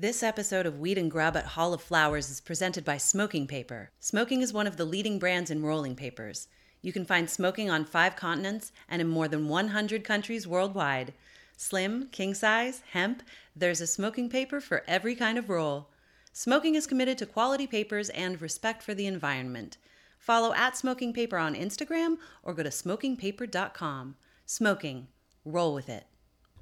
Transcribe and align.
This 0.00 0.22
episode 0.22 0.64
of 0.64 0.78
Weed 0.78 0.96
and 0.96 1.10
Grub 1.10 1.36
at 1.36 1.44
Hall 1.44 1.74
of 1.74 1.82
Flowers 1.82 2.30
is 2.30 2.40
presented 2.40 2.84
by 2.84 2.98
Smoking 2.98 3.48
Paper. 3.48 3.90
Smoking 3.98 4.42
is 4.42 4.52
one 4.52 4.68
of 4.68 4.76
the 4.76 4.84
leading 4.84 5.18
brands 5.18 5.50
in 5.50 5.64
rolling 5.64 5.96
papers. 5.96 6.46
You 6.82 6.92
can 6.92 7.04
find 7.04 7.28
smoking 7.28 7.68
on 7.68 7.84
five 7.84 8.14
continents 8.14 8.70
and 8.88 9.02
in 9.02 9.08
more 9.08 9.26
than 9.26 9.48
100 9.48 10.04
countries 10.04 10.46
worldwide. 10.46 11.14
Slim, 11.56 12.06
king 12.12 12.32
size, 12.32 12.82
hemp, 12.92 13.24
there's 13.56 13.80
a 13.80 13.88
smoking 13.88 14.28
paper 14.28 14.60
for 14.60 14.84
every 14.86 15.16
kind 15.16 15.36
of 15.36 15.50
roll. 15.50 15.88
Smoking 16.32 16.76
is 16.76 16.86
committed 16.86 17.18
to 17.18 17.26
quality 17.26 17.66
papers 17.66 18.08
and 18.10 18.40
respect 18.40 18.84
for 18.84 18.94
the 18.94 19.08
environment. 19.08 19.78
Follow 20.16 20.54
at 20.54 20.76
Smoking 20.76 21.12
Paper 21.12 21.38
on 21.38 21.56
Instagram 21.56 22.18
or 22.44 22.54
go 22.54 22.62
to 22.62 22.68
smokingpaper.com. 22.68 24.14
Smoking, 24.46 25.08
roll 25.44 25.74
with 25.74 25.88
it. 25.88 26.06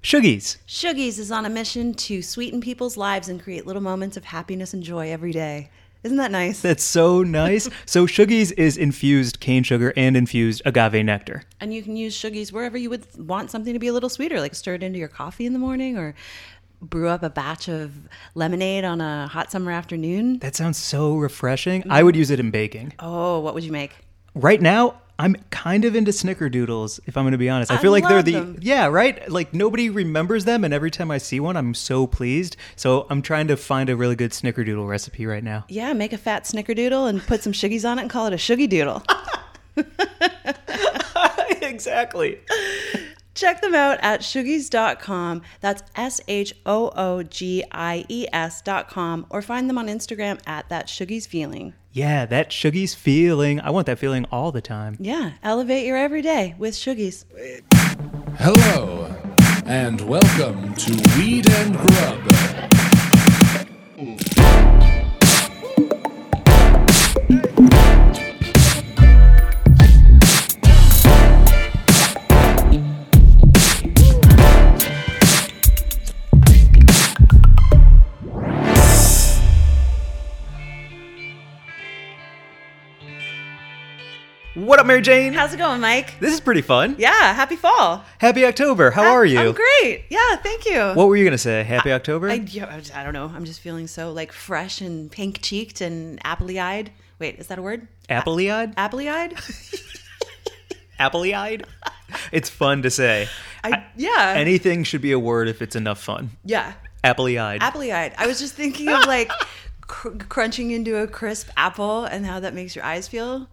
Shoogies. 0.07 0.59
Shoogies 0.69 1.19
is 1.19 1.33
on 1.33 1.45
a 1.47 1.51
mission 1.51 1.93
to 1.95 2.23
sweeten 2.23 2.61
people's 2.61 2.97
lives 2.97 3.29
and 3.29 3.43
create 3.43 3.67
little 3.67 3.83
moments 3.83 4.17
of 4.17 4.25
happiness 4.25 4.73
and 4.73 4.81
joy 4.81 5.11
every 5.11 5.33
day. 5.33 5.69
Isn't 6.05 6.19
that 6.19 6.31
nice? 6.31 6.61
That's 6.61 6.85
so 6.85 7.25
nice. 7.25 7.69
so 7.87 8.07
Shoogies 8.07 8.53
is 8.57 8.77
infused 8.77 9.41
cane 9.41 9.65
sugar 9.65 9.93
and 9.97 10.17
infused 10.17 10.63
agave 10.65 11.05
nectar. 11.05 11.43
And 11.59 11.75
you 11.75 11.83
can 11.83 11.97
use 11.97 12.17
Shoogies 12.17 12.53
wherever 12.53 12.79
you 12.79 12.89
would 12.89 13.05
want 13.19 13.51
something 13.51 13.73
to 13.73 13.81
be 13.81 13.89
a 13.89 13.93
little 13.93 14.09
sweeter, 14.09 14.39
like 14.39 14.55
stir 14.55 14.75
it 14.75 14.85
into 14.85 14.97
your 14.97 15.09
coffee 15.09 15.45
in 15.45 15.53
the 15.53 15.59
morning 15.59 15.99
or 15.99 16.15
brew 16.81 17.09
up 17.09 17.25
a 17.25 17.31
batch 17.31 17.67
of 17.67 17.93
lemonade 18.37 18.85
on 18.85 19.01
a 19.01 19.27
hot 19.27 19.51
summer 19.51 19.73
afternoon. 19.73 20.39
That 20.39 20.55
sounds 20.55 20.79
so 20.79 21.17
refreshing. 21.17 21.83
I 21.83 21.97
mm-hmm. 21.97 22.05
would 22.07 22.15
use 22.15 22.31
it 22.31 22.39
in 22.39 22.53
baking. 22.53 22.93
Oh, 23.01 23.41
what 23.41 23.55
would 23.55 23.65
you 23.65 23.73
make? 23.73 23.91
Right 24.37 24.63
now, 24.63 25.01
I'm 25.19 25.37
kind 25.51 25.85
of 25.85 25.95
into 25.95 26.11
snickerdoodles, 26.11 27.01
if 27.07 27.17
I'm 27.17 27.25
going 27.25 27.33
to 27.33 27.39
be 27.39 27.49
honest. 27.49 27.71
I 27.71 27.79
feel 27.79 27.91
like 27.91 28.07
they're 28.07 28.23
the 28.23 28.33
them. 28.33 28.59
yeah, 28.61 28.87
right? 28.87 29.29
Like 29.31 29.55
nobody 29.55 29.89
remembers 29.89 30.45
them 30.45 30.63
and 30.65 30.75
every 30.75 30.91
time 30.91 31.11
I 31.11 31.19
see 31.19 31.41
one, 31.41 31.57
I'm 31.57 31.75
so 31.75 32.07
pleased. 32.07 32.57
So, 32.77 33.07
I'm 33.09 33.23
trying 33.23 33.49
to 33.49 33.57
find 33.57 33.89
a 33.89 33.97
really 33.97 34.17
good 34.17 34.33
snickerdoodle 34.33 34.87
recipe 34.87 35.27
right 35.27 35.43
now. 35.43 35.65
Yeah, 35.69 35.93
make 35.95 36.13
a 36.13 36.19
fat 36.19 36.45
snickerdoodle 36.45 37.09
and 37.09 37.23
put 37.23 37.43
some 37.43 37.53
Shoogies 37.53 37.89
on 37.89 37.99
it 37.99 38.03
and 38.03 38.11
call 38.11 38.27
it 38.27 38.33
a 38.33 38.37
Shuggy 38.37 38.69
Doodle. 38.69 39.03
exactly. 41.63 42.41
Check 43.37 43.61
them 43.61 43.75
out 43.75 43.99
at 44.01 44.21
shoogies.com. 44.23 45.43
That's 45.61 45.83
S 45.95 46.23
H 46.27 46.55
O 46.65 46.91
O 46.97 47.23
G 47.23 47.63
I 47.71 48.07
E 48.09 48.27
S.com. 48.33 49.27
Or 49.29 49.43
find 49.43 49.69
them 49.69 49.77
on 49.77 49.89
Instagram 49.89 50.41
at 50.47 50.71
that 50.71 50.87
Shoogies 50.87 51.29
feeling. 51.29 51.75
Yeah, 51.93 52.25
that 52.27 52.49
Shoogies 52.51 52.97
feeling. 52.97 53.61
I 53.61 53.69
want 53.71 53.87
that 53.87 53.99
feeling 53.99 54.25
all 54.33 54.53
the 54.53 54.63
time. 54.63 54.97
Yeah, 54.99 55.33
elevate 55.43 55.87
your 55.87 55.99
everyday 55.99 56.55
with 56.59 56.75
Shoogies. 56.75 57.25
Hello, 58.39 59.15
and 59.67 60.01
welcome 60.09 60.75
to 60.75 60.93
Weed 61.19 61.47
and 61.51 61.77
Grub. 61.77 62.37
What 84.67 84.81
up, 84.81 84.87
Mary 84.87 85.01
Jane? 85.01 85.33
How's 85.33 85.55
it 85.55 85.59
going, 85.59 85.81
Mike? 85.81 86.19
This 86.19 86.35
is 86.35 86.41
pretty 86.41 86.61
fun. 86.61 86.97
Yeah, 86.99 87.33
happy 87.35 87.55
fall. 87.55 88.05
Happy 88.19 88.45
October. 88.45 88.91
How 88.91 89.13
are 89.13 89.25
you? 89.25 89.39
I'm 89.39 89.53
great. 89.53 90.07
Yeah, 90.11 90.35
thank 90.43 90.67
you. 90.67 90.81
What 90.95 91.07
were 91.07 91.15
you 91.15 91.23
going 91.23 91.31
to 91.31 91.39
say? 91.39 91.63
Happy 91.63 91.93
October? 91.93 92.29
I, 92.29 92.35
yeah, 92.35 92.67
I 92.67 93.01
I 93.01 93.05
don't 93.05 93.13
know. 93.13 93.31
I'm 93.33 93.45
just 93.45 93.61
feeling 93.61 93.87
so 93.87 94.11
like 94.11 94.33
fresh 94.33 94.81
and 94.81 95.09
pink 95.09 95.41
cheeked 95.41 95.81
and 95.81 96.19
apple 96.25 96.51
eyed. 96.59 96.91
Wait, 97.21 97.39
is 97.39 97.47
that 97.47 97.61
a 97.61 97.63
word? 97.63 97.87
Appley 98.11 98.53
eyed? 98.53 98.75
Apple 98.77 98.99
eyed? 98.99 99.37
Appley 100.99 101.33
eyed? 101.33 101.65
It's 102.33 102.51
fun 102.51 102.83
to 102.83 102.91
say. 102.91 103.29
I 103.63 103.85
yeah. 103.97 104.35
Anything 104.37 104.83
should 104.83 105.01
be 105.01 105.13
a 105.13 105.19
word 105.19 105.47
if 105.47 105.63
it's 105.63 105.77
enough 105.77 106.03
fun. 106.03 106.31
yeah. 106.45 106.73
Appley 107.05 107.41
eyed. 107.41 107.63
Apple 107.63 107.83
eyed. 107.83 108.15
I 108.19 108.27
was 108.27 108.41
just 108.41 108.55
thinking 108.55 108.89
of 108.89 109.07
like 109.07 109.31
cr- 109.87 110.17
crunching 110.29 110.73
into 110.73 110.97
a 110.97 111.07
crisp 111.07 111.51
apple 111.57 112.05
and 112.05 112.27
how 112.27 112.41
that 112.41 112.53
makes 112.53 112.75
your 112.75 112.85
eyes 112.85 113.07
feel. 113.07 113.47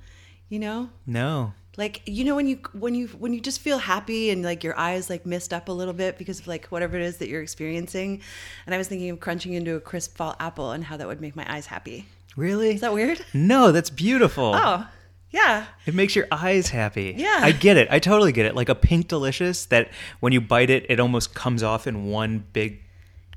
You 0.53 0.59
know, 0.59 0.89
no. 1.07 1.55
like 1.77 2.03
you 2.05 2.23
know 2.23 2.35
when 2.35 2.47
you 2.47 2.59
when 2.73 2.93
you 2.93 3.07
when 3.07 3.33
you 3.33 3.41
just 3.41 3.59
feel 3.59 3.79
happy 3.79 4.29
and 4.29 4.43
like 4.43 4.63
your 4.63 4.77
eyes 4.77 5.09
like 5.09 5.25
mist 5.25 5.51
up 5.51 5.67
a 5.67 5.71
little 5.71 5.95
bit 5.95 6.19
because 6.19 6.41
of 6.41 6.45
like 6.45 6.67
whatever 6.67 6.95
it 6.95 7.01
is 7.01 7.17
that 7.17 7.27
you're 7.27 7.41
experiencing. 7.41 8.21
And 8.67 8.75
I 8.75 8.77
was 8.77 8.87
thinking 8.87 9.09
of 9.09 9.19
crunching 9.19 9.53
into 9.53 9.73
a 9.73 9.79
crisp 9.79 10.15
fall 10.15 10.35
apple 10.39 10.69
and 10.69 10.83
how 10.83 10.95
that 10.97 11.07
would 11.07 11.19
make 11.19 11.35
my 11.35 11.51
eyes 11.51 11.65
happy. 11.65 12.05
Really? 12.35 12.75
Is 12.75 12.81
that 12.81 12.93
weird? 12.93 13.25
no, 13.33 13.71
that's 13.71 13.89
beautiful. 13.89 14.51
Oh, 14.53 14.87
yeah. 15.31 15.65
It 15.87 15.95
makes 15.95 16.15
your 16.15 16.27
eyes 16.31 16.69
happy. 16.69 17.15
Yeah. 17.17 17.39
I 17.41 17.51
get 17.51 17.75
it. 17.75 17.87
I 17.89 17.97
totally 17.97 18.31
get 18.31 18.45
it. 18.45 18.53
Like 18.53 18.69
a 18.69 18.75
pink 18.75 19.07
delicious 19.07 19.65
that 19.65 19.89
when 20.19 20.33
you 20.33 20.39
bite 20.39 20.69
it, 20.69 20.85
it 20.87 20.99
almost 20.99 21.33
comes 21.33 21.63
off 21.63 21.87
in 21.87 22.05
one 22.05 22.45
big 22.53 22.83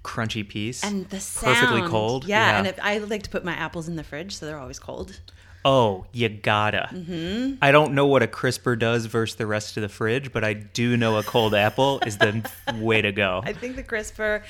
crunchy 0.05 0.47
piece. 0.47 0.85
And 0.85 1.09
the 1.09 1.21
sound. 1.21 1.57
Perfectly 1.57 1.89
cold. 1.89 2.27
Yeah, 2.27 2.59
and 2.59 2.67
if, 2.67 2.79
I 2.83 2.99
like 2.99 3.23
to 3.23 3.31
put 3.31 3.43
my 3.43 3.55
apples 3.55 3.89
in 3.89 3.97
the 3.97 4.05
fridge 4.05 4.37
so 4.37 4.45
they're 4.45 4.59
always 4.59 4.79
cold. 4.79 5.19
Oh, 5.67 6.07
you 6.13 6.29
gotta. 6.29 6.89
Mm-hmm. 6.93 7.57
I 7.61 7.73
don't 7.73 7.93
know 7.93 8.07
what 8.07 8.23
a 8.23 8.29
crisper 8.29 8.77
does 8.77 9.07
versus 9.07 9.37
the 9.37 9.47
rest 9.47 9.77
of 9.77 9.83
the 9.83 9.89
fridge, 9.89 10.33
but 10.33 10.45
I 10.45 10.55
do 10.55 10.97
know 10.97 11.19
a 11.19 11.23
cold 11.25 11.55
apple 11.67 12.01
is 12.07 12.17
the 12.19 12.49
way 12.77 13.03
to 13.03 13.13
go. 13.13 13.43
I 13.45 13.53
think 13.53 13.77
the 13.77 13.83
crisper 13.83 14.45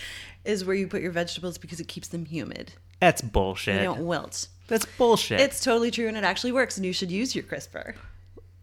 is 0.45 0.65
where 0.65 0.77
you 0.77 0.87
put 0.87 1.01
your 1.03 1.11
vegetables 1.11 1.59
because 1.59 1.81
it 1.81 1.89
keeps 1.89 2.09
them 2.09 2.27
humid. 2.27 2.75
That's 3.01 3.23
bullshit. 3.23 3.79
They 3.79 3.85
don't 3.85 4.07
wilt. 4.07 4.49
That's 4.69 4.85
bullshit. 4.85 5.41
It's 5.41 5.65
totally 5.65 5.91
true 5.91 6.07
and 6.07 6.17
it 6.17 6.25
actually 6.25 6.53
works 6.53 6.77
and 6.77 6.85
you 6.85 6.93
should 6.93 7.11
use 7.11 7.35
your 7.35 7.45
crisper. 7.45 7.95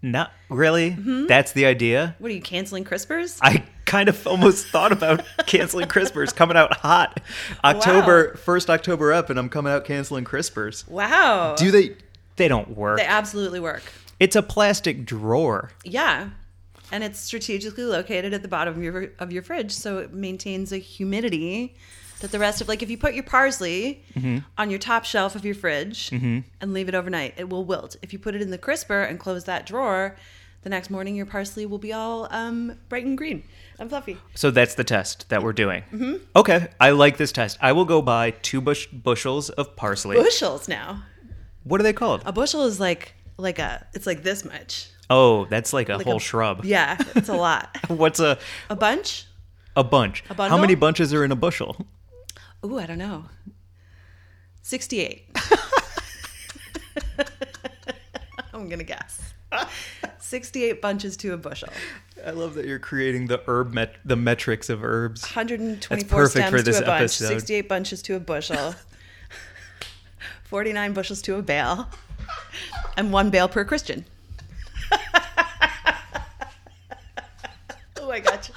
not 0.02 0.32
really. 0.50 0.92
That's 1.28 1.54
the 1.54 1.66
idea. 1.66 2.16
What 2.20 2.30
are 2.30 2.36
you 2.36 2.42
canceling 2.42 2.84
crispers? 2.86 3.40
I 3.42 3.64
kind 3.86 4.10
of 4.10 4.26
almost 4.28 4.68
thought 4.68 4.92
about 4.92 5.24
canceling 5.48 5.88
crispers 5.88 6.36
coming 6.36 6.58
out 6.58 6.76
hot. 6.78 7.20
October, 7.64 8.36
first 8.36 8.70
October 8.70 9.14
up, 9.14 9.30
and 9.30 9.40
I'm 9.40 9.50
coming 9.50 9.72
out 9.72 9.86
canceling 9.86 10.26
crispers. 10.26 10.88
wow. 10.88 11.56
Do 11.56 11.72
they? 11.72 11.96
They 12.36 12.48
don't 12.48 12.76
work. 12.78 12.98
they 12.98 13.06
absolutely 13.06 13.60
work. 13.60 13.84
It's 14.20 14.36
a 14.36 14.42
plastic 14.44 15.06
drawer. 15.06 15.72
Yeah. 15.84 16.30
And 16.92 17.04
it's 17.04 17.20
strategically 17.20 17.86
located 17.86 18.34
at 18.34 18.42
the 18.42 18.48
bottom 18.48 18.76
of 18.76 18.84
your 18.84 19.10
of 19.20 19.32
your 19.32 19.42
fridge 19.42 19.72
so 19.72 19.98
it 19.98 20.14
maintains 20.14 20.72
a 20.72 20.78
humidity 20.78 21.76
that 22.20 22.32
the 22.32 22.40
rest 22.40 22.62
of 22.62 22.68
like 22.68 22.84
if 22.84 22.90
you 22.90 22.98
put 22.98 23.14
your 23.16 23.24
parsley 23.24 24.04
on 24.58 24.70
your 24.70 24.80
top 24.80 25.04
shelf 25.04 25.36
of 25.36 25.44
your 25.44 25.56
fridge 25.56 26.12
and 26.12 26.74
leave 26.74 26.88
it 26.88 26.96
overnight, 26.96 27.34
it 27.38 27.50
will 27.50 27.66
wilt. 27.66 27.96
If 28.02 28.14
you 28.14 28.20
put 28.20 28.36
it 28.36 28.42
in 28.42 28.52
the 28.52 28.58
crisper 28.58 29.02
and 29.02 29.20
close 29.20 29.44
that 29.46 29.66
drawer, 29.66 30.16
the 30.62 30.70
next 30.70 30.90
morning 30.90 31.16
your 31.16 31.26
parsley 31.26 31.66
will 31.66 31.80
be 31.80 31.92
all 31.92 32.28
um, 32.32 32.78
bright 32.90 33.06
and 33.06 33.18
green 33.18 33.44
and 33.80 33.90
fluffy. 33.90 34.18
So 34.36 34.52
that's 34.52 34.76
the 34.76 34.84
test 34.86 35.28
that 35.30 35.44
we're 35.44 35.52
doing. 35.54 35.84
Mm-hmm. 35.92 36.24
Okay, 36.36 36.68
I 36.80 36.92
like 36.92 37.18
this 37.18 37.32
test. 37.34 37.58
I 37.60 37.72
will 37.74 37.86
go 37.86 38.02
buy 38.02 38.32
two 38.32 38.62
bush 38.62 38.88
bushels 38.88 39.50
of 39.50 39.76
parsley. 39.76 40.16
Bushels 40.16 40.68
now. 40.70 41.04
What 41.64 41.80
are 41.80 41.84
they 41.84 41.94
called? 41.94 42.22
A 42.26 42.32
bushel 42.32 42.64
is 42.64 42.80
like 42.80 43.14
like 43.38 43.60
a 43.60 43.86
it's 43.94 44.06
like 44.06 44.24
this 44.24 44.44
much. 44.46 44.90
Oh, 45.10 45.46
that's 45.46 45.74
like 45.74 45.90
a 45.90 45.98
Like 45.98 46.06
whole 46.06 46.18
a- 46.18 46.20
shrub. 46.20 46.64
Yeah, 46.66 46.98
it's 47.16 47.30
a 47.30 47.36
lot. 47.36 47.76
What's 47.88 48.20
a 48.20 48.38
A 48.70 48.76
bunch? 48.76 49.26
a 49.76 49.84
bunch? 49.84 50.24
How 50.28 50.36
bundle? 50.36 50.60
many 50.60 50.76
bunches 50.76 51.14
are 51.14 51.24
in 51.26 51.32
a 51.32 51.36
bushel? 51.36 51.86
Ooh, 52.66 52.78
I 52.80 52.86
don't 52.86 52.98
know. 53.00 53.26
68. 54.62 55.36
I'm 58.54 58.68
going 58.70 58.80
to 58.80 58.86
guess. 58.86 59.34
68 60.20 60.82
bunches 60.82 61.18
to 61.18 61.34
a 61.34 61.38
bushel. 61.38 61.70
I 62.26 62.32
love 62.32 62.54
that 62.56 62.66
you're 62.66 62.80
creating 62.80 63.28
the 63.28 63.42
herb 63.48 63.74
met- 63.74 63.96
the 64.06 64.16
metrics 64.16 64.70
of 64.70 64.84
herbs. 64.84 65.22
124 65.24 66.18
perfect 66.18 66.32
stems 66.32 66.52
for 66.52 66.62
this 66.62 66.78
to 66.78 66.84
a 66.84 66.88
bunch. 66.88 67.02
episode. 67.02 67.28
68 67.30 67.68
bunches 67.70 68.02
to 68.04 68.16
a 68.16 68.20
bushel. 68.20 68.76
49 70.46 70.94
bushels 70.94 71.22
to 71.24 71.36
a 71.36 71.42
bale. 71.42 71.88
And 72.96 73.12
one 73.12 73.30
bale 73.30 73.48
per 73.48 73.66
Christian. 73.66 74.06
oh, 78.00 78.12
I 78.12 78.20
gotcha. 78.20 78.54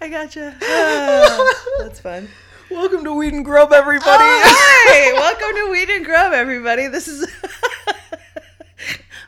I 0.00 0.08
gotcha. 0.08 0.56
Ah, 0.62 1.54
that's 1.80 2.00
fun. 2.00 2.28
Welcome 2.70 3.04
to 3.04 3.12
Weed 3.12 3.34
and 3.34 3.44
Grub, 3.44 3.72
everybody. 3.72 4.06
Oh, 4.10 4.42
hi! 4.44 5.12
Welcome 5.12 5.56
to 5.56 5.70
Weed 5.72 5.88
and 5.90 6.04
Grub, 6.04 6.32
everybody. 6.32 6.86
This 6.86 7.08
is 7.08 7.30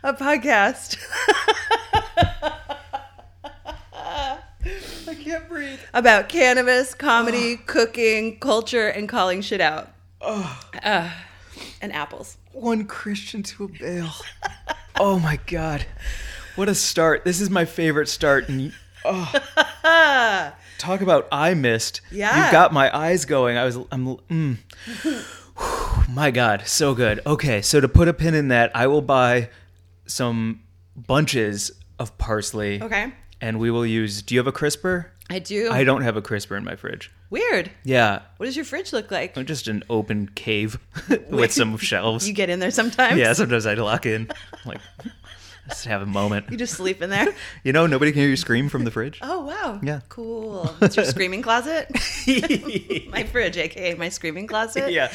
a 0.02 0.14
podcast 0.14 0.96
I 5.08 5.14
can't 5.14 5.48
breathe. 5.48 5.80
about 5.92 6.28
cannabis, 6.28 6.94
comedy, 6.94 7.56
cooking, 7.56 8.38
culture, 8.38 8.88
and 8.88 9.08
calling 9.08 9.40
shit 9.42 9.60
out. 9.60 9.90
Uh, 10.22 11.10
and 11.80 11.92
apples. 11.92 12.36
One 12.52 12.86
Christian 12.86 13.42
to 13.44 13.64
a 13.64 13.68
bale. 13.68 14.12
oh 15.00 15.18
my 15.18 15.38
god. 15.46 15.86
What 16.56 16.68
a 16.68 16.74
start. 16.74 17.24
This 17.24 17.40
is 17.40 17.48
my 17.50 17.64
favorite 17.64 18.08
start. 18.08 18.48
And 18.48 18.72
oh, 19.04 19.32
Talk 20.78 21.00
about 21.00 21.28
eye 21.30 21.54
mist. 21.54 22.00
Yeah. 22.10 22.46
You 22.46 22.52
got 22.52 22.72
my 22.72 22.94
eyes 22.96 23.24
going. 23.24 23.56
I 23.56 23.64
was, 23.64 23.76
I'm, 23.92 24.16
mm. 24.16 24.56
my 26.08 26.30
God, 26.30 26.66
so 26.66 26.94
good. 26.94 27.20
Okay, 27.26 27.62
so 27.62 27.80
to 27.80 27.88
put 27.88 28.08
a 28.08 28.14
pin 28.14 28.34
in 28.34 28.48
that, 28.48 28.74
I 28.74 28.86
will 28.86 29.02
buy 29.02 29.50
some 30.06 30.62
bunches 30.96 31.70
of 31.98 32.16
parsley. 32.18 32.82
Okay. 32.82 33.12
And 33.40 33.58
we 33.58 33.70
will 33.70 33.86
use, 33.86 34.22
do 34.22 34.34
you 34.34 34.38
have 34.38 34.46
a 34.46 34.52
crisper? 34.52 35.12
I 35.28 35.38
do. 35.38 35.70
I 35.70 35.84
don't 35.84 36.02
have 36.02 36.16
a 36.16 36.22
crisper 36.22 36.56
in 36.56 36.64
my 36.64 36.76
fridge. 36.76 37.10
Weird. 37.30 37.70
Yeah, 37.84 38.22
What 38.38 38.46
does 38.46 38.56
your 38.56 38.64
fridge 38.64 38.92
look 38.92 39.10
like? 39.10 39.36
I'm 39.38 39.46
just 39.46 39.68
an 39.68 39.84
open 39.88 40.28
cave 40.34 40.78
with 41.30 41.52
some 41.52 41.76
shelves. 41.76 42.26
You 42.26 42.34
get 42.34 42.50
in 42.50 42.58
there 42.58 42.70
sometimes. 42.72 43.18
yeah, 43.18 43.32
sometimes 43.34 43.66
I 43.66 43.74
lock 43.74 44.04
in. 44.04 44.28
like, 44.66 44.80
just 45.68 45.84
have 45.84 46.02
a 46.02 46.06
moment. 46.06 46.46
You 46.50 46.56
just 46.56 46.74
sleep 46.74 47.00
in 47.02 47.10
there. 47.10 47.28
You 47.62 47.72
know, 47.72 47.86
nobody 47.86 48.10
can 48.10 48.22
hear 48.22 48.30
you 48.30 48.36
scream 48.36 48.68
from 48.68 48.84
the 48.84 48.90
fridge. 48.90 49.18
Oh 49.22 49.44
wow. 49.44 49.78
Yeah. 49.82 50.00
Cool. 50.08 50.74
It's 50.80 50.96
your 50.96 51.04
screaming 51.04 51.42
closet. 51.42 51.88
my 53.12 53.24
fridge, 53.30 53.56
aka 53.56 53.94
my 53.94 54.08
screaming 54.08 54.46
closet. 54.46 54.90
yeah. 54.92 55.12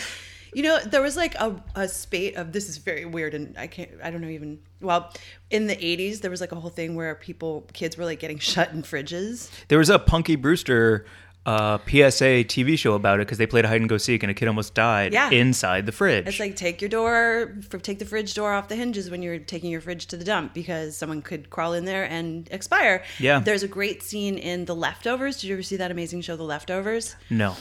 You 0.54 0.64
know, 0.64 0.80
there 0.80 1.02
was 1.02 1.18
like 1.18 1.36
a, 1.36 1.62
a 1.76 1.86
spate 1.90 2.38
of 2.38 2.54
this 2.54 2.70
is 2.70 2.78
very 2.78 3.04
weird 3.04 3.34
and 3.34 3.58
I 3.58 3.68
can't 3.68 3.90
I 4.02 4.10
don't 4.10 4.22
know 4.22 4.30
even 4.30 4.60
well, 4.80 5.12
in 5.50 5.68
the 5.68 5.86
eighties 5.86 6.22
there 6.22 6.32
was 6.32 6.40
like 6.40 6.54
a 6.54 6.56
whole 6.56 6.70
thing 6.70 6.96
where 6.96 7.14
people 7.16 7.68
kids 7.74 7.98
were 7.98 8.06
like 8.06 8.20
getting 8.22 8.40
shut 8.40 8.72
in 8.72 8.82
fridges. 8.84 9.50
There 9.68 9.80
was 9.80 9.90
a 9.90 10.00
Punky 10.00 10.36
Brewster 10.38 11.06
uh, 11.46 11.78
PSA 11.80 12.44
TV 12.46 12.78
show 12.78 12.94
about 12.96 13.20
it 13.20 13.28
because 13.28 13.38
they 13.38 13.46
played 13.46 13.66
hide 13.66 13.80
and 13.80 13.88
go 13.90 13.98
seek 13.98 14.24
and 14.24 14.32
a 14.32 14.34
kid 14.34 14.48
almost 14.48 14.74
died 14.74 15.14
Yeah. 15.14 15.30
inside 15.30 15.86
the 15.86 15.92
fridge. 15.92 16.26
It's 16.28 16.40
like 16.40 16.56
take 16.56 16.82
your 16.82 16.90
door, 16.90 17.56
take 17.84 18.00
the 18.00 18.06
fridge 18.06 18.34
door 18.34 18.54
off 18.54 18.68
the 18.68 18.76
hinges 18.76 19.10
when 19.12 19.22
you're 19.22 19.38
taking 19.38 19.70
your 19.70 19.82
fridge 19.82 20.08
to 20.08 20.18
the 20.18 20.26
dump 20.26 20.54
because 20.54 20.98
someone 20.98 21.22
could 21.22 21.50
crawl 21.52 21.74
in 21.74 21.86
there 21.86 22.04
and 22.06 22.48
expire. 22.52 23.04
Yeah. 23.20 23.40
There's 23.40 23.62
a 23.64 23.68
great 23.68 24.02
scene 24.02 24.38
in 24.38 24.66
The 24.66 24.76
Leftovers. 24.76 25.40
Did 25.42 25.48
you 25.48 25.54
ever 25.56 25.64
see 25.64 25.78
that 25.78 25.92
amazing 25.92 26.22
show, 26.22 26.36
The 26.36 26.44
Leftovers? 26.44 27.16
no. 27.30 27.56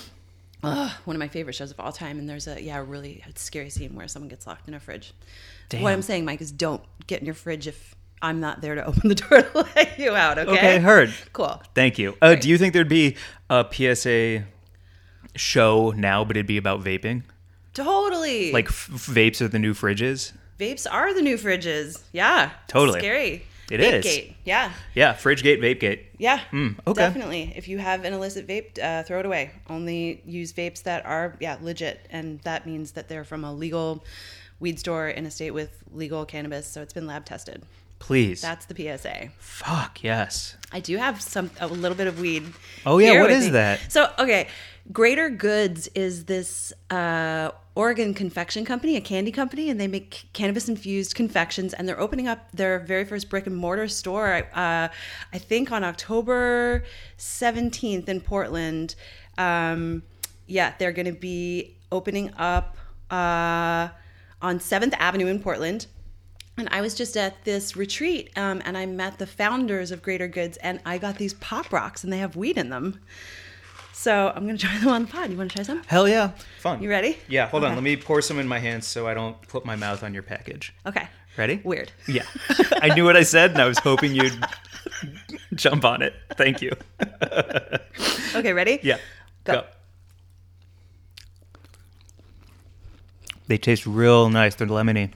Ugh, 0.63 0.91
one 1.05 1.15
of 1.15 1.21
my 1.21 1.29
favorite 1.29 1.53
shows 1.53 1.71
of 1.71 1.79
all 1.79 1.93
time. 1.93 2.19
And 2.19 2.27
there's 2.27 2.47
a 2.49 2.63
yeah, 2.63 2.83
really 2.87 3.23
scary 3.35 3.69
scene 3.69 3.95
where 3.95 4.09
someone 4.09 4.31
gets 4.31 4.47
locked 4.47 4.67
in 4.67 4.73
a 4.73 4.81
fridge. 4.81 5.13
Damn. 5.69 5.83
What 5.83 5.93
I'm 5.93 6.01
saying, 6.01 6.25
Mike, 6.25 6.41
is 6.41 6.51
don't 6.51 6.81
get 7.07 7.21
in 7.21 7.27
your 7.27 7.35
fridge 7.35 7.67
if 7.67 7.95
I'm 8.25 8.41
not 8.41 8.61
there 8.61 8.75
to 8.75 8.85
open 8.91 9.09
the 9.09 9.15
door 9.15 9.43
to 9.43 9.59
let 9.75 9.99
you 9.99 10.15
out. 10.17 10.39
Okay. 10.39 10.51
Okay, 10.53 10.79
heard. 10.81 11.13
Cool. 11.33 11.61
Thank 11.75 11.99
you. 11.99 12.17
Uh, 12.23 12.35
do 12.35 12.49
you 12.49 12.59
think 12.59 12.73
there'd 12.73 12.89
be 12.89 13.17
a 13.51 13.65
PSA 13.71 14.45
show 15.37 15.91
now, 15.97 16.25
but 16.25 16.37
it'd 16.37 16.47
be 16.47 16.57
about 16.57 16.83
vaping? 16.83 17.23
Totally. 17.75 18.53
Like 18.53 18.67
f- 18.69 18.89
vapes 18.93 19.41
are 19.41 19.49
the 19.49 19.59
new 19.59 19.75
fridges? 19.75 20.33
vapes 20.59 20.87
are 20.91 21.13
the 21.13 21.23
new 21.23 21.37
fridges. 21.37 22.01
Yeah. 22.13 22.51
Totally. 22.69 23.01
Scary. 23.01 23.45
It 23.71 23.81
Vape 23.81 23.93
is. 23.95 24.05
Gate. 24.05 24.37
Yeah. 24.45 24.73
Yeah, 24.95 25.15
Fridgegate, 25.15 25.59
Vapegate. 25.61 26.01
Yeah, 26.19 26.39
Mm, 26.53 26.77
okay. 26.87 27.01
definitely. 27.01 27.53
If 27.57 27.67
you 27.67 27.79
have 27.79 28.05
an 28.05 28.13
illicit 28.13 28.47
vape, 28.47 28.79
uh, 28.81 29.03
throw 29.05 29.21
it 29.21 29.27
away. 29.27 29.53
Only 29.71 30.21
use 30.27 30.53
vapes 30.53 30.83
that 30.83 31.05
are 31.07 31.35
yeah 31.41 31.57
legit, 31.63 32.07
and 32.11 32.41
that 32.41 32.67
means 32.67 32.93
that 32.93 33.09
they're 33.09 33.25
from 33.25 33.43
a 33.43 33.53
legal 33.53 34.05
weed 34.61 34.79
store 34.79 35.09
in 35.09 35.25
a 35.25 35.31
state 35.31 35.53
with 35.53 35.83
legal 35.93 36.27
cannabis, 36.27 36.67
so 36.69 36.83
it's 36.83 36.93
been 36.93 37.07
lab 37.07 37.25
tested. 37.25 37.63
Please. 37.99 38.43
That's 38.43 38.67
the 38.67 38.75
PSA. 38.75 39.31
Fuck, 39.39 40.03
yes. 40.03 40.57
I 40.73 40.81
do 40.81 40.97
have 40.97 41.21
some 41.21 41.51
a 41.61 41.67
little 41.67 41.97
bit 41.97 42.07
of 42.07 42.21
weed. 42.21 42.45
Oh, 42.85 42.99
yeah, 42.99 43.21
what 43.21 43.31
is 43.31 43.47
me. 43.47 43.51
that? 43.53 43.81
So 43.91 44.11
okay, 44.19 44.49
Greater 44.93 45.31
Goods 45.31 45.89
is 45.95 46.27
this 46.27 46.73
uh, 46.91 47.51
Oregon 47.75 48.13
confection 48.13 48.65
company, 48.65 48.97
a 48.97 49.01
candy 49.01 49.33
company, 49.33 49.71
and 49.71 49.81
they 49.81 49.87
make 49.87 50.27
cannabis 50.35 50.69
infused 50.69 51.15
confections. 51.15 51.73
And 51.73 51.89
they're 51.89 52.01
opening 52.01 52.29
up 52.29 52.51
their 52.53 52.81
very 52.81 53.05
first 53.05 53.31
brick 53.31 53.47
and 53.47 53.57
mortar 53.57 53.89
store. 53.89 54.47
Uh, 54.53 54.89
I 55.33 55.39
think 55.39 55.73
on 55.73 55.83
October 55.83 56.85
seventeenth 57.17 58.09
in 58.09 58.21
Portland. 58.21 58.95
Um, 59.39 60.03
yeah, 60.47 60.75
they're 60.79 60.93
going 60.93 61.07
to 61.07 61.13
be 61.13 61.77
opening 61.91 62.33
up 62.37 62.77
uh, 63.11 63.89
on 64.43 64.61
Seventh 64.61 64.95
Avenue 64.99 65.27
in 65.27 65.41
Portland. 65.41 65.87
And 66.57 66.69
I 66.71 66.81
was 66.81 66.95
just 66.95 67.17
at 67.17 67.43
this 67.45 67.75
retreat 67.77 68.31
um, 68.37 68.63
and 68.65 68.79
I 68.79 68.87
met 68.87 69.19
the 69.19 69.27
founders 69.27 69.91
of 69.91 70.03
Greater 70.03 70.29
Goods 70.29 70.57
and 70.59 70.81
I 70.87 70.99
got 70.99 71.19
these 71.19 71.35
pop 71.35 71.73
rocks 71.73 72.05
and 72.05 72.13
they 72.13 72.19
have 72.19 72.37
weed 72.37 72.57
in 72.57 72.71
them. 72.71 73.01
So 73.93 74.33
I'm 74.35 74.45
going 74.45 74.57
to 74.59 74.67
try 74.67 74.79
them 74.79 74.89
on 74.89 75.03
the 75.07 75.09
pod. 75.11 75.31
You 75.31 75.37
want 75.37 75.51
to 75.51 75.57
try 75.57 75.65
some? 75.65 75.83
Hell 75.85 76.09
yeah. 76.09 76.31
Fun. 76.61 76.81
You 76.83 76.89
ready? 76.91 77.19
Yeah, 77.29 77.49
hold 77.49 77.65
on. 77.65 77.75
Let 77.75 77.83
me 77.83 77.97
pour 77.97 78.23
some 78.23 78.39
in 78.39 78.47
my 78.47 78.59
hands 78.61 78.87
so 78.87 79.09
I 79.09 79.15
don't 79.15 79.41
put 79.49 79.65
my 79.65 79.75
mouth 79.75 80.05
on 80.05 80.15
your 80.15 80.23
package. 80.23 80.73
Okay. 80.87 81.09
Ready? 81.37 81.61
Weird. 81.65 81.91
Yeah. 82.07 82.25
I 82.81 82.95
knew 82.95 83.05
what 83.05 83.17
I 83.17 83.25
said 83.25 83.51
and 83.51 83.61
I 83.61 83.67
was 83.67 83.79
hoping 83.81 84.15
you'd 84.15 84.39
jump 85.55 85.85
on 85.85 86.03
it. 86.03 86.15
Thank 86.37 86.63
you. 86.63 86.73
Okay, 88.37 88.53
ready? 88.53 88.81
Yeah. 88.83 88.97
Go. 89.45 89.63
They 93.47 93.59
taste 93.59 93.87
real 93.87 94.29
nice. 94.29 94.57
They're 94.57 94.67
lemony. 94.67 95.13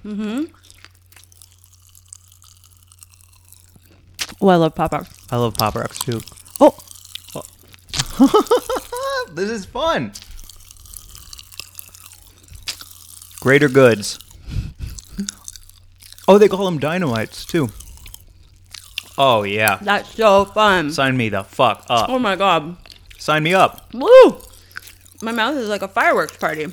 Oh, 4.41 4.49
I 4.49 4.57
love 4.57 4.75
pop 4.75 4.93
rocks. 4.93 5.09
I 5.31 5.37
love 5.37 5.55
Pop 5.55 5.75
Rocks 5.75 5.99
too. 5.99 6.21
Oh, 6.61 6.77
This 9.35 9.51
is 9.51 9.67
fun. 9.67 10.13
Greater 13.41 13.69
Goods. 13.69 14.19
Oh, 16.27 16.39
they 16.39 16.49
call 16.49 16.65
them 16.65 16.79
dynamites 16.79 17.47
too. 17.47 17.69
Oh 19.17 19.43
yeah. 19.43 19.77
that's 19.83 20.15
so 20.15 20.45
fun. 20.45 20.91
Sign 20.93 21.17
me 21.17 21.29
the 21.29 21.43
fuck 21.45 21.85
up. 21.89 22.09
Oh 22.09 22.19
my 22.19 22.37
God. 22.37 22.77
Sign 23.19 23.43
me 23.43 23.55
up. 23.55 23.93
Woo! 23.93 24.39
My 25.23 25.33
mouth 25.33 25.57
is 25.57 25.69
like 25.69 25.83
a 25.83 25.89
fireworks 25.89 26.37
party. 26.37 26.67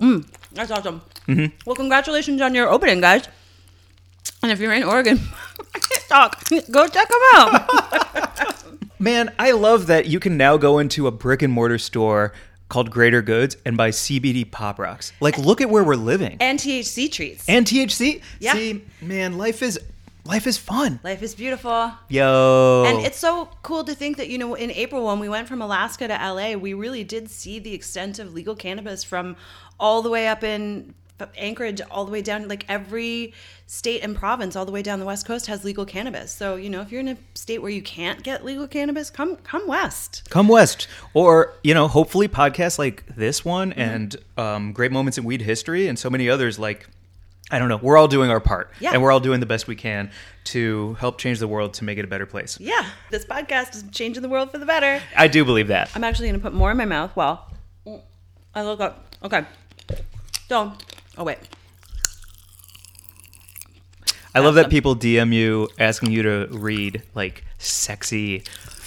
Mmm, 0.00 0.26
that's 0.52 0.70
awesome. 0.70 1.02
Mm-hmm. 1.28 1.56
Well, 1.64 1.76
congratulations 1.76 2.40
on 2.40 2.54
your 2.54 2.68
opening, 2.68 3.00
guys. 3.00 3.26
And 4.42 4.50
if 4.50 4.58
you're 4.58 4.72
in 4.72 4.82
Oregon, 4.82 5.20
talk. 6.08 6.42
Go 6.70 6.88
check 6.88 7.08
them 7.08 7.20
out. 7.34 8.64
Man, 8.98 9.32
I 9.38 9.52
love 9.52 9.86
that 9.86 10.06
you 10.06 10.18
can 10.20 10.36
now 10.36 10.56
go 10.56 10.78
into 10.78 11.06
a 11.06 11.10
brick 11.10 11.42
and 11.42 11.52
mortar 11.52 11.78
store 11.78 12.32
called 12.68 12.90
Greater 12.90 13.22
Goods 13.22 13.56
and 13.64 13.76
buy 13.76 13.90
CBD 13.90 14.48
pop 14.50 14.78
rocks. 14.78 15.12
Like, 15.20 15.38
look 15.38 15.60
at 15.60 15.70
where 15.70 15.84
we're 15.84 15.94
living. 15.94 16.36
and 16.40 16.58
THC 16.58 17.10
treats. 17.10 17.48
And 17.48 17.66
THC. 17.66 18.20
Yeah. 18.40 18.54
See, 18.54 18.84
man, 19.00 19.38
life 19.38 19.62
is 19.62 19.78
life 20.24 20.46
is 20.46 20.56
fun. 20.56 21.00
Life 21.02 21.22
is 21.22 21.34
beautiful. 21.34 21.92
Yo. 22.08 22.84
And 22.86 23.04
it's 23.06 23.18
so 23.18 23.48
cool 23.62 23.84
to 23.84 23.94
think 23.94 24.16
that, 24.16 24.28
you 24.28 24.38
know, 24.38 24.54
in 24.54 24.70
April 24.70 25.06
when 25.06 25.18
we 25.18 25.28
went 25.28 25.48
from 25.48 25.62
Alaska 25.62 26.08
to 26.08 26.14
LA, 26.14 26.54
we 26.54 26.74
really 26.74 27.04
did 27.04 27.30
see 27.30 27.58
the 27.58 27.74
extent 27.74 28.18
of 28.18 28.32
legal 28.32 28.54
cannabis 28.54 29.02
from 29.04 29.36
all 29.80 30.02
the 30.02 30.10
way 30.10 30.28
up 30.28 30.44
in 30.44 30.94
Anchorage, 31.36 31.80
all 31.90 32.04
the 32.04 32.10
way 32.12 32.22
down, 32.22 32.48
like 32.48 32.64
every 32.68 33.32
state 33.66 34.02
and 34.02 34.14
province, 34.14 34.54
all 34.56 34.64
the 34.66 34.72
way 34.72 34.82
down 34.82 34.98
the 35.00 35.06
West 35.06 35.26
Coast 35.26 35.46
has 35.46 35.64
legal 35.64 35.84
cannabis. 35.84 36.30
So, 36.32 36.56
you 36.56 36.68
know, 36.70 36.80
if 36.82 36.90
you're 36.92 37.00
in 37.00 37.08
a 37.08 37.16
state 37.34 37.62
where 37.62 37.70
you 37.70 37.82
can't 37.82 38.22
get 38.22 38.44
legal 38.44 38.66
cannabis, 38.68 39.10
come 39.10 39.36
come 39.36 39.66
west. 39.66 40.28
come 40.30 40.48
west 40.48 40.88
or 41.14 41.54
you 41.64 41.74
know 41.74 41.88
hopefully 41.88 42.28
podcasts 42.28 42.78
like 42.78 43.04
this 43.16 43.44
one 43.44 43.72
and 43.74 44.16
um, 44.36 44.72
great 44.72 44.92
moments 44.92 45.18
in 45.18 45.24
weed 45.24 45.42
history 45.42 45.88
and 45.88 45.98
so 45.98 46.08
many 46.10 46.28
others 46.28 46.58
like 46.58 46.88
i 47.50 47.58
don't 47.58 47.68
know 47.68 47.76
we're 47.82 47.96
all 47.96 48.08
doing 48.08 48.30
our 48.30 48.40
part 48.40 48.70
Yeah. 48.80 48.92
and 48.92 49.02
we're 49.02 49.10
all 49.12 49.20
doing 49.20 49.40
the 49.40 49.46
best 49.46 49.66
we 49.66 49.76
can 49.76 50.10
to 50.44 50.94
help 51.00 51.18
change 51.18 51.38
the 51.38 51.48
world 51.48 51.74
to 51.74 51.84
make 51.84 51.98
it 51.98 52.04
a 52.04 52.08
better 52.08 52.24
place 52.26 52.58
Yeah, 52.60 52.86
this 53.10 53.24
podcast 53.24 53.74
is 53.74 53.84
changing 53.90 54.22
the 54.22 54.28
world 54.28 54.50
for 54.50 54.58
the 54.58 54.66
better. 54.66 55.02
i 55.16 55.28
do 55.28 55.44
believe 55.44 55.68
that 55.68 55.90
I'm 55.94 56.04
actually 56.04 56.28
going 56.28 56.40
to 56.40 56.44
put 56.44 56.54
more 56.54 56.70
in 56.70 56.76
my 56.76 56.84
mouth 56.86 57.10
while 57.14 57.50
I 58.54 58.62
look 58.62 58.80
up. 58.80 59.06
Okay. 59.24 59.44
So, 60.48 60.72
oh, 61.18 61.24
wait. 61.24 61.38
i 64.34 64.40
love 64.40 64.54
that 64.54 64.70
people 64.70 64.96
dm 64.96 65.32
you 65.32 65.68
asking 65.78 66.10
you 66.10 66.22
to 66.22 66.48
read 66.50 67.02
like 67.14 67.44
sexy 67.58 68.42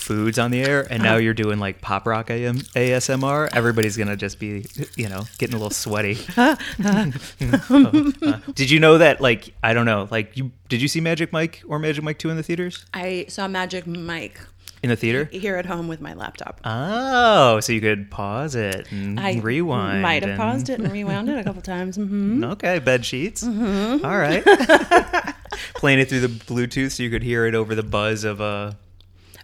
foods 0.05 0.38
on 0.38 0.51
the 0.51 0.62
air 0.62 0.86
and 0.91 1.01
now 1.01 1.15
you're 1.15 1.34
doing 1.34 1.58
like 1.58 1.82
pop 1.82 2.05
rock 2.05 2.29
AM, 2.29 2.58
asmr 2.58 3.50
everybody's 3.53 3.98
gonna 3.98 4.15
just 4.15 4.39
be 4.39 4.65
you 4.96 5.10
know 5.10 5.24
getting 5.39 5.55
a 5.55 5.58
little 5.58 5.72
sweaty. 5.72 6.13
Did 8.53 8.70
you 8.70 8.79
know 8.79 9.00
that 9.00 9.17
like 9.20 9.53
i 9.63 9.74
don't 9.74 9.86
know 9.86 10.08
like 10.12 10.38
you 10.38 10.51
did 10.70 10.82
you 10.82 10.88
see 10.88 11.01
magic 11.01 11.34
mike 11.34 11.63
or 11.67 11.79
magic 11.79 12.03
mike 12.03 12.20
2 12.20 12.29
in 12.29 12.38
the 12.38 12.44
theaters? 12.44 12.86
I 12.94 13.25
saw 13.29 13.48
Magic 13.48 13.88
Mike 13.88 14.39
in 14.84 14.89
the 14.89 14.96
theater 14.96 15.25
here 15.32 15.55
at 15.55 15.65
home 15.65 15.88
with 15.88 16.00
my 16.01 16.13
laptop. 16.13 16.60
Oh, 16.63 17.60
so 17.60 17.74
you 17.74 17.82
could 17.82 18.12
pause 18.12 18.55
it 18.55 18.91
and 18.91 19.20
I 19.20 19.39
rewind. 19.39 20.01
Might 20.01 20.22
have 20.24 20.32
and- 20.32 20.39
paused 20.39 20.70
it 20.70 20.79
and 20.79 20.91
rewound 20.91 21.29
it 21.29 21.38
a 21.39 21.44
couple 21.44 21.62
times. 21.62 21.96
hmm 21.96 22.44
Okay, 22.44 22.79
bed 22.79 23.05
sheets. 23.05 23.44
Mm-hmm. 23.44 24.05
All 24.05 24.17
right. 24.17 24.44
Playing 25.75 26.00
it 26.00 26.10
through 26.10 26.22
the 26.22 26.27
Bluetooth 26.27 26.91
so 26.91 27.03
you 27.03 27.10
could 27.10 27.24
hear 27.24 27.46
it 27.46 27.55
over 27.55 27.74
the 27.75 27.84
buzz 27.84 28.24
of 28.24 28.41
a. 28.41 28.77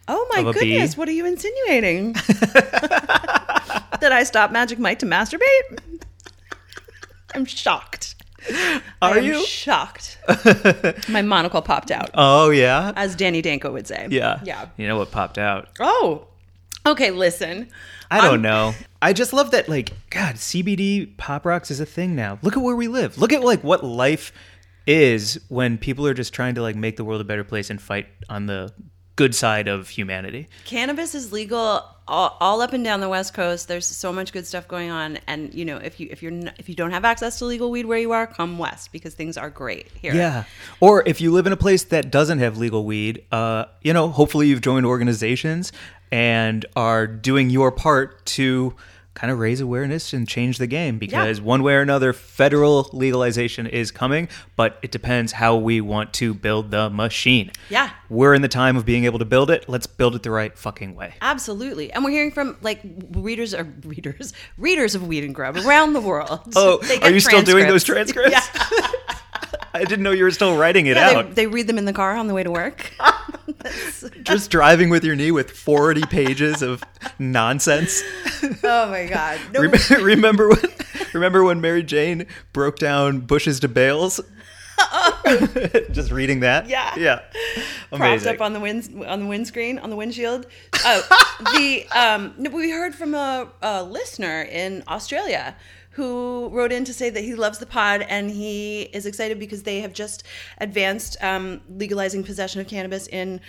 Oh 0.08 0.28
my 0.34 0.42
a 0.42 0.54
bee. 0.54 0.60
goodness! 0.60 0.98
What 0.98 1.08
are 1.08 1.12
you 1.14 1.26
insinuating? 1.26 2.14
Did 4.00 4.12
I 4.12 4.24
stop 4.24 4.52
Magic 4.52 4.80
Mike 4.80 5.00
to 5.00 5.06
masturbate? 5.06 5.80
I'm 7.36 7.46
shocked. 7.46 8.16
Are 9.02 9.14
I 9.14 9.18
am 9.20 9.24
you? 9.26 9.46
shocked? 9.46 10.18
My 11.10 11.22
monocle 11.22 11.62
popped 11.62 11.92
out, 11.92 12.10
Oh 12.14 12.50
yeah. 12.50 12.92
as 12.96 13.16
Danny 13.16 13.42
Danko 13.42 13.72
would 13.72 13.88
say. 13.88 14.08
Yeah. 14.10 14.40
Yeah. 14.44 14.68
You 14.78 14.88
know 14.88 14.98
what 14.98 15.12
popped 15.12 15.38
out? 15.38 15.70
Oh. 15.80 16.28
Okay, 16.86 17.12
listen. 17.12 17.70
I 18.10 18.18
don't 18.22 18.32
I'm- 18.32 18.42
know. 18.42 18.74
I 19.02 19.14
just 19.14 19.34
love 19.34 19.52
that 19.52 19.68
like 19.70 19.92
God, 20.10 20.36
CBD 20.36 21.16
pop 21.18 21.46
rocks 21.46 21.72
is 21.72 21.80
a 21.80 21.86
thing 21.86 22.16
now. 22.16 22.38
Look 22.42 22.56
at 22.58 22.62
where 22.64 22.76
we 22.76 22.88
live. 22.88 23.18
Look 23.18 23.34
at 23.34 23.44
like 23.44 23.64
what 23.64 23.84
life 23.84 24.32
is 24.88 25.40
when 25.50 25.78
people 25.78 26.06
are 26.08 26.14
just 26.14 26.34
trying 26.34 26.56
to 26.56 26.62
like 26.62 26.76
make 26.76 26.98
the 26.98 27.04
world 27.06 27.22
a 27.22 27.24
better 27.24 27.44
place 27.44 27.70
and 27.70 27.82
fight 27.82 28.08
on 28.30 28.46
the 28.48 28.72
good 29.16 29.34
side 29.36 29.68
of 29.68 29.90
humanity. 29.90 30.48
Cannabis 30.66 31.14
is 31.16 31.32
legal 31.32 31.84
all, 32.12 32.38
all 32.42 32.62
up 32.62 32.74
and 32.74 32.84
down 32.84 33.00
the 33.00 33.10
West 33.10 33.34
Coast. 33.34 33.70
There's 33.70 33.88
so 33.88 34.12
much 34.12 34.34
good 34.34 34.46
stuff 34.46 34.68
going 34.68 34.92
on, 34.92 35.18
and 35.28 35.54
you 35.54 35.64
know, 35.64 35.78
if 35.78 36.00
you 36.00 36.10
if 36.12 36.22
you're 36.22 36.34
n- 36.34 36.52
if 36.60 36.68
you 36.68 36.76
don't 36.76 36.92
have 36.92 37.06
access 37.06 37.40
to 37.40 37.46
legal 37.46 37.72
weed 37.72 37.86
where 37.86 37.98
you 37.98 38.12
are, 38.12 38.28
come 38.28 38.58
west 38.58 38.92
because 38.92 39.16
things 39.16 39.38
are 39.38 39.50
great 39.50 39.88
here. 40.00 40.14
Yeah. 40.14 40.44
Or 40.82 41.04
if 41.08 41.22
you 41.22 41.32
live 41.32 41.48
in 41.48 41.54
a 41.54 41.58
place 41.58 41.86
that 41.86 42.12
doesn't 42.12 42.40
have 42.40 42.58
legal 42.58 42.84
weed, 42.84 43.24
uh, 43.32 43.66
you 43.82 43.94
know, 43.94 44.10
hopefully 44.10 44.48
you've 44.48 44.62
joined 44.62 44.86
organizations 44.86 45.72
and 46.12 46.66
are 46.76 47.08
doing 47.08 47.50
your 47.50 47.72
part 47.72 48.26
to 48.26 48.76
kind 49.22 49.32
of 49.32 49.38
raise 49.38 49.62
awareness 49.62 50.14
and 50.14 50.28
change 50.28 50.58
the 50.58 50.66
game 50.66 50.98
because 50.98 51.40
one 51.40 51.62
way 51.62 51.76
or 51.76 51.82
another 51.82 52.12
federal 52.12 52.90
legalization 52.92 53.68
is 53.68 53.92
coming, 53.92 54.28
but 54.56 54.80
it 54.82 54.90
depends 54.92 55.32
how 55.32 55.56
we 55.56 55.80
want 55.80 56.12
to 56.12 56.34
build 56.34 56.72
the 56.72 56.90
machine. 56.90 57.52
Yeah. 57.70 57.92
We're 58.10 58.34
in 58.34 58.42
the 58.42 58.48
time 58.48 58.76
of 58.78 58.84
being 58.84 59.06
able 59.06 59.20
to 59.20 59.26
build 59.26 59.52
it. 59.52 59.70
Let's 59.70 59.86
build 59.86 60.16
it 60.16 60.24
the 60.24 60.32
right 60.32 60.58
fucking 60.58 60.96
way. 60.96 61.14
Absolutely, 61.22 61.94
and 61.94 62.04
we're 62.04 62.10
hearing 62.10 62.32
from 62.32 62.58
like 62.64 62.82
readers 63.12 63.54
or 63.54 63.66
readers, 63.86 64.34
readers 64.58 64.96
of 64.96 65.06
Weed 65.08 65.24
and 65.24 65.36
Grub 65.36 65.56
around 65.56 65.94
the 65.94 66.02
world. 66.02 66.40
Oh, 66.56 66.80
are 67.04 67.12
you 67.12 67.20
still 67.20 67.44
doing 67.44 67.68
those 67.68 67.84
transcripts. 67.84 68.34
transcripts? 68.48 68.96
I 69.74 69.84
didn't 69.84 70.04
know 70.04 70.12
you 70.12 70.24
were 70.24 70.32
still 70.32 70.58
writing 70.58 70.88
it 70.88 70.98
Yeah, 70.98 71.12
out. 71.12 71.28
they, 71.30 71.46
they 71.46 71.48
read 71.48 71.68
them 71.68 71.78
in 71.78 71.86
the 71.86 71.94
car 71.94 72.16
on 72.16 72.28
the 72.28 72.34
way 72.34 72.44
to 72.44 72.52
work. 72.52 72.92
Just 74.24 74.50
driving 74.52 74.90
with 74.90 75.04
your 75.04 75.16
knee 75.16 75.32
with 75.32 75.52
40 75.52 76.02
pages 76.04 76.62
of 76.62 76.84
nonsense. 77.20 78.02
Oh 78.64 78.90
my 78.90 79.08
god! 79.08 79.40
No, 79.54 79.62
Rem- 79.62 79.74
remember 80.04 80.50
when 80.50 80.64
remember 81.14 81.44
when 81.44 81.62
Mary 81.62 81.84
Jane 81.84 82.26
broke 82.54 82.78
down 82.78 83.22
bushes 83.22 83.60
to 83.62 83.68
bales? 83.68 84.20
Just 85.92 86.12
reading 86.12 86.40
that? 86.42 86.68
Yeah. 86.68 86.96
Yeah. 86.98 87.22
propped 87.92 88.26
up 88.26 88.42
on 88.42 88.54
the 88.54 88.60
wind 88.60 89.04
on 89.06 89.20
the 89.20 89.26
windscreen 89.26 89.80
on 89.80 89.90
the 89.90 89.96
windshield. 89.96 90.48
Oh, 90.84 91.28
the 91.56 91.88
um, 91.96 92.34
we 92.52 92.72
heard 92.72 92.96
from 92.96 93.14
a, 93.14 93.50
a 93.62 93.84
listener 93.84 94.44
in 94.44 94.84
Australia 94.88 95.56
who 95.92 96.50
wrote 96.54 96.72
in 96.72 96.86
to 96.86 96.94
say 96.94 97.10
that 97.10 97.24
he 97.24 97.36
loves 97.36 97.60
the 97.60 97.66
pod 97.66 98.02
and 98.02 98.32
he 98.32 98.84
is 98.94 99.06
excited 99.06 99.38
because 99.40 99.64
they 99.64 99.82
have 99.82 99.94
just 99.94 100.24
advanced 100.60 101.18
um, 101.22 101.62
legalizing 101.70 102.24
possession 102.24 102.62
of 102.62 102.68
cannabis 102.68 103.08
in. 103.08 103.42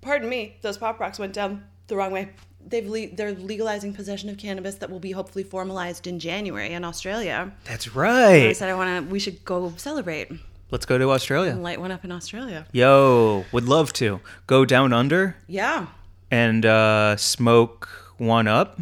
Pardon 0.00 0.28
me, 0.28 0.56
those 0.62 0.76
pop 0.76 0.98
rocks 0.98 1.20
went 1.20 1.32
down 1.32 1.64
the 1.86 1.96
wrong 1.96 2.10
way. 2.10 2.30
They've 2.66 2.86
le- 2.88 3.08
they're 3.14 3.32
legalizing 3.32 3.92
possession 3.94 4.28
of 4.30 4.38
cannabis 4.38 4.76
that 4.76 4.90
will 4.90 5.00
be 5.00 5.12
hopefully 5.12 5.44
formalized 5.44 6.06
in 6.06 6.18
January 6.18 6.72
in 6.72 6.84
Australia. 6.84 7.52
That's 7.64 7.94
right. 7.94 8.46
I 8.48 8.52
said 8.52 8.68
I 8.70 8.74
want 8.74 9.06
to. 9.06 9.12
We 9.12 9.18
should 9.18 9.44
go 9.44 9.74
celebrate 9.76 10.30
Let's 10.70 10.86
go 10.86 10.96
to 10.96 11.10
Australia. 11.10 11.50
and 11.50 11.62
light 11.62 11.80
one 11.80 11.90
up 11.92 12.02
in 12.04 12.10
Australia. 12.12 12.66
Yo, 12.72 13.44
would 13.52 13.64
love 13.64 13.92
to. 13.94 14.20
Go 14.46 14.64
down 14.64 14.92
under 14.94 15.36
Yeah, 15.46 15.86
and 16.30 16.64
uh, 16.64 17.16
smoke 17.18 17.88
one 18.16 18.48
up. 18.48 18.78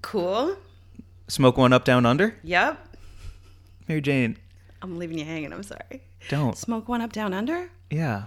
cool. 0.00 0.56
Smoke 1.28 1.58
one 1.58 1.74
up 1.74 1.84
down 1.84 2.06
under. 2.06 2.34
Yep. 2.42 2.78
Mary 3.88 4.00
Jane, 4.00 4.38
I'm 4.80 4.98
leaving 4.98 5.18
you 5.18 5.24
hanging. 5.26 5.52
I'm 5.52 5.62
sorry. 5.62 6.00
don't. 6.30 6.56
Smoke 6.56 6.88
one 6.88 7.02
up 7.02 7.12
down 7.12 7.34
under? 7.34 7.70
Yeah. 7.90 8.24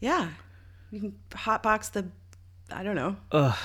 Yeah. 0.00 0.28
You 0.90 1.00
can 1.00 1.14
hotbox 1.30 1.92
the, 1.92 2.06
I 2.70 2.82
don't 2.82 2.96
know, 2.96 3.16
Ugh. 3.32 3.56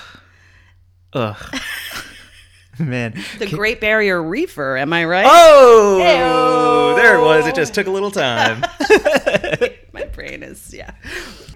Man. 2.78 3.14
the 3.38 3.46
Great 3.46 3.80
Barrier 3.80 4.22
Reefer. 4.22 4.76
Am 4.78 4.92
I 4.92 5.04
right? 5.04 5.26
Oh, 5.28 5.98
Heyo. 6.02 6.96
there 6.96 7.18
it 7.18 7.22
was. 7.22 7.46
It 7.46 7.54
just 7.54 7.74
took 7.74 7.86
a 7.86 7.90
little 7.90 8.10
time. 8.10 8.60
My 9.92 10.04
brain 10.06 10.42
is, 10.42 10.72
yeah. 10.74 10.92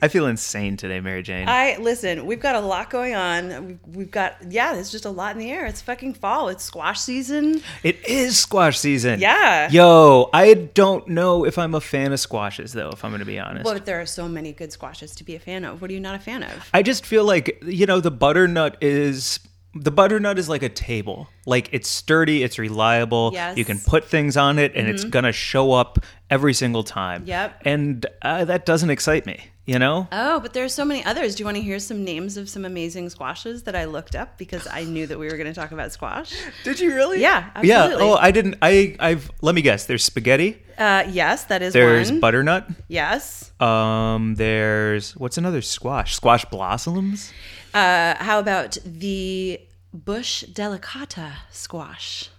I 0.03 0.09
feel 0.09 0.26
insane 0.26 0.76
today, 0.76 1.00
Mary 1.00 1.23
Jane. 1.23 1.49
I, 1.49 1.76
listen, 1.79 2.26
we've 2.26 2.41
got 2.41 2.55
a 2.55 2.61
lot 2.61 2.91
going 2.91 3.15
on. 3.15 3.67
We've, 3.67 3.97
we've 3.97 4.11
got, 4.11 4.37
yeah, 4.49 4.75
there's 4.75 4.91
just 4.91 5.05
a 5.05 5.11
lot 5.11 5.33
in 5.35 5.38
the 5.38 5.50
air. 5.50 5.67
It's 5.67 5.81
fucking 5.81 6.15
fall. 6.15 6.49
It's 6.49 6.65
squash 6.65 7.00
season. 7.00 7.62
It 7.83 8.07
is 8.07 8.38
squash 8.38 8.79
season. 8.79 9.21
Yeah. 9.21 9.71
Yo, 9.71 10.31
I 10.33 10.55
don't 10.55 11.09
know 11.09 11.45
if 11.45 11.59
I'm 11.59 11.75
a 11.75 11.81
fan 11.81 12.12
of 12.12 12.21
squashes 12.21 12.73
though, 12.73 12.91
if 12.91 13.05
I'm 13.05 13.11
going 13.11 13.21
to 13.21 13.26
be 13.26 13.38
honest. 13.38 13.65
But 13.65 13.87
there 13.87 14.00
are 14.00 14.07
so 14.07 14.29
many 14.29 14.53
good 14.53 14.73
squashes 14.73 15.15
to 15.17 15.25
be 15.25 15.35
a 15.35 15.41
fan 15.41 15.65
of. 15.65 15.81
What 15.81 15.91
are 15.91 15.95
you 15.95 16.00
not 16.00 16.15
a 16.15 16.21
fan 16.21 16.43
of? 16.43 16.69
I 16.73 16.83
just 16.83 17.07
feel 17.07 17.25
like, 17.25 17.62
you 17.65 17.87
know, 17.87 18.00
the 18.00 18.11
butternut 18.11 18.76
is 18.81 19.41
the 19.79 19.91
butternut 19.91 20.38
is 20.38 20.49
like 20.49 20.62
a 20.62 20.69
table. 20.69 21.29
Like 21.45 21.69
it's 21.73 21.88
sturdy, 21.88 22.43
it's 22.43 22.59
reliable. 22.59 23.31
Yes. 23.33 23.59
You 23.59 23.65
can 23.65 23.79
put 23.79 24.05
things 24.05 24.37
on 24.37 24.59
it 24.59 24.73
and 24.75 24.88
it's 24.88 25.05
going 25.05 25.25
to 25.25 25.33
show 25.33 25.73
up 25.73 25.99
every 26.31 26.55
single 26.55 26.83
time. 26.83 27.25
Yep. 27.26 27.62
And 27.65 28.07
uh, 28.23 28.47
that 28.47 28.65
doesn't 28.67 28.91
excite 28.91 29.26
me, 29.26 29.38
you 29.67 29.79
know? 29.79 30.07
Oh, 30.13 30.41
but 30.41 30.53
there 30.55 30.65
are 30.65 30.69
so 30.69 30.85
many 30.85 31.05
others. 31.05 31.35
Do 31.35 31.41
you 31.43 31.45
want 31.45 31.57
to 31.57 31.63
hear 31.63 31.79
some 31.79 32.05
names 32.05 32.37
of 32.37 32.49
some 32.49 32.65
amazing 32.65 33.11
squashes 33.11 33.65
that 33.65 33.75
I 33.77 33.85
looked 33.85 34.15
up 34.15 34.39
because 34.39 34.67
I 34.71 34.85
knew 34.85 35.07
that 35.09 35.19
we 35.19 35.27
were 35.27 35.37
going 35.37 35.53
to 35.53 35.53
talk 35.61 35.73
about 35.73 35.93
squash? 35.93 36.33
Did 36.65 36.79
you 36.81 36.95
really? 36.95 37.21
Yeah, 37.21 37.51
absolutely. 37.55 38.05
Yeah. 38.07 38.11
Oh, 38.13 38.15
I 38.15 38.31
didn't 38.31 38.57
I 38.63 38.97
I've 39.01 39.31
let 39.43 39.55
me 39.55 39.63
guess. 39.63 39.87
There's 39.87 40.05
spaghetti, 40.05 40.63
Uh, 40.79 41.05
yes, 41.11 41.45
that 41.45 41.63
is 41.63 41.73
there's 41.73 42.11
one. 42.11 42.21
butternut, 42.21 42.65
yes. 42.89 43.51
um 43.61 44.37
there's 44.37 45.17
what's 45.17 45.37
another 45.39 45.63
squash? 45.63 46.15
Squash 46.15 46.45
blossoms? 46.47 47.33
Uh, 47.75 48.15
how 48.23 48.39
about 48.39 48.79
the 48.85 49.61
bush 49.93 50.45
delicata 50.45 51.33
squash 51.51 52.31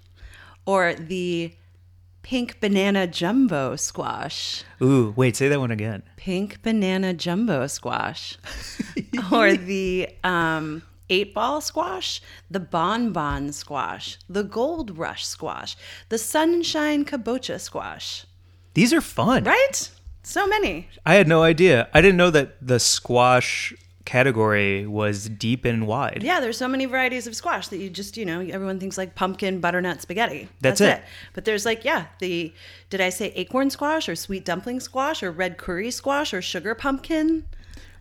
or 0.65 0.93
the 0.95 1.51
pink 2.27 2.59
banana 2.59 3.07
jumbo 3.07 3.77
squash? 3.77 4.65
Ooh, 4.81 5.13
wait, 5.15 5.37
say 5.37 5.47
that 5.47 5.61
one 5.61 5.71
again. 5.71 6.03
Pink 6.17 6.61
banana 6.61 7.13
jumbo 7.13 7.67
squash 7.67 8.37
or 9.31 9.53
the 9.53 10.09
um, 10.25 10.83
eight 11.09 11.33
ball 11.33 11.61
squash, 11.61 12.21
the 12.51 12.59
bonbon 12.59 13.53
squash, 13.53 14.17
the 14.27 14.43
gold 14.43 14.97
rush 14.97 15.25
squash, 15.25 15.77
the 16.09 16.17
sunshine 16.17 17.05
kabocha 17.05 17.61
squash. 17.61 18.25
These 18.73 18.91
are 18.91 18.99
fun. 18.99 19.45
Right? 19.45 19.89
So 20.23 20.45
many. 20.45 20.89
I 21.05 21.13
had 21.13 21.29
no 21.29 21.43
idea. 21.43 21.87
I 21.93 22.01
didn't 22.01 22.17
know 22.17 22.31
that 22.31 22.57
the 22.61 22.81
squash 22.81 23.73
category 24.07 24.87
was 24.87 25.27
deep 25.27 25.65
and 25.65 25.85
wide. 25.85 26.23
Yeah, 26.23 26.39
there's 26.39 26.57
so 26.57 26.67
many 26.69 26.85
varieties 26.85 27.27
of 27.27 27.35
squash 27.35 27.67
that 27.67 27.77
you 27.77 27.89
just, 27.89 28.15
you 28.15 28.25
know, 28.25 28.39
everyone 28.39 28.79
thinks 28.79 28.97
like 28.97 29.15
pumpkin 29.15 29.59
butternut 29.59 30.01
spaghetti. 30.01 30.47
That's 30.61 30.79
it. 30.79 31.03
But 31.33 31.43
there's 31.43 31.65
like, 31.65 31.83
yeah, 31.83 32.05
the 32.19 32.53
did 32.89 33.01
I 33.01 33.09
say 33.09 33.33
acorn 33.35 33.69
squash 33.69 34.07
or 34.07 34.15
sweet 34.15 34.45
dumpling 34.45 34.79
squash 34.79 35.21
or 35.21 35.29
red 35.29 35.57
curry 35.57 35.91
squash 35.91 36.33
or 36.33 36.41
sugar 36.41 36.73
pumpkin? 36.73 37.43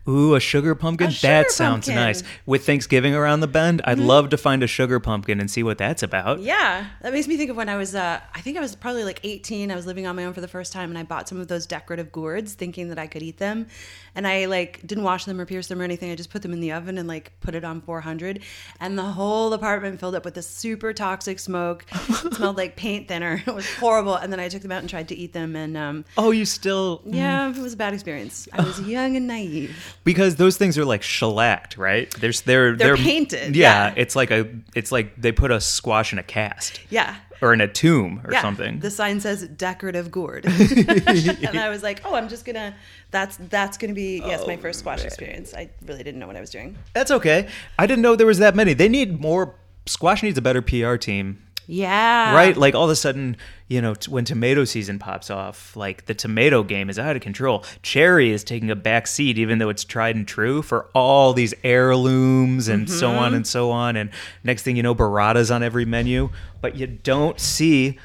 Ooh, 0.07 0.35
a 0.35 0.39
sugar 0.39 0.73
pumpkin? 0.75 1.07
A 1.07 1.11
sugar 1.11 1.27
that 1.27 1.51
sounds 1.51 1.87
pumpkin. 1.87 1.95
nice. 1.95 2.23
With 2.45 2.65
Thanksgiving 2.65 3.13
around 3.13 3.41
the 3.41 3.47
bend, 3.47 3.81
I'd 3.85 3.99
love 3.99 4.29
to 4.29 4.37
find 4.37 4.63
a 4.63 4.67
sugar 4.67 4.99
pumpkin 4.99 5.39
and 5.39 5.49
see 5.51 5.63
what 5.63 5.77
that's 5.77 6.01
about. 6.03 6.39
Yeah, 6.39 6.87
that 7.01 7.11
makes 7.13 7.27
me 7.27 7.35
think 7.37 7.49
of 7.51 7.57
when 7.57 7.69
I 7.69 7.75
was, 7.75 7.93
uh, 7.95 8.19
I 8.33 8.41
think 8.41 8.57
I 8.57 8.61
was 8.61 8.75
probably 8.75 9.03
like 9.03 9.19
18. 9.23 9.71
I 9.71 9.75
was 9.75 9.85
living 9.85 10.07
on 10.07 10.15
my 10.15 10.25
own 10.25 10.33
for 10.33 10.41
the 10.41 10.47
first 10.47 10.71
time, 10.71 10.89
and 10.89 10.97
I 10.97 11.03
bought 11.03 11.27
some 11.27 11.39
of 11.39 11.47
those 11.47 11.65
decorative 11.65 12.11
gourds, 12.11 12.53
thinking 12.53 12.89
that 12.89 12.99
I 12.99 13.07
could 13.07 13.21
eat 13.23 13.37
them. 13.37 13.67
And 14.15 14.25
I 14.27 14.45
like 14.45 14.81
didn't 14.87 15.03
wash 15.03 15.25
them 15.25 15.39
or 15.39 15.45
pierce 15.45 15.67
them 15.67 15.79
or 15.79 15.83
anything. 15.83 16.09
I 16.11 16.15
just 16.15 16.31
put 16.31 16.41
them 16.41 16.51
in 16.53 16.59
the 16.59 16.71
oven 16.71 16.97
and 16.97 17.07
like 17.07 17.33
put 17.39 17.53
it 17.53 17.63
on 17.63 17.81
400, 17.81 18.39
and 18.79 18.97
the 18.97 19.03
whole 19.03 19.53
apartment 19.53 19.99
filled 19.99 20.15
up 20.15 20.25
with 20.25 20.33
this 20.33 20.47
super 20.47 20.91
toxic 20.93 21.37
smoke. 21.37 21.85
it 21.91 22.33
smelled 22.33 22.57
like 22.57 22.75
paint 22.75 23.07
thinner. 23.07 23.43
It 23.47 23.53
was 23.55 23.71
horrible. 23.75 24.15
And 24.15 24.31
then 24.31 24.39
I 24.39 24.49
took 24.49 24.61
them 24.61 24.71
out 24.71 24.79
and 24.79 24.89
tried 24.89 25.07
to 25.09 25.15
eat 25.15 25.33
them, 25.33 25.55
and 25.55 25.77
um, 25.77 26.05
Oh, 26.17 26.31
you 26.31 26.45
still 26.45 27.01
yeah, 27.05 27.49
it 27.49 27.57
was 27.57 27.73
a 27.73 27.77
bad 27.77 27.93
experience. 27.93 28.47
I 28.53 28.61
was 28.63 28.81
young 28.81 29.15
and 29.15 29.27
naive. 29.27 29.95
Because 30.03 30.35
those 30.37 30.57
things 30.57 30.77
are 30.77 30.85
like 30.85 31.01
shellacked, 31.03 31.77
right? 31.77 32.09
There's 32.19 32.41
they're 32.41 32.75
They're 32.75 32.95
painted, 32.97 33.55
Yeah, 33.55 33.87
yeah. 33.89 33.93
it's 33.97 34.15
like 34.15 34.31
a 34.31 34.47
it's 34.75 34.91
like 34.91 35.15
they 35.21 35.31
put 35.31 35.51
a 35.51 35.59
squash 35.61 36.13
in 36.13 36.19
a 36.19 36.23
cast 36.23 36.79
Yeah. 36.89 37.15
or 37.41 37.53
in 37.53 37.61
a 37.61 37.67
tomb 37.67 38.21
or 38.25 38.31
yeah, 38.33 38.41
something. 38.41 38.79
The 38.79 38.89
sign 38.91 39.19
says 39.19 39.47
decorative 39.47 40.09
gourd, 40.11 40.45
and 40.45 41.59
I 41.59 41.69
was 41.69 41.83
like, 41.83 42.01
"Oh, 42.05 42.15
I'm 42.15 42.29
just 42.29 42.45
gonna. 42.45 42.75
That's 43.11 43.37
that's 43.49 43.77
gonna 43.77 43.93
be 43.93 44.17
yes, 44.19 44.45
my 44.47 44.55
oh, 44.55 44.57
first 44.57 44.79
squash 44.79 45.03
experience. 45.03 45.53
I 45.53 45.69
really 45.85 46.03
didn't 46.03 46.19
know 46.19 46.27
what 46.27 46.35
I 46.35 46.41
was 46.41 46.49
doing. 46.49 46.75
That's 46.93 47.11
okay. 47.11 47.47
I 47.77 47.85
didn't 47.87 48.01
know 48.01 48.15
there 48.15 48.27
was 48.27 48.39
that 48.39 48.55
many. 48.55 48.73
They 48.73 48.89
need 48.89 49.19
more. 49.21 49.55
Squash 49.85 50.21
needs 50.23 50.37
a 50.37 50.41
better 50.41 50.61
PR 50.61 50.95
team, 50.95 51.41
Yeah, 51.67 52.33
right? 52.33 52.55
Like 52.55 52.75
all 52.75 52.85
of 52.85 52.89
a 52.89 52.95
sudden, 52.95 53.35
you 53.67 53.81
know, 53.81 53.93
t- 53.93 54.09
when 54.09 54.23
tomato 54.23 54.63
season 54.63 54.99
pops 54.99 55.29
off, 55.29 55.75
like 55.75 56.05
the 56.05 56.13
tomato 56.13 56.63
game 56.63 56.89
is 56.89 56.97
out 56.97 57.17
of 57.17 57.21
control. 57.21 57.65
Cherry 57.83 58.31
is 58.31 58.45
taking 58.45 58.71
a 58.71 58.75
back 58.75 59.05
seat, 59.05 59.37
even 59.37 59.59
though 59.59 59.67
it's 59.67 59.83
tried 59.83 60.15
and 60.15 60.25
true 60.25 60.61
for 60.61 60.89
all 60.93 61.33
these 61.33 61.53
heirlooms 61.65 62.69
and 62.69 62.89
so 62.89 63.09
on 63.09 63.27
mm-hmm. 63.27 63.35
and 63.35 63.47
so 63.47 63.71
on. 63.71 63.97
And 63.97 64.11
next 64.45 64.63
thing 64.63 64.77
you 64.77 64.83
know, 64.83 64.95
burrata's 64.95 65.51
on 65.51 65.61
every 65.61 65.83
menu, 65.83 66.29
but 66.61 66.77
you 66.77 66.87
don't 66.87 67.37
see 67.37 67.99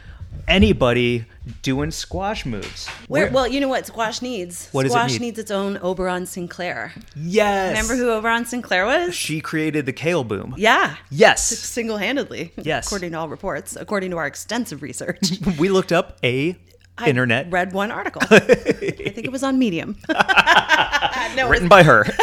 anybody 0.48 1.24
doing 1.62 1.90
squash 1.90 2.46
moves. 2.46 2.88
Where, 3.08 3.30
well, 3.30 3.46
you 3.48 3.60
know 3.60 3.68
what 3.68 3.86
squash 3.86 4.22
needs? 4.22 4.68
What 4.72 4.82
does 4.84 4.92
it 4.92 4.94
squash 4.94 5.12
need? 5.12 5.20
needs 5.20 5.38
its 5.38 5.50
own 5.50 5.78
Oberon 5.82 6.26
Sinclair. 6.26 6.92
yes. 7.16 7.70
Remember 7.70 7.96
who 7.96 8.10
Oberon 8.10 8.44
Sinclair 8.44 8.86
was? 8.86 9.14
she 9.14 9.40
created 9.40 9.86
the 9.86 9.92
kale 9.92 10.24
boom? 10.24 10.54
Yeah. 10.56 10.96
Yes. 11.10 11.46
Single 11.46 11.96
handedly. 11.96 12.52
Yes. 12.56 12.86
According 12.86 13.12
to 13.12 13.18
all 13.18 13.28
reports, 13.28 13.76
according 13.76 14.10
to 14.10 14.18
our 14.18 14.26
extensive 14.26 14.82
research. 14.82 15.20
we 15.58 15.68
looked 15.68 15.92
up 15.92 16.18
a 16.22 16.56
I 16.98 17.08
internet 17.08 17.50
read 17.50 17.72
one 17.72 17.90
article. 17.90 18.22
I 18.30 18.38
think 18.40 19.24
it 19.24 19.32
was 19.32 19.42
on 19.42 19.58
Medium. 19.58 19.96
no, 20.08 20.14
was, 21.44 21.50
written 21.50 21.68
by 21.68 21.82
her. 21.82 22.04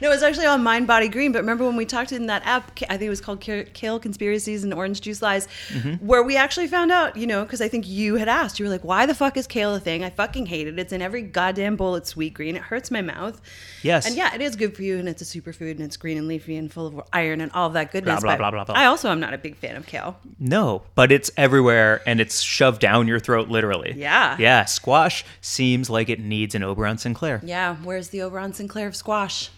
no, 0.00 0.08
it 0.08 0.08
was 0.08 0.22
actually 0.22 0.46
on 0.46 0.62
Mind 0.62 0.86
Body 0.86 1.08
Green. 1.08 1.32
But 1.32 1.38
remember 1.40 1.64
when 1.64 1.76
we 1.76 1.86
talked 1.86 2.12
in 2.12 2.26
that 2.26 2.44
app? 2.44 2.78
I 2.90 2.96
think 2.98 3.02
it 3.02 3.08
was 3.08 3.20
called 3.20 3.40
Kale 3.40 3.64
Kale 3.72 3.98
Conspiracies 3.98 4.64
and 4.64 4.74
Orange 4.74 5.00
Juice 5.00 5.22
Lies, 5.22 5.48
Mm-hmm. 5.72 6.06
where 6.06 6.22
we 6.22 6.36
actually 6.36 6.66
found 6.66 6.92
out. 6.92 7.16
You 7.16 7.26
know, 7.26 7.42
because 7.42 7.60
I 7.60 7.68
think 7.68 7.88
you 7.88 8.16
had 8.16 8.28
asked. 8.28 8.58
You 8.58 8.66
were 8.66 8.70
like, 8.70 8.84
"Why 8.84 9.06
the 9.06 9.14
fuck 9.14 9.36
is 9.36 9.46
kale 9.46 9.74
a 9.74 9.80
thing? 9.80 10.04
I 10.04 10.10
fucking 10.10 10.46
hate 10.46 10.66
it. 10.66 10.78
It's 10.78 10.92
in 10.92 11.00
every 11.00 11.22
goddamn 11.22 11.76
bowl. 11.76 11.94
It's 11.94 12.10
sweet 12.10 12.34
green. 12.34 12.54
It 12.56 12.62
hurts 12.62 12.90
my 12.90 13.00
mouth." 13.02 13.40
Yes. 13.82 14.06
And 14.06 14.14
yeah, 14.16 14.34
it 14.34 14.40
is 14.40 14.56
good 14.56 14.76
for 14.76 14.82
you, 14.82 14.98
and 14.98 15.08
it's 15.08 15.22
a 15.22 15.24
superfood, 15.24 15.72
and 15.72 15.80
it's 15.80 15.96
green 15.96 16.18
and 16.18 16.28
leafy 16.28 16.56
and 16.56 16.70
full 16.70 16.86
of 16.86 17.00
iron 17.12 17.40
and 17.40 17.50
all 17.52 17.68
of 17.68 17.72
that 17.74 17.92
goodness. 17.92 18.20
blah, 18.20 18.36
blah 18.36 18.50
blah, 18.50 18.64
blah, 18.64 18.64
blah. 18.64 18.74
I 18.74 18.86
also 18.86 19.10
am 19.10 19.20
not 19.20 19.32
a 19.32 19.38
big 19.38 19.56
fan 19.56 19.76
of 19.76 19.86
kale. 19.86 20.18
No, 20.38 20.82
but 20.94 21.10
it's 21.10 21.30
everywhere 21.36 22.02
and 22.06 22.20
it's 22.20 22.40
shoved 22.40 22.80
down 22.80 23.06
your 23.08 23.18
throat 23.20 23.48
literally. 23.48 23.85
Yeah. 23.94 24.36
Yeah, 24.38 24.64
squash 24.64 25.24
seems 25.40 25.90
like 25.90 26.08
it 26.08 26.20
needs 26.20 26.54
an 26.54 26.62
Oberon 26.62 26.98
Sinclair. 26.98 27.40
Yeah, 27.44 27.76
where's 27.76 28.08
the 28.08 28.22
Oberon 28.22 28.52
Sinclair 28.52 28.88
of 28.88 28.96
squash? 28.96 29.50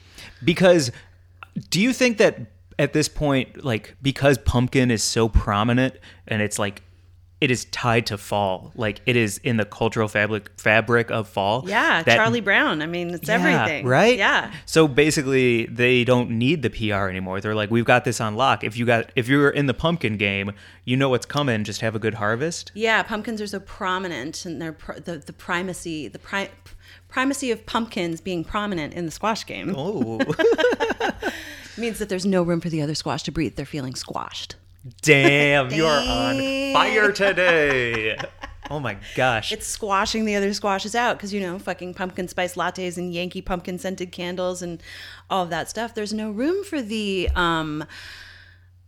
Because 0.45 0.91
do 1.71 1.81
you 1.81 1.93
think 1.93 2.19
that 2.19 2.41
at 2.79 2.93
this 2.93 3.09
point 3.09 3.65
like 3.65 3.97
because 4.01 4.39
pumpkin 4.39 4.91
is 4.91 5.03
so 5.03 5.29
prominent 5.29 5.97
and 6.27 6.41
it's 6.41 6.59
like 6.59 6.83
it 7.41 7.51
is 7.53 7.67
tied 7.67 8.05
to 8.07 8.19
fall, 8.19 8.73
like 8.75 9.01
it 9.07 9.15
is 9.15 9.39
in 9.45 9.59
the 9.59 9.65
cultural 9.65 10.09
fabric 10.09 10.51
fabric 10.59 11.11
of 11.11 11.29
fall. 11.29 11.63
Yeah, 11.69 12.03
that- 12.03 12.17
Charlie 12.17 12.41
Brown. 12.41 12.83
I 12.83 12.87
mean, 12.87 13.11
it's 13.11 13.29
Yeah, 13.29 13.35
everything. 13.35 13.87
right? 13.87 14.19
Yeah. 14.19 14.51
So 14.67 14.89
basically, 14.89 15.67
they 15.67 16.03
don't 16.05 16.31
need 16.31 16.63
the 16.63 16.71
PR 16.71 17.09
anymore. 17.09 17.41
They're 17.41 17.55
like, 17.55 17.71
we've 17.71 17.85
got 17.85 18.05
this 18.05 18.21
on 18.21 18.35
lock. 18.35 18.65
If 18.65 18.77
you 18.77 18.85
got, 18.85 19.13
if 19.15 19.29
you're 19.29 19.51
in 19.51 19.67
the 19.67 19.75
pumpkin 19.75 20.17
game, 20.17 20.53
you 20.85 20.97
know 20.97 21.09
what's 21.11 21.27
coming. 21.27 21.63
Just 21.63 21.81
have 21.81 21.95
a 21.95 22.01
good 22.01 22.15
harvest. 22.15 22.73
Yeah, 22.75 23.03
pumpkins 23.05 23.41
are 23.41 23.47
so 23.47 23.61
prominent, 23.61 24.45
and 24.45 24.61
they're 24.61 24.73
pr- 24.73 24.95
the 24.99 25.19
the 25.19 25.33
primacy 25.33 26.09
the 26.09 26.19
pri- 26.19 26.51
primacy 27.09 27.51
of 27.53 27.65
pumpkins 27.67 28.21
being 28.21 28.43
prominent 28.45 28.95
in 28.95 29.05
the 29.07 29.11
squash 29.13 29.47
game 29.47 29.75
Oh, 29.77 30.19
means 31.79 31.99
that 31.99 32.09
there's 32.09 32.27
no 32.27 32.43
room 32.43 32.61
for 32.61 32.69
the 32.69 32.83
other 32.83 32.95
squash 32.95 33.23
to 33.25 33.33
breathe. 33.33 33.55
They're 33.57 33.65
feeling 33.67 33.95
squashed. 33.95 34.57
Damn! 35.03 35.71
You 35.71 35.87
are 35.87 36.01
on 36.01 36.73
fire 36.73 37.13
today. 37.13 38.17
Oh 38.71 38.81
my 38.81 38.99
gosh! 39.15 39.51
It's 39.51 39.67
squashing 39.67 40.27
the 40.27 40.35
other 40.35 40.53
squashes 40.53 40.95
out 40.95 41.17
because 41.17 41.33
you 41.33 41.41
know, 41.41 41.59
fucking 41.59 41.95
pumpkin 41.95 42.29
spice 42.29 42.55
lattes 42.55 42.99
and 42.99 43.15
Yankee 43.15 43.41
pumpkin 43.41 43.79
scented 43.79 44.13
candles 44.13 44.61
and 44.61 44.83
all 45.31 45.45
of 45.45 45.51
that 45.51 45.71
stuff. 45.71 45.95
There's 45.95 46.13
no 46.13 46.31
room 46.31 46.65
for 46.65 46.83
the 46.83 47.31
um, 47.35 47.85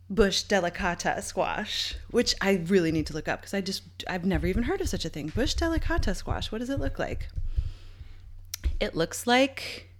bush 0.07 0.43
delicata 0.43 1.23
squash, 1.23 1.95
which 2.11 2.35
I 2.41 2.61
really 2.67 2.91
need 2.91 3.07
to 3.07 3.13
look 3.13 3.27
up 3.27 3.41
because 3.41 3.55
I 3.55 3.61
just 3.61 3.83
I've 4.07 4.25
never 4.25 4.45
even 4.45 4.63
heard 4.63 4.81
of 4.81 4.89
such 4.89 5.05
a 5.05 5.09
thing. 5.09 5.29
Bush 5.29 5.55
delicata 5.55 6.15
squash. 6.15 6.51
What 6.51 6.59
does 6.59 6.69
it 6.69 6.79
look 6.79 6.99
like? 6.99 7.29
It 8.79 8.95
looks 8.95 9.25
like. 9.25 9.90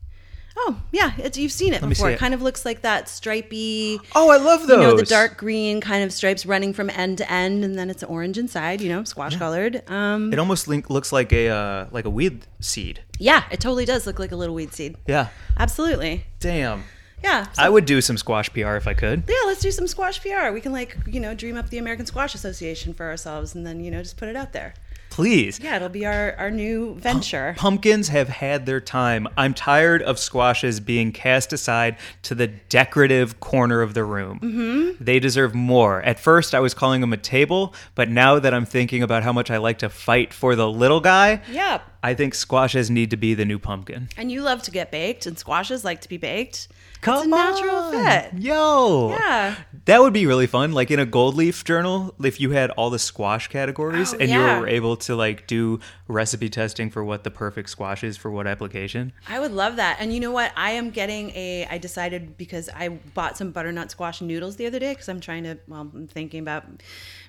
Oh 0.58 0.82
yeah, 0.92 1.14
it's, 1.18 1.38
you've 1.38 1.52
seen 1.52 1.74
it 1.74 1.82
me 1.82 1.90
before. 1.90 2.08
see 2.08 2.12
It. 2.12 2.16
it. 2.16 2.20
kind 2.20 2.34
of 2.34 2.42
looks 2.42 2.66
like 2.66 2.82
that 2.82 3.08
stripy. 3.08 4.00
oh, 4.16 4.30
I 4.30 4.38
love 4.38 4.68
those. 4.68 4.78
You 4.78 4.84
know 4.84 4.98
the 4.98 5.04
dark 5.06 5.38
green 5.38 5.80
kind 5.82 6.04
of 6.04 6.12
stripes 6.12 6.46
running 6.46 6.74
from 6.74 6.90
end 6.90 7.18
to 7.20 7.32
end, 7.32 7.64
and 7.64 7.78
then 7.78 7.90
it's 7.90 8.04
orange 8.04 8.38
inside. 8.38 8.82
You 8.82 8.90
know, 8.90 9.04
squash 9.04 9.36
colored. 9.38 9.82
Um, 9.90 10.32
It 10.34 10.40
almost 10.40 10.68
link, 10.68 10.90
looks 10.90 11.12
like 11.12 11.32
a 11.32 11.48
uh, 11.50 11.86
like 11.92 12.06
a 12.06 12.10
weed 12.10 12.46
seed. 12.60 13.02
Yeah, 13.18 13.44
it 13.52 13.60
totally 13.60 13.86
does 13.86 14.06
look 14.06 14.20
like 14.20 14.32
a 14.32 14.36
little 14.36 14.56
weed 14.56 14.74
seed. 14.74 14.98
Yeah. 15.08 15.28
Absolutely. 15.58 16.26
Damn. 16.40 16.84
Yeah. 17.24 17.44
So, 17.52 17.62
I 17.62 17.70
would 17.70 17.86
do 17.86 18.02
some 18.02 18.18
squash 18.18 18.52
PR 18.52 18.76
if 18.76 18.88
I 18.88 18.96
could. 18.96 19.24
yeah, 19.28 19.36
let's 19.46 19.62
do 19.62 19.70
some 19.72 19.86
squash 19.88 20.20
PR. 20.22 20.50
We 20.52 20.60
can 20.60 20.72
like, 20.72 20.98
you 21.06 21.20
know, 21.20 21.36
dream 21.36 21.56
up 21.56 21.70
the 21.70 21.78
American 21.78 22.08
Squash 22.08 22.34
Association 22.34 22.96
for 22.96 23.06
ourselves 23.08 23.54
and 23.54 23.64
then, 23.66 23.80
you 23.80 23.92
know, 23.92 24.02
just 24.02 24.18
put 24.18 24.28
it 24.28 24.36
out 24.36 24.54
there. 24.54 24.74
Please. 25.12 25.60
Yeah, 25.62 25.76
it'll 25.76 25.90
be 25.90 26.06
our, 26.06 26.34
our 26.38 26.50
new 26.50 26.96
venture. 26.96 27.54
Pumpkins 27.58 28.08
have 28.08 28.30
had 28.30 28.66
their 28.66 28.80
time. 28.82 29.28
I'm 29.38 29.54
tired 29.54 30.02
of 30.02 30.18
squashes 30.18 30.80
being 30.80 31.12
cast 31.12 31.54
aside 31.54 31.98
to 32.24 32.34
the 32.34 32.48
decorative 32.48 33.40
corner 33.40 33.82
of 33.82 33.94
the 33.94 34.04
room. 34.04 34.40
Mm-hmm. 34.40 35.04
They 35.04 35.20
deserve 35.20 35.54
more. 35.54 36.02
At 36.02 36.20
first, 36.20 36.56
I 36.56 36.60
was 36.62 36.74
calling 36.74 37.02
them 37.02 37.12
a 37.14 37.18
table, 37.18 37.76
but 37.94 38.10
now 38.10 38.40
that 38.40 38.54
I'm 38.54 38.66
thinking 38.66 39.04
about 39.04 39.22
how 39.24 39.34
much 39.34 39.52
I 39.52 39.58
like 39.58 39.80
to 39.80 39.90
fight 39.90 40.34
for 40.34 40.56
the 40.56 40.68
little 40.70 41.02
guy, 41.02 41.42
Yeah. 41.52 41.82
I 42.04 42.14
think 42.16 42.34
squashes 42.34 42.90
need 42.90 43.12
to 43.12 43.18
be 43.18 43.34
the 43.36 43.46
new 43.46 43.60
pumpkin. 43.60 44.10
And 44.18 44.32
you 44.32 44.42
love 44.42 44.62
to 44.64 44.72
get 44.72 44.92
baked 44.92 45.26
and 45.28 45.38
squashes 45.38 45.86
like 45.86 46.02
to 46.02 46.10
be 46.10 46.18
baked. 46.18 46.68
Come 47.02 47.18
it's 47.18 47.26
a 47.26 47.30
natural 47.30 47.76
on. 47.76 47.94
fit. 47.94 48.34
Yo. 48.42 49.10
Yeah. 49.12 49.56
That 49.86 50.02
would 50.02 50.14
be 50.14 50.26
really 50.28 50.46
fun. 50.48 50.72
Like 50.72 50.92
in 50.92 51.00
a 51.00 51.06
gold 51.06 51.36
leaf 51.36 51.64
journal, 51.64 52.14
if 52.24 52.40
you 52.40 52.52
had 52.52 52.70
all 52.72 52.90
the 52.92 53.00
squash 53.00 53.48
categories 53.48 54.14
Oh, 54.14 54.18
and 54.20 54.30
yeah. 54.30 54.56
you 54.56 54.62
were 54.62 54.68
able 54.68 54.98
to 54.98 55.16
like 55.16 55.48
do 55.48 55.80
recipe 56.08 56.50
testing 56.50 56.90
for 56.92 57.04
what 57.04 57.24
the 57.24 57.32
perfect 57.32 57.70
squash 57.70 58.04
is 58.04 58.18
for 58.18 58.30
what 58.30 58.46
application. 58.48 59.14
I 59.28 59.40
would 59.40 59.52
love 59.52 59.78
that. 59.78 59.98
And 60.00 60.14
you 60.14 60.20
know 60.20 60.32
what? 60.32 60.52
I 60.56 60.72
am 60.72 60.90
getting 60.92 61.30
a. 61.32 61.66
I 61.70 61.78
decided 61.80 62.38
because 62.38 62.70
I 62.76 62.90
bought 62.90 63.38
some 63.38 63.52
butternut 63.52 63.90
squash 63.92 64.22
noodles 64.22 64.56
the 64.58 64.66
other 64.68 64.80
day 64.80 64.94
because 64.94 65.10
I'm 65.10 65.20
trying 65.22 65.44
to. 65.44 65.58
Well, 65.68 65.82
I'm 65.94 66.08
thinking 66.08 66.40
about 66.42 66.66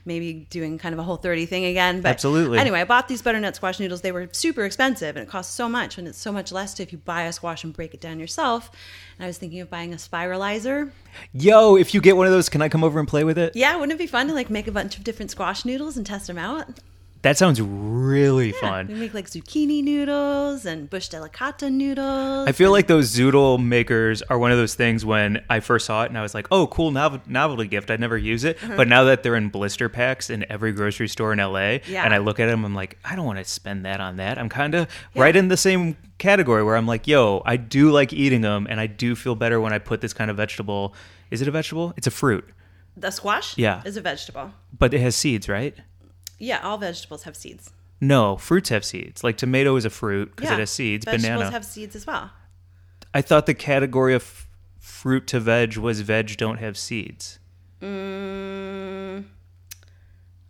maybe 0.05 0.47
doing 0.51 0.79
kind 0.79 0.93
of 0.93 0.99
a 0.99 1.03
whole 1.03 1.17
30 1.17 1.47
thing 1.47 1.65
again. 1.65 2.01
But 2.01 2.11
Absolutely. 2.11 2.59
Anyway, 2.59 2.81
I 2.81 2.85
bought 2.85 3.09
these 3.09 3.23
butternut 3.23 3.57
squash 3.57 3.79
noodles. 3.79 4.01
They 4.01 4.13
were 4.13 4.29
super 4.33 4.65
expensive 4.65 5.17
and 5.17 5.27
it 5.27 5.31
costs 5.31 5.55
so 5.55 5.69
much. 5.69 5.99
And 5.99 6.09
it's 6.09 6.19
so 6.19 6.33
much 6.33 6.53
less 6.53 6.79
if 6.81 6.93
you 6.93 6.99
buy 6.99 7.23
a 7.23 7.33
squash 7.33 7.65
and 7.65 7.73
break 7.73 7.95
it 7.95 8.01
down 8.01 8.19
yourself. 8.19 8.71
And 9.19 9.25
I 9.25 9.27
was 9.29 9.39
thinking 9.39 9.61
of 9.61 9.71
buying 9.71 9.93
a 9.93 9.97
spiralizer. 9.97 10.91
Yo, 11.33 11.77
if 11.77 11.95
you 11.95 12.01
get 12.01 12.17
one 12.17 12.27
of 12.27 12.33
those, 12.33 12.49
can 12.49 12.63
I 12.63 12.69
come 12.69 12.85
over 12.85 12.99
and 12.99 13.09
play 13.09 13.25
with 13.25 13.39
it? 13.39 13.55
Yeah, 13.55 13.75
wouldn't 13.75 13.93
it 13.93 13.99
be 13.99 14.07
fun 14.07 14.29
to 14.29 14.35
like 14.35 14.51
make 14.51 14.67
a 14.67 14.73
bunch 14.73 14.97
of 14.97 15.05
different 15.05 15.31
squash 15.31 15.65
noodles 15.65 15.97
and 15.97 16.07
test 16.07 16.27
them 16.27 16.39
out? 16.39 16.69
That 17.23 17.39
sounds 17.39 17.61
really 17.61 18.47
We 18.47 18.53
fun. 18.53 18.89
We 18.89 18.95
make 18.95 19.15
like 19.15 19.27
zucchini 19.31 19.81
noodles 19.83 20.67
and 20.67 20.91
bush 20.91 21.09
delicata 21.09 21.71
noodles. 21.71 22.49
I 22.49 22.53
feel 22.53 22.73
like 22.73 22.89
those 22.89 23.15
zoodle 23.17 23.65
makers 23.65 24.23
are 24.23 24.39
one 24.39 24.51
of 24.51 24.59
those 24.59 24.75
things 24.75 25.05
when 25.05 25.41
I 25.49 25.61
first 25.61 25.87
saw 25.87 26.03
it 26.03 26.09
and 26.09 26.19
I 26.19 26.23
was 26.23 26.35
like, 26.35 26.49
oh, 26.51 26.67
cool 26.67 26.91
nov- 26.91 27.29
novelty 27.29 27.69
gift. 27.69 27.93
I'd 27.93 28.01
never 28.01 28.19
use 28.19 28.43
it. 28.43 28.57
Uh-huh. 28.63 28.75
But 28.77 28.89
now 28.89 29.05
that 29.05 29.23
they're 29.23 29.37
in 29.37 29.51
blister 29.51 29.89
packs 29.89 30.31
in 30.31 30.45
every 30.51 30.73
grocery 30.73 31.07
store 31.07 31.33
in 31.33 31.39
LA, 31.39 31.79
Yeah. 31.87 32.05
and 32.05 32.13
I 32.13 32.19
look 32.19 32.41
at 32.41 32.47
them, 32.47 32.65
I'm 32.65 32.75
like, 32.75 32.99
I 33.05 33.15
don't 33.15 33.25
want 33.27 33.39
to 33.39 33.45
spend 33.45 33.85
that 33.85 34.01
on 34.01 34.17
that. 34.17 34.37
I'm 34.37 34.49
kind 34.49 34.75
of 34.75 34.89
right 35.15 35.37
in 35.37 35.47
the 35.47 35.57
same 35.57 35.97
category 36.19 36.65
where 36.65 36.75
I'm 36.77 36.87
like, 36.89 37.07
yo, 37.07 37.41
I 37.47 37.57
do 37.57 37.93
like 37.93 38.13
eating 38.13 38.41
them 38.41 38.67
and 38.69 38.81
I 38.81 38.89
do 38.89 39.15
feel 39.15 39.37
better 39.37 39.61
when 39.61 39.73
I 39.73 39.79
put 39.79 40.01
this 40.01 40.13
kind 40.13 40.29
of 40.29 40.37
vegetable. 40.37 40.93
Is 41.31 41.41
it 41.41 41.47
a 41.47 41.53
vegetable? 41.53 41.95
It's 41.97 42.09
a 42.09 42.11
fruit, 42.11 42.45
the 42.97 43.11
squash 43.13 43.57
Yeah. 43.57 43.81
is 43.85 43.97
a 43.97 44.01
vegetable. 44.01 44.51
but 44.77 44.93
it 44.93 45.01
has 45.01 45.15
seeds, 45.17 45.49
right? 45.49 45.77
Yeah, 46.43 46.59
all 46.59 46.77
vegetables 46.77 47.23
have 47.23 47.37
seeds. 47.37 47.71
No, 48.01 48.37
fruits 48.37 48.69
have 48.71 48.85
seeds. 48.85 49.23
Like 49.23 49.37
tomato 49.37 49.77
is 49.77 49.85
a 49.85 49.91
fruit 49.91 50.31
because 50.35 50.51
Yeah, 50.51 50.57
it 50.57 50.61
has 50.61 50.71
seeds. 50.71 51.05
Vegetables 51.05 51.35
Banana. 51.39 51.51
have 51.53 51.65
seeds 51.65 51.95
as 51.95 52.05
well. 52.05 52.31
I 53.15 53.23
thought 53.23 53.47
the 53.47 53.55
category 53.55 54.13
of 54.13 54.23
f- 54.23 54.49
fruit 54.81 55.29
to 55.29 55.39
veg 55.39 55.77
was 55.77 56.01
veg 56.01 56.37
don't 56.37 56.57
have 56.59 56.77
seeds. 56.77 57.39
Mm, 57.81 59.25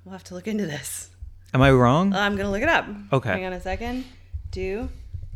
we'll 0.05 0.13
have 0.13 0.25
to 0.25 0.35
look 0.35 0.49
into 0.49 0.65
this. 0.65 1.11
Am 1.53 1.61
I 1.61 1.71
wrong? 1.71 2.15
I'm 2.15 2.37
gonna 2.37 2.51
look 2.51 2.63
it 2.63 2.71
up. 2.71 2.87
Okay. 3.13 3.29
Hang 3.31 3.45
on 3.45 3.53
a 3.53 3.61
second. 3.61 4.07
Do 4.51 4.89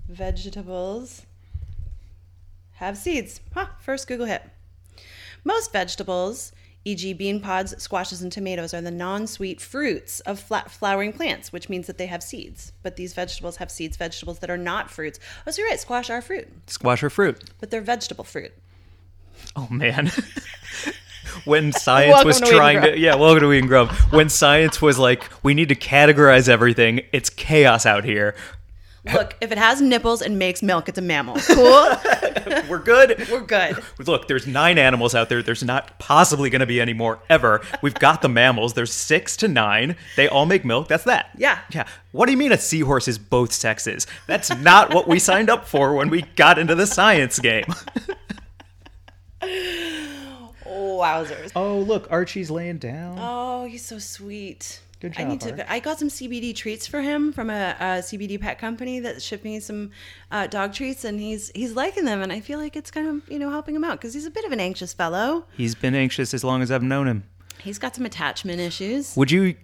vegetables 0.08 1.26
have 2.76 2.96
seeds? 2.96 3.40
Huh. 3.52 3.66
First 3.80 4.08
Google 4.08 4.24
hit. 4.26 4.42
Most 5.44 5.70
vegetables, 5.72 6.52
e.g., 6.87 7.12
bean 7.14 7.40
pods, 7.40 7.75
squashes, 7.83 8.22
and 8.22 8.31
tomatoes, 8.31 8.72
are 8.72 8.81
the 8.81 8.90
non-sweet 8.90 9.61
fruits 9.61 10.20
of 10.20 10.38
flat 10.38 10.70
flowering 10.70 11.12
plants, 11.12 11.53
which 11.53 11.68
means 11.68 11.87
that 11.88 11.99
they 11.99 12.07
have 12.07 12.22
seeds. 12.22 12.72
But 12.83 12.96
these 12.96 13.12
vegetables 13.12 13.57
have 13.57 13.70
seeds. 13.70 13.96
Vegetables 13.96 14.38
that 14.38 14.51
are 14.51 14.57
not 14.57 14.90
fruits. 14.90 15.18
Oh, 15.46 15.51
so 15.51 15.61
you're 15.61 15.68
right. 15.68 15.81
Squash 15.81 16.09
are 16.11 16.22
fruit, 16.22 16.49
Squash 16.68 17.03
are 17.03 17.11
fruit? 17.11 17.42
but 17.61 17.70
they're 17.70 17.81
vegetable 17.81 18.25
fruit. 18.25 18.53
Oh 19.57 19.68
man. 19.70 20.11
when 21.44 21.72
science 21.72 22.25
was 22.25 22.40
to 22.40 22.46
trying 22.46 22.83
to 22.83 22.99
yeah, 22.99 23.14
welcome 23.16 23.40
to 23.40 23.49
Weed 23.49 23.59
and 23.59 23.68
Grub. 23.68 23.90
When 24.11 24.29
science 24.29 24.81
was 24.81 24.99
like, 24.99 25.25
we 25.42 25.55
need 25.55 25.68
to 25.68 25.75
categorize 25.75 26.49
everything. 26.49 27.01
It's 27.12 27.31
chaos 27.31 27.85
out 27.85 28.05
here. 28.05 28.35
Look, 29.12 29.36
if 29.40 29.52
it 29.52 29.58
has 29.58 29.80
nipples 29.80 30.22
and 30.22 30.38
makes 30.38 30.62
milk, 30.62 30.88
it's 30.88 30.98
a 30.98 31.02
mammal. 31.02 31.36
Cool. 31.46 31.90
We're 32.68 32.78
good. 32.78 33.26
We're 33.30 33.40
good. 33.40 33.82
Look, 34.06 34.28
there's 34.28 34.46
nine 34.46 34.78
animals 34.78 35.14
out 35.14 35.28
there. 35.28 35.42
There's 35.42 35.62
not 35.64 35.98
possibly 35.98 36.50
going 36.50 36.60
to 36.60 36.66
be 36.66 36.80
any 36.80 36.92
more 36.92 37.18
ever. 37.30 37.62
We've 37.82 37.94
got 37.94 38.20
the 38.22 38.28
mammals. 38.28 38.74
There's 38.74 38.92
six 38.92 39.36
to 39.38 39.48
nine. 39.48 39.96
They 40.16 40.28
all 40.28 40.44
make 40.44 40.64
milk. 40.64 40.88
That's 40.88 41.04
that. 41.04 41.30
Yeah. 41.36 41.60
Yeah. 41.72 41.86
What 42.12 42.26
do 42.26 42.32
you 42.32 42.38
mean 42.38 42.52
a 42.52 42.58
seahorse 42.58 43.08
is 43.08 43.18
both 43.18 43.52
sexes? 43.52 44.06
That's 44.26 44.54
not 44.56 44.92
what 44.92 45.08
we 45.08 45.18
signed 45.18 45.48
up 45.50 45.66
for 45.66 45.94
when 45.94 46.10
we 46.10 46.22
got 46.36 46.58
into 46.58 46.74
the 46.74 46.86
science 46.86 47.38
game. 47.38 47.64
Wowzers. 50.64 51.52
Oh, 51.54 51.78
look, 51.80 52.08
Archie's 52.10 52.50
laying 52.50 52.78
down. 52.78 53.18
Oh, 53.20 53.64
he's 53.66 53.84
so 53.84 53.98
sweet. 53.98 54.80
Good 55.10 55.20
I 55.20 55.24
need 55.24 55.42
Art. 55.44 55.56
to. 55.56 55.72
I 55.72 55.78
got 55.78 55.98
some 55.98 56.08
CBD 56.08 56.54
treats 56.54 56.86
for 56.86 57.00
him 57.00 57.32
from 57.32 57.50
a, 57.50 57.76
a 57.78 57.84
CBD 57.98 58.40
pet 58.40 58.58
company 58.58 59.00
that 59.00 59.22
shipped 59.22 59.44
me 59.44 59.60
some 59.60 59.90
uh, 60.30 60.46
dog 60.46 60.72
treats, 60.72 61.04
and 61.04 61.20
he's 61.20 61.50
he's 61.54 61.74
liking 61.74 62.04
them, 62.04 62.22
and 62.22 62.32
I 62.32 62.40
feel 62.40 62.58
like 62.58 62.76
it's 62.76 62.90
kind 62.90 63.08
of 63.08 63.28
you 63.30 63.38
know 63.38 63.50
helping 63.50 63.74
him 63.74 63.84
out 63.84 64.00
because 64.00 64.14
he's 64.14 64.26
a 64.26 64.30
bit 64.30 64.44
of 64.44 64.52
an 64.52 64.60
anxious 64.60 64.92
fellow. 64.92 65.44
He's 65.56 65.74
been 65.74 65.94
anxious 65.94 66.34
as 66.34 66.42
long 66.42 66.62
as 66.62 66.70
I've 66.70 66.82
known 66.82 67.06
him. 67.06 67.24
He's 67.60 67.78
got 67.78 67.94
some 67.94 68.06
attachment 68.06 68.60
issues. 68.60 69.16
Would 69.16 69.30
you 69.30 69.54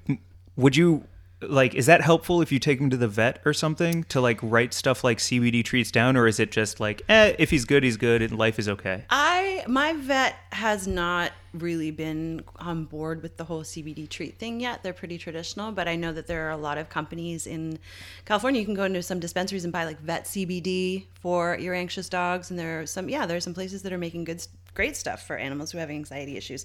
would 0.56 0.76
you 0.76 1.04
like 1.42 1.74
is 1.74 1.86
that 1.86 2.00
helpful 2.00 2.40
if 2.40 2.52
you 2.52 2.58
take 2.58 2.80
him 2.80 2.90
to 2.90 2.96
the 2.96 3.08
vet 3.08 3.40
or 3.44 3.52
something 3.52 4.04
to 4.04 4.20
like 4.20 4.38
write 4.42 4.74
stuff 4.74 5.04
like 5.04 5.18
CBD 5.18 5.64
treats 5.64 5.90
down 5.90 6.16
or 6.16 6.26
is 6.26 6.40
it 6.40 6.50
just 6.50 6.80
like 6.80 7.02
eh 7.08 7.34
if 7.38 7.50
he's 7.50 7.64
good 7.64 7.82
he's 7.82 7.96
good 7.96 8.22
and 8.22 8.36
life 8.36 8.58
is 8.58 8.68
okay? 8.68 9.04
I 9.10 9.64
my 9.66 9.92
vet 9.94 10.36
has 10.52 10.86
not 10.86 11.32
really 11.54 11.90
been 11.90 12.42
on 12.56 12.84
board 12.84 13.22
with 13.22 13.36
the 13.36 13.44
whole 13.44 13.62
CBD 13.62 14.08
treat 14.08 14.38
thing 14.38 14.60
yet. 14.60 14.82
They're 14.82 14.92
pretty 14.92 15.18
traditional, 15.18 15.72
but 15.72 15.86
I 15.86 15.96
know 15.96 16.12
that 16.12 16.26
there 16.26 16.46
are 16.46 16.50
a 16.50 16.56
lot 16.56 16.78
of 16.78 16.88
companies 16.88 17.46
in 17.46 17.78
California. 18.24 18.60
You 18.60 18.66
can 18.66 18.74
go 18.74 18.84
into 18.84 19.02
some 19.02 19.20
dispensaries 19.20 19.64
and 19.64 19.72
buy 19.72 19.84
like 19.84 20.00
vet 20.00 20.24
CBD 20.24 21.06
for 21.20 21.58
your 21.58 21.74
anxious 21.74 22.08
dogs, 22.08 22.50
and 22.50 22.58
there 22.58 22.80
are 22.80 22.86
some 22.86 23.08
yeah, 23.08 23.26
there 23.26 23.36
are 23.36 23.40
some 23.40 23.54
places 23.54 23.82
that 23.82 23.92
are 23.92 23.98
making 23.98 24.24
good 24.24 24.44
great 24.74 24.96
stuff 24.96 25.26
for 25.26 25.36
animals 25.36 25.72
who 25.72 25.78
have 25.78 25.90
anxiety 25.90 26.36
issues. 26.36 26.64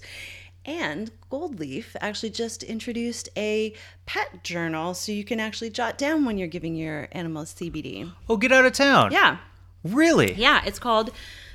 And 0.64 1.10
Gold 1.30 1.58
Leaf 1.60 1.96
actually 2.00 2.30
just 2.30 2.62
introduced 2.62 3.28
a 3.36 3.74
pet 4.06 4.44
journal 4.44 4.92
so 4.94 5.12
you 5.12 5.24
can 5.24 5.40
actually 5.40 5.70
jot 5.70 5.96
down 5.96 6.24
when 6.24 6.36
you're 6.36 6.48
giving 6.48 6.74
your 6.74 7.08
animals 7.12 7.54
CBD. 7.54 8.12
Oh, 8.28 8.36
get 8.36 8.52
out 8.52 8.66
of 8.66 8.72
town. 8.72 9.12
Yeah. 9.12 9.38
Really? 9.84 10.34
Yeah, 10.34 10.62
it's 10.66 10.78
called 10.78 11.10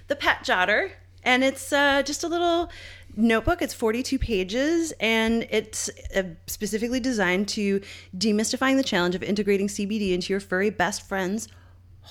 The 0.08 0.16
Pet 0.16 0.40
Jotter, 0.44 0.92
and 1.24 1.44
it's 1.44 1.72
uh, 1.72 2.02
just 2.04 2.24
a 2.24 2.28
little 2.28 2.70
notebook. 3.16 3.62
It's 3.62 3.74
42 3.74 4.18
pages, 4.18 4.94
and 5.00 5.46
it's 5.50 5.90
uh, 6.16 6.24
specifically 6.48 7.00
designed 7.00 7.48
to 7.50 7.82
demystifying 8.18 8.78
the 8.78 8.84
challenge 8.84 9.16
of 9.16 9.24
integrating 9.24 9.68
CBD 9.68 10.14
into 10.14 10.34
your 10.34 10.40
furry 10.40 10.70
best 10.70 11.08
friend's 11.08 11.48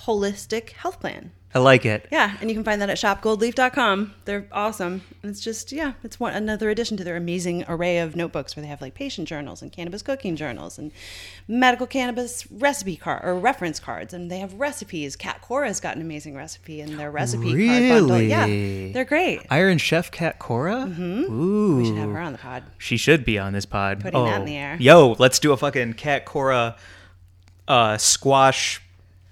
holistic 0.04 0.70
health 0.70 1.00
plan. 1.00 1.32
I 1.54 1.58
like 1.58 1.84
it. 1.84 2.08
Yeah, 2.10 2.34
and 2.40 2.48
you 2.48 2.56
can 2.56 2.64
find 2.64 2.80
that 2.80 2.88
at 2.88 2.96
shopgoldleaf.com. 2.96 4.14
They're 4.24 4.46
awesome. 4.52 5.02
And 5.22 5.30
it's 5.30 5.40
just, 5.40 5.70
yeah, 5.70 5.92
it's 6.02 6.18
one 6.18 6.32
another 6.32 6.70
addition 6.70 6.96
to 6.96 7.04
their 7.04 7.16
amazing 7.16 7.64
array 7.68 7.98
of 7.98 8.16
notebooks 8.16 8.56
where 8.56 8.62
they 8.62 8.68
have 8.68 8.80
like 8.80 8.94
patient 8.94 9.28
journals 9.28 9.60
and 9.60 9.70
cannabis 9.70 10.00
cooking 10.00 10.34
journals 10.34 10.78
and 10.78 10.92
medical 11.46 11.86
cannabis 11.86 12.50
recipe 12.50 12.96
card 12.96 13.22
or 13.22 13.34
reference 13.38 13.78
cards. 13.80 14.14
And 14.14 14.30
they 14.30 14.38
have 14.38 14.54
recipes. 14.54 15.14
Cat 15.14 15.42
Cora's 15.42 15.78
got 15.78 15.94
an 15.96 16.00
amazing 16.02 16.34
recipe 16.34 16.80
in 16.80 16.96
their 16.96 17.10
recipe 17.10 17.66
card 17.66 17.88
bundle. 17.88 18.20
Yeah, 18.22 18.46
they're 18.92 19.04
great. 19.04 19.42
Iron 19.50 19.76
Chef 19.76 20.10
Cat 20.10 20.38
Cora? 20.38 20.86
Mm-hmm. 20.88 21.24
Ooh. 21.32 21.76
We 21.76 21.84
should 21.84 21.96
have 21.98 22.10
her 22.10 22.18
on 22.20 22.32
the 22.32 22.38
pod. 22.38 22.62
She 22.78 22.96
should 22.96 23.24
be 23.26 23.38
on 23.38 23.52
this 23.52 23.66
pod. 23.66 23.98
Oh. 23.98 24.02
Putting 24.04 24.24
that 24.24 24.40
in 24.40 24.46
the 24.46 24.56
air. 24.56 24.76
Yo, 24.80 25.16
let's 25.18 25.38
do 25.38 25.52
a 25.52 25.56
fucking 25.58 25.94
Cat 25.94 26.24
Cora 26.24 26.76
uh, 27.68 27.98
squash 27.98 28.80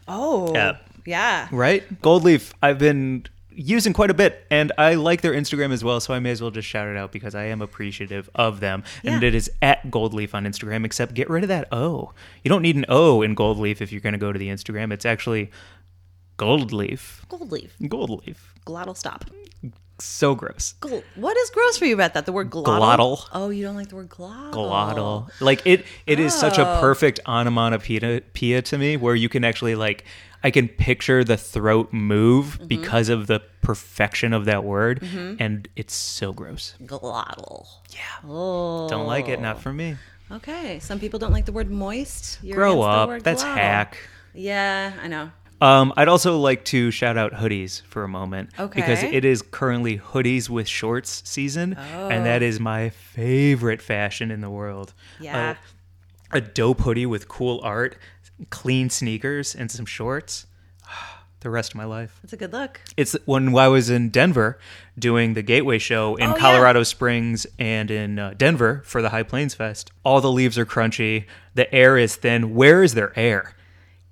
Oh, 0.07 0.53
Yeah. 0.53 0.77
Yeah. 1.07 1.49
right? 1.51 2.01
Gold 2.03 2.25
Leaf, 2.25 2.55
I've 2.63 2.79
been 2.79 3.25
using 3.53 3.93
quite 3.93 4.11
a 4.11 4.15
bit, 4.15 4.47
and 4.51 4.73
I 4.79 4.95
like 4.95 5.21
their 5.21 5.33
Instagram 5.33 5.73
as 5.73 5.85
well, 5.85 6.01
so 6.01 6.15
I 6.15 6.19
may 6.21 6.31
as 6.31 6.41
well 6.41 6.51
just 6.51 6.67
shout 6.69 6.89
it 6.89 6.97
out 6.97 7.13
because 7.13 7.35
I 7.35 7.45
am 7.47 7.61
appreciative 7.61 8.31
of 8.35 8.61
them. 8.61 8.85
And 9.05 9.21
Yeah. 9.23 9.29
it 9.29 9.35
is 9.35 9.51
at 9.61 9.91
Gold 9.91 10.15
Leaf 10.15 10.35
on 10.35 10.45
Instagram, 10.45 10.85
except 10.85 11.15
get 11.15 11.29
rid 11.29 11.43
of 11.45 11.49
that 11.49 11.69
O. 11.73 12.13
You 12.43 12.49
don't 12.49 12.63
need 12.63 12.77
an 12.77 12.87
O 12.89 13.23
in 13.23 13.35
Gold 13.35 13.59
Leaf 13.59 13.83
if 13.83 13.93
you're 13.93 14.01
going 14.01 14.13
to 14.15 14.19
go 14.19 14.33
to 14.33 14.39
the 14.39 14.49
Instagram. 14.49 14.93
It's 14.93 15.05
actually 15.05 15.51
Gold 16.37 16.73
Leaf. 16.73 17.27
Gold 17.29 17.53
leaf. 17.53 17.77
Gold 17.89 18.25
Leaf. 18.27 18.55
Glottal 18.67 18.97
stop. 18.97 19.27
So 20.01 20.35
gross. 20.35 20.75
Gl- 20.81 21.03
what 21.15 21.37
is 21.37 21.51
gross 21.51 21.77
for 21.79 21.85
you 21.85 21.95
about 21.95 22.15
that? 22.15 22.27
The 22.27 22.33
word 22.33 22.51
glottal? 22.51 22.65
Glottal. 22.65 23.29
Oh, 23.33 23.51
you 23.51 23.65
don't 23.65 23.77
like 23.77 23.89
the 23.89 23.97
word 23.97 24.09
glottal. 24.09 24.53
glottal. 24.53 25.31
Like 25.41 25.63
it 25.67 25.85
it 26.07 26.19
is 26.19 26.35
such 26.35 26.59
a 26.59 26.67
Oh. 26.67 26.81
perfect 26.81 27.21
onomatopoeia 27.27 28.63
to 28.63 28.79
me 28.79 28.97
where 28.97 29.15
you 29.15 29.29
can 29.29 29.45
actually 29.45 29.75
like 29.75 30.05
I 30.43 30.51
can 30.51 30.69
picture 30.69 31.23
the 31.23 31.37
throat 31.37 31.93
move 31.93 32.57
Mm-hmm. 32.59 32.67
because 32.67 33.09
of 33.11 33.27
the 33.27 33.41
perfection 33.63 34.33
of 34.33 34.47
that 34.47 34.65
word 34.65 35.03
and 35.39 35.69
it's 35.77 35.95
so 35.95 36.33
gross. 36.33 36.75
Glottal. 36.83 37.67
Yeah. 37.91 38.01
Oh. 38.29 38.89
Don't 38.89 39.07
like 39.07 39.29
it, 39.29 39.41
not 39.41 39.61
for 39.61 39.73
me. 39.73 39.97
Okay. 40.33 40.79
Some 40.79 40.99
people 41.01 41.19
don't 41.19 41.33
like 41.33 41.45
the 41.45 41.53
word 41.53 41.71
moist. 41.71 42.39
You're 42.43 42.57
Grow 42.57 42.83
up. 42.83 43.09
word 43.09 43.25
That's 43.25 43.45
glottal. 43.45 43.55
hack. 43.55 43.99
Yeah, 44.33 44.93
I 45.03 45.09
know. 45.09 45.31
Um, 45.61 45.93
I'd 45.97 46.09
also 46.09 46.39
like 46.39 46.65
to 46.67 46.91
shout 46.91 47.19
out 47.19 47.33
hoodies 47.33 47.83
for 47.83 48.03
a 48.03 48.09
moment 48.09 48.51
Okay. 48.59 48.81
because 48.81 49.03
it 49.03 49.25
is 49.25 49.43
currently 49.43 49.99
hoodies 49.99 50.49
with 50.49 50.67
shorts 50.67 51.23
season, 51.29 51.75
and 51.75 52.25
that 52.25 52.43
is 52.43 52.59
my 52.59 52.89
favorite 52.91 53.83
fashion 53.83 54.31
in 54.31 54.41
the 54.41 54.51
world. 54.51 54.95
Yeah. 55.21 55.57
A, 56.33 56.39
a 56.39 56.41
dope 56.41 56.81
hoodie 56.81 57.07
with 57.07 57.29
cool 57.29 57.61
art, 57.63 57.97
clean 58.51 58.89
sneakers, 58.91 59.55
and 59.55 59.71
some 59.71 59.87
shorts. 59.87 60.47
The 61.43 61.49
rest 61.49 61.73
of 61.73 61.77
my 61.77 61.87
life. 61.87 62.19
That's 62.23 62.35
a 62.35 62.37
good 62.37 62.53
look. 62.53 62.83
It's 62.99 63.17
when 63.25 63.57
I 63.57 63.67
was 63.69 63.89
in 63.89 64.11
Denver 64.11 64.59
doing 64.99 65.33
the 65.33 65.41
Gateway 65.41 65.79
Show 65.79 66.17
in 66.17 66.27
Oh, 66.27 66.33
yeah. 66.35 66.39
Colorado 66.39 66.83
Springs 66.83 67.47
and 67.59 67.91
in 67.91 68.19
uh, 68.19 68.35
Denver 68.37 68.83
for 68.85 69.01
the 69.01 69.09
High 69.09 69.23
Plains 69.23 69.55
Fest. 69.55 69.91
All 70.05 70.21
the 70.21 70.31
leaves 70.31 70.59
are 70.59 70.67
crunchy. 70.67 71.25
The 71.55 71.75
air 71.75 71.97
is 71.97 72.15
thin. 72.15 72.55
Where 72.55 72.83
is 72.83 72.93
their 72.93 73.19
air? 73.19 73.55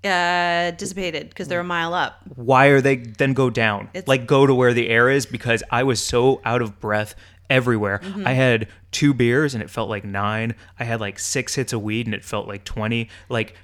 Uh, 0.05 0.71
dissipated 0.73 1.29
because 1.29 1.49
they're 1.49 1.59
a 1.61 1.65
mile 1.65 1.93
up. 1.93 2.21
why 2.37 2.67
are 2.67 2.81
they 2.81 2.97
then 2.97 3.33
go 3.33 3.51
down? 3.51 3.89
It's- 3.95 4.07
like 4.07 4.27
go 4.27 4.47
to 4.47 4.55
where 4.55 4.73
the 4.73 4.89
air 4.89 5.11
is? 5.11 5.27
Because 5.27 5.63
i 5.73 5.83
was 5.83 6.01
so 6.05 6.41
out 6.45 6.63
of 6.63 6.79
breath 6.79 7.17
everywhere. 7.51 7.99
Mm-hmm. 7.99 8.27
i 8.27 8.33
had 8.33 8.69
two 8.93 9.13
beers 9.13 9.55
and 9.55 9.63
it 9.63 9.69
felt 9.71 9.89
like 9.89 10.05
nine. 10.05 10.55
I 10.79 10.85
had 10.85 11.01
like 11.01 11.19
six 11.19 11.55
hits 11.57 11.73
of 11.73 11.83
weed 11.83 12.07
and 12.07 12.15
it 12.15 12.25
felt 12.25 12.47
like 12.47 12.65
20 12.65 13.09
like 13.29 13.55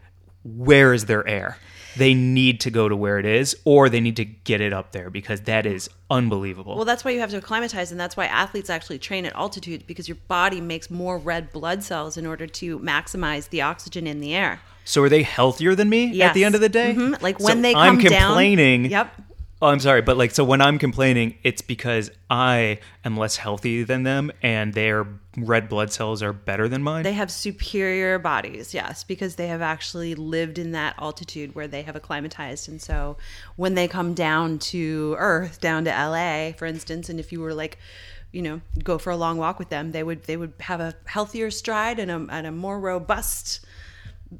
where 0.42 0.92
is 0.92 1.04
their 1.06 1.26
air? 1.26 1.56
They 1.96 2.12
need 2.12 2.60
to 2.62 2.70
go 2.70 2.88
to 2.88 2.96
where 2.96 3.18
it 3.20 3.24
is 3.26 3.56
or 3.64 3.88
they 3.88 4.00
need 4.00 4.16
to 4.16 4.24
get 4.24 4.60
it 4.60 4.72
up 4.72 4.90
there 4.90 5.10
because 5.10 5.42
that 5.42 5.64
is 5.66 5.88
unbelievable. 6.10 6.74
Well, 6.74 6.84
that's 6.84 7.04
why 7.04 7.12
you 7.12 7.20
have 7.20 7.30
to 7.30 7.36
acclimatize, 7.38 7.92
and 7.92 8.00
that's 8.00 8.16
why 8.16 8.26
athletes 8.26 8.68
actually 8.68 8.98
train 8.98 9.24
at 9.26 9.34
altitude 9.36 9.86
because 9.86 10.08
your 10.08 10.18
body 10.26 10.60
makes 10.60 10.90
more 10.90 11.16
red 11.16 11.52
blood 11.52 11.84
cells 11.84 12.16
in 12.16 12.26
order 12.26 12.46
to 12.48 12.80
maximize 12.80 13.48
the 13.50 13.62
oxygen 13.62 14.06
in 14.08 14.20
the 14.20 14.34
air. 14.34 14.60
So 14.84 15.02
are 15.02 15.08
they 15.08 15.22
healthier 15.22 15.74
than 15.74 15.88
me 15.88 16.20
at 16.20 16.34
the 16.34 16.44
end 16.44 16.54
of 16.54 16.60
the 16.60 16.68
day 16.68 16.94
Mhm. 16.96 17.20
Like 17.22 17.38
So 17.38 17.46
when 17.46 17.62
they 17.62 17.74
i'm 17.74 17.98
come 18.00 18.10
down- 18.10 18.28
complaining 18.28 18.84
Yep. 18.86 19.22
Oh, 19.62 19.68
I'm 19.68 19.80
sorry, 19.80 20.02
but 20.02 20.18
like, 20.18 20.32
so 20.32 20.44
when 20.44 20.60
I'm 20.60 20.78
complaining, 20.78 21.36
it's 21.42 21.62
because 21.62 22.10
I 22.28 22.80
am 23.02 23.16
less 23.16 23.36
healthy 23.36 23.82
than 23.82 24.02
them, 24.02 24.30
and 24.42 24.74
their 24.74 25.06
red 25.38 25.70
blood 25.70 25.90
cells 25.90 26.22
are 26.22 26.34
better 26.34 26.68
than 26.68 26.82
mine. 26.82 27.02
They 27.02 27.14
have 27.14 27.30
superior 27.30 28.18
bodies, 28.18 28.74
yes, 28.74 29.04
because 29.04 29.36
they 29.36 29.46
have 29.46 29.62
actually 29.62 30.16
lived 30.16 30.58
in 30.58 30.72
that 30.72 30.96
altitude 30.98 31.54
where 31.54 31.66
they 31.66 31.80
have 31.82 31.96
acclimatized. 31.96 32.68
And 32.68 32.82
so 32.82 33.16
when 33.56 33.74
they 33.74 33.88
come 33.88 34.12
down 34.12 34.58
to 34.74 35.16
Earth, 35.18 35.62
down 35.62 35.84
to 35.86 35.90
LA, 35.90 36.52
for 36.58 36.66
instance, 36.66 37.08
and 37.08 37.18
if 37.18 37.32
you 37.32 37.40
were 37.40 37.54
like, 37.54 37.78
you 38.32 38.42
know, 38.42 38.60
go 38.82 38.98
for 38.98 39.10
a 39.12 39.16
long 39.16 39.38
walk 39.38 39.58
with 39.58 39.70
them, 39.70 39.92
they 39.92 40.02
would 40.02 40.24
they 40.24 40.36
would 40.36 40.52
have 40.60 40.80
a 40.80 40.94
healthier 41.06 41.50
stride 41.50 41.98
and 41.98 42.10
a, 42.10 42.26
and 42.30 42.46
a 42.46 42.52
more 42.52 42.78
robust 42.78 43.60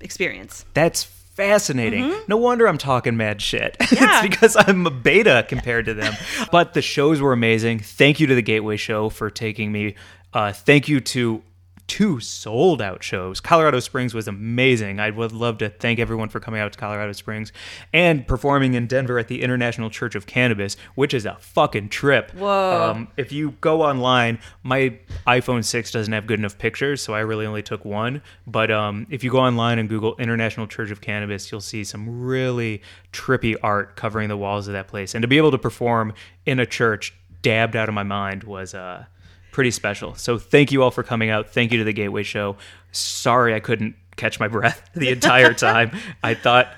experience. 0.01 0.65
That's 0.75 1.05
fascinating. 1.05 2.15
No 2.29 2.37
wonder 2.37 2.67
I'm 2.69 2.79
talking 2.79 3.17
mad 3.17 3.41
shit. 3.43 3.77
Mm-hmm. 3.85 3.95
Yeah. 4.05 4.25
it's 4.25 4.29
because 4.29 4.57
I'm 4.59 4.87
a 4.87 4.91
beta 4.91 5.45
compared 5.49 5.87
to 5.87 5.95
them. 5.95 6.15
but 6.51 6.75
the 6.75 6.83
shows 6.83 7.21
were 7.21 7.33
amazing. 7.33 7.79
Thank 7.81 8.19
you 8.21 8.27
to 8.29 8.35
the 8.35 8.43
Gateway 8.43 8.77
Show 8.77 9.09
for 9.09 9.31
taking 9.31 9.71
me. 9.73 9.95
Uh, 10.33 10.53
thank 10.53 10.89
you 10.89 11.01
to 11.01 11.43
two 11.87 12.19
sold 12.21 12.81
out 12.81 13.03
shows. 13.03 13.41
Colorado 13.41 13.81
Springs 13.81 14.15
was 14.15 14.27
amazing. 14.27 15.01
I 15.01 15.11
would 15.11 15.33
love 15.33 15.59
to 15.59 15.69
thank 15.69 15.99
everyone 15.99 16.29
for 16.29 16.41
coming 16.41 16.61
out 16.61 16.73
to 16.73 16.79
Colorado 16.79 17.13
Springs 17.13 17.53
and 17.93 18.27
performing 18.27 18.75
in 18.75 18.87
Denver 18.87 19.19
at 19.19 19.29
the 19.29 19.43
International 19.43 19.91
Church 19.91 20.15
of 20.15 20.27
Cannabis, 20.27 20.77
which 20.95 21.13
is 21.13 21.27
a 21.27 21.37
fucking 21.41 21.91
trip. 21.91 22.33
Whoa. 22.33 22.91
Um, 22.91 23.09
if 23.17 23.33
you 23.33 23.53
go 23.61 23.83
online, 23.83 24.39
my 24.63 24.99
iPhone 25.27 25.65
6 25.65 25.91
doesn't 25.91 26.13
have 26.13 26.27
good 26.27 26.39
enough 26.39 26.59
pictures, 26.59 27.03
so 27.03 27.15
I 27.15 27.21
really 27.21 27.47
only 27.47 27.63
took 27.63 27.85
one. 27.85 28.23
But 28.47 28.71
um, 28.71 29.07
if 29.11 29.23
you 29.23 29.31
go 29.31 29.39
online 29.39 29.79
and 29.79 29.89
Google 29.89 30.17
International 30.17 30.67
Church 30.67 30.91
of 30.91 31.01
Cannabis, 31.01 31.53
you'll 31.53 31.61
see 31.61 31.85
some 31.85 32.23
really 32.23 32.83
trippy 33.13 33.57
art 33.63 33.97
covering 33.97 34.29
the 34.29 34.37
walls 34.37 34.67
of 34.69 34.73
that 34.73 34.89
place. 34.89 35.15
And 35.15 35.23
to 35.23 35.29
be 35.29 35.37
able 35.37 35.51
to 35.51 35.59
perform 35.59 36.15
in 36.47 36.59
a 36.59 36.67
church 36.67 37.15
dabbed 37.43 37.77
out 37.77 37.89
of 37.89 37.95
my 37.95 38.03
mind 38.03 38.43
was 38.45 38.75
uh, 38.75 39.05
pretty 39.55 39.71
special. 39.71 40.15
So 40.17 40.37
thank 40.37 40.73
you 40.73 40.83
all 40.83 40.91
for 40.91 41.03
coming 41.03 41.31
out. 41.31 41.51
Thank 41.51 41.73
you 41.73 41.79
to 41.79 41.85
the 41.85 41.93
Gateway 41.93 42.25
Show. 42.25 42.57
Sorry 42.93 43.55
I 43.55 43.61
couldn't 43.61 43.95
catch 44.17 44.39
my 44.39 44.49
breath 44.49 44.91
the 44.95 45.09
entire 45.09 45.55
time. 45.69 45.97
I 46.23 46.35
thought 46.35 46.69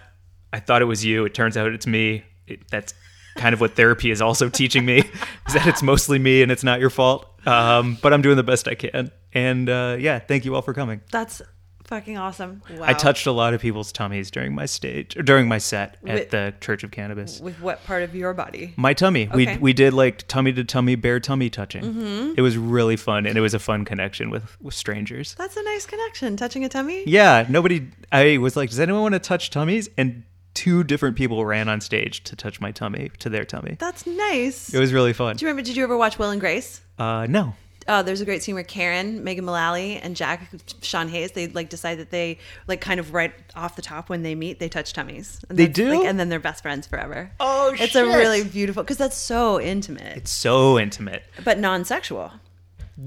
I 0.53 0.61
thought 0.61 0.83
it 0.83 0.85
was 0.85 1.05
you. 1.05 1.25
It 1.25 1.35
turns 1.35 1.57
out 1.57 1.73
it's 1.73 1.87
me. 1.87 2.23
It, 2.47 2.69
that's 2.71 2.95
kind 3.35 3.53
of 3.53 3.61
what 3.61 3.75
therapy 3.75 4.11
is 4.11 4.23
also 4.23 4.49
teaching 4.49 4.85
me 4.85 4.99
is 4.99 5.55
that 5.55 5.67
it's 5.67 5.83
mostly 5.83 6.19
me 6.19 6.43
and 6.43 6.53
it's 6.53 6.65
not 6.65 6.79
your 6.79 6.91
fault. 6.91 7.27
Um, 7.47 7.99
but 8.03 8.12
I'm 8.12 8.23
doing 8.23 8.37
the 8.37 8.43
best 8.43 8.69
I 8.69 8.75
can. 8.75 9.11
And 9.33 9.69
uh, 9.69 9.97
yeah, 9.99 10.19
thank 10.19 10.45
you 10.45 10.55
all 10.55 10.62
for 10.62 10.73
coming. 10.73 11.01
That's 11.11 11.43
Fucking 11.87 12.18
awesome. 12.18 12.62
Wow. 12.68 12.79
I 12.83 12.94
touched 12.94 13.27
a 13.27 13.33
lot 13.33 13.55
of 13.55 13.61
people's 13.61 13.92
tummies 13.92 14.31
during 14.31 14.55
my 14.55 14.66
stage 14.66 15.16
or 15.16 15.22
during 15.22 15.46
my 15.46 15.59
set 15.59 15.96
at 16.07 16.14
With- 16.14 16.31
the 16.31 16.53
Church 16.61 16.83
of 16.83 16.90
Cannabis. 16.90 17.40
with 17.40 17.61
what 17.61 17.85
part 17.87 18.03
of 18.03 18.14
your 18.14 18.35
body? 18.35 18.75
My 18.77 18.92
tummy. 18.92 19.29
Okay. 19.29 19.57
We 19.57 19.59
we 19.59 19.72
did 19.72 19.94
like 19.94 20.27
tummy 20.27 20.53
to 20.55 20.64
tummy 20.64 20.96
bare 20.96 21.20
tummy 21.20 21.49
touching. 21.49 22.35
It 22.37 22.40
was 22.42 22.57
really 22.57 22.96
fun 22.96 23.25
and 23.27 23.38
it 23.38 23.40
was 23.40 23.55
a 23.55 23.61
fun 23.61 23.85
connection 23.85 24.31
with 24.31 24.61
with 24.61 24.75
strangers. 24.75 25.35
That's 25.38 25.57
a 25.57 25.62
nice 25.62 25.87
connection. 25.87 26.37
Touching 26.37 26.64
a 26.64 26.68
tummy. 26.68 27.05
Yeah, 27.07 27.46
nobody. 27.49 27.87
I 28.11 28.38
was 28.38 28.57
like, 28.57 28.70
does 28.70 28.81
anyone 28.81 29.03
want 29.03 29.14
to 29.14 29.20
touch 29.20 29.51
tummies? 29.51 29.88
And 29.96 30.25
two 30.55 30.83
different 30.83 31.16
people 31.16 31.44
ran 31.46 31.68
on 31.68 31.81
stage 31.81 32.25
to 32.25 32.35
touch 32.35 32.61
my 32.61 32.72
tummy 32.72 33.11
to 33.20 33.29
their 33.29 33.44
tummy. 33.44 33.77
That's 33.79 34.07
nice. 34.07 34.72
It 34.75 34.79
was 34.81 34.92
really 34.92 35.12
fun. 35.12 35.37
Do 35.37 35.44
you 35.44 35.49
remember? 35.51 35.64
Did 35.64 35.77
you 35.77 35.85
ever 35.85 35.96
watch 35.96 36.18
Will 36.18 36.31
and 36.31 36.40
Grace? 36.40 36.81
Uh, 36.99 37.27
no. 37.29 37.55
Oh, 37.88 38.03
there's 38.03 38.20
a 38.20 38.25
great 38.25 38.42
scene 38.42 38.55
where 38.55 38.64
Karen, 38.64 39.22
Megan 39.22 39.44
Mullally, 39.44 39.96
and 39.99 40.16
Jack 40.16 40.49
Sean 40.83 41.09
Hayes 41.09 41.33
they 41.33 41.46
like 41.49 41.68
decide 41.68 41.96
that 41.99 42.11
they 42.11 42.38
like 42.66 42.81
kind 42.81 42.99
of 43.01 43.14
right 43.14 43.33
off 43.55 43.77
the 43.77 43.83
top 43.83 44.09
when 44.09 44.22
they 44.22 44.35
meet 44.35 44.59
they 44.59 44.68
touch 44.68 44.92
tummies. 44.92 45.40
And 45.49 45.59
They 45.59 45.66
do? 45.68 45.90
like, 45.99 46.07
and 46.09 46.18
then 46.18 46.29
they're 46.29 46.40
best 46.40 46.62
friends 46.62 46.87
forever. 46.87 47.31
Oh, 47.38 47.75
it's 47.79 47.94
a 47.94 48.05
really 48.05 48.42
beautiful 48.44 48.83
because 48.83 48.96
that's 48.96 49.16
so 49.16 49.61
intimate, 49.61 50.16
It's 50.16 50.31
so 50.33 50.79
intimate. 50.79 51.22
but 51.44 51.59
non-sexual. 51.59 52.33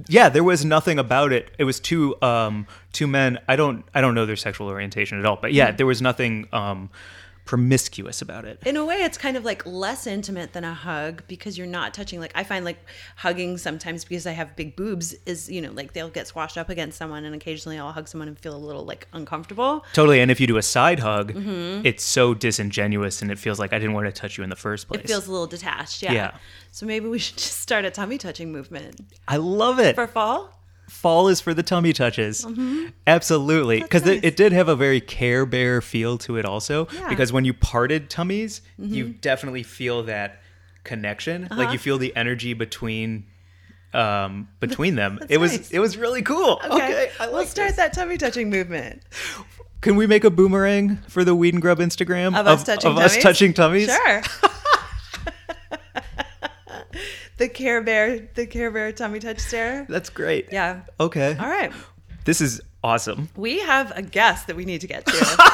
Yeah, 0.07 0.29
there 0.29 0.43
was 0.43 0.63
nothing 0.63 0.99
about 0.99 1.31
it. 1.33 1.49
It 1.57 1.63
was 1.63 1.79
two 1.79 2.15
um 2.21 2.67
two 2.93 3.07
men. 3.07 3.39
I 3.47 3.55
don't 3.55 3.83
I 3.93 4.01
don't 4.01 4.13
know 4.15 4.25
their 4.27 4.35
sexual 4.35 4.67
orientation 4.67 5.17
at 5.19 5.25
all, 5.25 5.37
but 5.41 5.51
yeah, 5.51 5.71
there 5.71 5.87
was 5.87 6.01
nothing 6.01 6.47
um 6.53 6.89
promiscuous 7.49 8.21
about 8.21 8.45
it. 8.45 8.62
In 8.63 8.77
a 8.77 8.85
way, 8.85 8.97
it's 8.97 9.17
kind 9.17 9.35
of 9.35 9.43
like 9.43 9.65
less 9.65 10.05
intimate 10.05 10.53
than 10.53 10.63
a 10.63 10.75
hug 10.75 11.23
because 11.27 11.57
you're 11.57 11.65
not 11.65 11.95
touching. 11.95 12.19
Like 12.19 12.31
I 12.35 12.43
find 12.43 12.63
like 12.63 12.77
hugging 13.15 13.57
sometimes 13.57 14.05
because 14.05 14.27
I 14.27 14.33
have 14.33 14.55
big 14.55 14.75
boobs 14.75 15.15
is 15.25 15.49
you 15.49 15.59
know 15.59 15.71
like 15.71 15.93
they'll 15.93 16.12
get 16.12 16.27
squashed 16.27 16.59
up 16.59 16.69
against 16.69 16.99
someone 16.99 17.25
and 17.25 17.33
occasionally 17.33 17.79
I'll 17.79 17.91
hug 17.91 18.07
someone 18.07 18.27
and 18.27 18.38
feel 18.38 18.55
a 18.55 18.63
little 18.63 18.85
like 18.85 19.07
uncomfortable. 19.13 19.83
Totally. 19.93 20.19
And 20.19 20.29
if 20.29 20.39
you 20.39 20.45
do 20.45 20.57
a 20.57 20.62
side 20.62 20.99
hug, 20.99 21.33
mm-hmm. 21.33 21.83
it's 21.88 22.03
so 22.03 22.35
disingenuous 22.35 23.23
and 23.23 23.31
it 23.31 23.39
feels 23.39 23.57
like 23.57 23.73
I 23.73 23.79
didn't 23.79 23.95
want 23.95 24.05
to 24.05 24.12
touch 24.12 24.38
you 24.38 24.43
in 24.43 24.51
the 24.51 24.55
first 24.55 24.88
place. 24.88 25.01
It 25.01 25.07
feels 25.07 25.25
a 25.25 25.31
little 25.31 25.47
detached. 25.47 26.03
Yeah. 26.03 26.13
Yeah. 26.13 26.38
So 26.69 26.85
maybe 26.85 27.07
we 27.07 27.17
should 27.17 27.38
just 27.39 27.62
start 27.62 27.83
a 27.83 27.89
tummy 27.89 28.19
touching 28.19 28.51
movement 28.51 29.01
I 29.27 29.38
love 29.38 29.79
it. 29.79 29.95
for 29.95 30.05
fall. 30.05 30.53
Fall 30.89 31.28
is 31.28 31.39
for 31.39 31.54
the 31.54 31.63
tummy 31.63 31.93
touches. 31.93 32.43
Mm-hmm. 32.43 32.88
Absolutely. 33.08 33.82
Because 33.82 34.06
nice. 34.06 34.17
it, 34.17 34.25
it 34.25 34.36
did 34.36 34.52
have 34.52 34.67
a 34.67 34.75
very 34.75 34.99
Care 34.99 35.45
Bear 35.45 35.82
feel 35.82 36.17
to 36.19 36.38
it, 36.38 36.45
also. 36.45 36.88
Yeah. 36.93 37.10
Because 37.10 37.32
when 37.32 37.45
you 37.45 37.54
parted 37.54 38.10
tummies, 38.10 38.62
mm-hmm. 38.80 38.93
you 38.93 39.10
definitely 39.10 39.63
feel 39.63 40.04
that 40.04 40.41
connection. 40.84 41.43
Like 41.43 41.52
uh-huh. 41.52 41.71
you 41.71 41.80
feel 41.80 41.97
the 41.97 42.15
energy 42.15 42.54
between. 42.54 43.25
Um, 43.91 44.49
between 44.60 44.93
them, 44.93 45.17
it 45.30 45.39
was 45.39 45.52
nice. 45.52 45.71
it 45.71 45.80
was 45.80 45.97
really 45.97 46.21
cool. 46.21 46.62
Okay, 46.63 47.10
I 47.19 47.25
like 47.25 47.34
we'll 47.34 47.45
start 47.47 47.69
this. 47.69 47.78
that 47.78 47.91
tummy 47.91 48.19
touching 48.19 48.52
movement 48.52 49.02
Can 49.82 49.95
we 49.95 50.06
make 50.06 50.23
a 50.23 50.30
boomerang 50.30 50.97
for 51.08 51.23
the 51.23 51.34
Weed 51.34 51.54
and 51.56 51.62
Grub 51.62 51.80
Instagram 51.80 52.38
of 52.38 52.45
us 52.45 52.63
touching 52.63 52.91
of 52.91 52.97
tummies. 52.97 53.17
us 53.17 53.23
touching 53.23 53.54
tummies? 53.54 53.89
Sure. 53.89 54.21
the 57.39 57.49
Care 57.49 57.82
Bear, 57.82 58.30
the 58.36 58.45
Care 58.45 58.69
Bear 58.69 58.91
tummy 58.91 59.19
touch 59.19 59.39
stare. 59.39 59.88
That's 59.89 60.10
great. 60.10 60.49
Yeah. 60.52 60.82
Okay. 60.99 61.36
All 61.39 61.49
right. 61.49 61.71
This 62.25 62.41
is 62.41 62.62
awesome. 62.84 63.30
We 63.36 63.60
have 63.60 63.91
a 63.97 64.02
guest 64.04 64.47
that 64.47 64.56
we 64.56 64.65
need 64.65 64.82
to 64.82 64.88
get 64.88 65.06
to. 65.06 65.12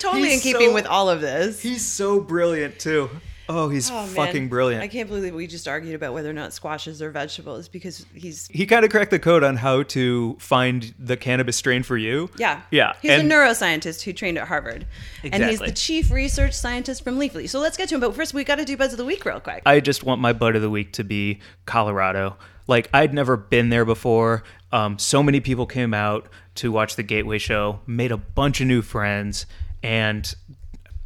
totally 0.00 0.30
He's 0.30 0.34
in 0.34 0.40
keeping 0.40 0.68
so- 0.68 0.74
with 0.74 0.86
all 0.86 1.10
of 1.10 1.20
this. 1.20 1.60
He's 1.60 1.84
so 1.84 2.20
brilliant 2.20 2.78
too. 2.78 3.10
Oh, 3.48 3.68
he's 3.68 3.90
Oh, 3.90 4.06
fucking 4.06 4.48
brilliant. 4.48 4.82
I 4.82 4.88
can't 4.88 5.08
believe 5.08 5.34
we 5.34 5.46
just 5.46 5.68
argued 5.68 5.94
about 5.94 6.14
whether 6.14 6.30
or 6.30 6.32
not 6.32 6.52
squashes 6.52 7.02
are 7.02 7.10
vegetables 7.10 7.68
because 7.68 8.06
he's 8.14 8.48
he 8.48 8.64
kind 8.66 8.84
of 8.84 8.90
cracked 8.90 9.10
the 9.10 9.18
code 9.18 9.44
on 9.44 9.56
how 9.56 9.82
to 9.84 10.36
find 10.40 10.94
the 10.98 11.16
cannabis 11.16 11.56
strain 11.56 11.82
for 11.82 11.96
you. 11.96 12.30
yeah 12.38 12.62
Yeah. 12.70 12.94
he's 13.02 13.10
and 13.10 13.30
a 13.30 13.34
neuroscientist 13.34 14.02
who 14.02 14.12
trained 14.12 14.38
at 14.38 14.48
Harvard 14.48 14.86
and 15.22 15.44
he's 15.44 15.58
the 15.60 15.72
chief 15.72 16.10
research 16.10 16.54
scientist 16.54 17.04
from 17.04 17.18
Leafly. 17.18 17.48
So 17.48 17.60
let's 17.60 17.76
get 17.76 17.88
to 17.90 17.96
him. 17.96 18.00
But 18.00 18.14
first, 18.14 18.32
we 18.34 18.44
got 18.44 18.56
to 18.56 18.64
do 18.64 18.76
buzz 18.76 18.92
of 18.92 18.98
the 18.98 19.04
week 19.04 19.24
real 19.24 19.40
quick. 19.40 19.62
I 19.66 19.80
just 19.80 20.04
want 20.04 20.20
my 20.20 20.32
bud 20.32 20.56
of 20.56 20.62
the 20.62 20.70
week 20.70 20.92
to 20.92 21.04
be 21.04 21.40
Colorado. 21.66 22.36
Like 22.66 22.88
I'd 22.94 23.12
never 23.12 23.36
been 23.36 23.68
there 23.68 23.84
before. 23.84 24.42
Um, 24.72 24.98
so 24.98 25.22
many 25.22 25.40
people 25.40 25.66
came 25.66 25.92
out 25.94 26.28
to 26.56 26.72
watch 26.72 26.96
the 26.96 27.02
Gateway 27.02 27.38
show, 27.38 27.80
made 27.86 28.10
a 28.10 28.16
bunch 28.16 28.60
of 28.60 28.66
new 28.66 28.80
friends, 28.82 29.44
and 29.82 30.34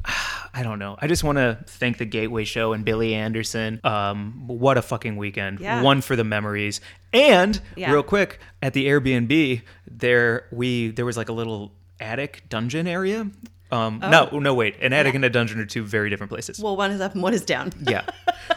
I 0.54 0.62
don't 0.62 0.78
know. 0.78 0.96
I 1.00 1.06
just 1.06 1.22
want 1.22 1.38
to 1.38 1.58
thank 1.66 1.98
the 1.98 2.04
Gateway 2.04 2.44
Show 2.44 2.72
and 2.72 2.84
Billy 2.84 3.14
Anderson. 3.14 3.80
Um, 3.84 4.44
what 4.48 4.76
a 4.78 4.82
fucking 4.82 5.16
weekend! 5.16 5.60
Yeah. 5.60 5.82
One 5.82 6.00
for 6.00 6.16
the 6.16 6.24
memories. 6.24 6.80
And 7.12 7.60
Yeah. 7.76 7.92
real 7.92 8.02
quick, 8.02 8.40
at 8.62 8.72
the 8.72 8.86
Airbnb, 8.88 9.62
there 9.90 10.46
we 10.50 10.88
there 10.88 11.04
was 11.04 11.16
like 11.16 11.28
a 11.28 11.32
little 11.32 11.70
attic 12.00 12.42
dungeon 12.48 12.86
area. 12.88 13.28
Um, 13.70 13.98
No, 14.00 14.30
no, 14.38 14.54
wait. 14.54 14.76
An 14.80 14.92
attic 14.94 15.14
and 15.14 15.24
a 15.24 15.30
dungeon 15.30 15.60
are 15.60 15.66
two 15.66 15.84
very 15.84 16.08
different 16.10 16.30
places. 16.30 16.58
well, 16.58 16.76
one 16.76 16.90
is 16.90 17.00
up 17.02 17.12
and 17.12 17.22
one 17.22 17.34
is 17.34 17.44
down. 17.44 17.70
yeah. 17.86 18.02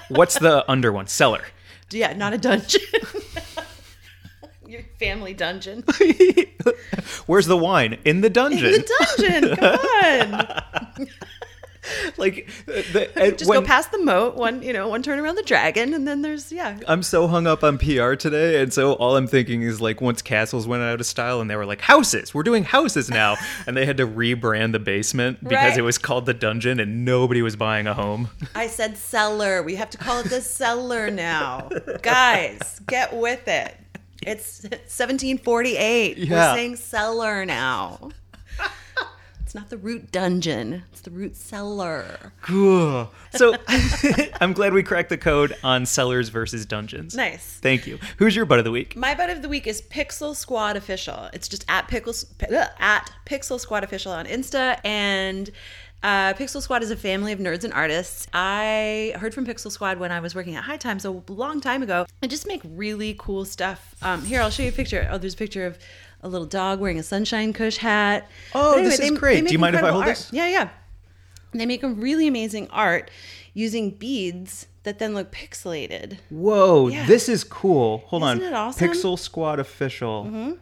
What's 0.08 0.40
the 0.40 0.64
under 0.72 0.92
one? 0.92 1.08
Cellar. 1.08 1.42
yeah, 1.92 2.14
not 2.14 2.32
a 2.34 2.38
dungeon. 2.38 2.82
Your 4.68 4.84
family 5.00 5.34
dungeon. 5.34 5.84
Where's 7.26 7.46
the 7.46 7.58
wine? 7.58 8.00
In 8.06 8.22
the 8.22 8.30
dungeon. 8.30 8.74
In 8.74 8.82
the 8.82 9.16
dungeon. 9.18 9.56
Come 9.58 10.34
on. 10.36 11.08
like 12.18 12.48
the, 12.66 13.34
Just 13.38 13.50
when- 13.50 13.62
go 13.62 13.66
past 13.66 13.92
the 13.92 13.98
moat. 13.98 14.36
One, 14.36 14.62
you 14.62 14.72
know, 14.74 14.88
one 14.88 15.02
turn 15.02 15.20
around 15.20 15.36
the 15.36 15.44
dragon, 15.44 15.94
and 15.94 16.08
then 16.08 16.22
there's 16.22 16.52
yeah. 16.52 16.78
I'm 16.88 17.02
so 17.04 17.28
hung 17.28 17.48
up 17.48 17.64
on 17.64 17.78
PR 17.78 18.14
today, 18.14 18.62
and 18.62 18.72
so 18.74 18.94
all 18.94 19.16
I'm 19.18 19.28
thinking 19.28 19.62
is 19.64 19.82
like 19.82 20.00
once 20.02 20.22
castles 20.22 20.68
went 20.68 20.84
out 20.84 21.00
of 21.00 21.06
style 21.06 21.42
and 21.42 21.50
they 21.50 21.56
were 21.56 21.66
like 21.66 21.82
houses, 21.82 22.34
we're 22.34 22.44
doing 22.44 22.64
houses 22.64 23.10
now, 23.10 23.36
and 23.68 23.76
they 23.76 23.86
had 23.86 23.98
to 23.98 24.06
rebrand 24.08 24.72
the 24.74 24.80
basement 24.80 25.40
because 25.44 25.72
Right. 25.72 25.78
it 25.78 25.82
was 25.82 25.98
called 25.98 26.26
the 26.26 26.34
dungeon 26.34 26.80
and 26.80 27.04
nobody 27.04 27.42
was 27.42 27.56
buying 27.56 27.88
a 27.88 27.94
home. 27.94 28.30
I 28.56 28.68
said 28.68 28.98
cellar. 28.98 29.64
We 29.64 29.76
have 29.76 29.90
to 29.92 29.98
call 29.98 30.20
it 30.20 30.30
the 30.30 30.42
cellar 30.42 31.10
now. 31.10 31.70
Guys, 32.02 32.80
get 32.88 33.16
with 33.16 33.48
it. 33.48 33.76
It's 34.24 34.62
1748. 34.64 36.18
Yeah. 36.18 36.30
We're 36.52 36.56
saying 36.56 36.76
cellar 36.76 37.46
now. 37.46 38.10
It's 39.52 39.56
not 39.56 39.70
the 39.70 39.78
root 39.78 40.14
dungeon. 40.14 40.84
It's 40.94 41.02
the 41.02 41.12
root 41.12 41.36
cellar. 41.36 42.32
Cool. 42.42 43.12
So 43.34 43.54
I'm 44.40 44.54
glad 44.54 44.72
we 44.72 44.82
cracked 44.82 45.10
the 45.10 45.18
code 45.18 45.58
on 45.62 45.86
cellars 45.86 46.30
versus 46.30 46.66
dungeons. 46.66 47.16
Nice. 47.16 47.60
Thank 47.62 47.86
you. 47.86 48.00
Who's 48.16 48.34
your 48.34 48.46
butt 48.46 48.60
of 48.60 48.64
the 48.64 48.72
week? 48.72 48.96
My 48.96 49.14
butt 49.14 49.30
of 49.30 49.42
the 49.42 49.50
week 49.50 49.68
is 49.68 49.82
Pixel 49.82 50.38
Squad 50.38 50.78
Official. 50.78 51.28
It's 51.34 51.50
just 51.50 51.66
at 51.68 51.90
Pickles 51.90 52.34
at 52.80 53.12
Pixel 53.26 53.60
Squad 53.60 53.84
Official 53.84 54.14
on 54.14 54.26
Insta 54.26 54.80
and 54.86 55.52
uh, 56.04 56.34
Pixel 56.34 56.62
Squad 56.62 56.82
is 56.82 56.90
a 56.90 56.96
family 56.96 57.32
of 57.32 57.40
nerds 57.40 57.64
and 57.64 57.74
artists. 57.74 58.28
I 58.34 59.14
heard 59.18 59.34
from 59.34 59.46
Pixel 59.46 59.72
Squad 59.72 60.00
when 60.00 60.12
I 60.12 60.20
was 60.20 60.34
working 60.34 60.56
at 60.56 60.64
High 60.64 60.78
Times 60.78 61.06
a 61.06 61.12
long 61.12 61.62
time 61.62 61.84
ago. 61.84 62.06
I 62.24 62.28
just 62.28 62.48
make 62.48 62.62
really 62.64 63.16
cool 63.20 63.46
stuff. 63.46 63.96
Um, 64.02 64.24
here, 64.24 64.42
I'll 64.42 64.50
show 64.50 64.64
you 64.64 64.70
a 64.70 64.72
picture. 64.72 65.08
Oh, 65.12 65.18
there's 65.18 65.36
a 65.36 65.38
picture 65.38 65.66
of 65.66 65.78
a 66.24 66.28
little 66.30 66.48
dog 66.48 66.80
wearing 66.80 67.00
a 67.00 67.04
sunshine 67.04 67.54
kush 67.54 67.78
hat. 67.78 68.28
Oh, 68.54 68.76
But 68.76 68.84
this 68.84 69.00
is 69.00 69.12
great. 69.18 69.46
Do 69.46 69.52
you 69.52 69.60
mind 69.60 69.76
if 69.76 69.84
I 69.84 69.90
hold 69.92 70.04
art. 70.04 70.16
this? 70.16 70.30
Yeah, 70.32 70.48
yeah. 70.48 70.70
They 71.54 71.66
make 71.66 71.84
a 71.84 71.90
really 71.90 72.28
amazing 72.28 72.68
art 72.70 73.12
using 73.54 73.92
beads 73.92 74.68
that 74.84 75.00
then 75.00 75.14
look 75.14 75.32
pixelated. 75.32 76.18
Whoa, 76.30 76.88
Yeah. 76.88 77.06
this 77.06 77.28
is 77.30 77.44
cool. 77.44 78.00
Hold 78.08 78.24
Isn't 78.24 78.42
on. 78.44 78.48
it 78.48 78.54
awesome? 78.54 78.88
Mm-hmm. 78.90 78.98
Pixel 79.00 79.20
Squad 79.20 79.60
official. 79.60 80.58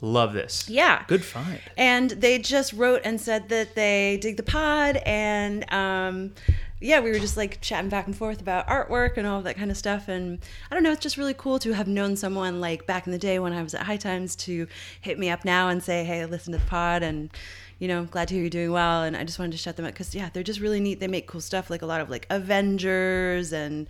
Love 0.00 0.32
this. 0.32 0.68
Yeah. 0.68 1.04
Good 1.06 1.24
find. 1.24 1.60
And 1.76 2.10
they 2.10 2.38
just 2.40 2.72
wrote 2.72 3.02
and 3.04 3.20
said 3.20 3.48
that 3.50 3.76
they 3.76 4.18
dig 4.20 4.36
the 4.36 4.42
pod 4.42 4.96
and 5.06 5.64
um 5.72 6.32
yeah, 6.82 7.00
we 7.00 7.10
were 7.10 7.18
just 7.18 7.36
like 7.36 7.60
chatting 7.60 7.88
back 7.88 8.06
and 8.06 8.16
forth 8.16 8.40
about 8.40 8.66
artwork 8.66 9.16
and 9.16 9.26
all 9.26 9.38
of 9.38 9.44
that 9.44 9.56
kind 9.56 9.70
of 9.70 9.76
stuff. 9.76 10.08
And 10.08 10.38
I 10.70 10.74
don't 10.74 10.82
know, 10.82 10.92
it's 10.92 11.00
just 11.02 11.16
really 11.16 11.34
cool 11.34 11.58
to 11.60 11.72
have 11.72 11.86
known 11.88 12.16
someone 12.16 12.60
like 12.60 12.86
back 12.86 13.06
in 13.06 13.12
the 13.12 13.18
day 13.18 13.38
when 13.38 13.52
I 13.52 13.62
was 13.62 13.74
at 13.74 13.82
High 13.82 13.96
Times 13.96 14.34
to 14.36 14.66
hit 15.00 15.18
me 15.18 15.30
up 15.30 15.44
now 15.44 15.68
and 15.68 15.82
say, 15.82 16.04
hey, 16.04 16.26
listen 16.26 16.52
to 16.52 16.58
the 16.58 16.66
pod 16.66 17.02
and, 17.02 17.30
you 17.78 17.88
know, 17.88 18.04
glad 18.04 18.28
to 18.28 18.34
hear 18.34 18.42
you're 18.42 18.50
doing 18.50 18.72
well. 18.72 19.02
And 19.04 19.16
I 19.16 19.24
just 19.24 19.38
wanted 19.38 19.52
to 19.52 19.58
shout 19.58 19.76
them 19.76 19.84
out 19.86 19.92
because, 19.92 20.14
yeah, 20.14 20.28
they're 20.32 20.42
just 20.42 20.60
really 20.60 20.80
neat. 20.80 21.00
They 21.00 21.08
make 21.08 21.26
cool 21.26 21.40
stuff 21.40 21.70
like 21.70 21.82
a 21.82 21.86
lot 21.86 22.00
of 22.00 22.10
like 22.10 22.26
Avengers 22.30 23.52
and 23.52 23.88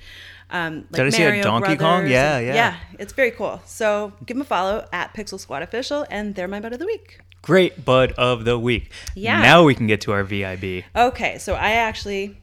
um, 0.50 0.87
like 0.90 0.92
Did 0.92 1.07
I 1.07 1.11
see 1.11 1.22
a 1.22 1.26
Mario 1.26 1.42
Donkey 1.42 1.76
Kong? 1.76 2.07
Yeah, 2.09 2.37
and- 2.38 2.46
yeah. 2.46 2.55
Yeah, 2.55 2.76
it's 2.98 3.12
very 3.12 3.31
cool. 3.31 3.61
So 3.64 4.12
give 4.26 4.37
them 4.37 4.42
a 4.42 4.44
follow 4.44 4.87
at 4.92 5.14
Pixel 5.14 5.40
Squad 5.40 5.62
Official 5.62 6.07
and 6.11 6.35
they're 6.35 6.48
my 6.48 6.61
bud 6.61 6.72
of 6.72 6.78
the 6.78 6.87
week. 6.87 7.20
Great 7.42 7.85
bud 7.85 8.12
of 8.12 8.44
the 8.44 8.59
week. 8.59 8.92
Yeah. 9.16 9.40
Now 9.42 9.64
we 9.64 9.74
can 9.74 9.87
get 9.88 10.00
to 10.02 10.12
our 10.12 10.22
VIB. 10.24 10.85
Okay, 10.94 11.38
so 11.38 11.55
I 11.55 11.72
actually. 11.72 12.37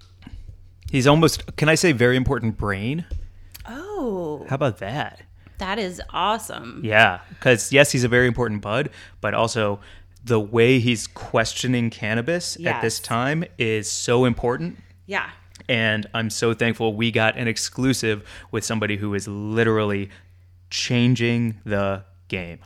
He's 0.91 1.07
almost, 1.07 1.55
can 1.55 1.69
I 1.69 1.75
say, 1.75 1.91
very 1.91 2.15
important 2.17 2.57
brain? 2.57 3.05
Oh, 3.67 4.45
How 4.49 4.55
about 4.55 4.79
that? 4.79 5.21
that 5.59 5.77
is 5.77 6.01
awesome. 6.11 6.81
Yeah, 6.83 7.19
because 7.29 7.71
yes, 7.71 7.91
he's 7.91 8.03
a 8.03 8.07
very 8.07 8.27
important 8.27 8.61
bud, 8.61 8.89
but 9.21 9.33
also 9.33 9.79
the 10.23 10.39
way 10.39 10.79
he's 10.79 11.05
questioning 11.05 11.89
cannabis 11.89 12.57
at 12.65 12.81
this 12.81 12.99
time 12.99 13.43
is 13.57 13.89
so 13.89 14.25
important. 14.25 14.79
Yeah. 15.05 15.29
And 15.67 16.07
I'm 16.13 16.29
so 16.29 16.53
thankful 16.53 16.93
we 16.95 17.11
got 17.11 17.37
an 17.37 17.47
exclusive 17.47 18.27
with 18.51 18.63
somebody 18.63 18.97
who 18.97 19.13
is 19.13 19.27
literally 19.27 20.09
changing 20.69 21.59
the 21.65 22.03
game. 22.27 22.59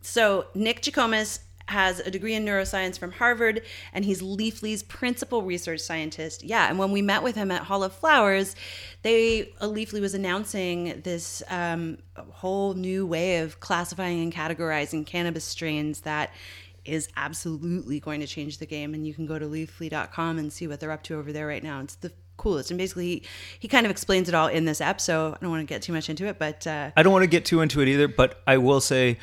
So 0.00 0.46
Nick 0.54 0.82
Jikomes 0.82 1.38
has 1.68 2.00
a 2.00 2.10
degree 2.10 2.34
in 2.34 2.44
neuroscience 2.44 2.98
from 2.98 3.12
Harvard, 3.12 3.62
and 3.92 4.04
he's 4.04 4.22
Leafly's 4.22 4.82
principal 4.82 5.42
research 5.42 5.80
scientist. 5.80 6.42
Yeah, 6.42 6.68
and 6.68 6.78
when 6.78 6.92
we 6.92 7.02
met 7.02 7.22
with 7.22 7.34
him 7.34 7.50
at 7.50 7.62
Hall 7.62 7.82
of 7.82 7.92
Flowers, 7.92 8.54
they 9.02 9.52
uh, 9.60 9.66
Leafly 9.66 10.00
was 10.00 10.14
announcing 10.14 11.00
this 11.02 11.42
um, 11.48 11.98
whole 12.16 12.74
new 12.74 13.06
way 13.06 13.38
of 13.38 13.60
classifying 13.60 14.22
and 14.22 14.32
categorizing 14.32 15.06
cannabis 15.06 15.44
strains 15.44 16.00
that 16.02 16.32
is 16.84 17.08
absolutely 17.16 17.98
going 17.98 18.20
to 18.20 18.26
change 18.26 18.58
the 18.58 18.66
game. 18.66 18.94
And 18.94 19.06
you 19.06 19.14
can 19.14 19.26
go 19.26 19.38
to 19.38 19.46
leafly.com 19.46 20.38
and 20.38 20.52
see 20.52 20.66
what 20.66 20.80
they're 20.80 20.92
up 20.92 21.02
to 21.04 21.16
over 21.16 21.32
there 21.32 21.46
right 21.46 21.62
now. 21.62 21.80
It's 21.80 21.94
the 21.96 22.12
coolest. 22.36 22.70
And 22.70 22.78
basically, 22.78 23.06
he, 23.06 23.22
he 23.60 23.68
kind 23.68 23.86
of 23.86 23.90
explains 23.90 24.28
it 24.28 24.34
all 24.34 24.48
in 24.48 24.64
this 24.64 24.80
app. 24.80 25.00
So 25.00 25.34
I 25.34 25.38
don't 25.40 25.50
want 25.50 25.66
to 25.66 25.72
get 25.72 25.82
too 25.82 25.92
much 25.92 26.10
into 26.10 26.26
it, 26.26 26.38
but 26.38 26.66
uh, 26.66 26.90
I 26.96 27.02
don't 27.02 27.12
want 27.12 27.22
to 27.22 27.28
get 27.28 27.44
too 27.44 27.60
into 27.60 27.80
it 27.80 27.88
either, 27.88 28.08
but 28.08 28.42
I 28.46 28.58
will 28.58 28.80
say 28.80 29.18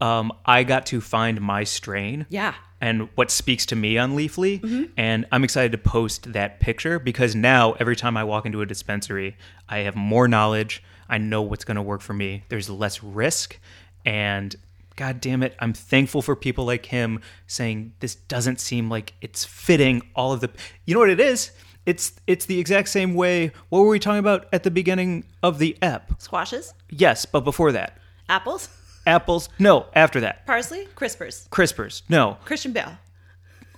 um, 0.00 0.32
I 0.44 0.64
got 0.64 0.86
to 0.86 1.00
find 1.00 1.40
my 1.40 1.64
strain. 1.64 2.26
yeah. 2.28 2.54
And 2.80 3.08
what 3.14 3.30
speaks 3.30 3.64
to 3.66 3.76
me 3.76 3.96
on 3.96 4.14
Leafly. 4.14 4.90
And 4.98 5.24
I'm 5.32 5.42
excited 5.42 5.72
to 5.72 5.78
post 5.78 6.34
that 6.34 6.60
picture 6.60 6.98
because 6.98 7.34
now 7.34 7.72
every 7.74 7.96
time 7.96 8.14
I 8.14 8.24
walk 8.24 8.44
into 8.44 8.60
a 8.60 8.66
dispensary, 8.66 9.38
I 9.70 9.78
have 9.78 9.96
more 9.96 10.28
knowledge. 10.28 10.82
I 11.08 11.16
know 11.16 11.40
what's 11.40 11.64
going 11.64 11.76
to 11.76 11.82
work 11.82 12.02
for 12.02 12.12
me. 12.12 12.44
There's 12.50 12.68
less 12.68 13.02
risk. 13.02 13.58
And 14.04 14.54
God 14.96 15.20
damn 15.22 15.42
it, 15.42 15.54
I'm 15.60 15.72
thankful 15.72 16.20
for 16.20 16.36
people 16.36 16.66
like 16.66 16.84
him 16.86 17.20
saying 17.46 17.94
this 18.00 18.16
doesn't 18.16 18.60
seem 18.60 18.90
like 18.90 19.14
it's 19.22 19.46
fitting 19.46 20.02
all 20.14 20.34
of 20.34 20.40
the. 20.40 20.50
You 20.84 20.92
know 20.92 21.00
what 21.00 21.10
it 21.10 21.20
is? 21.20 21.52
It's 21.86 22.12
it's 22.26 22.44
the 22.44 22.58
exact 22.60 22.88
same 22.90 23.14
way. 23.14 23.50
What 23.70 23.80
were 23.80 23.88
we 23.88 23.98
talking 23.98 24.18
about 24.18 24.46
at 24.52 24.62
the 24.62 24.70
beginning 24.70 25.24
of 25.42 25.58
the 25.58 25.76
ep? 25.80 26.12
Squashes, 26.20 26.74
Yes, 26.90 27.24
but 27.24 27.40
before 27.40 27.72
that, 27.72 27.96
apples, 28.28 28.68
apples. 29.06 29.48
No, 29.58 29.86
after 29.94 30.20
that, 30.20 30.46
parsley, 30.46 30.86
crispers, 30.96 31.48
crispers. 31.48 32.02
No. 32.08 32.38
Christian 32.44 32.72
Bale. 32.72 32.92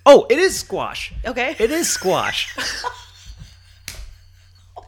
Oh, 0.05 0.27
it 0.31 0.39
is 0.39 0.59
squash. 0.59 1.13
Okay. 1.25 1.57
It 1.59 1.71
is 1.73 1.89
squash 1.89 2.57
oh 4.77 4.85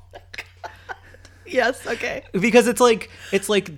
Yes. 1.44 1.87
Okay. 1.87 2.22
because 2.33 2.68
it's 2.68 2.81
like 2.81 3.11
it's 3.33 3.48
like 3.48 3.70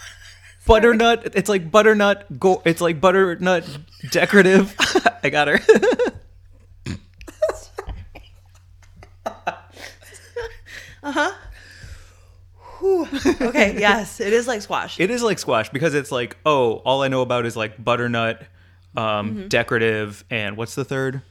butternut. 0.66 1.34
It's 1.36 1.48
like 1.48 1.70
butternut. 1.70 2.38
Go. 2.40 2.62
It's 2.64 2.80
like 2.80 3.00
butternut 3.00 3.64
decorative. 4.10 4.74
I 5.22 5.30
got 5.30 5.48
her. 5.48 5.60
Uh-huh. 11.04 11.32
Okay. 12.82 13.74
yes, 13.78 14.20
it 14.20 14.32
is 14.32 14.46
like 14.46 14.62
squash. 14.62 14.98
It 15.00 15.10
is 15.10 15.22
like 15.22 15.38
squash 15.38 15.70
because 15.70 15.94
it's 15.94 16.10
like 16.12 16.36
oh, 16.44 16.74
all 16.84 17.02
I 17.02 17.08
know 17.08 17.22
about 17.22 17.46
is 17.46 17.56
like 17.56 17.82
butternut, 17.82 18.42
um, 18.96 19.48
decorative, 19.48 20.24
and 20.30 20.56
what's 20.56 20.74
the 20.74 20.84
third 20.84 21.22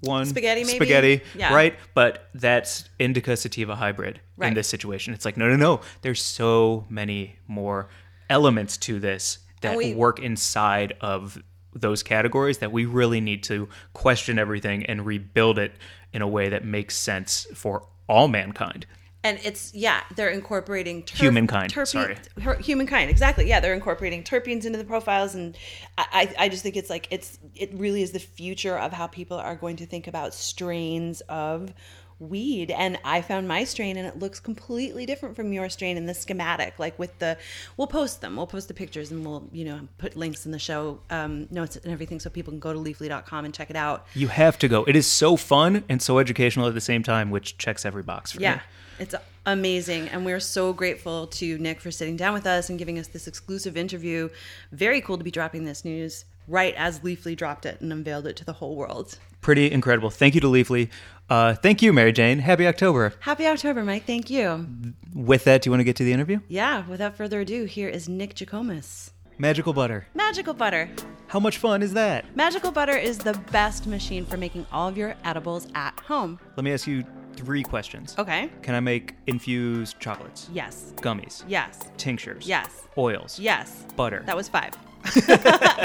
one? 0.00 0.22
Mm-hmm. 0.22 0.30
Spaghetti, 0.30 0.64
maybe? 0.64 0.76
Spaghetti, 0.76 1.20
Yeah. 1.34 1.54
right? 1.54 1.76
But 1.94 2.28
that's 2.34 2.88
indica 2.98 3.36
sativa 3.36 3.74
hybrid 3.74 4.20
Right. 4.36 4.48
in 4.48 4.54
this 4.54 4.68
situation. 4.68 5.14
It's 5.14 5.24
like 5.24 5.36
no, 5.36 5.48
no, 5.48 5.56
no. 5.56 5.80
There's 6.02 6.22
so 6.22 6.86
many 6.88 7.36
more 7.48 7.88
elements 8.30 8.76
to 8.78 9.00
this 9.00 9.38
that 9.62 9.76
we- 9.76 9.94
work 9.94 10.20
inside 10.20 10.94
of 11.00 11.38
those 11.74 12.02
categories 12.02 12.58
that 12.58 12.72
we 12.72 12.84
really 12.86 13.20
need 13.20 13.42
to 13.44 13.68
question 13.92 14.38
everything 14.38 14.84
and 14.86 15.04
rebuild 15.06 15.58
it 15.58 15.72
in 16.12 16.22
a 16.22 16.26
way 16.28 16.48
that 16.48 16.64
makes 16.64 16.96
sense 16.96 17.46
for 17.54 17.86
all 18.08 18.26
mankind. 18.26 18.86
And 19.24 19.38
it's 19.42 19.74
yeah, 19.74 20.02
they're 20.16 20.30
incorporating 20.30 21.02
terp- 21.02 21.16
Humankind, 21.20 21.72
terpe- 21.72 21.88
sorry. 21.88 22.16
her- 22.40 22.56
humankind, 22.58 23.10
exactly. 23.10 23.48
Yeah, 23.48 23.60
they're 23.60 23.74
incorporating 23.74 24.22
terpenes 24.22 24.64
into 24.64 24.78
the 24.78 24.84
profiles, 24.84 25.34
and 25.34 25.56
I, 25.96 26.06
I, 26.38 26.44
I 26.44 26.48
just 26.48 26.62
think 26.62 26.76
it's 26.76 26.90
like 26.90 27.08
it's 27.10 27.38
it 27.54 27.72
really 27.74 28.02
is 28.02 28.12
the 28.12 28.20
future 28.20 28.78
of 28.78 28.92
how 28.92 29.06
people 29.08 29.36
are 29.38 29.56
going 29.56 29.76
to 29.76 29.86
think 29.86 30.06
about 30.06 30.34
strains 30.34 31.20
of 31.22 31.72
weed. 32.20 32.70
And 32.70 32.98
I 33.04 33.22
found 33.22 33.46
my 33.48 33.64
strain, 33.64 33.96
and 33.96 34.06
it 34.06 34.18
looks 34.18 34.40
completely 34.40 35.06
different 35.06 35.36
from 35.36 35.52
your 35.52 35.68
strain 35.68 35.96
in 35.96 36.06
the 36.06 36.14
schematic. 36.14 36.78
Like 36.78 36.98
with 36.98 37.18
the, 37.18 37.36
we'll 37.76 37.86
post 37.86 38.20
them, 38.20 38.36
we'll 38.36 38.46
post 38.46 38.68
the 38.68 38.74
pictures, 38.74 39.10
and 39.10 39.24
we'll 39.24 39.48
you 39.52 39.64
know 39.64 39.80
put 39.98 40.16
links 40.16 40.46
in 40.46 40.52
the 40.52 40.58
show 40.58 41.00
um, 41.10 41.46
notes 41.50 41.76
and 41.76 41.92
everything, 41.92 42.20
so 42.20 42.30
people 42.30 42.50
can 42.52 42.60
go 42.60 42.72
to 42.72 42.78
leafly.com 42.78 43.44
and 43.44 43.54
check 43.54 43.70
it 43.70 43.76
out. 43.76 44.06
You 44.14 44.28
have 44.28 44.58
to 44.60 44.68
go. 44.68 44.84
It 44.84 44.96
is 44.96 45.06
so 45.06 45.36
fun 45.36 45.84
and 45.88 46.00
so 46.02 46.18
educational 46.18 46.66
at 46.66 46.74
the 46.74 46.80
same 46.80 47.02
time, 47.02 47.30
which 47.30 47.58
checks 47.58 47.84
every 47.84 48.02
box 48.02 48.32
for 48.32 48.40
Yeah, 48.40 48.56
me. 48.56 48.60
it's 49.00 49.14
amazing. 49.46 50.08
And 50.08 50.24
we're 50.24 50.40
so 50.40 50.72
grateful 50.72 51.26
to 51.28 51.58
Nick 51.58 51.80
for 51.80 51.90
sitting 51.90 52.16
down 52.16 52.34
with 52.34 52.46
us 52.46 52.68
and 52.68 52.78
giving 52.78 52.98
us 52.98 53.08
this 53.08 53.26
exclusive 53.26 53.76
interview. 53.76 54.28
Very 54.72 55.00
cool 55.00 55.18
to 55.18 55.24
be 55.24 55.30
dropping 55.30 55.64
this 55.64 55.84
news 55.84 56.24
right 56.46 56.74
as 56.76 57.00
Leafly 57.00 57.36
dropped 57.36 57.66
it 57.66 57.80
and 57.80 57.92
unveiled 57.92 58.26
it 58.26 58.34
to 58.36 58.44
the 58.44 58.54
whole 58.54 58.74
world. 58.74 59.18
Pretty 59.40 59.70
incredible. 59.70 60.10
Thank 60.10 60.34
you 60.34 60.40
to 60.40 60.46
Leafly. 60.46 60.88
Uh, 61.30 61.54
thank 61.54 61.82
you, 61.82 61.92
Mary 61.92 62.12
Jane. 62.12 62.38
Happy 62.38 62.66
October. 62.66 63.12
Happy 63.20 63.46
October, 63.46 63.84
Mike. 63.84 64.04
Thank 64.04 64.30
you. 64.30 64.66
With 65.14 65.44
that, 65.44 65.62
do 65.62 65.68
you 65.68 65.72
want 65.72 65.80
to 65.80 65.84
get 65.84 65.96
to 65.96 66.04
the 66.04 66.12
interview? 66.12 66.40
Yeah, 66.48 66.86
without 66.86 67.16
further 67.16 67.40
ado, 67.40 67.64
here 67.64 67.88
is 67.88 68.08
Nick 68.08 68.34
Jikomes. 68.34 69.10
Magical 69.40 69.72
butter. 69.72 70.06
Magical 70.14 70.52
Butter. 70.52 70.90
How 71.28 71.38
much 71.38 71.58
fun 71.58 71.80
is 71.80 71.92
that? 71.92 72.34
Magical 72.34 72.72
Butter 72.72 72.96
is 72.96 73.18
the 73.18 73.34
best 73.52 73.86
machine 73.86 74.26
for 74.26 74.36
making 74.36 74.66
all 74.72 74.88
of 74.88 74.96
your 74.96 75.14
edibles 75.24 75.68
at 75.76 75.98
home. 76.00 76.40
Let 76.56 76.64
me 76.64 76.72
ask 76.72 76.88
you 76.88 77.04
three 77.34 77.62
questions. 77.62 78.16
Okay. 78.18 78.50
Can 78.62 78.74
I 78.74 78.80
make 78.80 79.14
infused 79.28 80.00
chocolates? 80.00 80.50
Yes. 80.52 80.92
Gummies? 80.96 81.44
Yes. 81.46 81.88
Tinctures? 81.98 82.48
Yes. 82.48 82.82
Oils? 82.96 83.38
Yes. 83.38 83.86
Butter? 83.94 84.24
That 84.26 84.36
was 84.36 84.48
five. 84.48 84.74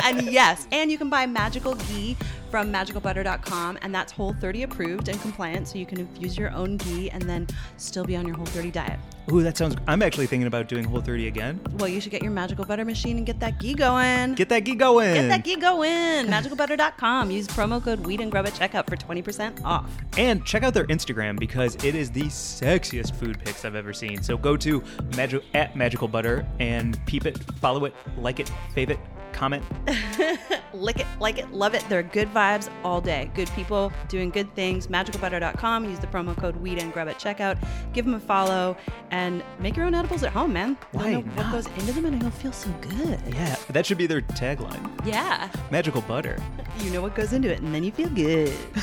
and 0.04 0.24
yes, 0.32 0.68
and 0.72 0.89
you 0.89 0.98
can 0.98 1.10
buy 1.10 1.28
magical 1.28 1.76
ghee 1.76 2.18
from 2.54 2.72
magicalbutter.com, 2.72 3.80
and 3.82 3.96
that's 3.96 4.12
Whole 4.12 4.34
30 4.34 4.62
approved 4.62 5.08
and 5.08 5.20
compliant, 5.24 5.68
so 5.68 5.80
you 5.80 5.88
can 5.88 6.00
infuse 6.00 6.38
your 6.38 6.52
own 6.52 6.78
ghee 6.78 7.10
and 7.10 7.24
then 7.24 7.48
still 7.78 8.06
be 8.06 8.16
on 8.16 8.28
your 8.28 8.36
Whole 8.38 8.46
30 8.46 8.70
diet. 8.70 9.00
Ooh, 9.32 9.42
that 9.42 9.58
sounds. 9.58 9.76
I'm 9.88 10.04
actually 10.04 10.28
thinking 10.28 10.46
about 10.46 10.68
doing 10.68 10.84
Whole 10.84 11.02
30 11.02 11.26
again. 11.30 11.60
Well, 11.80 11.88
you 11.88 12.00
should 12.00 12.12
get 12.12 12.22
your 12.22 12.30
magical 12.32 12.63
butter 12.63 12.86
machine 12.86 13.18
and 13.18 13.26
get 13.26 13.39
that 13.39 13.60
ghee 13.60 13.74
going. 13.74 14.36
Get 14.36 14.50
that 14.50 14.66
ghee 14.66 14.76
going. 14.76 15.16
Get 15.16 15.30
that 15.30 15.44
ghee 15.44 15.56
going. 15.56 16.28
Magicalbutter.com. 16.28 17.32
Use 17.32 17.48
promo 17.48 17.84
code 17.84 18.02
Weed 18.02 18.22
and 18.22 18.32
Grub 18.32 18.46
at 18.46 18.54
checkout 18.54 18.88
for 18.88 18.98
20% 18.98 19.63
off. 19.66 19.89
And 20.20 20.46
check 20.46 20.62
out 20.62 20.76
their 20.76 20.86
Instagram 20.86 21.39
because 21.39 21.74
it 21.84 21.96
is 21.96 22.12
the 22.12 22.26
sexiest 22.26 23.16
food 23.16 23.39
pics 23.44 23.66
I've 23.66 23.74
ever 23.74 23.94
seen. 23.94 24.22
So 24.22 24.38
go 24.38 24.56
to 24.58 24.84
Magi- 25.18 25.42
at 25.56 25.76
Magical 25.76 26.08
Butter 26.08 26.46
and 26.60 27.04
peep 27.08 27.26
it, 27.26 27.39
follow 27.60 27.86
it, 27.86 27.96
like 28.20 28.39
it, 28.39 28.52
fave 28.76 28.92
it, 28.92 29.00
comment. 29.34 29.63
Lick 30.74 31.00
it, 31.00 31.08
like 31.19 31.38
it, 31.38 31.52
love 31.52 31.74
it. 31.76 31.86
They're 31.89 32.04
good 32.04 32.34
vibes 32.34 32.69
all 32.84 33.02
day. 33.02 33.30
Good 33.36 33.50
people 33.52 33.91
doing 34.08 34.30
good 34.30 34.54
things. 34.56 34.88
Magicalbutter.com. 34.88 35.86
Use 35.86 36.00
the 36.00 36.08
promo 36.08 36.36
code 36.36 36.56
Weed 36.58 36.80
and 36.80 36.91
Grub 36.93 37.08
at 37.08 37.19
checkout. 37.19 37.58
Give 37.93 38.06
them 38.06 38.15
a 38.15 38.19
follow 38.19 38.76
and 39.12 39.43
make 39.60 39.76
your 39.76 39.86
own 39.86 39.93
edibles 39.93 40.24
at 40.24 40.32
home, 40.32 40.54
man. 40.54 40.78
Why 40.91 41.12
You'll 41.12 41.24
know 41.24 41.32
what 41.36 41.52
goes 41.52 41.67
into 41.67 41.93
them 41.93 42.06
and 42.06 42.22
you'll 42.22 42.32
feel 42.32 42.52
so 42.52 42.69
good. 42.82 43.19
Yeah, 43.34 43.56
that 43.69 43.86
should 43.86 43.98
be 43.98 44.08
their 44.08 44.22
tagline. 44.22 45.06
Yeah. 45.06 45.50
Magical 45.72 46.02
Butter. 46.02 46.38
You 46.80 46.89
know 46.89 47.02
what 47.04 47.13
goes 47.13 47.34
into 47.34 47.52
it 47.52 47.62
and 47.62 47.74
then 47.74 47.84
you 47.84 47.91
feel 47.91 48.10
good. 48.10 48.50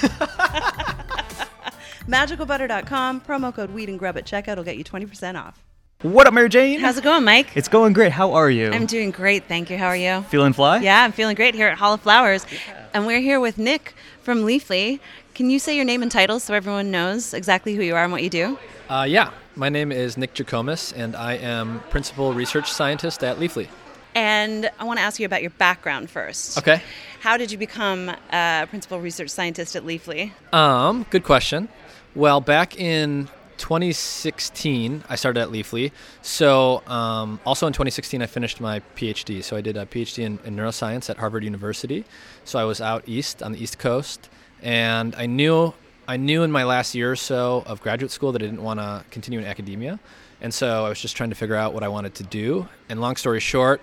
Magicalbutter.com. 2.07 3.21
Promo 3.23 3.55
code 3.55 3.73
Weed 3.73 3.89
and 3.89 3.99
Grub 3.99 4.17
at 4.17 4.25
checkout 4.25 4.57
will 4.57 4.65
get 4.65 4.77
you 4.77 4.85
20% 4.85 5.37
off. 5.37 5.63
What 6.03 6.27
up, 6.27 6.33
Mary 6.33 6.49
Jane? 6.49 6.81
How's 6.81 6.97
it 6.97 7.05
going, 7.05 7.25
Mike? 7.25 7.55
it's 7.55 7.69
going 7.69 7.93
great. 7.93 8.11
How 8.11 8.33
are 8.33 8.49
you? 8.49 8.71
I'm 8.71 8.87
doing 8.87 9.11
great. 9.11 9.45
Thank 9.45 9.69
you. 9.69 9.77
How 9.77 9.89
are 9.89 9.97
you? 9.97 10.23
Feeling 10.31 10.55
fly? 10.55 10.79
Yeah, 10.79 11.05
I'm 11.05 11.13
feeling 11.13 11.37
great 11.37 11.55
here 11.55 11.69
at 11.69 11.77
Hall 11.77 11.93
of 11.93 12.01
Flowers. 12.01 12.47
And 12.95 13.07
we're 13.07 13.21
here 13.21 13.39
with 13.39 13.59
Nick 13.59 13.93
from 14.23 14.39
Leafly. 14.45 14.99
Can 15.35 15.51
you 15.51 15.59
say 15.59 15.77
your 15.77 15.85
name 15.85 16.01
and 16.01 16.11
title 16.11 16.41
so 16.41 16.55
everyone 16.55 16.91
knows 16.91 17.35
exactly 17.35 17.75
who 17.75 17.83
you 17.83 17.95
are 17.95 18.03
and 18.03 18.13
what 18.13 18.23
you 18.23 18.31
do? 18.31 18.59
Uh, 18.89 19.05
yeah, 19.07 19.31
my 19.57 19.69
name 19.69 19.93
is 19.93 20.17
Nick 20.17 20.33
Jikomes, 20.33 20.95
and 20.97 21.15
I 21.15 21.35
am 21.35 21.81
principal 21.91 22.33
research 22.33 22.73
scientist 22.73 23.23
at 23.23 23.37
Leafly. 23.37 23.69
And 24.15 24.71
I 24.79 24.85
want 24.85 25.01
to 25.01 25.03
ask 25.03 25.21
you 25.21 25.27
about 25.27 25.43
your 25.43 25.51
background 25.51 26.09
first. 26.09 26.57
Okay. 26.57 26.81
How 27.21 27.37
did 27.37 27.53
you 27.53 27.59
become 27.59 28.11
a 28.33 28.67
principal 28.71 29.01
research 29.01 29.29
scientist 29.29 29.77
at 29.77 29.83
Leafly? 29.85 30.33
Um, 30.55 31.05
good 31.11 31.25
question. 31.25 31.69
Well, 32.15 32.41
back 32.41 32.81
in 32.81 33.29
2016, 33.61 35.05
I 35.09 35.15
started 35.15 35.41
at 35.41 35.51
Leafly. 35.51 35.93
So, 36.23 36.83
um, 36.87 37.39
also 37.45 37.67
in 37.67 37.73
2016, 37.73 38.23
I 38.23 38.27
finished 38.27 38.61
my 38.61 38.81
PhD. 38.97 39.45
So, 39.45 39.55
I 39.57 39.61
did 39.61 39.77
a 39.77 39.87
PhD 39.87 40.25
in, 40.25 40.39
in 40.45 40.57
neuroscience 40.57 41.11
at 41.11 41.19
Harvard 41.19 41.45
University. 41.45 42.05
So, 42.45 42.59
I 42.59 42.65
was 42.65 42.81
out 42.81 43.05
east 43.07 43.43
on 43.43 43.53
the 43.53 43.63
East 43.63 43.79
Coast, 43.79 44.29
and 44.63 45.15
I 45.15 45.27
knew 45.27 45.75
I 46.09 46.17
knew 46.17 46.43
in 46.43 46.51
my 46.51 46.65
last 46.65 46.95
year 46.95 47.13
or 47.13 47.17
so 47.17 47.63
of 47.67 47.81
graduate 47.81 48.11
school 48.11 48.33
that 48.33 48.43
I 48.43 48.47
didn't 48.47 48.65
want 48.65 48.81
to 48.81 49.05
continue 49.11 49.39
in 49.39 49.45
academia, 49.45 50.01
and 50.41 50.53
so 50.53 50.85
I 50.87 50.89
was 50.89 51.01
just 51.01 51.17
trying 51.17 51.31
to 51.31 51.37
figure 51.37 51.55
out 51.55 51.73
what 51.73 51.85
I 51.85 51.89
wanted 51.89 52.15
to 52.17 52.25
do. 52.25 52.67
And 52.89 53.01
long 53.01 53.15
story 53.15 53.39
short, 53.39 53.81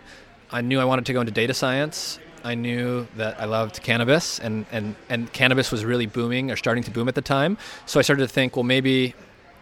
I 0.52 0.60
knew 0.62 0.80
I 0.80 0.86
wanted 0.86 1.06
to 1.06 1.14
go 1.14 1.22
into 1.22 1.32
data 1.32 1.54
science. 1.54 2.20
I 2.44 2.56
knew 2.56 3.08
that 3.16 3.40
I 3.40 3.46
loved 3.46 3.82
cannabis, 3.82 4.40
and, 4.40 4.66
and, 4.72 4.96
and 5.10 5.32
cannabis 5.34 5.72
was 5.72 5.86
really 5.86 6.06
booming 6.06 6.52
or 6.52 6.56
starting 6.56 6.84
to 6.84 6.92
boom 6.92 7.08
at 7.08 7.16
the 7.16 7.22
time. 7.22 7.58
So 7.86 8.00
I 8.00 8.04
started 8.04 8.24
to 8.24 8.34
think, 8.34 8.56
well, 8.56 8.64
maybe 8.64 9.16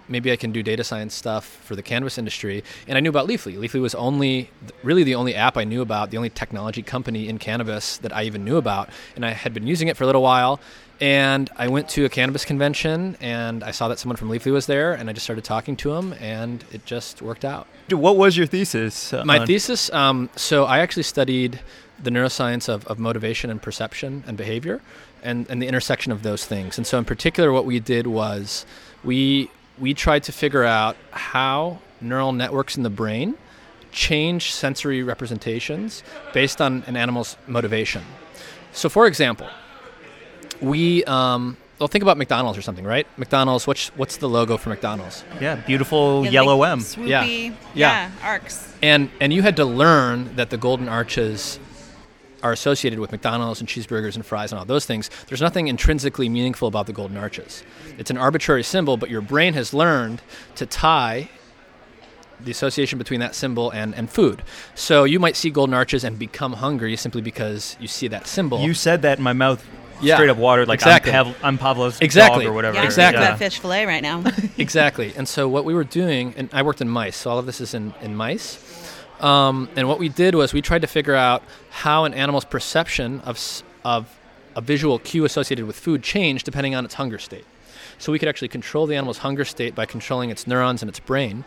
maybe 0.07 0.31
I 0.31 0.35
can 0.35 0.51
do 0.51 0.63
data 0.63 0.83
science 0.83 1.13
stuff 1.13 1.45
for 1.45 1.75
the 1.75 1.81
cannabis 1.81 2.17
industry. 2.17 2.63
And 2.87 2.97
I 2.97 3.01
knew 3.01 3.09
about 3.09 3.27
Leafly. 3.27 3.57
Leafly 3.57 3.81
was 3.81 3.95
only, 3.95 4.49
really 4.83 5.03
the 5.03 5.15
only 5.15 5.35
app 5.35 5.57
I 5.57 5.63
knew 5.63 5.81
about, 5.81 6.11
the 6.11 6.17
only 6.17 6.29
technology 6.29 6.81
company 6.81 7.27
in 7.27 7.37
cannabis 7.37 7.97
that 7.97 8.15
I 8.15 8.23
even 8.23 8.43
knew 8.43 8.57
about. 8.57 8.89
And 9.15 9.25
I 9.25 9.31
had 9.31 9.53
been 9.53 9.67
using 9.67 9.87
it 9.87 9.97
for 9.97 10.03
a 10.03 10.07
little 10.07 10.21
while. 10.21 10.59
And 11.01 11.49
I 11.57 11.67
went 11.67 11.89
to 11.89 12.05
a 12.05 12.09
cannabis 12.09 12.45
convention 12.45 13.17
and 13.19 13.63
I 13.63 13.71
saw 13.71 13.89
that 13.89 13.99
someone 13.99 14.15
from 14.15 14.29
Leafly 14.29 14.53
was 14.53 14.65
there 14.65 14.93
and 14.93 15.09
I 15.09 15.13
just 15.13 15.25
started 15.25 15.43
talking 15.43 15.75
to 15.77 15.93
him 15.93 16.13
and 16.21 16.63
it 16.71 16.85
just 16.85 17.21
worked 17.21 17.43
out. 17.43 17.67
What 17.89 18.15
was 18.15 18.37
your 18.37 18.47
thesis? 18.47 19.11
My 19.11 19.39
on- 19.39 19.47
thesis, 19.47 19.91
um, 19.91 20.29
so 20.37 20.63
I 20.63 20.79
actually 20.79 21.03
studied 21.03 21.59
the 22.01 22.09
neuroscience 22.09 22.69
of, 22.69 22.85
of 22.87 22.99
motivation 22.99 23.49
and 23.49 23.61
perception 23.61 24.23
and 24.25 24.37
behavior 24.37 24.81
and, 25.23 25.49
and 25.49 25.61
the 25.61 25.67
intersection 25.67 26.11
of 26.11 26.23
those 26.23 26.45
things. 26.45 26.77
And 26.77 26.85
so, 26.85 26.97
in 26.97 27.05
particular, 27.05 27.51
what 27.51 27.65
we 27.65 27.79
did 27.79 28.07
was 28.07 28.65
we, 29.03 29.49
we 29.79 29.93
tried 29.93 30.23
to 30.23 30.31
figure 30.31 30.63
out 30.63 30.95
how 31.11 31.79
neural 32.01 32.31
networks 32.31 32.77
in 32.77 32.83
the 32.83 32.89
brain 32.89 33.35
change 33.91 34.51
sensory 34.53 35.03
representations 35.03 36.03
based 36.33 36.61
on 36.61 36.83
an 36.87 36.97
animal's 36.97 37.37
motivation. 37.47 38.03
So, 38.73 38.89
for 38.89 39.07
example, 39.07 39.47
we, 40.61 41.03
um, 41.05 41.57
well, 41.79 41.87
think 41.87 42.01
about 42.01 42.17
McDonald's 42.17 42.57
or 42.57 42.61
something, 42.61 42.85
right? 42.85 43.07
McDonald's, 43.17 43.67
what's, 43.67 43.87
what's 43.97 44.17
the 44.17 44.27
logo 44.29 44.57
for 44.57 44.69
McDonald's? 44.69 45.23
Yeah, 45.41 45.55
beautiful 45.55 46.23
Yeah, 46.25 46.31
yellow 46.31 46.57
like 46.57 46.71
M. 46.71 46.79
Swoopy. 46.79 47.07
Yeah. 47.07 47.23
Yeah. 47.25 47.51
Yeah. 47.73 48.11
Arcs. 48.23 48.73
and 48.81 49.09
and 49.19 49.33
you 49.33 49.41
had 49.41 49.55
to 49.57 49.65
learn 49.65 50.35
that 50.35 50.49
the 50.49 50.57
golden 50.57 50.87
arches 50.89 51.59
are 52.45 52.51
associated 52.53 52.99
with 52.99 53.11
McDonald's 53.11 53.59
and 53.59 53.67
cheeseburgers 53.67 54.15
and 54.15 54.23
fries 54.23 54.51
and 54.51 54.59
all 54.59 54.65
those 54.65 54.85
things. 54.85 55.09
There's 55.27 55.41
nothing 55.41 55.67
intrinsically 55.67 56.29
meaningful 56.29 56.67
about 56.67 56.85
the 56.85 56.93
golden 56.93 57.17
arches. 57.17 57.63
It's 57.97 58.11
an 58.11 58.17
arbitrary 58.17 58.61
symbol, 58.63 58.97
but 58.97 59.09
your 59.09 59.21
brain 59.21 59.53
has 59.55 59.73
learned 59.73 60.21
to 60.55 60.67
tie 60.67 61.29
the 62.39 62.51
association 62.51 62.99
between 62.99 63.19
that 63.21 63.33
symbol 63.33 63.71
and, 63.71 63.95
and 63.95 64.09
food. 64.11 64.43
So 64.75 65.05
you 65.05 65.19
might 65.19 65.35
see 65.35 65.49
golden 65.49 65.73
arches 65.73 66.03
and 66.03 66.19
become 66.19 66.53
hungry 66.53 66.95
simply 66.97 67.21
because 67.21 67.75
you 67.79 67.87
see 67.87 68.07
that 68.09 68.27
symbol. 68.27 68.59
You 68.59 68.75
said 68.75 69.01
that 69.01 69.17
in 69.17 69.23
my 69.23 69.33
mouth 69.33 69.65
Yeah, 70.01 70.15
straight 70.17 70.29
up 70.29 70.37
water, 70.37 70.67
like 70.67 70.77
exactly. 70.81 71.13
I'm, 71.13 71.25
Pav- 71.25 71.43
I'm 71.43 71.57
Pavlov's 71.57 71.99
Exactly. 72.01 72.43
dog 72.45 72.51
or 72.51 72.53
whatever. 72.53 72.75
Yeah, 72.75 72.81
I'm 72.81 72.85
Exactly. 72.85 73.21
Yeah. 73.23 73.27
about 73.29 73.39
fish 73.39 73.57
fillet 73.57 73.87
right 73.87 74.03
now. 74.03 74.23
exactly. 74.59 75.13
And 75.17 75.27
so 75.27 75.49
what 75.49 75.65
we 75.65 75.73
were 75.73 75.83
doing, 75.85 76.35
and 76.37 76.47
I 76.53 76.61
worked 76.61 76.81
in 76.81 76.89
mice, 76.89 77.15
so 77.17 77.31
all 77.31 77.39
of 77.39 77.47
this 77.47 77.59
is 77.59 77.73
in, 77.73 77.93
in 78.01 78.15
mice. 78.15 78.59
Um, 79.25 79.69
and 79.75 79.87
what 79.87 79.97
we 79.97 80.07
did 80.07 80.35
was 80.35 80.53
we 80.53 80.61
tried 80.61 80.81
to 80.81 80.87
figure 80.87 81.15
out 81.15 81.41
how 81.71 82.05
an 82.05 82.13
animal's 82.13 82.45
perception 82.45 83.21
of, 83.21 83.63
of 83.83 84.19
a 84.55 84.61
visual 84.61 84.99
cue 84.99 85.25
associated 85.25 85.65
with 85.65 85.75
food 85.75 86.03
changed 86.03 86.45
depending 86.45 86.75
on 86.75 86.85
its 86.85 86.93
hunger 86.93 87.17
state. 87.17 87.45
So 87.97 88.11
we 88.11 88.19
could 88.19 88.29
actually 88.29 88.49
control 88.49 88.85
the 88.85 88.95
animal's 88.95 89.17
hunger 89.19 89.43
state 89.43 89.73
by 89.73 89.87
controlling 89.87 90.29
its 90.29 90.45
neurons 90.45 90.83
in 90.83 90.89
its 90.89 90.99
brain. 90.99 91.43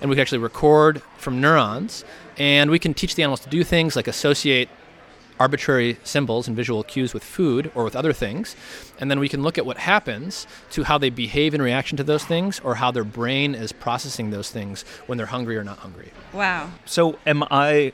And 0.00 0.10
we 0.10 0.16
could 0.16 0.22
actually 0.22 0.38
record 0.38 1.02
from 1.18 1.40
neurons. 1.40 2.04
And 2.36 2.68
we 2.68 2.80
can 2.80 2.94
teach 2.94 3.14
the 3.14 3.22
animals 3.22 3.40
to 3.40 3.48
do 3.48 3.62
things 3.62 3.94
like 3.94 4.08
associate 4.08 4.68
arbitrary 5.40 5.96
symbols 6.04 6.46
and 6.46 6.56
visual 6.56 6.84
cues 6.84 7.14
with 7.14 7.24
food 7.24 7.72
or 7.74 7.82
with 7.82 7.96
other 7.96 8.12
things. 8.12 8.54
And 9.00 9.10
then 9.10 9.18
we 9.18 9.28
can 9.28 9.42
look 9.42 9.56
at 9.56 9.64
what 9.64 9.78
happens 9.78 10.46
to 10.72 10.84
how 10.84 10.98
they 10.98 11.08
behave 11.10 11.54
in 11.54 11.62
reaction 11.62 11.96
to 11.96 12.04
those 12.04 12.24
things 12.24 12.60
or 12.60 12.76
how 12.76 12.90
their 12.90 13.04
brain 13.04 13.54
is 13.54 13.72
processing 13.72 14.30
those 14.30 14.50
things 14.50 14.82
when 15.06 15.16
they're 15.16 15.26
hungry 15.26 15.56
or 15.56 15.64
not 15.64 15.78
hungry. 15.78 16.12
wow. 16.32 16.70
So 16.84 17.18
am 17.26 17.42
I? 17.50 17.92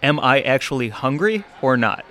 Am 0.00 0.20
I 0.20 0.40
actually 0.42 0.90
hungry 0.90 1.44
or 1.60 1.76
not? 1.76 2.04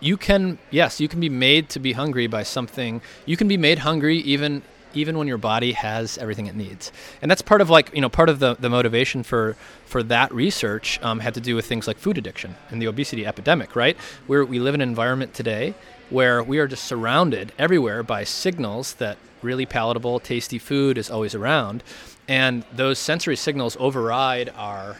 You 0.00 0.16
can 0.16 0.58
yes, 0.70 1.00
you 1.00 1.08
can 1.08 1.20
be 1.20 1.28
made 1.28 1.68
to 1.70 1.78
be 1.78 1.92
hungry 1.92 2.26
by 2.26 2.42
something. 2.42 3.00
You 3.26 3.36
can 3.36 3.46
be 3.46 3.56
made 3.56 3.80
hungry 3.80 4.18
even 4.18 4.62
even 4.98 5.16
when 5.16 5.28
your 5.28 5.38
body 5.38 5.72
has 5.72 6.18
everything 6.18 6.46
it 6.46 6.54
needs. 6.54 6.92
And 7.22 7.30
that's 7.30 7.42
part 7.42 7.60
of 7.60 7.70
like, 7.70 7.94
you 7.94 8.00
know, 8.00 8.08
part 8.08 8.28
of 8.28 8.38
the, 8.38 8.54
the 8.54 8.68
motivation 8.68 9.22
for 9.22 9.56
for 9.86 10.02
that 10.02 10.32
research 10.34 11.00
um, 11.02 11.20
had 11.20 11.34
to 11.34 11.40
do 11.40 11.54
with 11.56 11.64
things 11.64 11.86
like 11.86 11.98
food 11.98 12.18
addiction 12.18 12.54
and 12.70 12.82
the 12.82 12.86
obesity 12.86 13.26
epidemic, 13.26 13.74
right? 13.74 13.96
Where 14.26 14.44
we 14.44 14.58
live 14.58 14.74
in 14.74 14.80
an 14.80 14.88
environment 14.88 15.32
today 15.32 15.74
where 16.10 16.42
we 16.42 16.58
are 16.58 16.66
just 16.66 16.84
surrounded 16.84 17.52
everywhere 17.58 18.02
by 18.02 18.24
signals 18.24 18.94
that 18.94 19.18
really 19.42 19.66
palatable, 19.66 20.20
tasty 20.20 20.58
food 20.58 20.98
is 20.98 21.10
always 21.10 21.34
around. 21.34 21.82
And 22.26 22.64
those 22.72 22.98
sensory 22.98 23.36
signals 23.36 23.76
override 23.78 24.50
our 24.56 24.96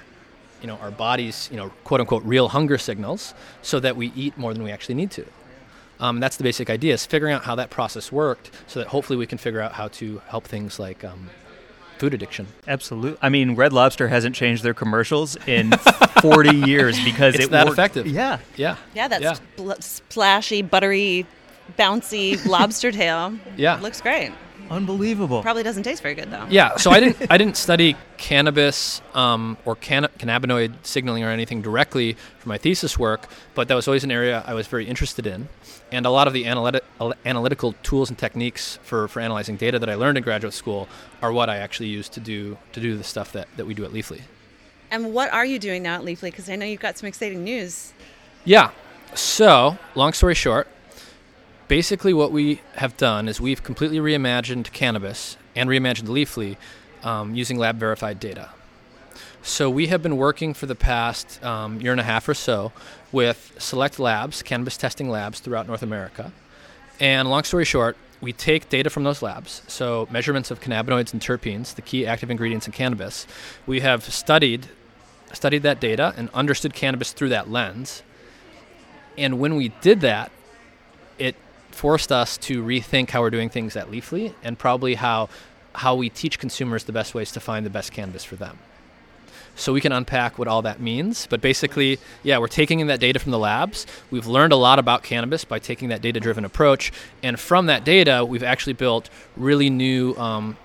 you 0.61 0.66
know, 0.66 0.76
our 0.76 0.90
body's, 0.90 1.49
you 1.51 1.57
know, 1.57 1.70
quote 1.84 2.01
unquote 2.01 2.24
real 2.24 2.49
hunger 2.49 2.78
signals 2.78 3.34
so 3.62 3.78
that 3.80 3.96
we 3.96 4.12
eat 4.16 4.36
more 4.36 4.53
than 4.53 4.62
we 4.62 4.70
actually 4.70 4.96
need 4.96 5.11
to. 5.12 5.24
Um, 6.01 6.20
that's 6.20 6.36
the 6.36 6.44
basic 6.44 6.70
idea 6.70 6.94
is 6.94 7.05
figuring 7.05 7.34
out 7.34 7.44
how 7.44 7.55
that 7.57 7.70
process 7.70 8.12
worked 8.12 8.51
so 8.66 8.80
that 8.80 8.88
hopefully 8.88 9.16
we 9.16 9.26
can 9.26 9.38
figure 9.38 9.61
out 9.61 9.72
how 9.72 9.88
to 9.88 10.20
help 10.28 10.44
things 10.44 10.78
like 10.78 11.03
um, 11.05 11.30
food 11.99 12.14
addiction. 12.14 12.46
Absolutely. 12.68 13.18
I 13.20 13.28
mean, 13.28 13.57
Red 13.57 13.72
Lobster 13.72 14.07
hasn't 14.09 14.36
changed 14.36 14.62
their 14.62 14.74
commercials 14.74 15.36
in 15.46 15.72
40 16.22 16.57
years 16.57 17.03
because 17.05 17.34
It's 17.34 17.46
it 17.46 17.51
that 17.51 17.66
worked. 17.66 17.74
effective. 17.78 18.07
Yeah. 18.07 18.38
Yeah. 18.57 18.76
Yeah, 18.94 19.09
that's 19.09 19.22
Yeah. 19.22 19.36
bl- 19.57 19.72
splashy, 19.80 20.62
buttery, 20.62 21.26
bouncy 21.78 22.44
lobster 22.46 22.92
tail. 22.92 23.36
Yeah. 23.57 23.80
Looks 23.80 24.01
great. 24.01 24.32
Unbelievable. 24.71 25.43
Probably 25.43 25.62
doesn't 25.62 25.83
taste 25.83 26.03
very 26.03 26.14
good 26.14 26.31
though. 26.31 26.47
Yeah, 26.51 26.77
so 26.77 26.91
I 26.91 27.01
didn't 27.01 27.27
I 27.31 27.39
didn't 27.39 27.57
study 27.57 27.97
cannabis 28.16 29.01
um, 29.14 29.57
or 29.64 29.77
canna- 29.77 30.11
cannabinoid 30.19 30.75
signaling 30.83 31.25
or 31.25 31.31
anything 31.31 31.62
directly 31.62 32.16
for 32.39 32.49
my 32.49 32.59
thesis 32.59 32.99
work, 32.99 33.29
but 33.55 33.69
that 33.69 33.75
was 33.75 33.89
always 33.89 34.05
an 34.05 34.11
area 34.11 34.43
I 34.47 34.55
was 34.55 34.66
very 34.66 34.87
interested 34.87 35.27
in. 35.27 35.49
And 35.91 36.05
a 36.05 36.11
lot 36.11 36.27
of 36.27 36.35
the 36.35 36.45
analyti- 36.45 36.83
analytical 37.25 37.75
tools 37.83 38.11
and 38.11 38.19
techniques 38.19 38.79
for, 38.83 39.09
for 39.09 39.21
analyzing 39.21 39.57
data 39.57 39.79
that 39.79 39.89
I 39.89 39.95
learned 39.95 40.19
in 40.19 40.25
graduate 40.25 40.53
school 40.53 40.89
are 41.23 41.33
what 41.33 41.49
I 41.49 41.57
actually 41.57 41.89
use 41.89 42.09
to 42.11 42.21
do 42.21 42.59
to 42.73 42.81
do 42.81 42.97
the 42.97 43.05
stuff 43.05 43.33
that, 43.33 43.49
that 43.57 43.66
we 43.66 43.75
do 43.75 43.85
at 43.85 43.93
Leafly. 43.93 44.23
And 44.91 45.14
what 45.14 45.33
are 45.33 45.45
you 45.45 45.59
doing 45.59 45.83
now 45.83 45.97
at 45.97 46.03
Leafly? 46.03 46.31
Because 46.31 46.49
I 46.49 46.57
know 46.57 46.66
you've 46.66 46.81
got 46.81 46.99
some 46.99 47.07
exciting 47.07 47.45
news. 47.45 47.93
Yeah. 48.45 48.71
So, 49.14 49.79
long 49.95 50.12
story 50.12 50.35
short, 50.35 50.69
basically 51.69 52.14
what 52.14 52.33
we 52.33 52.61
have 52.77 52.97
done 52.97 53.29
is 53.29 53.41
we've 53.41 53.62
completely 53.62 53.99
reimagined 53.99 54.73
cannabis 54.73 55.37
and 55.55 55.69
reimagined 55.69 56.09
Leafly 56.09 56.57
um, 57.03 57.35
using 57.35 57.59
lab 57.59 57.79
verified 57.79 58.19
data. 58.19 58.51
So 59.43 59.71
we 59.71 59.87
have 59.87 60.03
been 60.03 60.16
working 60.16 60.53
for 60.53 60.66
the 60.66 60.75
past 60.75 61.43
um, 61.45 61.81
year 61.81 61.93
and 61.93 62.01
a 62.01 62.05
half 62.05 62.29
or 62.29 62.35
so 62.35 62.73
with 63.12 63.55
select 63.59 63.99
labs, 63.99 64.43
cannabis 64.43 64.77
testing 64.77 65.09
labs 65.09 65.41
throughout 65.41 65.66
North 65.66 65.83
America. 65.83 66.33
And 66.99 67.31
long 67.31 67.45
story 67.45 67.64
short, 67.64 67.97
we 68.21 68.33
take 68.33 68.69
data 68.69 68.91
from 68.91 69.05
those 69.05 69.23
labs, 69.23 69.62
so 69.69 70.09
measurements 70.11 70.51
of 70.51 70.61
cannabinoids 70.61 71.12
and 71.12 71.23
terpenes, 71.23 71.77
the 71.77 71.83
key 71.83 72.05
active 72.05 72.31
ingredients 72.31 72.66
in 72.66 72.73
cannabis. 72.73 73.29
We 73.64 73.81
have 73.81 74.03
studied 74.12 74.69
studied 75.33 75.62
that 75.62 75.79
data 75.79 76.14
and 76.16 76.31
understood 76.31 76.73
cannabis 76.73 77.12
through 77.12 77.29
that 77.29 77.51
lens. 77.51 78.03
And 79.16 79.39
when 79.39 79.57
we 79.57 79.69
did 79.83 80.01
that, 80.01 80.33
forced 81.79 82.11
us 82.11 82.37
to 82.49 82.62
rethink 82.62 83.11
how 83.11 83.20
we're 83.22 83.31
doing 83.39 83.49
things 83.49 83.76
at 83.76 83.87
Leafly 83.89 84.35
and 84.43 84.59
probably 84.59 84.95
how 84.97 85.29
how 85.74 85.95
we 85.95 86.09
teach 86.11 86.37
consumers 86.39 86.83
the 86.85 86.93
best 86.93 87.14
ways 87.14 87.31
to 87.31 87.41
find 87.41 87.64
the 87.64 87.70
best 87.70 87.93
cannabis 87.93 88.24
for 88.24 88.37
them. 88.37 88.59
So 89.55 89.72
we 89.72 89.81
can 89.81 89.93
unpack 89.93 90.39
what 90.39 90.49
all 90.49 90.62
that 90.62 90.81
means, 90.81 91.29
but 91.29 91.41
basically, 91.41 91.99
yeah, 92.24 92.39
we're 92.39 92.49
taking 92.62 92.81
in 92.81 92.89
that 92.89 93.01
data 93.01 93.18
from 93.18 93.33
the 93.33 93.39
labs. 93.39 93.87
We've 94.11 94.26
learned 94.26 94.53
a 94.53 94.57
lot 94.57 94.79
about 94.79 95.03
cannabis 95.03 95.45
by 95.45 95.59
taking 95.61 95.89
that 95.91 96.01
data-driven 96.01 96.45
approach, 96.45 96.93
and 97.22 97.39
from 97.39 97.66
that 97.66 97.85
data, 97.85 98.24
we've 98.24 98.43
actually 98.53 98.74
built 98.74 99.11
really 99.37 99.70
new, 99.70 100.14
um, 100.16 100.57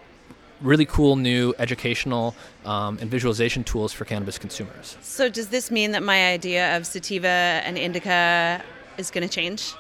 really 0.62 0.86
cool 0.86 1.16
new 1.16 1.54
educational 1.60 2.34
um, 2.66 2.98
and 3.02 3.10
visualization 3.10 3.64
tools 3.64 3.94
for 3.94 4.06
cannabis 4.06 4.38
consumers. 4.40 4.98
So 5.02 5.30
does 5.30 5.48
this 5.50 5.70
mean 5.70 5.92
that 5.92 6.04
my 6.04 6.20
idea 6.38 6.76
of 6.78 6.86
sativa 6.86 7.62
and 7.66 7.78
indica 7.78 8.64
is 8.98 9.12
going 9.12 9.28
to 9.28 9.34
change, 9.34 9.74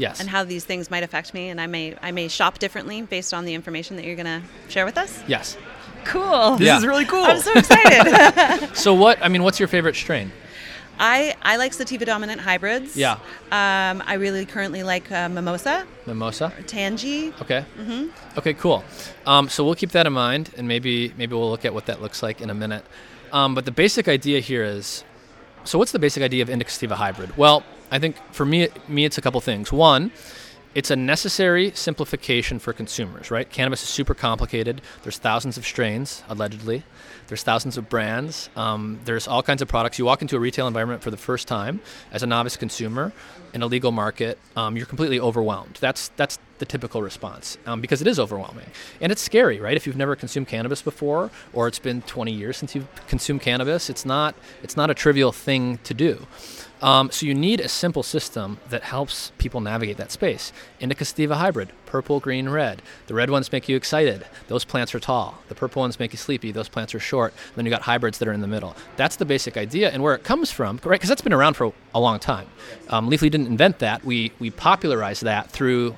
Yes. 0.00 0.18
and 0.20 0.28
how 0.28 0.42
these 0.44 0.64
things 0.64 0.90
might 0.90 1.02
affect 1.02 1.34
me, 1.34 1.48
and 1.50 1.60
I 1.60 1.66
may 1.66 1.94
I 2.02 2.10
may 2.12 2.28
shop 2.28 2.58
differently 2.58 3.02
based 3.02 3.32
on 3.34 3.44
the 3.44 3.54
information 3.54 3.96
that 3.96 4.04
you're 4.04 4.16
going 4.16 4.26
to 4.40 4.42
share 4.68 4.84
with 4.84 4.98
us? 4.98 5.22
yes. 5.28 5.56
Cool. 6.04 6.56
This 6.56 6.66
Yeah. 6.66 6.78
is 6.78 6.86
really 6.86 7.04
cool. 7.04 7.24
I'm 7.24 7.40
so 7.40 7.52
excited. 7.52 8.70
So 8.74 8.94
what? 8.94 9.22
I 9.22 9.28
mean, 9.28 9.42
what's 9.42 9.58
your 9.60 9.68
favorite 9.68 9.96
strain? 9.96 10.32
I 10.98 11.34
I 11.42 11.56
like 11.56 11.72
sativa 11.74 12.04
dominant 12.04 12.40
hybrids. 12.40 12.96
Yeah. 12.96 13.12
Um, 13.50 14.02
I 14.06 14.14
really 14.18 14.44
currently 14.46 14.82
like 14.82 15.10
uh, 15.12 15.28
mimosa, 15.28 15.86
Mimosa. 16.06 16.52
tangy. 16.66 17.32
Okay. 17.42 17.64
Mm-hmm. 17.78 18.38
Okay. 18.38 18.54
Cool. 18.54 18.82
Um, 19.26 19.48
so 19.48 19.64
we'll 19.64 19.74
keep 19.74 19.90
that 19.92 20.06
in 20.06 20.12
mind, 20.12 20.50
and 20.56 20.66
maybe 20.68 21.12
maybe 21.16 21.34
we'll 21.34 21.50
look 21.50 21.64
at 21.64 21.72
what 21.74 21.86
that 21.86 22.00
looks 22.02 22.22
like 22.22 22.40
in 22.40 22.50
a 22.50 22.54
minute. 22.54 22.84
Um, 23.32 23.54
but 23.54 23.64
the 23.64 23.70
basic 23.72 24.08
idea 24.08 24.40
here 24.40 24.64
is, 24.64 25.04
so 25.64 25.78
what's 25.78 25.92
the 25.92 25.98
basic 25.98 26.22
idea 26.22 26.42
of 26.42 26.50
indica 26.50 26.70
sativa 26.70 26.96
hybrid? 26.96 27.36
Well, 27.36 27.62
I 27.90 27.98
think 27.98 28.16
for 28.32 28.44
me, 28.44 28.68
me 28.88 29.04
it's 29.04 29.18
a 29.18 29.20
couple 29.20 29.40
things. 29.40 29.72
One, 29.72 30.12
it's 30.74 30.90
a 30.90 30.96
necessary 30.96 31.72
simplification 31.74 32.60
for 32.60 32.72
consumers, 32.72 33.30
right? 33.30 33.50
Cannabis 33.50 33.82
is 33.82 33.88
super 33.88 34.14
complicated. 34.14 34.80
There's 35.02 35.18
thousands 35.18 35.58
of 35.58 35.66
strains, 35.66 36.22
allegedly. 36.28 36.84
There's 37.26 37.42
thousands 37.42 37.76
of 37.76 37.88
brands. 37.88 38.50
Um, 38.54 39.00
there's 39.04 39.26
all 39.26 39.42
kinds 39.42 39.62
of 39.62 39.68
products. 39.68 39.98
You 39.98 40.04
walk 40.04 40.22
into 40.22 40.36
a 40.36 40.38
retail 40.38 40.68
environment 40.68 41.02
for 41.02 41.10
the 41.10 41.16
first 41.16 41.48
time 41.48 41.80
as 42.12 42.22
a 42.22 42.26
novice 42.26 42.56
consumer 42.56 43.12
in 43.52 43.62
a 43.62 43.66
legal 43.66 43.90
market, 43.90 44.38
um, 44.56 44.76
you're 44.76 44.86
completely 44.86 45.18
overwhelmed. 45.18 45.78
That's 45.80 46.08
that's 46.16 46.38
the 46.60 46.66
typical 46.66 47.02
response 47.02 47.58
um, 47.66 47.80
because 47.80 48.00
it 48.00 48.06
is 48.06 48.20
overwhelming 48.20 48.66
and 49.00 49.10
it's 49.10 49.20
scary, 49.20 49.58
right? 49.58 49.76
If 49.76 49.86
you've 49.86 49.96
never 49.96 50.14
consumed 50.14 50.46
cannabis 50.46 50.82
before, 50.82 51.30
or 51.52 51.66
it's 51.66 51.80
been 51.80 52.02
20 52.02 52.32
years 52.32 52.56
since 52.56 52.74
you've 52.74 52.86
consumed 53.08 53.40
cannabis, 53.40 53.90
it's 53.90 54.06
not 54.06 54.34
it's 54.62 54.76
not 54.76 54.90
a 54.90 54.94
trivial 54.94 55.32
thing 55.32 55.78
to 55.78 55.92
do. 55.92 56.26
Um, 56.82 57.10
so 57.10 57.26
you 57.26 57.34
need 57.34 57.60
a 57.60 57.68
simple 57.68 58.02
system 58.02 58.58
that 58.70 58.82
helps 58.84 59.32
people 59.36 59.60
navigate 59.60 59.98
that 59.98 60.10
space. 60.10 60.52
Indica 60.78 61.04
sativa 61.04 61.36
hybrid, 61.36 61.70
purple, 61.84 62.20
green, 62.20 62.48
red. 62.48 62.80
The 63.06 63.14
red 63.14 63.28
ones 63.28 63.52
make 63.52 63.68
you 63.68 63.76
excited. 63.76 64.24
Those 64.48 64.64
plants 64.64 64.94
are 64.94 65.00
tall. 65.00 65.38
The 65.48 65.54
purple 65.54 65.80
ones 65.80 65.98
make 65.98 66.12
you 66.12 66.18
sleepy. 66.18 66.52
Those 66.52 66.68
plants 66.68 66.94
are 66.94 67.00
short. 67.00 67.34
then 67.54 67.66
you 67.66 67.70
got 67.70 67.82
hybrids 67.82 68.18
that 68.18 68.28
are 68.28 68.32
in 68.32 68.40
the 68.40 68.46
middle. 68.46 68.74
That's 68.96 69.16
the 69.16 69.26
basic 69.26 69.56
idea 69.56 69.90
and 69.90 70.02
where 70.02 70.14
it 70.14 70.24
comes 70.24 70.50
from, 70.50 70.80
right? 70.84 70.92
Because 70.92 71.10
that's 71.10 71.20
been 71.20 71.34
around 71.34 71.54
for 71.54 71.72
a 71.94 72.00
long 72.00 72.18
time. 72.18 72.46
Um, 72.88 73.10
Leafly 73.10 73.30
didn't 73.30 73.48
invent 73.48 73.80
that. 73.80 74.04
We 74.04 74.32
we 74.38 74.50
popularized 74.50 75.22
that 75.24 75.50
through 75.50 75.96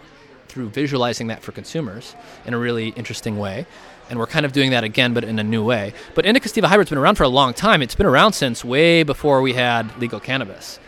through 0.52 0.68
visualizing 0.68 1.28
that 1.28 1.42
for 1.42 1.52
consumers 1.52 2.14
in 2.44 2.52
a 2.52 2.58
really 2.58 2.88
interesting 2.90 3.38
way 3.38 3.66
and 4.10 4.18
we're 4.18 4.26
kind 4.26 4.44
of 4.44 4.52
doing 4.52 4.72
that 4.72 4.84
again, 4.84 5.14
but 5.14 5.24
in 5.24 5.38
a 5.38 5.42
new 5.42 5.64
way. 5.64 5.94
But 6.14 6.26
indica 6.26 6.46
sativa 6.46 6.68
hybrid's 6.68 6.90
been 6.90 6.98
around 6.98 7.14
for 7.14 7.24
a 7.24 7.28
long 7.28 7.54
time. 7.54 7.80
It's 7.80 7.94
been 7.94 8.04
around 8.04 8.34
since 8.34 8.62
way 8.62 9.04
before 9.04 9.40
we 9.40 9.54
had 9.54 9.96
legal 9.98 10.20
cannabis. 10.20 10.78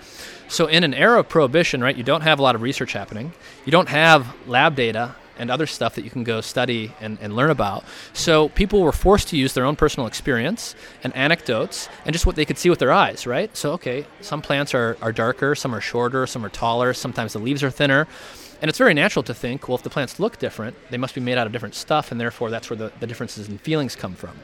So 0.48 0.66
in 0.66 0.84
an 0.84 0.92
era 0.92 1.20
of 1.20 1.28
prohibition, 1.30 1.82
right, 1.82 1.96
you 1.96 2.02
don't 2.02 2.20
have 2.20 2.38
a 2.38 2.42
lot 2.42 2.54
of 2.54 2.60
research 2.60 2.92
happening. 2.92 3.32
You 3.64 3.72
don't 3.72 3.88
have 3.88 4.34
lab 4.46 4.76
data 4.76 5.16
and 5.38 5.50
other 5.50 5.66
stuff 5.66 5.94
that 5.94 6.04
you 6.04 6.10
can 6.10 6.22
go 6.22 6.42
study 6.42 6.92
and, 7.00 7.18
and 7.20 7.34
learn 7.34 7.50
about. 7.50 7.84
So 8.12 8.50
people 8.50 8.82
were 8.82 8.92
forced 8.92 9.28
to 9.28 9.38
use 9.38 9.54
their 9.54 9.64
own 9.64 9.74
personal 9.74 10.06
experience 10.06 10.74
and 11.02 11.16
anecdotes 11.16 11.88
and 12.04 12.12
just 12.12 12.26
what 12.26 12.36
they 12.36 12.44
could 12.44 12.58
see 12.58 12.70
with 12.70 12.78
their 12.78 12.92
eyes, 12.92 13.26
right? 13.26 13.56
So 13.56 13.72
okay, 13.72 14.06
some 14.20 14.42
plants 14.42 14.74
are, 14.74 14.96
are 15.00 15.12
darker, 15.12 15.54
some 15.54 15.74
are 15.74 15.80
shorter, 15.80 16.26
some 16.26 16.44
are 16.44 16.50
taller, 16.50 16.92
sometimes 16.92 17.32
the 17.32 17.38
leaves 17.38 17.62
are 17.62 17.70
thinner. 17.70 18.06
And 18.64 18.70
it's 18.70 18.78
very 18.78 18.94
natural 18.94 19.22
to 19.24 19.34
think, 19.34 19.68
well, 19.68 19.76
if 19.76 19.82
the 19.82 19.90
plants 19.90 20.18
look 20.18 20.38
different, 20.38 20.74
they 20.88 20.96
must 20.96 21.14
be 21.14 21.20
made 21.20 21.36
out 21.36 21.46
of 21.46 21.52
different 21.52 21.74
stuff, 21.74 22.10
and 22.10 22.18
therefore 22.18 22.48
that's 22.48 22.70
where 22.70 22.78
the, 22.78 22.90
the 22.98 23.06
differences 23.06 23.46
in 23.46 23.58
feelings 23.58 23.94
come 23.94 24.14
from. 24.14 24.38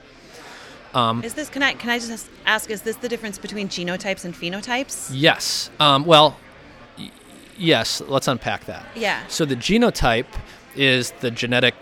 Um, 0.93 1.25
is 1.25 1.33
this 1.33 1.49
can 1.49 1.63
I 1.63 1.73
can 1.73 1.89
I 1.89 1.99
just 1.99 2.29
ask? 2.45 2.71
Is 2.71 2.83
this 2.83 2.97
the 2.97 3.09
difference 3.09 3.39
between 3.39 3.71
genotypes 3.71 4.27
and 4.27 4.35
phenotypes? 4.35 5.11
Yes. 5.11 5.71
Um, 5.81 6.05
well, 6.05 6.37
y- 6.99 7.11
yes. 7.57 8.03
Let's 8.03 8.29
unpack 8.29 8.67
that. 8.67 8.85
Yeah. 8.95 9.27
So 9.29 9.47
the 9.47 9.57
genotype 9.57 10.27
is 10.77 11.13
the 11.21 11.31
genetic 11.31 11.75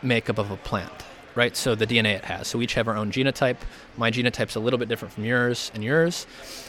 makeup 0.00 0.38
of 0.38 0.52
a 0.52 0.58
plant, 0.58 0.92
right? 1.34 1.56
So 1.56 1.74
the 1.74 1.88
DNA 1.88 2.14
it 2.14 2.24
has. 2.24 2.46
So 2.46 2.58
we 2.58 2.66
each 2.66 2.74
have 2.74 2.86
our 2.86 2.96
own 2.96 3.10
genotype. 3.10 3.56
My 3.96 4.12
genotype's 4.12 4.54
a 4.54 4.60
little 4.60 4.78
bit 4.78 4.88
different 4.88 5.12
from 5.12 5.24
yours 5.24 5.72
and 5.74 5.82
yours. 5.82 6.28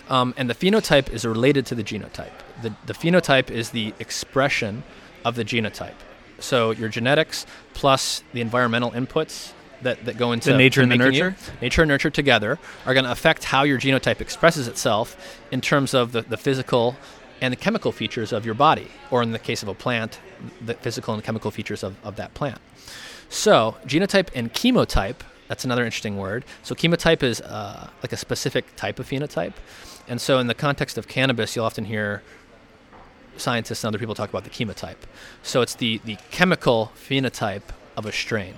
Um, 0.09 0.33
and 0.35 0.49
the 0.49 0.55
phenotype 0.55 1.11
is 1.11 1.25
related 1.25 1.67
to 1.67 1.75
the 1.75 1.83
genotype. 1.83 2.33
The, 2.63 2.73
the 2.87 2.93
phenotype 2.93 3.51
is 3.51 3.69
the 3.69 3.93
expression 3.99 4.81
of 5.23 5.35
the 5.35 5.45
genotype. 5.45 5.95
So 6.39 6.71
your 6.71 6.89
genetics 6.89 7.45
plus 7.73 8.23
the 8.33 8.41
environmental 8.41 8.91
inputs 8.91 9.53
that, 9.81 10.05
that 10.05 10.17
go 10.17 10.31
into 10.31 10.51
the 10.51 10.57
nature 10.57 10.81
and 10.81 10.91
the 10.91 10.97
nurture, 10.97 11.29
you, 11.29 11.53
nature 11.61 11.81
and 11.83 11.89
nurture 11.89 12.09
together 12.09 12.59
are 12.85 12.93
going 12.93 13.05
to 13.05 13.11
affect 13.11 13.45
how 13.45 13.63
your 13.63 13.79
genotype 13.79 14.21
expresses 14.21 14.67
itself 14.67 15.39
in 15.51 15.61
terms 15.61 15.93
of 15.93 16.11
the, 16.11 16.21
the 16.21 16.37
physical 16.37 16.95
and 17.41 17.51
the 17.51 17.57
chemical 17.57 17.91
features 17.91 18.31
of 18.31 18.45
your 18.45 18.53
body, 18.53 18.87
or 19.09 19.23
in 19.23 19.31
the 19.31 19.39
case 19.39 19.63
of 19.63 19.69
a 19.69 19.73
plant, 19.73 20.19
the 20.63 20.75
physical 20.75 21.13
and 21.15 21.23
chemical 21.23 21.49
features 21.49 21.83
of, 21.83 21.95
of 22.03 22.15
that 22.15 22.33
plant. 22.35 22.59
So 23.29 23.77
genotype 23.85 24.29
and 24.35 24.53
chemotype, 24.53 25.21
that's 25.47 25.65
another 25.65 25.83
interesting 25.83 26.17
word. 26.17 26.45
So 26.61 26.75
chemotype 26.75 27.23
is 27.23 27.41
uh, 27.41 27.89
like 28.03 28.13
a 28.13 28.17
specific 28.17 28.75
type 28.75 28.99
of 28.99 29.09
phenotype. 29.09 29.53
And 30.07 30.21
so 30.21 30.37
in 30.37 30.47
the 30.47 30.53
context 30.53 30.97
of 30.97 31.07
cannabis, 31.07 31.55
you'll 31.55 31.65
often 31.65 31.85
hear 31.85 32.21
scientists 33.37 33.83
and 33.83 33.89
other 33.89 33.99
people 33.99 34.15
talk 34.15 34.29
about 34.29 34.43
the 34.43 34.49
chemotype. 34.49 34.97
So 35.43 35.61
it's 35.61 35.75
the, 35.75 35.99
the 36.05 36.17
chemical 36.31 36.91
phenotype 36.95 37.63
of 37.97 38.05
a 38.05 38.11
strain. 38.11 38.55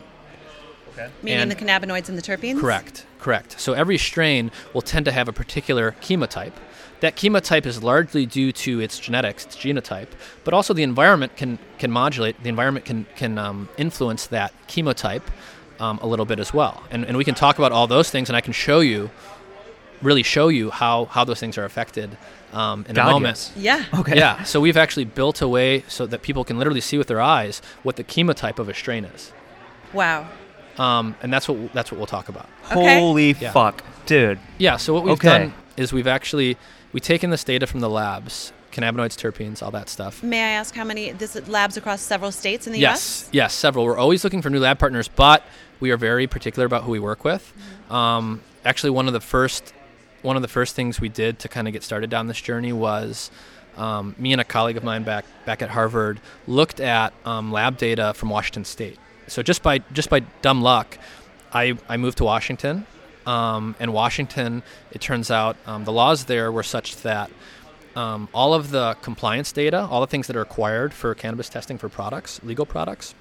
Okay. 0.94 1.10
Meaning 1.24 1.42
and 1.42 1.52
the 1.52 1.56
cannabinoids 1.56 2.10
and 2.10 2.18
the 2.18 2.22
terpenes? 2.22 2.60
Correct, 2.60 3.06
correct. 3.20 3.60
So 3.60 3.74
every 3.74 3.98
strain 3.98 4.52
will 4.74 4.82
tend 4.82 5.06
to 5.06 5.12
have 5.12 5.28
a 5.28 5.34
particular 5.34 5.96
chemotype. 6.02 6.54
That 7.00 7.16
chemotype 7.16 7.66
is 7.66 7.82
largely 7.84 8.26
due 8.26 8.52
to 8.52 8.80
its 8.80 9.00
genetics, 9.00 9.46
its 9.46 9.58
genotype, 9.58 10.10
but 10.44 10.54
also 10.54 10.74
the 10.74 10.84
environment 10.84 11.36
can, 11.36 11.58
can 11.78 11.92
modulate, 11.92 12.42
the 12.44 12.50
environment 12.50 12.86
can, 12.86 13.06
can 13.16 13.38
um, 13.38 13.70
influence 13.78 14.28
that 14.28 14.54
chemotype 14.68 15.24
um, 15.80 16.00
a 16.02 16.08
little 16.08 16.26
bit 16.26 16.40
as 16.40 16.54
well. 16.54 16.84
And, 16.92 17.06
and 17.06 17.18
we 17.18 17.26
can 17.26 17.36
talk 17.36 17.58
about 17.58 17.72
all 17.72 17.88
those 17.88 18.10
things, 18.10 18.30
and 18.30 18.38
I 18.38 18.42
can 18.42 18.54
show 18.54 18.80
you, 18.80 19.10
really 20.02 20.24
show 20.24 20.48
you 20.48 20.70
how, 20.70 21.06
how 21.06 21.26
those 21.26 21.40
things 21.40 21.58
are 21.58 21.66
affected 21.66 22.18
um, 22.54 22.86
in 22.88 22.96
God, 22.96 23.10
a 23.10 23.12
moment. 23.12 23.52
Yes. 23.56 23.90
Yeah. 23.92 24.00
Okay. 24.00 24.18
Yeah. 24.18 24.44
So 24.44 24.62
we've 24.62 24.78
actually 24.78 25.06
built 25.06 25.42
a 25.42 25.48
way 25.48 25.84
so 25.88 26.06
that 26.06 26.22
people 26.22 26.44
can 26.44 26.58
literally 26.58 26.82
see 26.82 26.98
with 26.98 27.08
their 27.08 27.22
eyes 27.22 27.62
what 27.82 27.96
the 27.96 28.04
chemotype 28.04 28.60
of 28.60 28.70
a 28.70 28.74
strain 28.74 29.06
is. 29.06 29.34
Wow. 29.92 30.28
Um, 30.78 31.16
and 31.22 31.32
that's 31.32 31.48
what 31.48 31.74
that's 31.74 31.92
what 31.92 31.98
we'll 31.98 32.08
talk 32.08 32.30
about. 32.30 32.50
Okay. 32.72 33.00
Holy 33.00 33.34
yeah. 33.34 33.52
fuck, 33.52 33.84
dude. 34.06 34.40
Yeah. 34.58 34.78
So 34.78 34.94
what 34.94 35.04
we've 35.04 35.14
okay. 35.14 35.28
done 35.28 35.54
is 35.78 35.94
we've 35.94 36.08
actually 36.08 36.58
we've 36.94 37.04
taken 37.04 37.30
this 37.30 37.44
data 37.44 37.68
from 37.68 37.80
the 37.80 37.90
labs, 37.90 38.54
cannabinoids, 38.72 39.16
terpenes, 39.18 39.62
all 39.62 39.72
that 39.72 39.90
stuff. 39.90 40.24
May 40.24 40.42
I 40.42 40.50
ask 40.54 40.74
how 40.74 40.84
many 40.84 41.12
this 41.12 41.48
labs 41.48 41.78
across 41.78 42.02
several 42.02 42.32
states 42.32 42.66
in 42.66 42.74
the 42.74 42.80
yes, 42.80 43.24
U.S.? 43.24 43.30
Yes, 43.32 43.54
several. 43.54 43.86
We're 43.86 43.98
always 43.98 44.24
looking 44.24 44.42
for 44.42 44.50
new 44.50 44.60
lab 44.60 44.80
partners, 44.80 45.08
but 45.08 45.46
we 45.80 45.92
are 45.92 45.98
very 45.98 46.28
particular 46.28 46.66
about 46.66 46.84
who 46.84 46.92
we 46.92 47.00
work 47.00 47.24
with. 47.24 47.54
Mm-hmm. 47.56 47.94
Um, 47.94 48.42
actually, 48.66 48.92
one 48.92 49.08
of 49.08 49.14
the 49.14 49.22
first 49.22 49.74
one 50.24 50.36
of 50.36 50.42
the 50.42 50.48
first 50.48 50.76
things 50.76 51.00
we 51.00 51.10
did 51.10 51.38
to 51.40 51.48
kind 51.48 51.68
of 51.68 51.74
get 51.74 51.84
started 51.84 52.10
down 52.10 52.28
this 52.28 52.42
journey 52.42 52.74
was. 52.74 53.30
Um, 53.76 54.16
me 54.20 54.32
and 54.34 54.40
a 54.40 54.44
colleague 54.44 54.78
of 54.78 54.84
mine 54.84 55.02
back 55.02 55.26
back 55.46 55.64
at 55.64 55.70
Harvard 55.72 56.22
looked 56.46 56.80
at 56.80 57.12
um, 57.26 57.52
lab 57.52 57.76
data 57.76 58.14
from 58.14 58.30
Washington 58.30 58.66
State, 58.66 59.00
so 59.26 59.42
just 59.42 59.64
by 59.64 59.80
just 59.94 60.12
by 60.12 60.20
dumb 60.44 60.62
luck, 60.62 61.00
I, 61.52 61.76
I 61.90 61.98
moved 61.98 62.20
to 62.20 62.24
Washington. 62.24 62.86
Um, 63.26 63.76
and 63.80 63.92
Washington, 63.92 64.62
it 64.92 65.02
turns 65.02 65.32
out 65.32 65.56
um, 65.66 65.86
the 65.86 65.92
laws 65.92 66.26
there 66.26 66.52
were 66.52 66.62
such 66.62 66.98
that 66.98 67.32
um, 67.96 68.28
all 68.32 68.54
of 68.54 68.70
the 68.70 68.96
compliance 69.02 69.52
data, 69.52 69.88
all 69.90 70.02
the 70.02 70.08
things 70.08 70.28
that 70.28 70.36
are 70.36 70.42
required 70.42 70.94
for 70.94 71.16
cannabis 71.16 71.50
testing 71.50 71.80
for 71.80 71.90
products, 71.90 72.40
legal 72.44 72.68
products, 72.68 73.16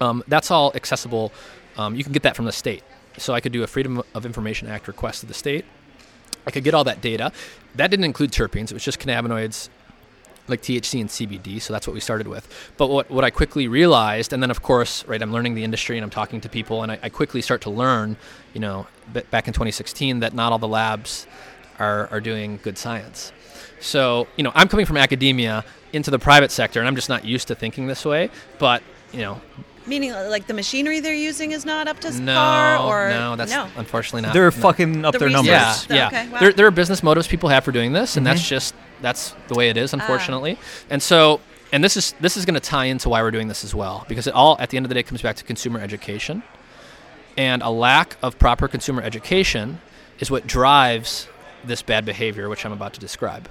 um, 0.00 0.24
that's 0.26 0.50
all 0.50 0.72
accessible. 0.74 1.30
You 1.76 2.02
can 2.02 2.12
get 2.12 2.24
that 2.24 2.34
from 2.34 2.46
the 2.46 2.52
state. 2.52 2.82
So 3.18 3.34
I 3.34 3.40
could 3.40 3.52
do 3.52 3.62
a 3.62 3.66
Freedom 3.66 4.02
of 4.14 4.26
Information 4.26 4.66
Act 4.66 4.88
request 4.88 5.20
to 5.20 5.26
the 5.26 5.34
state. 5.34 5.64
I 6.48 6.50
could 6.50 6.64
get 6.64 6.74
all 6.74 6.84
that 6.84 7.02
data. 7.02 7.30
That 7.74 7.90
didn't 7.90 8.06
include 8.06 8.32
terpenes. 8.32 8.70
It 8.70 8.72
was 8.72 8.82
just 8.82 8.98
cannabinoids, 8.98 9.68
like 10.48 10.62
THC 10.62 11.00
and 11.00 11.10
CBD. 11.10 11.60
So 11.60 11.74
that's 11.74 11.86
what 11.86 11.92
we 11.92 12.00
started 12.00 12.26
with. 12.26 12.72
But 12.78 12.88
what, 12.88 13.10
what 13.10 13.22
I 13.22 13.28
quickly 13.28 13.68
realized, 13.68 14.32
and 14.32 14.42
then 14.42 14.50
of 14.50 14.62
course, 14.62 15.06
right, 15.06 15.20
I'm 15.20 15.30
learning 15.30 15.54
the 15.54 15.62
industry 15.62 15.98
and 15.98 16.04
I'm 16.04 16.10
talking 16.10 16.40
to 16.40 16.48
people, 16.48 16.82
and 16.82 16.90
I, 16.90 16.98
I 17.02 17.08
quickly 17.10 17.42
start 17.42 17.60
to 17.62 17.70
learn, 17.70 18.16
you 18.54 18.60
know, 18.60 18.86
back 19.30 19.46
in 19.46 19.52
2016, 19.52 20.20
that 20.20 20.32
not 20.32 20.50
all 20.52 20.58
the 20.58 20.66
labs 20.66 21.26
are, 21.78 22.08
are 22.08 22.20
doing 22.20 22.58
good 22.62 22.78
science. 22.78 23.30
So, 23.80 24.26
you 24.36 24.42
know, 24.42 24.52
I'm 24.54 24.68
coming 24.68 24.86
from 24.86 24.96
academia 24.96 25.66
into 25.92 26.10
the 26.10 26.18
private 26.18 26.50
sector, 26.50 26.80
and 26.80 26.88
I'm 26.88 26.96
just 26.96 27.10
not 27.10 27.26
used 27.26 27.48
to 27.48 27.54
thinking 27.54 27.86
this 27.86 28.06
way. 28.06 28.30
But, 28.58 28.82
you 29.12 29.20
know, 29.20 29.40
Meaning, 29.88 30.12
uh, 30.12 30.26
like 30.28 30.46
the 30.46 30.54
machinery 30.54 31.00
they're 31.00 31.14
using 31.14 31.52
is 31.52 31.64
not 31.64 31.88
up 31.88 31.98
to 32.00 32.20
no, 32.20 32.34
par, 32.34 32.78
or 32.78 33.08
no, 33.08 33.36
that's 33.36 33.50
no. 33.50 33.68
unfortunately 33.76 34.22
not. 34.22 34.34
They're 34.34 34.44
no. 34.44 34.50
fucking 34.50 35.04
up 35.04 35.14
the 35.14 35.18
their 35.18 35.30
numbers. 35.30 35.48
Yeah, 35.88 35.96
yeah. 35.96 36.06
Okay, 36.08 36.28
wow. 36.28 36.38
there, 36.40 36.52
there 36.52 36.66
are 36.66 36.70
business 36.70 37.02
motives 37.02 37.26
people 37.26 37.48
have 37.48 37.64
for 37.64 37.72
doing 37.72 37.92
this, 37.92 38.16
and 38.16 38.26
mm-hmm. 38.26 38.34
that's 38.34 38.46
just 38.46 38.74
that's 39.00 39.34
the 39.48 39.54
way 39.54 39.70
it 39.70 39.76
is, 39.76 39.94
ah. 39.94 39.96
unfortunately. 39.96 40.58
Ah. 40.60 40.86
And 40.90 41.02
so, 41.02 41.40
and 41.72 41.82
this 41.82 41.96
is 41.96 42.14
this 42.20 42.36
is 42.36 42.44
going 42.44 42.54
to 42.54 42.60
tie 42.60 42.84
into 42.84 43.08
why 43.08 43.22
we're 43.22 43.30
doing 43.30 43.48
this 43.48 43.64
as 43.64 43.74
well, 43.74 44.04
because 44.08 44.26
it 44.26 44.34
all 44.34 44.56
at 44.60 44.70
the 44.70 44.76
end 44.76 44.84
of 44.84 44.88
the 44.88 44.94
day 44.94 45.02
comes 45.02 45.22
back 45.22 45.36
to 45.36 45.44
consumer 45.44 45.80
education, 45.80 46.42
and 47.36 47.62
a 47.62 47.70
lack 47.70 48.16
of 48.22 48.38
proper 48.38 48.68
consumer 48.68 49.02
education 49.02 49.80
is 50.20 50.30
what 50.30 50.46
drives 50.46 51.28
this 51.64 51.82
bad 51.82 52.04
behavior, 52.04 52.48
which 52.48 52.66
I'm 52.66 52.72
about 52.72 52.92
to 52.94 53.00
describe. 53.00 53.48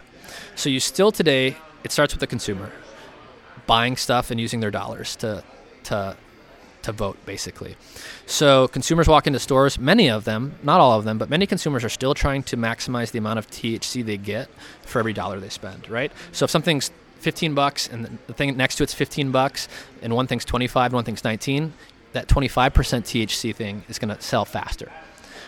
So 0.55 0.69
you 0.69 0.79
still 0.79 1.11
today, 1.11 1.57
it 1.83 1.91
starts 1.91 2.13
with 2.13 2.19
the 2.19 2.27
consumer 2.27 2.71
buying 3.65 3.97
stuff 3.97 4.31
and 4.31 4.39
using 4.39 4.61
their 4.61 4.71
dollars 4.71 5.15
to 5.17 5.43
to 5.83 6.15
to 6.87 6.93
vote, 6.93 7.17
basically. 7.25 7.75
So 8.25 8.67
consumers 8.69 9.07
walk 9.07 9.27
into 9.27 9.39
stores, 9.39 9.77
many 9.77 10.09
of 10.09 10.23
them, 10.23 10.55
not 10.63 10.79
all 10.79 10.97
of 10.97 11.05
them, 11.05 11.17
but 11.17 11.29
many 11.29 11.45
consumers 11.45 11.83
are 11.83 11.89
still 11.89 12.13
trying 12.13 12.43
to 12.43 12.57
maximize 12.57 13.11
the 13.11 13.19
amount 13.19 13.39
of 13.39 13.49
THC 13.51 14.03
they 14.03 14.17
get 14.17 14.49
for 14.83 14.99
every 14.99 15.13
dollar 15.13 15.39
they 15.39 15.49
spend, 15.49 15.89
right? 15.89 16.11
So 16.31 16.45
if 16.45 16.51
something's 16.51 16.91
15 17.19 17.53
bucks 17.53 17.87
and 17.87 18.17
the 18.27 18.33
thing 18.33 18.55
next 18.55 18.75
to 18.77 18.83
it's 18.83 18.93
15 18.93 19.31
bucks 19.31 19.67
and 20.01 20.13
one 20.13 20.27
thing's 20.27 20.45
25 20.45 20.87
and 20.87 20.93
one 20.93 21.03
thing's 21.03 21.23
19, 21.23 21.73
that 22.13 22.27
25% 22.27 22.71
THC 22.71 23.53
thing 23.53 23.83
is 23.89 23.99
going 23.99 24.15
to 24.15 24.21
sell 24.21 24.45
faster. 24.45 24.91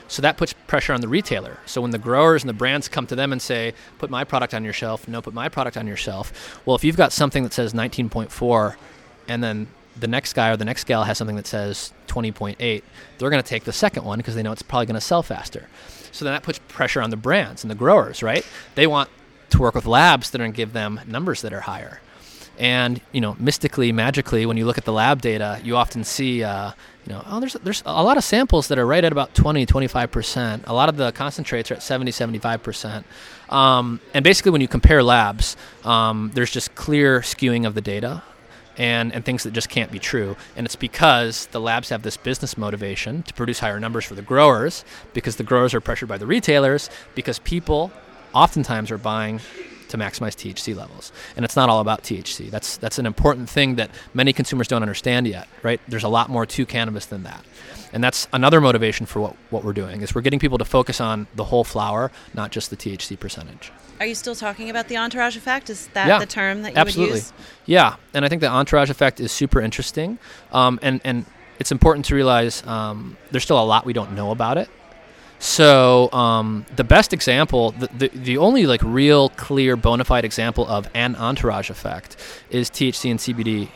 So 0.09 0.21
that 0.23 0.37
puts 0.37 0.53
pressure 0.67 0.93
on 0.93 1.01
the 1.01 1.07
retailer. 1.07 1.59
So 1.65 1.81
when 1.81 1.91
the 1.91 1.99
growers 1.99 2.43
and 2.43 2.49
the 2.49 2.53
brands 2.53 2.89
come 2.89 3.05
to 3.07 3.15
them 3.15 3.31
and 3.31 3.39
say, 3.39 3.75
"Put 3.99 4.09
my 4.09 4.23
product 4.23 4.55
on 4.55 4.63
your 4.63 4.73
shelf," 4.73 5.07
no, 5.07 5.21
put 5.21 5.35
my 5.35 5.49
product 5.49 5.77
on 5.77 5.85
your 5.85 5.95
shelf. 5.95 6.59
Well, 6.65 6.75
if 6.75 6.83
you've 6.83 6.97
got 6.97 7.13
something 7.13 7.43
that 7.43 7.53
says 7.53 7.73
19.4 7.73 8.75
and 9.27 9.43
then 9.43 9.67
the 9.99 10.07
next 10.07 10.33
guy 10.33 10.49
or 10.49 10.57
the 10.57 10.65
next 10.65 10.85
gal 10.85 11.03
has 11.03 11.17
something 11.17 11.35
that 11.35 11.47
says 11.47 11.93
20.8, 12.07 12.57
they're 13.17 13.29
going 13.29 13.41
to 13.41 13.47
take 13.47 13.63
the 13.63 13.73
second 13.73 14.03
one 14.05 14.19
because 14.19 14.35
they 14.35 14.43
know 14.43 14.51
it's 14.51 14.61
probably 14.61 14.85
going 14.85 14.95
to 14.95 15.01
sell 15.01 15.23
faster. 15.23 15.67
So 16.11 16.25
then 16.25 16.33
that 16.33 16.43
puts 16.43 16.59
pressure 16.67 17.01
on 17.01 17.09
the 17.09 17.17
brands 17.17 17.63
and 17.63 17.71
the 17.71 17.75
growers, 17.75 18.23
right? 18.23 18.45
They 18.75 18.87
want 18.87 19.09
to 19.51 19.59
work 19.59 19.75
with 19.75 19.85
labs 19.85 20.31
that 20.31 20.41
are 20.41 20.43
going 20.43 20.53
to 20.53 20.57
give 20.57 20.73
them 20.73 20.99
numbers 21.07 21.41
that 21.41 21.53
are 21.53 21.61
higher. 21.61 22.01
And 22.57 22.99
you 23.13 23.21
know, 23.21 23.37
mystically, 23.39 23.93
magically, 23.93 24.45
when 24.45 24.57
you 24.57 24.65
look 24.65 24.77
at 24.77 24.83
the 24.83 24.91
lab 24.91 25.21
data, 25.21 25.61
you 25.63 25.77
often 25.77 26.03
see, 26.03 26.43
uh, 26.43 26.71
you 27.05 27.13
know, 27.13 27.23
oh, 27.25 27.39
there's 27.39 27.53
there's 27.53 27.81
a 27.85 28.03
lot 28.03 28.17
of 28.17 28.23
samples 28.25 28.67
that 28.67 28.77
are 28.77 28.85
right 28.85 29.03
at 29.03 29.13
about 29.13 29.33
20, 29.33 29.65
25 29.65 30.11
percent. 30.11 30.63
A 30.67 30.73
lot 30.73 30.89
of 30.89 30.97
the 30.97 31.13
concentrates 31.13 31.71
are 31.71 31.75
at 31.75 31.83
70, 31.83 32.11
75 32.11 32.61
percent. 32.61 33.05
Um, 33.47 34.01
and 34.13 34.25
basically, 34.25 34.51
when 34.51 34.59
you 34.59 34.67
compare 34.67 35.01
labs, 35.01 35.55
um, 35.85 36.31
there's 36.33 36.51
just 36.51 36.75
clear 36.75 37.21
skewing 37.21 37.65
of 37.65 37.75
the 37.75 37.81
data 37.81 38.23
and, 38.79 39.13
and 39.13 39.23
things 39.23 39.43
that 39.43 39.53
just 39.53 39.69
can't 39.69 39.91
be 39.91 39.99
true. 39.99 40.35
And 40.55 40.65
it's 40.65 40.75
because 40.75 41.45
the 41.47 41.59
labs 41.59 41.89
have 41.89 42.01
this 42.01 42.17
business 42.17 42.57
motivation 42.57 43.21
to 43.23 43.33
produce 43.33 43.59
higher 43.59 43.79
numbers 43.79 44.05
for 44.05 44.15
the 44.15 44.23
growers, 44.23 44.83
because 45.13 45.35
the 45.35 45.43
growers 45.43 45.73
are 45.75 45.81
pressured 45.81 46.09
by 46.09 46.17
the 46.17 46.25
retailers, 46.25 46.89
because 47.13 47.37
people 47.39 47.91
oftentimes 48.33 48.89
are 48.89 48.97
buying 48.97 49.41
to 49.89 49.97
maximize 49.97 50.35
THC 50.35 50.75
levels. 50.75 51.11
And 51.35 51.43
it's 51.43 51.55
not 51.55 51.67
all 51.67 51.79
about 51.81 52.03
THC. 52.03 52.49
That's 52.49 52.77
that's 52.77 52.99
an 52.99 53.05
important 53.05 53.49
thing 53.49 53.75
that 53.75 53.89
many 54.13 54.33
consumers 54.33 54.67
don't 54.67 54.83
understand 54.83 55.27
yet, 55.27 55.47
right? 55.63 55.81
There's 55.87 56.03
a 56.03 56.09
lot 56.09 56.29
more 56.29 56.45
to 56.45 56.65
cannabis 56.65 57.07
than 57.07 57.23
that. 57.23 57.43
And 57.91 58.03
that's 58.03 58.27
another 58.31 58.61
motivation 58.61 59.07
for 59.07 59.19
what, 59.19 59.35
what 59.49 59.63
we're 59.63 59.73
doing 59.73 60.01
is 60.01 60.13
we're 60.13 60.21
getting 60.21 60.39
people 60.39 60.59
to 60.59 60.65
focus 60.65 61.01
on 61.01 61.25
the 61.35 61.45
whole 61.45 61.63
flower, 61.63 62.11
not 62.35 62.51
just 62.51 62.69
the 62.69 62.77
THC 62.77 63.19
percentage. 63.19 63.71
Are 63.99 64.05
you 64.05 64.15
still 64.15 64.35
talking 64.35 64.69
about 64.69 64.87
the 64.87 64.97
entourage 64.97 65.35
effect? 65.35 65.69
Is 65.69 65.87
that 65.93 66.07
Yeah, 66.07 66.19
the 66.19 66.25
term 66.25 66.61
that 66.61 66.73
you 66.73 66.77
Absolutely. 66.77 67.13
would 67.13 67.17
use? 67.17 67.33
Yeah, 67.65 67.95
and 68.13 68.23
I 68.23 68.29
think 68.29 68.41
the 68.41 68.47
entourage 68.47 68.89
effect 68.89 69.19
is 69.19 69.31
super 69.31 69.59
interesting, 69.59 70.19
um, 70.53 70.79
and 70.81 71.01
and 71.03 71.25
it's 71.59 71.71
important 71.71 72.05
to 72.05 72.15
realize 72.15 72.65
um, 72.65 73.17
there's 73.31 73.43
still 73.43 73.61
a 73.61 73.65
lot 73.65 73.85
we 73.85 73.93
don't 73.93 74.13
know 74.13 74.31
about 74.31 74.57
it. 74.57 74.69
So 75.39 76.11
um, 76.11 76.65
the 76.75 76.83
best 76.83 77.13
example, 77.13 77.71
the, 77.71 77.87
the 77.97 78.07
the 78.09 78.37
only 78.37 78.65
like 78.65 78.81
real 78.83 79.29
clear 79.29 79.75
bona 79.75 80.05
fide 80.05 80.25
example 80.25 80.65
of 80.67 80.89
an 80.93 81.15
entourage 81.15 81.69
effect 81.69 82.15
is 82.49 82.69
THC 82.69 83.11
and 83.11 83.19
CBD 83.19 83.69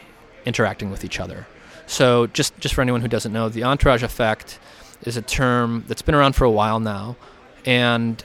interacting 0.46 0.90
with 0.92 1.04
each 1.06 1.20
other. 1.20 1.48
So 1.86 2.28
just 2.28 2.58
just 2.60 2.76
for 2.76 2.82
anyone 2.82 3.02
who 3.02 3.08
doesn't 3.08 3.32
know, 3.34 3.50
the 3.50 3.64
entourage 3.64 4.04
effect 4.04 4.60
is 5.04 5.18
a 5.18 5.22
term 5.22 5.84
that's 5.88 6.02
been 6.02 6.16
around 6.16 6.34
for 6.34 6.46
a 6.46 6.52
while 6.52 6.80
now, 6.80 7.18
and 7.66 8.24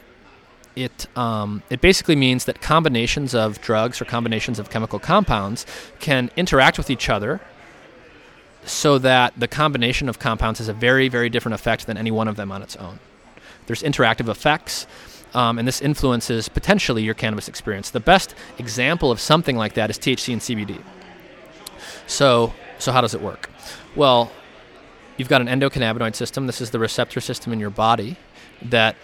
it 0.85 1.07
um, 1.17 1.63
it 1.71 1.81
basically 1.81 2.17
means 2.17 2.45
that 2.45 2.61
combinations 2.61 3.35
of 3.35 3.61
drugs 3.61 4.01
or 4.01 4.05
combinations 4.05 4.59
of 4.59 4.71
chemical 4.71 4.99
compounds 4.99 5.67
can 5.99 6.31
interact 6.37 6.79
with 6.79 6.91
each 6.91 7.09
other 7.09 7.41
so 8.65 8.99
that 8.99 9.33
the 9.37 9.49
combination 9.49 10.09
of 10.09 10.19
compounds 10.19 10.59
has 10.59 10.69
a 10.69 10.73
very 10.73 11.09
very 11.09 11.29
different 11.29 11.55
effect 11.55 11.87
than 11.87 11.97
any 11.97 12.11
one 12.11 12.29
of 12.29 12.37
them 12.37 12.53
on 12.53 12.63
its 12.63 12.77
own. 12.77 12.99
There's 13.67 13.83
interactive 13.83 14.29
effects 14.29 14.87
um, 15.35 15.59
and 15.59 15.67
this 15.67 15.81
influences 15.81 16.49
potentially 16.49 17.03
your 17.03 17.15
cannabis 17.15 17.49
experience. 17.49 17.91
The 17.91 18.01
best 18.01 18.35
example 18.59 19.11
of 19.11 19.21
something 19.21 19.57
like 19.57 19.75
that 19.75 19.91
is 19.91 19.99
thc 19.99 20.33
and 20.33 20.41
cbd 20.41 20.83
so 22.07 22.55
so 22.79 22.93
how 22.93 23.01
does 23.01 23.15
it 23.15 23.21
work? 23.21 23.51
Well 23.97 24.31
you've 25.17 25.29
got 25.29 25.41
an 25.41 25.49
endocannabinoid 25.49 26.15
system. 26.15 26.47
This 26.47 26.61
is 26.61 26.71
the 26.71 26.79
receptor 26.79 27.21
system 27.21 27.53
in 27.53 27.59
your 27.59 27.71
body 27.71 28.17
that 28.63 28.95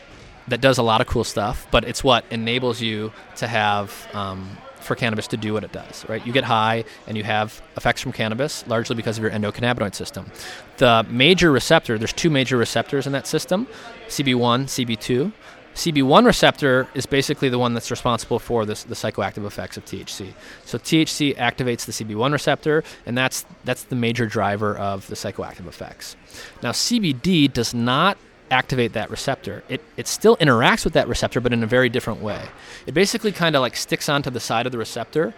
that 0.49 0.61
does 0.61 0.79
a 0.79 0.83
lot 0.83 1.01
of 1.01 1.07
cool 1.07 1.25
stuff, 1.25 1.67
but 1.71 1.85
it's 1.85 2.05
what 2.05 2.25
enables 2.31 2.81
you 2.81 3.13
to 3.37 3.47
have 3.47 4.09
um, 4.15 4.57
for 4.85 4.95
cannabis 4.95 5.27
to 5.29 5.37
do 5.37 5.55
what 5.55 5.65
it 5.65 5.73
does, 5.73 6.07
right? 6.09 6.25
You 6.27 6.33
get 6.33 6.45
high 6.45 6.85
and 7.07 7.17
you 7.17 7.25
have 7.25 7.63
effects 7.77 8.01
from 8.01 8.13
cannabis 8.13 8.67
largely 8.67 8.95
because 8.95 9.17
of 9.17 9.23
your 9.23 9.33
endocannabinoid 9.33 9.95
system. 9.95 10.31
The 10.77 11.07
major 11.09 11.51
receptor, 11.51 11.99
there's 11.99 12.13
two 12.13 12.31
major 12.31 12.57
receptors 12.57 13.07
in 13.07 13.13
that 13.13 13.27
system 13.27 13.67
CB1, 14.09 14.65
CB2. 14.65 15.33
CB1 15.75 16.25
receptor 16.25 16.87
is 16.95 17.05
basically 17.05 17.49
the 17.49 17.59
one 17.59 17.75
that's 17.75 17.91
responsible 17.91 18.39
for 18.39 18.65
this, 18.65 18.85
the 18.85 18.95
psychoactive 18.95 19.45
effects 19.45 19.77
of 19.77 19.85
THC. 19.85 20.33
So 20.65 20.79
THC 20.79 21.37
activates 21.37 21.85
the 21.85 21.93
CB1 21.93 22.31
receptor, 22.31 22.85
and 23.07 23.19
that's 23.19 23.45
that's 23.65 23.83
the 23.83 23.97
major 23.97 24.27
driver 24.27 24.77
of 24.77 25.09
the 25.09 25.17
psychoactive 25.17 25.67
effects. 25.67 26.15
Now 26.63 26.71
CBD 26.71 27.53
does 27.53 27.75
not 27.75 28.19
activate 28.55 28.93
that 28.95 29.11
receptor. 29.11 29.63
It, 29.69 29.81
it 29.97 30.07
still 30.07 30.37
interacts 30.39 30.85
with 30.85 30.95
that 30.95 31.09
receptor, 31.09 31.41
but 31.41 31.53
in 31.53 31.63
a 31.63 31.67
very 31.67 31.89
different 31.89 32.21
way. 32.23 32.41
It 32.87 32.95
basically 32.95 33.33
kind 33.33 33.55
of 33.57 33.61
like 33.61 33.77
sticks 33.77 34.09
onto 34.09 34.31
the 34.31 34.41
side 34.41 34.67
of 34.67 34.73
the 34.73 34.79
receptor, 34.79 35.35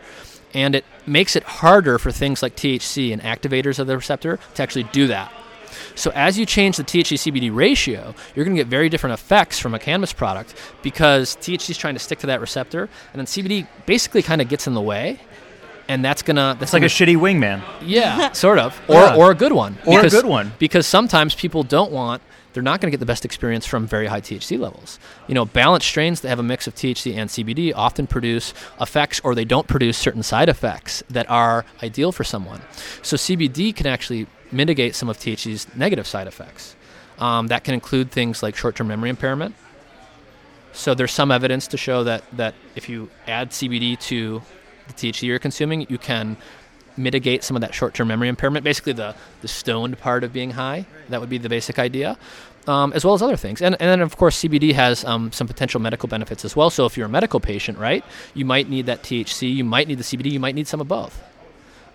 and 0.55 0.75
it 0.75 0.85
makes 1.07 1.35
it 1.37 1.43
harder 1.43 1.99
for 1.99 2.13
things 2.13 2.43
like 2.43 2.55
THC 2.57 3.13
and 3.13 3.21
activators 3.23 3.79
of 3.79 3.87
the 3.87 3.97
receptor 3.97 4.39
to 4.55 4.63
actually 4.63 4.85
do 4.85 5.07
that. 5.09 5.33
So 5.95 6.11
as 6.15 6.39
you 6.39 6.47
change 6.47 6.77
the 6.77 6.85
THC 6.85 7.17
CBD 7.33 7.51
ratio, 7.55 8.15
you're 8.35 8.45
going 8.45 8.57
to 8.57 8.63
get 8.63 8.69
very 8.69 8.89
different 8.89 9.15
effects 9.15 9.59
from 9.59 9.75
a 9.75 9.79
cannabis 9.79 10.13
product 10.13 10.55
because 10.83 11.37
THC 11.37 11.71
is 11.71 11.79
trying 11.79 11.95
to 11.95 12.01
stick 12.01 12.19
to 12.21 12.27
that 12.29 12.41
receptor, 12.41 12.89
and 13.13 13.17
then 13.21 13.27
CBD 13.27 13.67
basically 13.87 14.23
kind 14.23 14.41
of 14.43 14.49
gets 14.49 14.67
in 14.67 14.75
the 14.75 14.81
way. 14.95 15.19
And 15.89 16.05
that's 16.05 16.23
gonna 16.23 16.57
that's 16.59 16.63
It's 16.65 16.73
like 16.73 16.83
a 16.83 16.91
gonna- 16.91 17.17
shitty 17.17 17.17
wingman. 17.17 17.63
yeah, 17.81 18.33
sort 18.45 18.59
of, 18.59 18.77
or 18.89 18.95
Yeah. 19.03 19.15
or 19.17 19.31
a 19.31 19.37
good 19.37 19.53
one, 19.53 19.79
Or 19.87 20.01
a 20.05 20.11
good 20.11 20.27
one. 20.27 20.51
Because 20.59 20.85
sometimes 20.85 21.33
people 21.37 21.63
don't 21.63 21.93
want, 21.93 22.23
they're 22.57 22.63
not 22.63 22.81
going 22.81 22.91
to 22.91 22.91
get 22.91 23.01
the 23.01 23.05
best 23.07 23.27
experience 23.27 23.67
from 23.67 23.87
very 23.87 24.07
high 24.07 24.23
THC 24.23 24.59
levels. 24.59 24.99
You 25.29 25.35
know, 25.35 25.45
balanced 25.45 25.87
strains 25.87 26.23
that 26.23 26.31
have 26.31 26.39
a 26.39 26.43
mix 26.43 26.67
of 26.67 26.75
THC 26.75 27.15
and 27.15 27.29
CBD 27.29 27.71
often 27.77 28.07
produce 28.07 28.55
effects, 28.81 29.21
or 29.21 29.35
they 29.35 29.45
don't 29.45 29.69
produce 29.69 29.99
certain 29.99 30.23
side 30.23 30.49
effects 30.49 31.03
that 31.11 31.29
are 31.29 31.67
ideal 31.83 32.13
for 32.13 32.25
someone. 32.25 32.63
So 33.03 33.19
CBD 33.19 33.77
can 33.77 33.87
actually 33.87 34.27
mitigate 34.51 34.95
some 34.95 35.11
of 35.11 35.19
THC's 35.19 35.67
negative 35.77 36.07
side 36.07 36.27
effects. 36.27 36.77
Um, 37.19 37.49
that 37.49 37.63
can 37.63 37.75
include 37.75 38.11
things 38.11 38.43
like 38.43 38.57
short-term 38.57 38.89
memory 38.89 39.11
impairment. 39.11 39.55
So 40.73 40.95
there's 40.95 41.13
some 41.13 41.31
evidence 41.31 41.67
to 41.69 41.77
show 41.77 42.05
that 42.05 42.25
that 42.39 42.55
if 42.75 42.89
you 42.89 43.11
add 43.27 43.51
CBD 43.51 44.01
to 44.09 44.41
the 44.87 44.95
THC 44.95 45.25
you're 45.25 45.39
consuming, 45.39 45.87
you 45.91 45.99
can 45.99 46.39
mitigate 46.97 47.45
some 47.45 47.57
of 47.57 47.61
that 47.61 47.75
short-term 47.75 48.09
memory 48.09 48.29
impairment. 48.29 48.65
Basically, 48.65 48.93
the 48.93 49.15
the 49.43 49.49
stoned 49.49 49.99
part 49.99 50.25
of 50.25 50.33
being 50.33 50.53
high. 50.53 50.87
That 51.09 51.21
would 51.21 51.31
be 51.31 51.39
the 51.39 51.49
basic 51.49 51.79
idea, 51.79 52.17
um, 52.67 52.93
as 52.93 53.05
well 53.05 53.15
as 53.15 53.23
other 53.23 53.37
things. 53.37 53.61
And 53.63 53.75
and 53.81 53.89
then 53.89 54.01
of 54.01 54.17
course 54.17 54.43
CBD 54.43 54.73
has 54.75 55.05
um, 55.05 55.33
some 55.33 55.47
potential 55.47 55.81
medical 55.81 56.09
benefits 56.09 56.45
as 56.45 56.57
well. 56.57 56.71
So 56.71 56.87
if 56.87 56.97
you're 56.97 57.07
a 57.07 57.11
medical 57.11 57.41
patient, 57.41 57.79
right, 57.79 58.05
you 58.35 58.45
might 58.45 58.69
need 58.69 58.87
that 58.87 59.03
THC, 59.03 59.55
you 59.55 59.65
might 59.65 59.89
need 59.89 59.99
the 59.99 60.05
CBD, 60.05 60.31
you 60.33 60.41
might 60.41 60.55
need 60.55 60.67
some 60.69 60.81
of 60.81 60.89
both. 60.89 61.23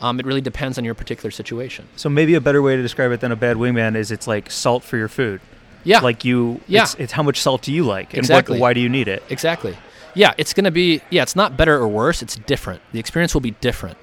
Um, 0.02 0.20
it 0.20 0.26
really 0.26 0.42
depends 0.42 0.80
on 0.80 0.84
your 0.86 0.96
particular 0.96 1.30
situation. 1.30 1.88
So 1.96 2.10
maybe 2.10 2.34
a 2.34 2.42
better 2.42 2.62
way 2.64 2.76
to 2.76 2.82
describe 2.82 3.12
it 3.12 3.20
than 3.20 3.32
a 3.32 3.36
bad 3.36 3.58
wingman 3.58 3.96
is 3.96 4.10
it's 4.12 4.26
like 4.26 4.50
salt 4.50 4.84
for 4.84 4.98
your 4.98 5.08
food. 5.08 5.42
Yeah, 5.84 6.00
Like 6.00 6.26
you, 6.26 6.60
Yeah. 6.68 6.84
it's, 6.84 6.96
it's 6.96 7.12
how 7.12 7.22
much 7.24 7.40
salt 7.40 7.62
do 7.64 7.72
you 7.72 7.84
like, 7.84 8.10
and 8.14 8.20
Exactly. 8.20 8.56
what, 8.60 8.62
why 8.62 8.74
do 8.74 8.80
you 8.80 8.90
need 8.90 9.08
it? 9.08 9.22
Exactly. 9.30 9.78
Yeah, 10.16 10.34
it's 10.40 10.54
going 10.54 10.66
to 10.66 10.72
be, 10.72 11.02
yeah, 11.12 11.22
it's 11.22 11.36
not 11.36 11.56
better 11.56 11.76
or 11.78 11.88
worse. 11.88 12.22
It's 12.24 12.36
different. 12.36 12.82
The 12.94 13.00
experience 13.00 13.34
will 13.36 13.42
be 13.42 13.52
different. 13.62 13.98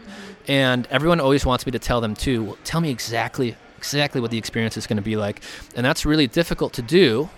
And 0.48 0.88
everyone 0.90 1.20
always 1.20 1.44
wants 1.44 1.66
me 1.66 1.72
to 1.72 1.78
tell 1.78 2.00
them, 2.00 2.14
too, 2.14 2.42
well, 2.42 2.58
tell 2.64 2.80
me 2.80 2.90
exactly, 2.90 3.54
exactly 3.76 4.20
what 4.20 4.30
the 4.30 4.38
experience 4.38 4.76
is 4.76 4.86
going 4.86 4.96
to 4.96 5.02
be 5.02 5.16
like. 5.16 5.42
And 5.76 5.84
that's 5.84 6.06
really 6.06 6.26
difficult 6.26 6.72
to 6.74 6.82
do 6.82 7.28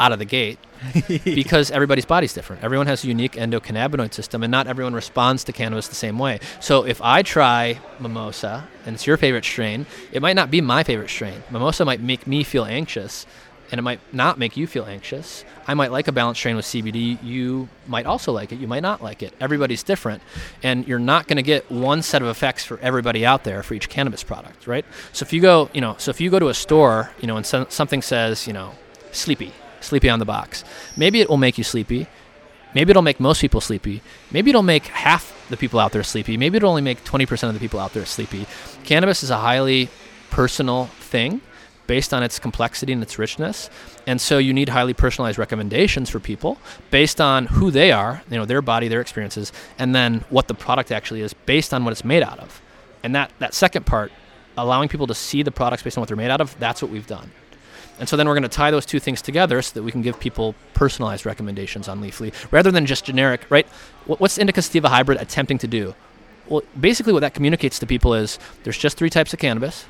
out 0.00 0.12
of 0.12 0.18
the 0.18 0.24
gate 0.24 0.58
because 1.24 1.70
everybody's 1.70 2.04
body's 2.04 2.32
different. 2.32 2.62
Everyone 2.62 2.86
has 2.86 3.04
a 3.04 3.06
unique 3.06 3.32
endocannabinoid 3.32 4.12
system, 4.12 4.42
and 4.42 4.50
not 4.50 4.66
everyone 4.66 4.94
responds 4.94 5.44
to 5.44 5.52
cannabis 5.52 5.88
the 5.88 5.94
same 5.94 6.18
way. 6.18 6.40
So 6.60 6.84
if 6.84 7.00
I 7.02 7.22
try 7.22 7.80
mimosa 8.00 8.68
and 8.84 8.94
it's 8.94 9.06
your 9.06 9.16
favorite 9.16 9.44
strain, 9.44 9.86
it 10.12 10.22
might 10.22 10.36
not 10.36 10.50
be 10.50 10.60
my 10.60 10.82
favorite 10.82 11.10
strain. 11.10 11.42
Mimosa 11.50 11.84
might 11.84 12.00
make 12.00 12.26
me 12.26 12.44
feel 12.44 12.64
anxious, 12.64 13.26
and 13.70 13.78
it 13.78 13.82
might 13.82 14.00
not 14.12 14.38
make 14.38 14.56
you 14.56 14.66
feel 14.66 14.84
anxious. 14.84 15.44
I 15.66 15.74
might 15.74 15.90
like 15.90 16.08
a 16.08 16.12
balanced 16.12 16.40
strain 16.40 16.56
with 16.56 16.64
CBD. 16.64 17.22
You 17.22 17.68
might 17.86 18.06
also 18.06 18.32
like 18.32 18.52
it. 18.52 18.58
You 18.58 18.66
might 18.66 18.82
not 18.82 19.02
like 19.02 19.22
it. 19.22 19.34
Everybody's 19.40 19.82
different, 19.82 20.22
and 20.62 20.86
you're 20.86 20.98
not 20.98 21.26
going 21.26 21.36
to 21.36 21.42
get 21.42 21.70
one 21.70 22.02
set 22.02 22.22
of 22.22 22.28
effects 22.28 22.64
for 22.64 22.78
everybody 22.78 23.26
out 23.26 23.44
there 23.44 23.62
for 23.62 23.74
each 23.74 23.88
cannabis 23.88 24.22
product, 24.22 24.66
right? 24.66 24.84
So 25.12 25.24
if 25.24 25.32
you 25.32 25.40
go, 25.40 25.70
you 25.72 25.80
know, 25.80 25.96
so 25.98 26.10
if 26.10 26.20
you 26.20 26.30
go 26.30 26.38
to 26.38 26.48
a 26.48 26.54
store, 26.54 27.10
you 27.20 27.26
know, 27.26 27.36
and 27.36 27.44
some, 27.44 27.66
something 27.68 28.02
says, 28.02 28.46
you 28.46 28.52
know, 28.52 28.72
sleepy, 29.12 29.52
sleepy 29.80 30.08
on 30.08 30.18
the 30.18 30.24
box, 30.24 30.64
maybe 30.96 31.20
it 31.20 31.28
will 31.28 31.36
make 31.36 31.58
you 31.58 31.64
sleepy. 31.64 32.06
Maybe 32.74 32.90
it'll 32.90 33.02
make 33.02 33.20
most 33.20 33.40
people 33.40 33.62
sleepy. 33.62 34.02
Maybe 34.30 34.50
it'll 34.50 34.62
make 34.62 34.86
half 34.88 35.32
the 35.48 35.56
people 35.56 35.80
out 35.80 35.92
there 35.92 36.02
sleepy. 36.02 36.36
Maybe 36.36 36.58
it'll 36.58 36.68
only 36.68 36.82
make 36.82 37.04
20% 37.04 37.48
of 37.48 37.54
the 37.54 37.60
people 37.60 37.80
out 37.80 37.94
there 37.94 38.04
sleepy. 38.04 38.46
Cannabis 38.84 39.22
is 39.22 39.30
a 39.30 39.38
highly 39.38 39.88
personal 40.30 40.86
thing 41.00 41.40
based 41.86 42.12
on 42.12 42.22
its 42.22 42.38
complexity 42.38 42.92
and 42.92 43.02
its 43.02 43.18
richness. 43.18 43.70
And 44.06 44.20
so 44.20 44.38
you 44.38 44.52
need 44.52 44.68
highly 44.68 44.94
personalized 44.94 45.38
recommendations 45.38 46.10
for 46.10 46.20
people 46.20 46.58
based 46.90 47.20
on 47.20 47.46
who 47.46 47.70
they 47.70 47.92
are, 47.92 48.22
you 48.30 48.36
know, 48.36 48.44
their 48.44 48.62
body, 48.62 48.88
their 48.88 49.00
experiences, 49.00 49.52
and 49.78 49.94
then 49.94 50.24
what 50.30 50.48
the 50.48 50.54
product 50.54 50.92
actually 50.92 51.20
is 51.20 51.32
based 51.32 51.72
on 51.72 51.84
what 51.84 51.92
it's 51.92 52.04
made 52.04 52.22
out 52.22 52.38
of. 52.38 52.60
And 53.02 53.14
that, 53.14 53.30
that 53.38 53.54
second 53.54 53.86
part, 53.86 54.12
allowing 54.56 54.88
people 54.88 55.06
to 55.06 55.14
see 55.14 55.42
the 55.42 55.50
products 55.50 55.82
based 55.82 55.96
on 55.96 56.02
what 56.02 56.08
they're 56.08 56.16
made 56.16 56.30
out 56.30 56.40
of, 56.40 56.58
that's 56.58 56.82
what 56.82 56.90
we've 56.90 57.06
done. 57.06 57.30
And 57.98 58.08
so 58.08 58.16
then 58.16 58.26
we're 58.26 58.34
going 58.34 58.42
to 58.42 58.48
tie 58.48 58.70
those 58.70 58.84
two 58.84 59.00
things 59.00 59.22
together 59.22 59.62
so 59.62 59.74
that 59.74 59.82
we 59.82 59.90
can 59.90 60.02
give 60.02 60.20
people 60.20 60.54
personalized 60.74 61.24
recommendations 61.24 61.88
on 61.88 62.00
Leafly 62.02 62.32
rather 62.50 62.70
than 62.70 62.84
just 62.84 63.04
generic, 63.04 63.46
right? 63.48 63.66
What's 64.04 64.38
Indica 64.38 64.60
Sativa 64.60 64.88
Hybrid 64.88 65.20
attempting 65.20 65.58
to 65.58 65.66
do? 65.66 65.94
Well, 66.48 66.62
basically, 66.78 67.12
what 67.12 67.20
that 67.20 67.34
communicates 67.34 67.78
to 67.80 67.86
people 67.86 68.14
is 68.14 68.38
there's 68.62 68.78
just 68.78 68.96
three 68.96 69.10
types 69.10 69.32
of 69.32 69.38
cannabis. 69.38 69.86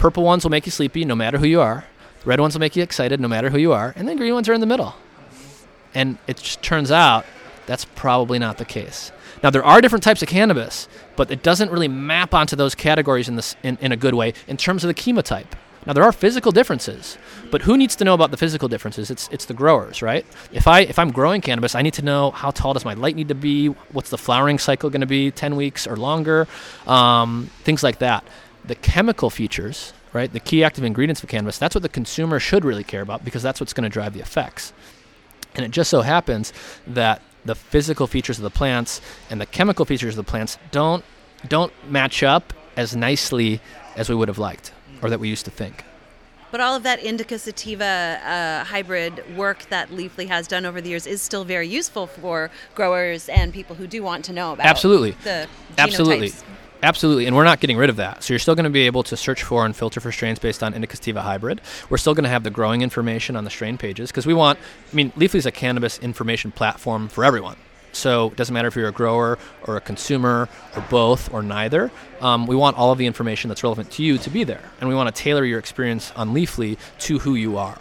Purple 0.00 0.22
ones 0.22 0.44
will 0.44 0.50
make 0.50 0.64
you 0.64 0.72
sleepy 0.72 1.04
no 1.04 1.14
matter 1.14 1.36
who 1.36 1.46
you 1.46 1.60
are, 1.60 1.84
red 2.24 2.40
ones 2.40 2.54
will 2.54 2.60
make 2.60 2.74
you 2.74 2.82
excited 2.82 3.20
no 3.20 3.28
matter 3.28 3.50
who 3.50 3.58
you 3.58 3.74
are, 3.74 3.92
and 3.96 4.08
then 4.08 4.16
green 4.16 4.32
ones 4.32 4.48
are 4.48 4.54
in 4.54 4.62
the 4.62 4.66
middle. 4.66 4.94
And 5.94 6.16
it 6.26 6.38
just 6.38 6.62
turns 6.62 6.90
out 6.90 7.26
that's 7.66 7.84
probably 7.84 8.38
not 8.38 8.56
the 8.56 8.64
case. 8.64 9.12
Now 9.42 9.50
there 9.50 9.62
are 9.62 9.82
different 9.82 10.02
types 10.02 10.22
of 10.22 10.28
cannabis, 10.28 10.88
but 11.16 11.30
it 11.30 11.42
doesn't 11.42 11.70
really 11.70 11.86
map 11.86 12.32
onto 12.32 12.56
those 12.56 12.74
categories 12.74 13.28
in 13.28 13.36
this 13.36 13.56
in, 13.62 13.76
in 13.82 13.92
a 13.92 13.96
good 13.96 14.14
way 14.14 14.32
in 14.48 14.56
terms 14.56 14.84
of 14.84 14.88
the 14.88 14.94
chemotype. 14.94 15.52
Now 15.86 15.92
there 15.92 16.04
are 16.04 16.12
physical 16.12 16.50
differences, 16.50 17.18
but 17.50 17.60
who 17.62 17.76
needs 17.76 17.94
to 17.96 18.04
know 18.04 18.14
about 18.14 18.30
the 18.30 18.38
physical 18.38 18.68
differences? 18.68 19.10
It's 19.10 19.28
it's 19.28 19.44
the 19.44 19.54
growers, 19.54 20.00
right? 20.00 20.24
If 20.50 20.66
I 20.66 20.80
if 20.80 20.98
I'm 20.98 21.10
growing 21.10 21.42
cannabis, 21.42 21.74
I 21.74 21.82
need 21.82 21.94
to 21.94 22.02
know 22.02 22.30
how 22.30 22.52
tall 22.52 22.72
does 22.72 22.86
my 22.86 22.94
light 22.94 23.16
need 23.16 23.28
to 23.28 23.34
be, 23.34 23.66
what's 23.92 24.08
the 24.08 24.18
flowering 24.18 24.58
cycle 24.58 24.88
going 24.88 25.02
to 25.02 25.06
be, 25.06 25.30
10 25.30 25.56
weeks 25.56 25.86
or 25.86 25.96
longer, 25.96 26.48
um, 26.86 27.50
things 27.64 27.82
like 27.82 27.98
that. 27.98 28.24
The 28.70 28.76
chemical 28.76 29.30
features, 29.30 29.92
right? 30.12 30.32
The 30.32 30.38
key 30.38 30.62
active 30.62 30.84
ingredients 30.84 31.24
of 31.24 31.28
cannabis, 31.28 31.58
that's 31.58 31.74
what 31.74 31.82
the 31.82 31.88
consumer 31.88 32.38
should 32.38 32.64
really 32.64 32.84
care 32.84 33.02
about 33.02 33.24
because 33.24 33.42
that's 33.42 33.58
what's 33.58 33.72
going 33.72 33.82
to 33.82 33.90
drive 33.90 34.14
the 34.14 34.20
effects. 34.20 34.72
And 35.56 35.64
it 35.64 35.72
just 35.72 35.90
so 35.90 36.02
happens 36.02 36.52
that 36.86 37.20
the 37.44 37.56
physical 37.56 38.06
features 38.06 38.38
of 38.38 38.44
the 38.44 38.50
plants 38.50 39.00
and 39.28 39.40
the 39.40 39.46
chemical 39.46 39.84
features 39.84 40.16
of 40.16 40.24
the 40.24 40.30
plants 40.30 40.56
don't 40.70 41.04
don't 41.48 41.72
match 41.90 42.22
up 42.22 42.52
as 42.76 42.94
nicely 42.94 43.60
as 43.96 44.08
we 44.08 44.14
would 44.14 44.28
have 44.28 44.38
liked 44.38 44.72
or 45.02 45.10
that 45.10 45.18
we 45.18 45.28
used 45.28 45.46
to 45.46 45.50
think. 45.50 45.82
But 46.52 46.60
all 46.60 46.76
of 46.76 46.84
that 46.84 47.02
indica 47.02 47.40
sativa 47.40 48.20
uh, 48.24 48.64
hybrid 48.66 49.36
work 49.36 49.68
that 49.70 49.88
Leafly 49.88 50.28
has 50.28 50.46
done 50.46 50.64
over 50.64 50.80
the 50.80 50.90
years 50.90 51.08
is 51.08 51.20
still 51.20 51.42
very 51.42 51.66
useful 51.66 52.06
for 52.06 52.52
growers 52.76 53.28
and 53.28 53.52
people 53.52 53.74
who 53.74 53.88
do 53.88 54.04
want 54.04 54.24
to 54.26 54.32
know 54.32 54.52
about 54.52 54.66
Absolutely. 54.66 55.16
the 55.24 55.48
Absolutely. 55.76 56.28
genotypes. 56.28 56.44
Absolutely, 56.82 57.26
and 57.26 57.36
we're 57.36 57.44
not 57.44 57.60
getting 57.60 57.76
rid 57.76 57.90
of 57.90 57.96
that. 57.96 58.22
So 58.22 58.32
you're 58.32 58.38
still 58.38 58.54
going 58.54 58.64
to 58.64 58.70
be 58.70 58.86
able 58.86 59.02
to 59.04 59.16
search 59.16 59.42
for 59.42 59.66
and 59.66 59.76
filter 59.76 60.00
for 60.00 60.10
strains 60.10 60.38
based 60.38 60.62
on 60.62 60.72
indica 60.72 60.96
sativa 60.96 61.20
hybrid. 61.20 61.60
We're 61.90 61.98
still 61.98 62.14
going 62.14 62.24
to 62.24 62.30
have 62.30 62.42
the 62.42 62.50
growing 62.50 62.80
information 62.80 63.36
on 63.36 63.44
the 63.44 63.50
strain 63.50 63.76
pages 63.76 64.10
because 64.10 64.26
we 64.26 64.32
want. 64.32 64.58
I 64.90 64.96
mean, 64.96 65.12
Leafly 65.12 65.36
is 65.36 65.46
a 65.46 65.52
cannabis 65.52 65.98
information 65.98 66.52
platform 66.52 67.08
for 67.08 67.24
everyone. 67.24 67.56
So 67.92 68.28
it 68.28 68.36
doesn't 68.36 68.54
matter 68.54 68.68
if 68.68 68.76
you're 68.76 68.88
a 68.88 68.92
grower 68.92 69.38
or 69.64 69.76
a 69.76 69.80
consumer 69.80 70.48
or 70.76 70.84
both 70.88 71.32
or 71.34 71.42
neither. 71.42 71.90
Um, 72.20 72.46
we 72.46 72.56
want 72.56 72.78
all 72.78 72.92
of 72.92 72.98
the 72.98 73.06
information 73.06 73.48
that's 73.48 73.62
relevant 73.62 73.90
to 73.92 74.02
you 74.02 74.16
to 74.18 74.30
be 74.30 74.44
there, 74.44 74.62
and 74.80 74.88
we 74.88 74.94
want 74.94 75.14
to 75.14 75.22
tailor 75.22 75.44
your 75.44 75.58
experience 75.58 76.12
on 76.16 76.32
Leafly 76.32 76.78
to 77.00 77.18
who 77.18 77.34
you 77.34 77.58
are. 77.58 77.78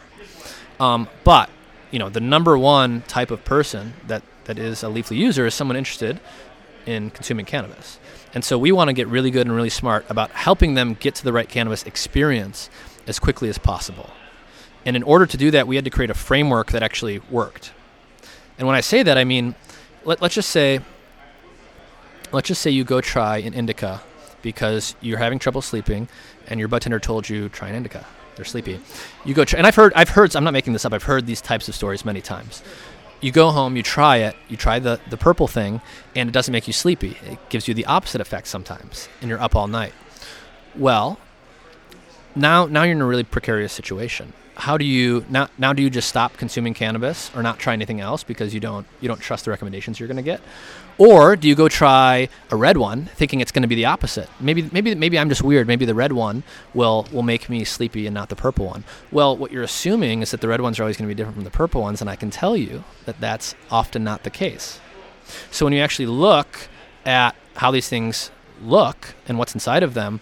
Um, 0.79 1.07
but 1.23 1.49
you 1.91 1.99
know, 1.99 2.09
the 2.09 2.19
number 2.19 2.57
one 2.57 3.01
type 3.03 3.31
of 3.31 3.45
person 3.45 3.93
that 4.07 4.23
that 4.45 4.57
is 4.57 4.83
a 4.83 4.87
Leafly 4.87 5.17
user 5.17 5.45
is 5.45 5.53
someone 5.53 5.77
interested 5.77 6.19
in 6.85 7.11
consuming 7.11 7.45
cannabis. 7.45 7.99
And 8.33 8.43
so 8.43 8.57
we 8.57 8.71
want 8.71 8.89
to 8.89 8.93
get 8.93 9.07
really 9.07 9.31
good 9.31 9.47
and 9.47 9.55
really 9.55 9.69
smart 9.69 10.05
about 10.09 10.31
helping 10.31 10.75
them 10.75 10.93
get 10.93 11.15
to 11.15 11.23
the 11.23 11.33
right 11.33 11.49
cannabis 11.49 11.83
experience 11.83 12.69
as 13.07 13.19
quickly 13.19 13.49
as 13.49 13.57
possible. 13.57 14.11
And 14.85 14.95
in 14.95 15.03
order 15.03 15.25
to 15.25 15.37
do 15.37 15.51
that, 15.51 15.67
we 15.67 15.75
had 15.75 15.85
to 15.85 15.91
create 15.91 16.09
a 16.09 16.13
framework 16.13 16.71
that 16.71 16.83
actually 16.83 17.19
worked. 17.31 17.71
And 18.57 18.67
when 18.67 18.75
I 18.75 18.81
say 18.81 19.03
that, 19.03 19.17
I 19.17 19.23
mean, 19.23 19.55
let, 20.05 20.21
let's 20.21 20.35
just 20.35 20.49
say, 20.49 20.79
let's 22.31 22.47
just 22.47 22.61
say 22.61 22.69
you 22.71 22.83
go 22.83 23.01
try 23.01 23.37
an 23.37 23.53
indica 23.53 24.01
because 24.41 24.95
you're 25.01 25.17
having 25.17 25.37
trouble 25.39 25.61
sleeping, 25.61 26.07
and 26.47 26.59
your 26.59 26.69
bartender 26.69 26.99
told 26.99 27.27
you 27.27 27.49
try 27.49 27.67
an 27.67 27.75
indica. 27.75 28.05
They're 28.35 28.45
sleepy. 28.45 28.79
You 29.25 29.33
go, 29.33 29.43
try, 29.43 29.57
and 29.57 29.67
I've 29.67 29.75
heard, 29.75 29.91
I've 29.95 30.09
heard, 30.09 30.33
I'm 30.35 30.45
not 30.45 30.53
making 30.53 30.71
this 30.71 30.85
up. 30.85 30.93
I've 30.93 31.03
heard 31.03 31.25
these 31.25 31.41
types 31.41 31.67
of 31.67 31.75
stories 31.75 32.05
many 32.05 32.21
times 32.21 32.63
you 33.21 33.31
go 33.31 33.51
home, 33.51 33.75
you 33.75 33.83
try 33.83 34.17
it, 34.17 34.35
you 34.47 34.57
try 34.57 34.79
the, 34.79 34.99
the 35.09 35.17
purple 35.17 35.47
thing, 35.47 35.81
and 36.15 36.29
it 36.29 36.31
doesn't 36.31 36.51
make 36.51 36.67
you 36.67 36.73
sleepy. 36.73 37.17
It 37.25 37.37
gives 37.49 37.67
you 37.67 37.73
the 37.73 37.85
opposite 37.85 38.21
effect 38.21 38.47
sometimes, 38.47 39.09
and 39.21 39.29
you're 39.29 39.41
up 39.41 39.55
all 39.55 39.67
night. 39.67 39.93
Well, 40.75 41.19
now 42.35 42.65
now 42.65 42.83
you're 42.83 42.93
in 42.95 43.01
a 43.01 43.05
really 43.05 43.23
precarious 43.23 43.73
situation. 43.73 44.33
How 44.55 44.77
do 44.77 44.85
you 44.85 45.25
now 45.29 45.49
now 45.57 45.73
do 45.73 45.81
you 45.81 45.89
just 45.89 46.07
stop 46.07 46.37
consuming 46.37 46.73
cannabis 46.73 47.31
or 47.35 47.43
not 47.43 47.59
try 47.59 47.73
anything 47.73 48.01
else 48.01 48.23
because 48.23 48.53
you 48.53 48.59
don't 48.59 48.85
you 49.01 49.07
don't 49.07 49.21
trust 49.21 49.45
the 49.45 49.51
recommendations 49.51 49.99
you're 49.99 50.07
going 50.07 50.17
to 50.17 50.23
get? 50.23 50.41
Or 50.99 51.37
do 51.37 51.47
you 51.47 51.55
go 51.55 51.69
try 51.69 52.27
a 52.51 52.57
red 52.57 52.75
one 52.75 53.05
thinking 53.15 53.39
it's 53.39 53.53
going 53.53 53.61
to 53.61 53.69
be 53.69 53.75
the 53.75 53.85
opposite? 53.85 54.29
Maybe 54.41 54.69
maybe 54.73 54.93
maybe 54.95 55.17
I'm 55.17 55.29
just 55.29 55.41
weird. 55.41 55.65
Maybe 55.65 55.85
the 55.85 55.95
red 55.95 56.11
one 56.11 56.43
will 56.73 57.07
will 57.13 57.23
make 57.23 57.49
me 57.49 57.63
sleepy 57.63 58.05
and 58.05 58.13
not 58.13 58.27
the 58.27 58.35
purple 58.35 58.65
one. 58.65 58.83
Well, 59.09 59.35
what 59.35 59.53
you're 59.53 59.63
assuming 59.63 60.21
is 60.21 60.31
that 60.31 60.41
the 60.41 60.49
red 60.49 60.59
ones 60.59 60.77
are 60.77 60.83
always 60.83 60.97
going 60.97 61.07
to 61.07 61.15
be 61.15 61.17
different 61.17 61.35
from 61.35 61.45
the 61.45 61.51
purple 61.51 61.81
ones 61.81 62.01
and 62.01 62.09
I 62.09 62.17
can 62.17 62.29
tell 62.29 62.57
you 62.57 62.83
that 63.05 63.21
that's 63.21 63.55
often 63.71 64.03
not 64.03 64.23
the 64.23 64.29
case. 64.29 64.81
So 65.51 65.65
when 65.65 65.73
you 65.73 65.79
actually 65.79 66.07
look 66.07 66.67
at 67.05 67.33
how 67.55 67.71
these 67.71 67.87
things 67.87 68.29
look 68.61 69.15
and 69.25 69.37
what's 69.37 69.53
inside 69.53 69.83
of 69.83 69.93
them, 69.93 70.19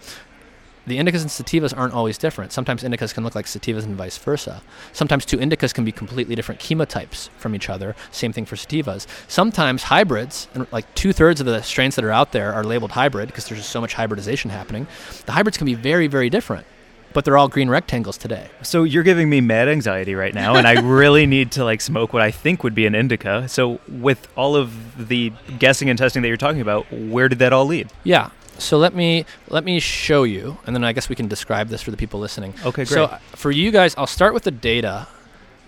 the 0.88 0.98
indicas 0.98 1.22
and 1.22 1.30
sativas 1.30 1.76
aren't 1.76 1.94
always 1.94 2.18
different. 2.18 2.52
Sometimes 2.52 2.82
indicas 2.82 3.14
can 3.14 3.24
look 3.24 3.34
like 3.34 3.46
sativas 3.46 3.84
and 3.84 3.96
vice 3.96 4.18
versa. 4.18 4.62
Sometimes 4.92 5.24
two 5.24 5.38
indicas 5.38 5.72
can 5.72 5.84
be 5.84 5.92
completely 5.92 6.34
different 6.34 6.60
chemotypes 6.60 7.28
from 7.36 7.54
each 7.54 7.68
other. 7.68 7.94
Same 8.10 8.32
thing 8.32 8.44
for 8.44 8.56
sativas. 8.56 9.06
Sometimes 9.28 9.84
hybrids, 9.84 10.48
and 10.54 10.66
like 10.72 10.92
two 10.94 11.12
thirds 11.12 11.40
of 11.40 11.46
the 11.46 11.62
strains 11.62 11.94
that 11.96 12.04
are 12.04 12.10
out 12.10 12.32
there 12.32 12.52
are 12.52 12.64
labeled 12.64 12.92
hybrid 12.92 13.28
because 13.28 13.48
there's 13.48 13.60
just 13.60 13.70
so 13.70 13.80
much 13.80 13.94
hybridization 13.94 14.50
happening. 14.50 14.86
The 15.26 15.32
hybrids 15.32 15.56
can 15.56 15.66
be 15.66 15.74
very, 15.74 16.06
very 16.06 16.30
different. 16.30 16.66
But 17.14 17.24
they're 17.24 17.38
all 17.38 17.48
green 17.48 17.70
rectangles 17.70 18.18
today. 18.18 18.48
So 18.62 18.84
you're 18.84 19.02
giving 19.02 19.30
me 19.30 19.40
mad 19.40 19.66
anxiety 19.66 20.14
right 20.14 20.34
now, 20.34 20.56
and 20.56 20.68
I 20.68 20.80
really 20.82 21.24
need 21.24 21.52
to 21.52 21.64
like 21.64 21.80
smoke 21.80 22.12
what 22.12 22.20
I 22.20 22.30
think 22.30 22.62
would 22.62 22.74
be 22.74 22.86
an 22.86 22.94
indica. 22.94 23.48
So 23.48 23.80
with 23.88 24.28
all 24.36 24.56
of 24.56 25.08
the 25.08 25.32
guessing 25.58 25.88
and 25.88 25.98
testing 25.98 26.20
that 26.20 26.28
you're 26.28 26.36
talking 26.36 26.60
about, 26.60 26.90
where 26.92 27.30
did 27.30 27.38
that 27.38 27.54
all 27.54 27.64
lead? 27.64 27.90
Yeah. 28.04 28.28
So 28.58 28.76
let 28.76 28.94
me 28.94 29.24
let 29.48 29.64
me 29.64 29.80
show 29.80 30.24
you, 30.24 30.58
and 30.66 30.74
then 30.74 30.84
I 30.84 30.92
guess 30.92 31.08
we 31.08 31.14
can 31.14 31.28
describe 31.28 31.68
this 31.68 31.80
for 31.80 31.90
the 31.90 31.96
people 31.96 32.20
listening. 32.20 32.54
Okay, 32.60 32.84
great. 32.84 32.88
So 32.88 33.04
uh, 33.04 33.18
for 33.34 33.50
you 33.50 33.70
guys, 33.70 33.94
I'll 33.96 34.06
start 34.06 34.34
with 34.34 34.42
the 34.42 34.50
data, 34.50 35.06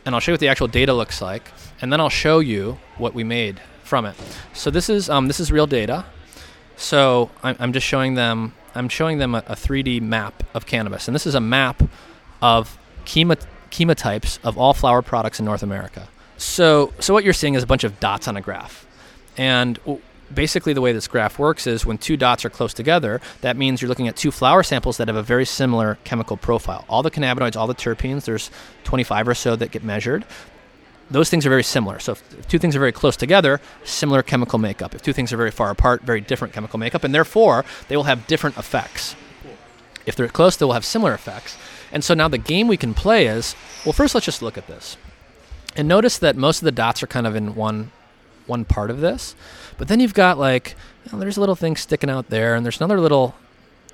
and 0.04 0.14
I'll 0.14 0.20
show 0.20 0.32
you 0.32 0.34
what 0.34 0.40
the 0.40 0.48
actual 0.48 0.68
data 0.68 0.92
looks 0.92 1.22
like, 1.22 1.50
and 1.80 1.92
then 1.92 2.00
I'll 2.00 2.08
show 2.08 2.40
you 2.40 2.78
what 2.98 3.14
we 3.14 3.24
made 3.24 3.60
from 3.84 4.06
it. 4.06 4.16
So 4.52 4.70
this 4.70 4.88
is 4.88 5.08
um, 5.08 5.28
this 5.28 5.40
is 5.40 5.50
real 5.52 5.66
data. 5.66 6.04
So 6.76 7.30
I'm, 7.42 7.56
I'm 7.60 7.72
just 7.72 7.86
showing 7.86 8.14
them 8.14 8.54
I'm 8.74 8.88
showing 8.88 9.18
them 9.18 9.34
a, 9.34 9.38
a 9.46 9.54
3D 9.54 10.00
map 10.00 10.42
of 10.54 10.66
cannabis, 10.66 11.08
and 11.08 11.14
this 11.14 11.26
is 11.26 11.34
a 11.34 11.40
map 11.40 11.82
of 12.42 12.78
chemo, 13.04 13.40
chemotypes 13.70 14.38
of 14.42 14.58
all 14.58 14.74
flower 14.74 15.02
products 15.02 15.38
in 15.38 15.44
North 15.44 15.62
America. 15.62 16.08
So 16.38 16.92
so 16.98 17.14
what 17.14 17.22
you're 17.22 17.32
seeing 17.34 17.54
is 17.54 17.62
a 17.62 17.66
bunch 17.66 17.84
of 17.84 18.00
dots 18.00 18.26
on 18.26 18.36
a 18.36 18.40
graph, 18.40 18.86
and 19.36 19.78
basically 20.34 20.72
the 20.72 20.80
way 20.80 20.92
this 20.92 21.08
graph 21.08 21.38
works 21.38 21.66
is 21.66 21.84
when 21.84 21.98
two 21.98 22.16
dots 22.16 22.44
are 22.44 22.50
close 22.50 22.74
together, 22.74 23.20
that 23.40 23.56
means 23.56 23.80
you're 23.80 23.88
looking 23.88 24.08
at 24.08 24.16
two 24.16 24.30
flower 24.30 24.62
samples 24.62 24.96
that 24.96 25.08
have 25.08 25.16
a 25.16 25.22
very 25.22 25.44
similar 25.44 25.98
chemical 26.04 26.36
profile. 26.36 26.84
All 26.88 27.02
the 27.02 27.10
cannabinoids, 27.10 27.56
all 27.56 27.66
the 27.66 27.74
terpenes, 27.74 28.24
there's 28.24 28.50
25 28.84 29.28
or 29.28 29.34
so 29.34 29.56
that 29.56 29.70
get 29.70 29.84
measured. 29.84 30.24
Those 31.10 31.28
things 31.28 31.44
are 31.44 31.48
very 31.48 31.64
similar. 31.64 31.98
So 31.98 32.12
if, 32.12 32.48
two 32.48 32.58
things 32.58 32.76
are 32.76 32.78
very 32.78 32.92
close 32.92 33.16
together, 33.16 33.60
similar 33.84 34.22
chemical 34.22 34.58
makeup. 34.58 34.94
If 34.94 35.02
two 35.02 35.12
things 35.12 35.32
are 35.32 35.36
very 35.36 35.50
far 35.50 35.70
apart, 35.70 36.02
very 36.02 36.20
different 36.20 36.54
chemical 36.54 36.78
makeup, 36.78 37.02
and 37.02 37.14
therefore 37.14 37.64
they 37.88 37.96
will 37.96 38.04
have 38.04 38.26
different 38.26 38.56
effects. 38.56 39.16
If 40.06 40.14
they're 40.16 40.28
close, 40.28 40.56
they 40.56 40.64
will 40.64 40.72
have 40.72 40.84
similar 40.84 41.12
effects. 41.12 41.56
And 41.92 42.04
so 42.04 42.14
now 42.14 42.28
the 42.28 42.38
game 42.38 42.68
we 42.68 42.76
can 42.76 42.94
play 42.94 43.26
is 43.26 43.56
well, 43.84 43.92
first 43.92 44.14
let's 44.14 44.26
just 44.26 44.42
look 44.42 44.56
at 44.56 44.68
this. 44.68 44.96
And 45.76 45.88
notice 45.88 46.18
that 46.18 46.36
most 46.36 46.60
of 46.60 46.64
the 46.64 46.72
dots 46.72 47.02
are 47.02 47.06
kind 47.06 47.26
of 47.26 47.34
in 47.34 47.54
one 47.54 47.90
one 48.50 48.66
part 48.66 48.90
of 48.90 49.00
this. 49.00 49.34
But 49.78 49.88
then 49.88 50.00
you've 50.00 50.14
got 50.14 50.38
like 50.38 50.76
you 51.06 51.12
know, 51.12 51.18
there's 51.18 51.38
a 51.38 51.40
little 51.40 51.56
thing 51.56 51.76
sticking 51.76 52.10
out 52.10 52.28
there, 52.28 52.54
and 52.54 52.64
there's 52.64 52.78
another 52.78 53.00
little 53.00 53.34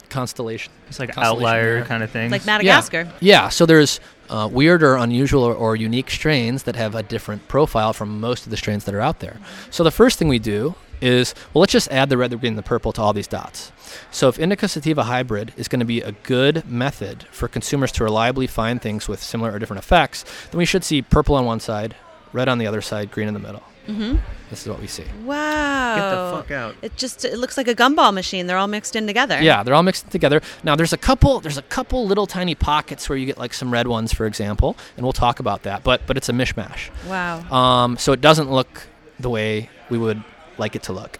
constellation. 0.09 0.73
It's 0.89 0.99
like 0.99 1.13
Constellation 1.13 1.45
outlier 1.45 1.75
there. 1.77 1.85
kind 1.85 2.03
of 2.03 2.11
thing. 2.11 2.31
Like 2.31 2.47
Madagascar. 2.47 3.03
Yeah. 3.03 3.13
yeah. 3.21 3.49
So 3.49 3.67
there's 3.67 4.01
uh, 4.29 4.49
weird 4.51 4.83
or 4.83 4.97
unusual 4.97 5.43
or, 5.45 5.55
or 5.55 5.77
unique 5.77 6.11
strains 6.11 6.65
that 6.65 6.77
have 6.77 6.95
a 6.95 7.03
different 7.03 7.47
profile 7.49 7.93
from 7.93 8.21
most 8.21 8.45
of 8.45 8.51
the 8.51 8.57
strains 8.57 8.85
that 8.85 8.95
are 8.95 9.01
out 9.01 9.21
there. 9.21 9.39
So 9.71 9.85
the 9.85 9.91
first 9.91 10.19
thing 10.19 10.29
we 10.29 10.39
do 10.39 10.75
is 11.01 11.35
well, 11.53 11.61
let's 11.61 11.73
just 11.73 11.91
add 11.91 12.09
the 12.09 12.17
red, 12.17 12.31
the 12.31 12.37
green, 12.37 12.53
and 12.53 12.59
the 12.59 12.63
purple 12.63 12.93
to 12.93 13.03
all 13.03 13.13
these 13.13 13.27
dots. 13.27 13.73
So 14.11 14.29
if 14.29 14.39
indica 14.39 14.69
sativa 14.69 15.05
hybrid 15.05 15.53
is 15.57 15.69
going 15.69 15.81
to 15.81 15.87
be 15.87 16.01
a 16.01 16.13
good 16.13 16.69
method 16.69 17.25
for 17.31 17.49
consumers 17.49 17.93
to 17.93 18.05
reliably 18.05 18.47
find 18.47 18.81
things 18.81 19.07
with 19.09 19.23
similar 19.23 19.53
or 19.53 19.59
different 19.59 19.83
effects, 19.83 20.25
then 20.51 20.59
we 20.59 20.65
should 20.65 20.85
see 20.85 21.03
purple 21.03 21.35
on 21.35 21.45
one 21.45 21.61
side, 21.61 21.95
red 22.33 22.49
on 22.49 22.59
the 22.59 22.67
other 22.67 22.81
side, 22.81 23.11
green 23.11 23.29
in 23.29 23.35
the 23.35 23.41
middle. 23.41 23.63
Mm-hmm. 23.87 24.17
This 24.51 24.63
is 24.63 24.69
what 24.69 24.81
we 24.81 24.87
see. 24.87 25.05
Wow. 25.25 25.97
Get 25.97 26.11
the 26.11 26.37
fuck 26.37 26.51
out. 26.53 26.77
It 26.81 26.97
just 26.97 27.25
it 27.25 27.39
looks 27.39 27.57
like 27.57 27.67
a 27.67 27.75
gumball 27.75 28.15
machine. 28.15 28.47
They're 28.47 28.57
all 28.59 28.69
mixed 28.69 28.95
in 28.95 29.07
together. 29.07 29.43
Yeah, 29.43 29.63
they're 29.63 29.75
all 29.75 29.83
mixed 29.83 30.11
together. 30.11 30.41
Now 30.63 30.77
there's 30.77 30.93
a 30.93 30.99
couple 30.99 31.41
there's 31.41 31.59
a 31.59 31.63
couple 31.63 32.07
little 32.07 32.27
tiny 32.27 32.55
pockets 32.55 33.09
where 33.09 33.19
you 33.19 33.27
get 33.27 33.39
like 33.39 33.53
some 33.53 33.73
red 33.73 33.89
ones, 33.89 34.13
for 34.13 34.27
example, 34.27 34.77
and 34.97 35.05
we'll 35.05 35.13
talk 35.13 35.41
about 35.41 35.65
that. 35.65 35.83
But 35.83 36.07
but 36.07 36.17
it's 36.17 36.29
a 36.29 36.33
mishmash. 36.33 36.91
Wow. 37.09 37.41
Um, 37.51 37.97
so 37.99 38.13
it 38.13 38.21
doesn't 38.21 38.51
look 38.51 38.87
the 39.19 39.31
way 39.31 39.69
we 39.91 39.99
would 39.99 40.23
like 40.59 40.77
it 40.77 40.85
to 40.85 40.93
look. 40.93 41.19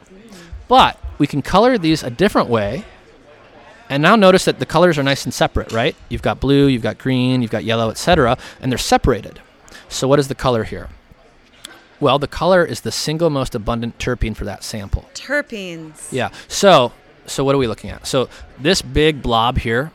But 0.69 0.99
we 1.19 1.27
can 1.27 1.43
color 1.43 1.79
these 1.79 2.03
a 2.03 2.11
different 2.11 2.49
way. 2.49 2.85
And 3.89 4.03
now 4.03 4.17
notice 4.17 4.45
that 4.47 4.59
the 4.59 4.67
colors 4.67 4.99
are 4.99 5.05
nice 5.05 5.25
and 5.25 5.33
separate, 5.33 5.73
right? 5.73 5.95
You've 6.09 6.23
got 6.23 6.41
blue, 6.41 6.67
you've 6.67 6.83
got 6.83 6.99
green, 6.99 7.41
you've 7.41 7.53
got 7.53 7.63
yellow, 7.63 7.89
etc., 7.89 8.37
and 8.61 8.73
they're 8.73 8.79
separated. 8.79 9.41
So 9.89 10.09
what 10.09 10.19
is 10.19 10.27
the 10.27 10.35
color 10.35 10.65
here? 10.65 10.89
Well, 12.01 12.19
the 12.19 12.29
color 12.29 12.65
is 12.65 12.83
the 12.83 12.93
single 12.93 13.31
most 13.31 13.55
abundant 13.55 13.99
terpene 13.99 14.37
for 14.37 14.45
that 14.45 14.63
sample. 14.63 15.09
Terpenes. 15.15 16.13
Yeah. 16.13 16.31
So, 16.49 16.93
so 17.27 17.45
what 17.45 17.55
are 17.55 17.59
we 17.59 17.67
looking 17.67 17.91
at? 17.91 18.07
So 18.07 18.29
this 18.59 18.83
big 18.83 19.23
blob 19.23 19.59
here, 19.59 19.93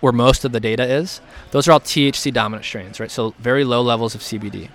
where 0.00 0.12
most 0.12 0.44
of 0.44 0.52
the 0.52 0.60
data 0.60 0.84
is, 0.84 1.20
those 1.50 1.66
are 1.66 1.72
all 1.72 1.80
THC 1.80 2.32
dominant 2.32 2.64
strains, 2.64 3.00
right? 3.00 3.10
So 3.10 3.34
very 3.38 3.64
low 3.64 3.82
levels 3.82 4.14
of 4.14 4.20
CBD. 4.20 4.70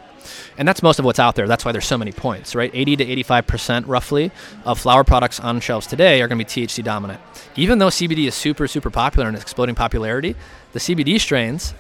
And 0.58 0.68
that's 0.68 0.84
most 0.84 1.00
of 1.00 1.06
what's 1.06 1.20
out 1.20 1.36
there. 1.36 1.48
That's 1.48 1.66
why 1.66 1.72
there's 1.72 1.86
so 1.86 1.98
many 1.98 2.12
points, 2.12 2.56
right? 2.56 2.70
80 2.74 2.98
to 2.98 3.06
85% 3.24 3.88
roughly 3.88 4.32
of 4.66 4.80
flower 4.80 5.04
products 5.04 5.40
on 5.40 5.60
shelves 5.60 5.88
today 5.88 6.22
are 6.22 6.28
going 6.28 6.38
to 6.40 6.46
be 6.46 6.68
THC 6.68 6.84
dominant. 6.84 7.20
Even 7.56 7.80
though 7.80 7.88
CBD 7.88 8.28
is 8.28 8.36
super, 8.36 8.68
super 8.68 8.90
popular 8.90 9.28
and 9.28 9.36
it's 9.36 9.44
exploding 9.44 9.76
popularity, 9.76 10.36
the 10.74 10.80
CBD 10.80 11.20
strains, 11.20 11.74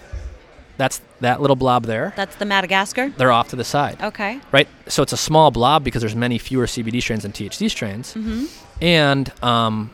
that's 0.81 0.99
that 1.19 1.39
little 1.41 1.55
blob 1.55 1.85
there, 1.85 2.11
That's 2.15 2.35
the 2.37 2.45
Madagascar. 2.45 3.09
they're 3.09 3.31
off 3.31 3.49
to 3.49 3.55
the 3.55 3.63
side 3.63 3.97
Okay. 4.01 4.39
right? 4.51 4.67
So 4.87 5.03
it's 5.03 5.13
a 5.13 5.17
small 5.29 5.51
blob 5.51 5.83
because 5.83 6.01
there's 6.01 6.15
many 6.15 6.37
fewer 6.39 6.65
CBD 6.65 6.99
strains 7.01 7.21
than 7.23 7.31
THC 7.31 7.69
strains, 7.69 8.15
and 8.81 9.31
um, 9.43 9.91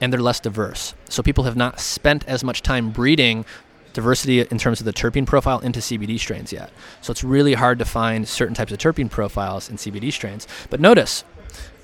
and 0.00 0.12
they're 0.12 0.20
less 0.22 0.40
diverse. 0.40 0.94
So 1.08 1.22
people 1.22 1.44
have 1.44 1.56
not 1.56 1.80
spent 1.80 2.24
as 2.28 2.44
much 2.44 2.62
time 2.62 2.90
breeding 2.90 3.44
diversity 3.94 4.40
in 4.40 4.58
terms 4.58 4.78
of 4.80 4.84
the 4.84 4.92
terpene 4.92 5.26
profile 5.26 5.58
into 5.60 5.80
CBD 5.80 6.18
strains 6.20 6.52
yet. 6.52 6.70
So 7.00 7.10
it's 7.10 7.24
really 7.24 7.54
hard 7.54 7.78
to 7.78 7.84
find 7.84 8.28
certain 8.28 8.54
types 8.54 8.70
of 8.70 8.78
terpene 8.78 9.10
profiles 9.10 9.68
in 9.70 9.76
CBD 9.76 10.12
strains. 10.12 10.46
But 10.70 10.80
notice. 10.80 11.24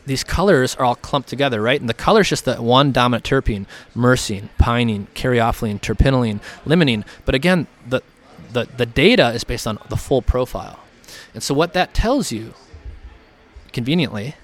These 0.04 0.24
colors 0.24 0.74
are 0.74 0.84
all 0.84 0.96
clumped 0.96 1.28
together, 1.28 1.62
right? 1.62 1.80
And 1.80 1.88
the 1.88 1.94
color 1.94 2.22
is 2.22 2.28
just 2.28 2.44
that 2.46 2.58
one 2.58 2.90
dominant 2.90 3.24
terpene: 3.24 3.66
myrcene, 3.94 4.48
pinene, 4.60 5.06
caryophyllene, 5.14 5.80
terpinolene, 5.80 6.40
limonene. 6.66 7.04
But 7.24 7.36
again, 7.36 7.68
the, 7.88 8.02
the 8.52 8.66
the 8.76 8.86
data 8.86 9.28
is 9.30 9.44
based 9.44 9.66
on 9.66 9.78
the 9.88 9.96
full 9.96 10.22
profile. 10.22 10.78
And 11.34 11.42
so 11.42 11.54
what 11.54 11.72
that 11.72 11.94
tells 11.94 12.30
you, 12.32 12.54
conveniently, 13.72 14.34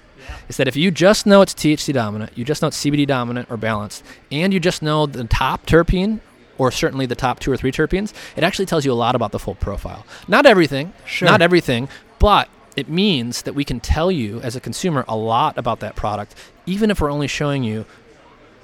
is 0.47 0.57
that 0.57 0.67
if 0.67 0.75
you 0.75 0.91
just 0.91 1.25
know 1.25 1.41
it's 1.41 1.53
THC 1.53 1.93
dominant, 1.93 2.37
you 2.37 2.43
just 2.45 2.61
know 2.61 2.67
it's 2.67 2.83
CBD 2.83 3.05
dominant 3.07 3.49
or 3.49 3.57
balanced, 3.57 4.03
and 4.31 4.53
you 4.53 4.59
just 4.59 4.81
know 4.81 5.05
the 5.05 5.23
top 5.25 5.65
terpene 5.65 6.19
or 6.57 6.71
certainly 6.71 7.05
the 7.05 7.15
top 7.15 7.39
two 7.39 7.51
or 7.51 7.55
three 7.57 7.71
terpenes, 7.71 8.13
it 8.35 8.43
actually 8.43 8.65
tells 8.65 8.83
you 8.85 8.91
a 8.91 8.93
lot 8.93 9.15
about 9.15 9.31
the 9.31 9.39
full 9.39 9.55
profile. 9.55 10.05
Not 10.27 10.45
everything, 10.45 10.91
Sure. 11.05 11.25
not 11.27 11.41
everything, 11.41 11.87
but 12.19 12.49
it 12.75 12.89
means 12.89 13.43
that 13.43 13.53
we 13.55 13.63
can 13.63 13.79
tell 13.79 14.11
you 14.11 14.41
as 14.41 14.55
a 14.57 14.59
consumer 14.59 15.05
a 15.07 15.15
lot 15.15 15.57
about 15.57 15.79
that 15.79 15.95
product, 15.95 16.35
even 16.65 16.91
if 16.91 16.99
we're 16.99 17.11
only 17.11 17.27
showing 17.27 17.63
you 17.63 17.85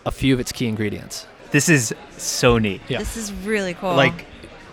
a 0.06 0.12
few 0.12 0.34
of 0.34 0.42
its 0.42 0.52
key 0.52 0.68
ingredients. 0.68 1.26
This 1.52 1.70
is 1.70 1.94
so 2.18 2.58
neat. 2.58 2.82
Yeah. 2.90 2.98
This 3.00 3.16
is 3.16 3.32
really 3.32 3.74
cool. 3.76 3.96
Like, 3.96 4.26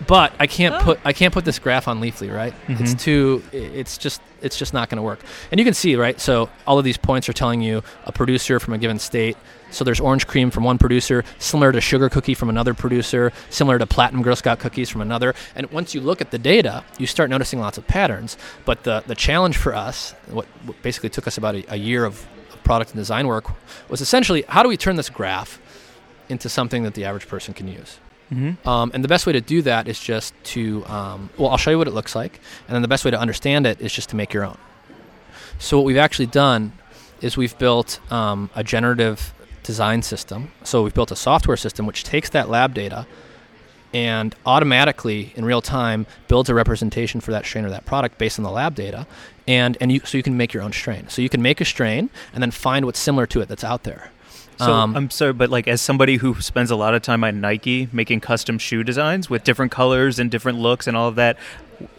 but 0.07 0.33
I 0.39 0.47
can't 0.47 0.75
Oh. 0.75 0.79
put 0.83 0.99
I 1.05 1.13
can't 1.13 1.33
put 1.33 1.45
this 1.45 1.59
graph 1.59 1.87
on 1.87 2.01
Leafly, 2.01 2.33
right? 2.33 2.53
It's 2.67 2.93
Mhm. 2.93 2.99
too. 2.99 3.43
It's 3.51 3.97
just 3.97 4.21
it's 4.41 4.57
just 4.57 4.73
not 4.73 4.89
going 4.89 4.97
to 4.97 5.01
work. 5.03 5.19
And 5.51 5.59
you 5.59 5.63
can 5.63 5.73
see, 5.73 5.95
right? 5.95 6.19
So 6.19 6.49
all 6.67 6.77
of 6.77 6.83
these 6.83 6.97
points 6.97 7.29
are 7.29 7.33
telling 7.33 7.61
you 7.61 7.81
a 8.05 8.11
producer 8.11 8.59
from 8.59 8.73
a 8.73 8.77
given 8.77 8.99
state. 8.99 9.37
So 9.71 9.83
there's 9.85 10.01
orange 10.01 10.27
cream 10.27 10.51
from 10.51 10.65
one 10.65 10.77
producer, 10.77 11.23
similar 11.39 11.71
to 11.71 11.79
sugar 11.81 12.09
cookie 12.09 12.33
from 12.33 12.49
another 12.49 12.73
producer, 12.73 13.31
similar 13.49 13.79
to 13.79 13.87
platinum 13.87 14.21
Girl 14.21 14.35
Scout 14.35 14.59
cookies 14.59 14.89
from 14.89 15.01
another. 15.01 15.33
And 15.55 15.71
once 15.71 15.95
you 15.95 16.01
look 16.01 16.19
at 16.21 16.31
the 16.31 16.37
data, 16.37 16.83
you 16.99 17.07
start 17.07 17.29
noticing 17.29 17.59
lots 17.59 17.77
of 17.77 17.87
patterns. 17.87 18.35
But 18.65 18.83
the 18.83 19.03
the 19.07 19.15
challenge 19.15 19.55
for 19.57 19.73
us, 19.73 20.13
what, 20.27 20.45
what 20.65 20.81
basically 20.83 21.09
took 21.09 21.25
us 21.27 21.37
about 21.37 21.55
a, 21.55 21.63
a 21.73 21.77
year 21.77 22.03
of, 22.03 22.25
of 22.51 22.61
product 22.65 22.91
and 22.91 22.99
design 22.99 23.27
work, 23.27 23.45
was 23.89 24.01
essentially 24.01 24.43
how 24.49 24.61
do 24.61 24.67
we 24.69 24.75
turn 24.77 24.97
this 24.97 25.09
graph 25.09 25.57
into 26.29 26.49
something 26.49 26.83
that 26.83 26.93
the 26.95 27.05
average 27.05 27.27
person 27.29 27.53
can 27.53 27.67
use. 27.69 27.97
Mm-hmm. 28.33 28.67
Um, 28.67 28.91
and 28.93 29.03
the 29.03 29.07
best 29.07 29.25
way 29.27 29.33
to 29.33 29.41
do 29.41 29.61
that 29.63 29.87
is 29.87 29.99
just 29.99 30.33
to, 30.45 30.85
um, 30.85 31.29
well, 31.37 31.49
I'll 31.49 31.57
show 31.57 31.71
you 31.71 31.77
what 31.77 31.87
it 31.87 31.93
looks 31.93 32.15
like. 32.15 32.39
And 32.67 32.75
then 32.75 32.81
the 32.81 32.87
best 32.87 33.05
way 33.05 33.11
to 33.11 33.19
understand 33.19 33.67
it 33.67 33.79
is 33.79 33.93
just 33.93 34.09
to 34.09 34.15
make 34.15 34.33
your 34.33 34.45
own. 34.45 34.57
So, 35.59 35.77
what 35.77 35.85
we've 35.85 35.97
actually 35.97 36.25
done 36.27 36.73
is 37.21 37.37
we've 37.37 37.57
built 37.57 37.99
um, 38.11 38.49
a 38.55 38.63
generative 38.63 39.33
design 39.61 40.01
system. 40.01 40.51
So, 40.63 40.83
we've 40.83 40.93
built 40.93 41.11
a 41.11 41.15
software 41.15 41.57
system 41.57 41.85
which 41.85 42.03
takes 42.03 42.29
that 42.31 42.49
lab 42.49 42.73
data 42.73 43.05
and 43.93 44.35
automatically, 44.45 45.31
in 45.35 45.45
real 45.45 45.61
time, 45.61 46.07
builds 46.27 46.49
a 46.49 46.55
representation 46.55 47.21
for 47.21 47.31
that 47.31 47.45
strain 47.45 47.63
or 47.63 47.69
that 47.69 47.85
product 47.85 48.17
based 48.17 48.39
on 48.39 48.43
the 48.43 48.49
lab 48.49 48.73
data. 48.73 49.05
And, 49.47 49.77
and 49.79 49.91
you, 49.91 49.99
so 50.03 50.17
you 50.17 50.23
can 50.23 50.35
make 50.35 50.51
your 50.51 50.63
own 50.63 50.73
strain. 50.73 51.09
So, 51.09 51.21
you 51.21 51.29
can 51.29 51.41
make 51.41 51.61
a 51.61 51.65
strain 51.65 52.09
and 52.33 52.41
then 52.41 52.51
find 52.51 52.85
what's 52.85 52.99
similar 52.99 53.27
to 53.27 53.41
it 53.41 53.47
that's 53.47 53.63
out 53.63 53.83
there. 53.83 54.11
So 54.57 54.71
Um, 54.71 54.95
I'm 54.95 55.09
sorry, 55.09 55.33
but 55.33 55.49
like 55.49 55.67
as 55.67 55.81
somebody 55.81 56.17
who 56.17 56.39
spends 56.41 56.71
a 56.71 56.75
lot 56.75 56.93
of 56.93 57.01
time 57.01 57.23
at 57.23 57.33
Nike 57.35 57.87
making 57.91 58.19
custom 58.21 58.57
shoe 58.57 58.83
designs 58.83 59.29
with 59.29 59.43
different 59.43 59.71
colors 59.71 60.19
and 60.19 60.29
different 60.31 60.59
looks 60.59 60.87
and 60.87 60.95
all 60.95 61.07
of 61.07 61.15
that, 61.15 61.37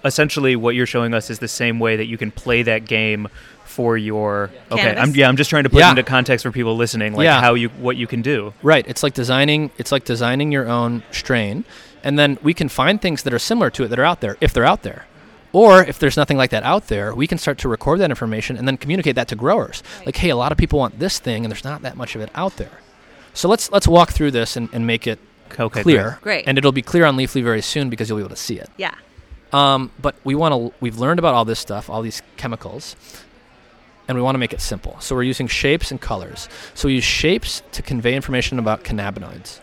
essentially 0.05 0.57
what 0.57 0.75
you're 0.75 0.87
showing 0.87 1.15
us 1.15 1.31
is 1.31 1.39
the 1.39 1.49
same 1.49 1.79
way 1.81 1.97
that 1.97 2.07
you 2.07 2.17
can 2.17 2.31
play 2.31 2.63
that 2.63 2.87
game 2.87 3.29
for 3.65 3.97
your 3.97 4.51
okay. 4.71 4.95
I'm 4.97 5.11
yeah, 5.15 5.29
I'm 5.29 5.37
just 5.37 5.51
trying 5.51 5.65
to 5.65 5.71
put 5.71 5.81
Yeah. 5.81 5.91
into 5.91 6.03
context 6.05 6.45
for 6.45 6.53
people 6.53 6.77
listening, 6.77 7.15
like 7.15 7.25
Yeah. 7.25 7.41
how 7.41 7.55
you 7.55 7.69
what 7.71 7.97
you 7.97 8.07
can 8.07 8.23
do. 8.23 8.55
Right. 8.63 8.85
It's 8.87 9.03
like 9.03 9.15
designing. 9.15 9.71
It's 9.79 9.91
like 9.91 10.05
designing 10.05 10.53
your 10.53 10.69
own 10.69 11.03
strain, 11.11 11.65
and 12.05 12.17
then 12.19 12.39
we 12.43 12.55
can 12.55 12.69
find 12.69 13.01
things 13.03 13.23
that 13.25 13.33
are 13.35 13.39
similar 13.39 13.71
to 13.71 13.85
it 13.85 13.89
that 13.89 13.99
are 13.99 14.05
out 14.05 14.21
there 14.21 14.37
if 14.41 14.53
they're 14.53 14.65
out 14.67 14.83
there, 14.83 15.07
or 15.55 15.83
if 15.83 15.99
there's 15.99 16.17
nothing 16.19 16.37
like 16.37 16.51
that 16.51 16.63
out 16.65 16.89
there, 16.89 17.15
we 17.15 17.27
can 17.27 17.39
start 17.39 17.57
to 17.59 17.69
record 17.69 18.01
that 18.01 18.11
information 18.11 18.59
and 18.59 18.69
then 18.69 18.77
communicate 18.77 19.15
that 19.15 19.29
to 19.29 19.37
growers. 19.37 19.83
Like, 20.05 20.17
hey, 20.17 20.29
a 20.29 20.37
lot 20.37 20.53
of 20.53 20.59
people 20.59 20.79
want 20.79 20.99
this 20.99 21.19
thing, 21.19 21.45
and 21.45 21.51
there's 21.51 21.65
not 21.65 21.81
that 21.83 21.97
much 21.97 22.15
of 22.15 22.21
it 22.21 22.31
out 22.35 22.57
there. 22.57 22.81
So 23.33 23.49
let's 23.49 23.71
let's 23.73 23.89
walk 23.89 24.11
through 24.11 24.33
this 24.33 24.57
and, 24.57 24.69
and 24.73 24.87
make 24.87 25.07
it 25.07 25.19
Okay, 25.59 25.83
clear. 25.83 26.19
Great. 26.21 26.47
And 26.49 26.59
it'll 26.59 26.73
be 26.73 26.83
clear 26.83 27.05
on 27.05 27.17
Leafly 27.17 27.43
very 27.43 27.63
soon 27.63 27.89
because 27.89 28.09
you'll 28.09 28.19
be 28.19 28.23
able 28.25 28.35
to 28.35 28.37
see 28.37 28.59
it. 28.59 28.69
yeah. 28.77 28.95
Um, 29.53 29.93
but 30.03 30.17
we 30.25 30.35
want 30.35 30.53
to. 30.53 30.75
We've 30.81 30.99
learned 30.99 31.21
about 31.21 31.35
all 31.35 31.45
this 31.45 31.61
stuff, 31.61 31.89
all 31.89 32.03
these 32.03 32.23
chemicals, 32.37 32.97
and 34.09 34.19
we 34.19 34.23
want 34.23 34.35
to 34.35 34.41
make 34.41 34.53
it 34.53 34.61
simple. 34.61 34.97
So 34.99 35.15
we're 35.15 35.23
using 35.23 35.47
shapes 35.47 35.93
and 35.93 36.01
colors. 36.01 36.49
So 36.75 36.89
we 36.89 36.95
use 36.97 37.05
shapes 37.05 37.63
to 37.71 37.81
convey 37.83 38.17
information 38.17 38.59
about 38.59 38.83
cannabinoids. 38.83 39.61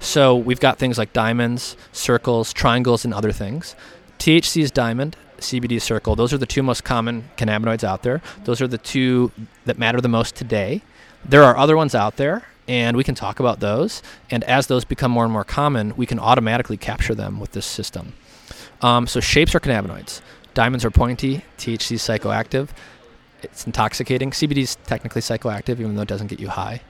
So 0.00 0.36
we've 0.36 0.60
got 0.60 0.78
things 0.78 0.98
like 0.98 1.14
diamonds, 1.14 1.76
circles, 1.92 2.52
triangles, 2.52 3.06
and 3.06 3.14
other 3.14 3.32
things. 3.32 3.74
THC 4.22 4.62
is 4.62 4.70
diamond. 4.70 5.16
CBD 5.38 5.72
is 5.72 5.82
circle. 5.82 6.14
Those 6.14 6.32
are 6.32 6.38
the 6.38 6.46
two 6.46 6.62
most 6.62 6.84
common 6.84 7.28
cannabinoids 7.36 7.82
out 7.82 8.04
there. 8.04 8.22
Those 8.44 8.62
are 8.62 8.68
the 8.68 8.78
two 8.78 9.32
that 9.64 9.78
matter 9.78 10.00
the 10.00 10.06
most 10.06 10.36
today. 10.36 10.82
There 11.24 11.42
are 11.42 11.56
other 11.56 11.76
ones 11.76 11.92
out 11.92 12.18
there, 12.18 12.44
and 12.68 12.96
we 12.96 13.02
can 13.02 13.16
talk 13.16 13.40
about 13.40 13.58
those. 13.58 14.00
And 14.30 14.44
as 14.44 14.68
those 14.68 14.84
become 14.84 15.10
more 15.10 15.24
and 15.24 15.32
more 15.32 15.42
common, 15.42 15.96
we 15.96 16.06
can 16.06 16.20
automatically 16.20 16.76
capture 16.76 17.16
them 17.16 17.40
with 17.40 17.50
this 17.50 17.66
system. 17.66 18.12
Um, 18.80 19.08
so 19.08 19.18
shapes 19.18 19.56
are 19.56 19.60
cannabinoids. 19.60 20.20
Diamonds 20.54 20.84
are 20.84 20.92
pointy. 20.92 21.44
THC 21.58 21.92
is 21.96 22.02
psychoactive. 22.02 22.68
It's 23.42 23.66
intoxicating. 23.66 24.30
CBD 24.30 24.58
is 24.58 24.76
technically 24.86 25.20
psychoactive, 25.20 25.80
even 25.80 25.96
though 25.96 26.02
it 26.02 26.08
doesn't 26.08 26.28
get 26.28 26.38
you 26.38 26.50
high. 26.50 26.80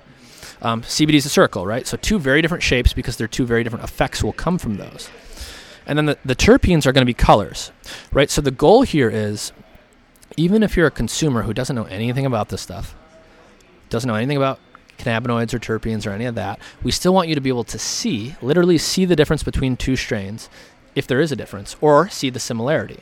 Um, 0.60 0.82
CBD 0.82 1.14
is 1.14 1.24
a 1.24 1.30
circle, 1.30 1.64
right? 1.66 1.86
So 1.86 1.96
two 1.96 2.18
very 2.18 2.42
different 2.42 2.62
shapes 2.62 2.92
because 2.92 3.16
they're 3.16 3.26
two 3.26 3.46
very 3.46 3.64
different 3.64 3.86
effects 3.86 4.22
will 4.22 4.34
come 4.34 4.58
from 4.58 4.76
those. 4.76 5.08
And 5.86 5.98
then 5.98 6.06
the, 6.06 6.18
the 6.24 6.36
terpenes 6.36 6.86
are 6.86 6.92
going 6.92 7.02
to 7.02 7.06
be 7.06 7.14
colors, 7.14 7.72
right? 8.12 8.30
So 8.30 8.40
the 8.40 8.50
goal 8.50 8.82
here 8.82 9.10
is, 9.10 9.52
even 10.36 10.62
if 10.62 10.76
you're 10.76 10.86
a 10.86 10.90
consumer 10.92 11.42
who 11.42 11.52
doesn't 11.52 11.74
know 11.74 11.84
anything 11.84 12.24
about 12.24 12.48
this 12.48 12.60
stuff, 12.60 12.94
doesn't 13.90 14.08
know 14.08 14.14
anything 14.14 14.36
about 14.36 14.58
cannabinoids 14.98 15.52
or 15.52 15.58
terpenes 15.58 16.06
or 16.06 16.10
any 16.10 16.24
of 16.24 16.34
that, 16.36 16.58
we 16.82 16.90
still 16.90 17.12
want 17.12 17.28
you 17.28 17.34
to 17.34 17.40
be 17.40 17.48
able 17.48 17.64
to 17.64 17.78
see, 17.78 18.36
literally 18.40 18.78
see 18.78 19.04
the 19.04 19.16
difference 19.16 19.42
between 19.42 19.76
two 19.76 19.96
strains, 19.96 20.48
if 20.94 21.06
there 21.06 21.20
is 21.20 21.32
a 21.32 21.36
difference, 21.36 21.76
or 21.80 22.08
see 22.08 22.30
the 22.30 22.40
similarity. 22.40 23.00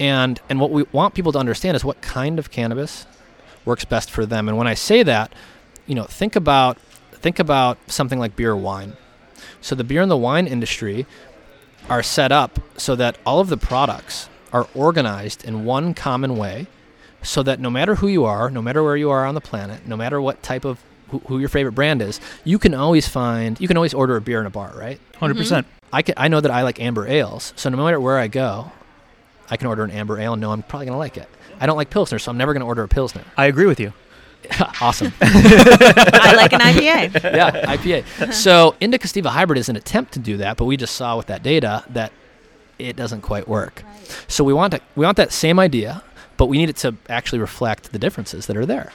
And 0.00 0.40
and 0.48 0.60
what 0.60 0.70
we 0.70 0.84
want 0.92 1.14
people 1.14 1.32
to 1.32 1.38
understand 1.38 1.76
is 1.76 1.84
what 1.84 2.00
kind 2.00 2.38
of 2.38 2.50
cannabis 2.50 3.06
works 3.64 3.84
best 3.84 4.10
for 4.10 4.24
them. 4.24 4.48
And 4.48 4.56
when 4.56 4.68
I 4.68 4.74
say 4.74 5.02
that, 5.02 5.32
you 5.86 5.94
know, 5.94 6.04
think 6.04 6.36
about 6.36 6.78
think 7.12 7.38
about 7.38 7.78
something 7.90 8.18
like 8.18 8.36
beer 8.36 8.52
or 8.52 8.56
wine. 8.56 8.96
So 9.60 9.74
the 9.74 9.84
beer 9.84 10.02
and 10.02 10.10
the 10.10 10.16
wine 10.16 10.46
industry 10.46 11.06
are 11.88 12.02
set 12.02 12.32
up 12.32 12.60
so 12.76 12.94
that 12.96 13.18
all 13.24 13.40
of 13.40 13.48
the 13.48 13.56
products 13.56 14.28
are 14.52 14.68
organized 14.74 15.44
in 15.44 15.64
one 15.64 15.94
common 15.94 16.36
way 16.36 16.66
so 17.22 17.42
that 17.42 17.60
no 17.60 17.70
matter 17.70 17.96
who 17.96 18.08
you 18.08 18.24
are, 18.24 18.50
no 18.50 18.62
matter 18.62 18.82
where 18.82 18.96
you 18.96 19.10
are 19.10 19.26
on 19.26 19.34
the 19.34 19.40
planet, 19.40 19.86
no 19.86 19.96
matter 19.96 20.20
what 20.20 20.42
type 20.42 20.64
of 20.64 20.80
who, 21.08 21.18
who 21.20 21.38
your 21.38 21.48
favorite 21.48 21.72
brand 21.72 22.02
is, 22.02 22.20
you 22.44 22.58
can 22.58 22.74
always 22.74 23.08
find 23.08 23.60
you 23.60 23.66
can 23.66 23.76
always 23.76 23.94
order 23.94 24.16
a 24.16 24.20
beer 24.20 24.40
in 24.40 24.46
a 24.46 24.50
bar, 24.50 24.72
right? 24.76 25.00
100 25.12 25.36
percent. 25.36 25.66
Mm-hmm. 25.66 25.74
I 25.90 26.02
can, 26.02 26.14
I 26.18 26.28
know 26.28 26.40
that 26.40 26.50
I 26.50 26.62
like 26.62 26.80
amber 26.80 27.06
ales, 27.06 27.54
so 27.56 27.70
no 27.70 27.82
matter 27.82 27.98
where 27.98 28.18
I 28.18 28.28
go, 28.28 28.70
I 29.50 29.56
can 29.56 29.66
order 29.66 29.84
an 29.84 29.90
amber 29.90 30.18
ale 30.20 30.34
and 30.34 30.40
know 30.40 30.52
I'm 30.52 30.62
probably 30.62 30.86
gonna 30.86 30.98
like 30.98 31.16
it. 31.16 31.28
I 31.60 31.66
don't 31.66 31.76
like 31.76 31.90
pilsner, 31.90 32.18
so 32.18 32.30
I'm 32.30 32.36
never 32.36 32.52
gonna 32.52 32.66
order 32.66 32.82
a 32.82 32.88
pilsner. 32.88 33.24
I 33.36 33.46
agree 33.46 33.66
with 33.66 33.80
you. 33.80 33.92
awesome. 34.80 35.12
I 35.20 36.32
like 36.36 36.52
an 36.52 36.60
IPA. 36.60 37.22
yeah, 37.34 37.66
IPA. 37.66 38.00
Uh-huh. 38.22 38.32
So 38.32 38.74
Indica 38.80 39.06
Sativa 39.08 39.30
Hybrid 39.30 39.58
is 39.58 39.68
an 39.68 39.76
attempt 39.76 40.12
to 40.12 40.18
do 40.18 40.36
that, 40.38 40.56
but 40.56 40.64
we 40.64 40.76
just 40.76 40.94
saw 40.94 41.16
with 41.16 41.26
that 41.26 41.42
data 41.42 41.84
that 41.90 42.12
it 42.78 42.96
doesn't 42.96 43.20
quite 43.22 43.46
work. 43.48 43.82
So 44.26 44.44
we 44.44 44.52
want 44.52 44.72
to, 44.72 44.80
we 44.96 45.04
want 45.04 45.16
that 45.18 45.32
same 45.32 45.58
idea, 45.58 46.02
but 46.36 46.46
we 46.46 46.56
need 46.58 46.70
it 46.70 46.76
to 46.78 46.94
actually 47.08 47.40
reflect 47.40 47.92
the 47.92 47.98
differences 47.98 48.46
that 48.46 48.56
are 48.56 48.64
there. 48.66 48.92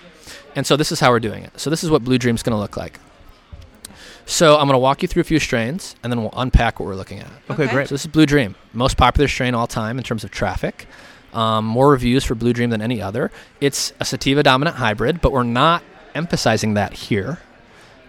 And 0.56 0.66
so 0.66 0.76
this 0.78 0.92
is 0.92 1.00
how 1.00 1.12
we're 1.12 1.20
doing 1.20 1.44
it. 1.44 1.60
So 1.60 1.70
this 1.70 1.84
is 1.84 1.90
what 1.92 2.04
Blue 2.04 2.18
Dream's 2.18 2.42
going 2.44 2.56
to 2.56 2.60
look 2.60 2.78
like. 2.78 3.00
So 4.26 4.54
I'm 4.54 4.68
going 4.68 4.74
to 4.76 4.78
walk 4.80 5.02
you 5.02 5.08
through 5.10 5.22
a 5.22 5.26
few 5.26 5.40
strains, 5.40 5.96
and 6.02 6.12
then 6.12 6.22
we'll 6.22 6.34
unpack 6.36 6.80
what 6.80 6.86
we're 6.86 6.96
looking 6.96 7.20
at. 7.20 7.28
Okay, 7.50 7.64
Okay. 7.64 7.72
great. 7.74 7.90
So 7.90 7.96
this 7.96 8.02
is 8.06 8.08
Blue 8.08 8.26
Dream, 8.26 8.56
most 8.72 8.96
popular 8.96 9.28
strain 9.28 9.54
all 9.54 9.68
time 9.68 9.98
in 9.98 10.04
terms 10.04 10.24
of 10.24 10.32
traffic. 10.32 10.88
Um, 11.34 11.66
more 11.66 11.90
reviews 11.90 12.24
for 12.24 12.36
Blue 12.36 12.54
Dream 12.54 12.70
than 12.70 12.82
any 12.82 13.02
other. 13.02 13.32
It's 13.60 13.92
a 14.00 14.06
sativa 14.06 14.44
dominant 14.44 14.78
hybrid, 14.78 15.20
but 15.20 15.32
we're 15.32 15.44
not 15.44 15.84
emphasizing 16.14 16.76
that 16.76 16.94
here. 16.94 17.40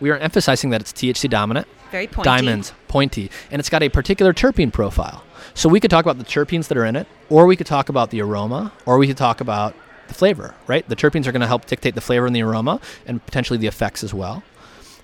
We 0.00 0.10
are 0.10 0.18
emphasizing 0.18 0.70
that 0.70 0.80
it's 0.80 0.92
THC 0.92 1.30
dominant 1.30 1.66
Very 1.90 2.06
pointy. 2.06 2.24
diamonds, 2.24 2.74
pointy, 2.88 3.30
and 3.50 3.60
it's 3.60 3.70
got 3.70 3.82
a 3.82 3.88
particular 3.88 4.34
terpene 4.34 4.72
profile. 4.72 5.24
So 5.54 5.68
we 5.68 5.80
could 5.80 5.90
talk 5.90 6.04
about 6.04 6.18
the 6.18 6.24
terpenes 6.24 6.68
that 6.68 6.76
are 6.76 6.84
in 6.84 6.96
it, 6.96 7.06
or 7.30 7.46
we 7.46 7.56
could 7.56 7.66
talk 7.66 7.88
about 7.88 8.10
the 8.10 8.20
aroma, 8.20 8.72
or 8.84 8.98
we 8.98 9.06
could 9.06 9.16
talk 9.16 9.40
about 9.40 9.74
the 10.08 10.14
flavor, 10.14 10.54
right? 10.66 10.86
The 10.88 10.96
terpenes 10.96 11.26
are 11.26 11.32
going 11.32 11.40
to 11.40 11.46
help 11.46 11.66
dictate 11.66 11.94
the 11.94 12.00
flavor 12.00 12.26
and 12.26 12.36
the 12.36 12.42
aroma, 12.42 12.80
and 13.06 13.24
potentially 13.24 13.58
the 13.58 13.66
effects 13.66 14.04
as 14.04 14.12
well. 14.12 14.42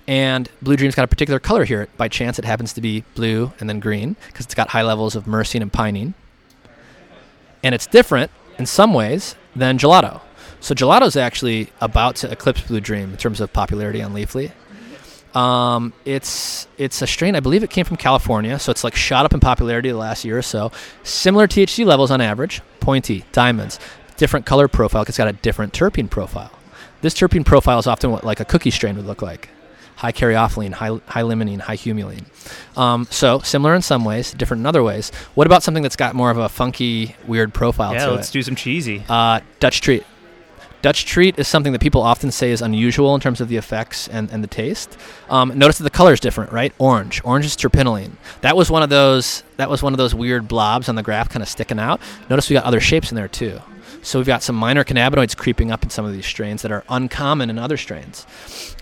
And 0.07 0.49
Blue 0.61 0.75
Dream's 0.75 0.95
got 0.95 1.03
a 1.05 1.07
particular 1.07 1.39
color 1.39 1.63
here. 1.63 1.87
By 1.97 2.07
chance, 2.07 2.37
it 2.37 2.45
happens 2.45 2.73
to 2.73 2.81
be 2.81 3.03
blue 3.15 3.53
and 3.59 3.69
then 3.69 3.79
green 3.79 4.15
because 4.27 4.45
it's 4.45 4.55
got 4.55 4.69
high 4.69 4.81
levels 4.81 5.15
of 5.15 5.25
myrcene 5.25 5.61
and 5.61 5.71
pinene. 5.71 6.13
And 7.63 7.75
it's 7.75 7.87
different 7.87 8.31
in 8.57 8.65
some 8.65 8.93
ways 8.93 9.35
than 9.55 9.77
gelato. 9.77 10.21
So 10.59 10.75
gelato's 10.75 11.15
actually 11.15 11.69
about 11.81 12.15
to 12.17 12.31
eclipse 12.31 12.61
Blue 12.61 12.79
Dream 12.79 13.11
in 13.11 13.17
terms 13.17 13.41
of 13.41 13.51
popularity 13.51 14.01
on 14.01 14.13
Leafly. 14.13 14.51
Um, 15.35 15.93
it's 16.03 16.67
it's 16.77 17.01
a 17.01 17.07
strain. 17.07 17.35
I 17.35 17.39
believe 17.39 17.63
it 17.63 17.69
came 17.69 17.85
from 17.85 17.97
California, 17.97 18.59
so 18.59 18.69
it's 18.69 18.83
like 18.83 18.95
shot 18.95 19.25
up 19.25 19.33
in 19.33 19.39
popularity 19.39 19.89
the 19.89 19.97
last 19.97 20.25
year 20.25 20.37
or 20.37 20.41
so. 20.41 20.71
Similar 21.03 21.47
THC 21.47 21.85
levels 21.85 22.11
on 22.11 22.19
average, 22.19 22.61
pointy, 22.81 23.23
diamonds, 23.31 23.79
different 24.17 24.45
color 24.45 24.67
profile. 24.67 25.03
It's 25.03 25.17
got 25.17 25.29
a 25.29 25.33
different 25.33 25.73
terpene 25.73 26.09
profile. 26.09 26.51
This 27.01 27.13
terpene 27.13 27.45
profile 27.45 27.79
is 27.79 27.87
often 27.87 28.11
what 28.11 28.23
like 28.25 28.39
a 28.39 28.45
cookie 28.45 28.71
strain 28.71 28.97
would 28.97 29.05
look 29.05 29.21
like. 29.21 29.49
High 30.01 30.11
caryophyllene, 30.11 30.73
high, 30.73 30.99
high 31.05 31.21
limonene, 31.21 31.59
high 31.59 31.77
humulene. 31.77 32.25
Um, 32.75 33.07
so 33.11 33.37
similar 33.41 33.75
in 33.75 33.83
some 33.83 34.03
ways, 34.03 34.31
different 34.33 34.61
in 34.61 34.65
other 34.65 34.81
ways. 34.81 35.11
What 35.35 35.45
about 35.45 35.61
something 35.61 35.83
that's 35.83 35.95
got 35.95 36.15
more 36.15 36.31
of 36.31 36.39
a 36.39 36.49
funky, 36.49 37.15
weird 37.27 37.53
profile 37.53 37.93
yeah, 37.93 37.99
to 37.99 38.05
it? 38.05 38.09
Yeah, 38.09 38.15
let's 38.15 38.31
do 38.31 38.41
some 38.41 38.55
cheesy. 38.55 39.03
Uh, 39.07 39.41
Dutch 39.59 39.79
treat. 39.79 40.03
Dutch 40.81 41.05
treat 41.05 41.37
is 41.37 41.47
something 41.47 41.71
that 41.73 41.81
people 41.83 42.01
often 42.01 42.31
say 42.31 42.49
is 42.49 42.63
unusual 42.63 43.13
in 43.13 43.21
terms 43.21 43.41
of 43.41 43.47
the 43.47 43.57
effects 43.57 44.07
and, 44.07 44.31
and 44.31 44.43
the 44.43 44.47
taste. 44.47 44.97
Um, 45.29 45.55
notice 45.55 45.77
that 45.77 45.83
the 45.83 45.91
color 45.91 46.13
is 46.13 46.19
different, 46.19 46.51
right? 46.51 46.73
Orange. 46.79 47.21
Orange 47.23 47.45
is 47.45 47.55
terpinolene. 47.55 48.13
That 48.41 48.57
was 48.57 48.71
one 48.71 48.81
of 48.81 48.89
those. 48.89 49.43
That 49.57 49.69
was 49.69 49.83
one 49.83 49.93
of 49.93 49.99
those 49.99 50.15
weird 50.15 50.47
blobs 50.47 50.89
on 50.89 50.95
the 50.95 51.03
graph, 51.03 51.29
kind 51.29 51.43
of 51.43 51.49
sticking 51.49 51.77
out. 51.77 52.01
Notice 52.27 52.49
we 52.49 52.55
got 52.55 52.63
other 52.63 52.79
shapes 52.79 53.11
in 53.11 53.15
there 53.15 53.27
too. 53.27 53.61
So 54.01 54.19
we've 54.19 54.27
got 54.27 54.41
some 54.41 54.55
minor 54.55 54.83
cannabinoids 54.83 55.37
creeping 55.37 55.71
up 55.71 55.83
in 55.83 55.89
some 55.89 56.05
of 56.05 56.13
these 56.13 56.25
strains 56.25 56.63
that 56.63 56.71
are 56.71 56.83
uncommon 56.89 57.49
in 57.49 57.59
other 57.59 57.77
strains. 57.77 58.25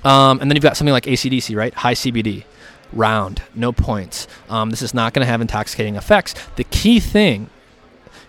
Um, 0.04 0.40
and 0.40 0.50
then 0.50 0.56
you've 0.56 0.64
got 0.64 0.78
something 0.78 0.94
like 0.94 1.04
ACDC, 1.04 1.56
right? 1.56 1.74
High 1.74 1.94
CBD, 1.94 2.46
round, 2.94 3.42
no 3.54 3.72
points. 3.72 4.28
Um, 4.50 4.70
this 4.70 4.82
is 4.82 4.94
not 4.94 5.14
going 5.14 5.26
to 5.26 5.30
have 5.30 5.42
intoxicating 5.42 5.96
effects. 5.96 6.36
The 6.56 6.64
key 6.64 7.00
thing 7.00 7.50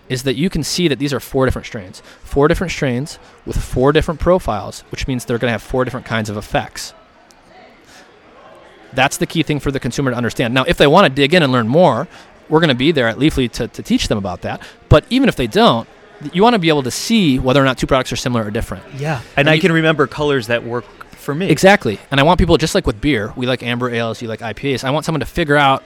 is 0.08 0.24
that 0.24 0.34
you 0.34 0.50
can 0.50 0.64
see 0.64 0.88
that 0.88 0.98
these 0.98 1.12
are 1.12 1.20
four 1.20 1.44
different 1.44 1.66
strains. 1.66 2.02
Four 2.24 2.48
different 2.48 2.72
strains 2.72 3.20
with 3.46 3.56
four 3.56 3.92
different 3.92 4.18
profiles, 4.18 4.80
which 4.90 5.06
means 5.06 5.24
they're 5.24 5.38
going 5.38 5.48
to 5.48 5.52
have 5.52 5.62
four 5.62 5.84
different 5.84 6.06
kinds 6.06 6.28
of 6.28 6.36
effects. 6.36 6.92
That's 8.92 9.16
the 9.16 9.26
key 9.26 9.44
thing 9.44 9.60
for 9.60 9.70
the 9.70 9.78
consumer 9.78 10.10
to 10.10 10.16
understand. 10.16 10.52
Now, 10.52 10.64
if 10.64 10.76
they 10.76 10.88
want 10.88 11.06
to 11.06 11.10
dig 11.10 11.32
in 11.32 11.44
and 11.44 11.52
learn 11.52 11.68
more, 11.68 12.08
we're 12.48 12.58
going 12.58 12.68
to 12.70 12.74
be 12.74 12.90
there 12.90 13.06
at 13.06 13.18
Leafly 13.18 13.48
to, 13.52 13.68
to 13.68 13.82
teach 13.84 14.08
them 14.08 14.18
about 14.18 14.40
that. 14.42 14.60
But 14.88 15.04
even 15.10 15.28
if 15.28 15.36
they 15.36 15.46
don't, 15.46 15.88
you 16.32 16.42
want 16.42 16.54
to 16.54 16.58
be 16.58 16.68
able 16.68 16.82
to 16.82 16.90
see 16.90 17.38
whether 17.38 17.60
or 17.60 17.64
not 17.64 17.78
two 17.78 17.86
products 17.86 18.12
are 18.12 18.16
similar 18.16 18.44
or 18.44 18.50
different. 18.50 18.84
Yeah, 18.96 19.16
and, 19.20 19.26
And 19.38 19.50
I 19.50 19.54
you- 19.54 19.60
can 19.60 19.72
remember 19.72 20.06
colors 20.06 20.46
that 20.48 20.64
work 20.64 20.84
for 21.12 21.34
me. 21.34 21.48
Exactly. 21.50 21.98
And 22.10 22.18
I 22.20 22.22
want 22.22 22.38
people 22.38 22.56
just 22.56 22.74
like 22.74 22.86
with 22.86 23.00
beer, 23.00 23.32
we 23.36 23.46
like 23.46 23.62
amber 23.62 23.90
ales, 23.90 24.20
you 24.22 24.28
like 24.28 24.40
IPAs. 24.40 24.84
I 24.84 24.90
want 24.90 25.04
someone 25.04 25.20
to 25.20 25.26
figure 25.26 25.56
out, 25.56 25.82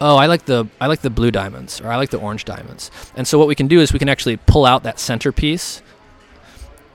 oh, 0.00 0.16
I 0.16 0.26
like 0.26 0.44
the 0.44 0.66
I 0.80 0.86
like 0.86 1.00
the 1.00 1.10
blue 1.10 1.30
diamonds 1.30 1.80
or 1.80 1.88
I 1.90 1.96
like 1.96 2.10
the 2.10 2.18
orange 2.18 2.44
diamonds. 2.44 2.90
And 3.16 3.26
so 3.26 3.38
what 3.38 3.48
we 3.48 3.54
can 3.54 3.66
do 3.66 3.80
is 3.80 3.92
we 3.92 3.98
can 3.98 4.08
actually 4.08 4.36
pull 4.36 4.64
out 4.66 4.82
that 4.84 4.98
centerpiece. 5.00 5.82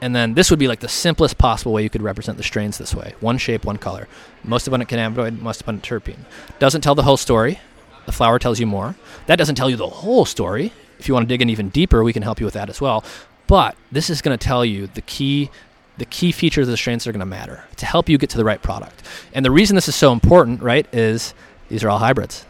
And 0.02 0.14
then 0.16 0.34
this 0.34 0.50
would 0.50 0.60
be 0.60 0.68
like 0.68 0.82
the 0.82 0.90
simplest 0.90 1.38
possible 1.38 1.72
way 1.74 1.84
you 1.84 1.90
could 1.90 2.02
represent 2.02 2.38
the 2.38 2.44
strains 2.44 2.78
this 2.78 2.94
way. 2.94 3.16
One 3.22 3.38
shape, 3.38 3.64
one 3.66 3.78
color. 3.78 4.08
Most 4.44 4.68
abundant 4.68 4.90
cannabinoid, 4.90 5.40
most 5.40 5.62
abundant 5.62 5.86
terpene. 5.86 6.20
Doesn't 6.60 6.82
tell 6.82 6.94
the 6.96 7.04
whole 7.04 7.18
story. 7.18 7.60
The 8.06 8.12
flower 8.12 8.38
tells 8.38 8.60
you 8.60 8.66
more. 8.68 8.96
That 9.28 9.38
doesn't 9.38 9.56
tell 9.56 9.70
you 9.70 9.78
the 9.78 9.88
whole 9.88 10.26
story. 10.26 10.74
If 11.04 11.10
you 11.10 11.14
want 11.14 11.26
to 11.26 11.28
dig 11.28 11.42
in 11.42 11.50
even 11.50 11.68
deeper, 11.68 12.02
we 12.02 12.14
can 12.14 12.24
help 12.24 12.40
you 12.40 12.46
with 12.46 12.54
that 12.54 12.70
as 12.70 12.80
well. 12.80 13.04
But 13.46 13.76
this 13.92 14.10
is 14.10 14.22
going 14.22 14.38
to 14.38 14.42
tell 14.42 14.64
you 14.64 14.88
the 14.88 15.02
key 15.02 15.50
the 15.98 16.06
key 16.06 16.32
features 16.32 16.66
of 16.68 16.72
the 16.72 16.78
strains 16.78 17.04
that 17.04 17.10
are 17.10 17.14
going 17.14 17.20
to 17.20 17.26
matter 17.26 17.66
to 17.76 17.86
help 17.86 18.08
you 18.10 18.18
get 18.18 18.30
to 18.30 18.38
the 18.38 18.46
right 18.46 18.62
product. 18.64 19.04
And 19.34 19.46
the 19.46 19.52
reason 19.52 19.76
this 19.76 19.88
is 19.90 19.96
so 19.96 20.12
important, 20.14 20.62
right, 20.64 20.88
is 20.94 21.34
these 21.70 21.84
are 21.84 21.90
all 21.90 22.00
hybrids. 22.00 22.46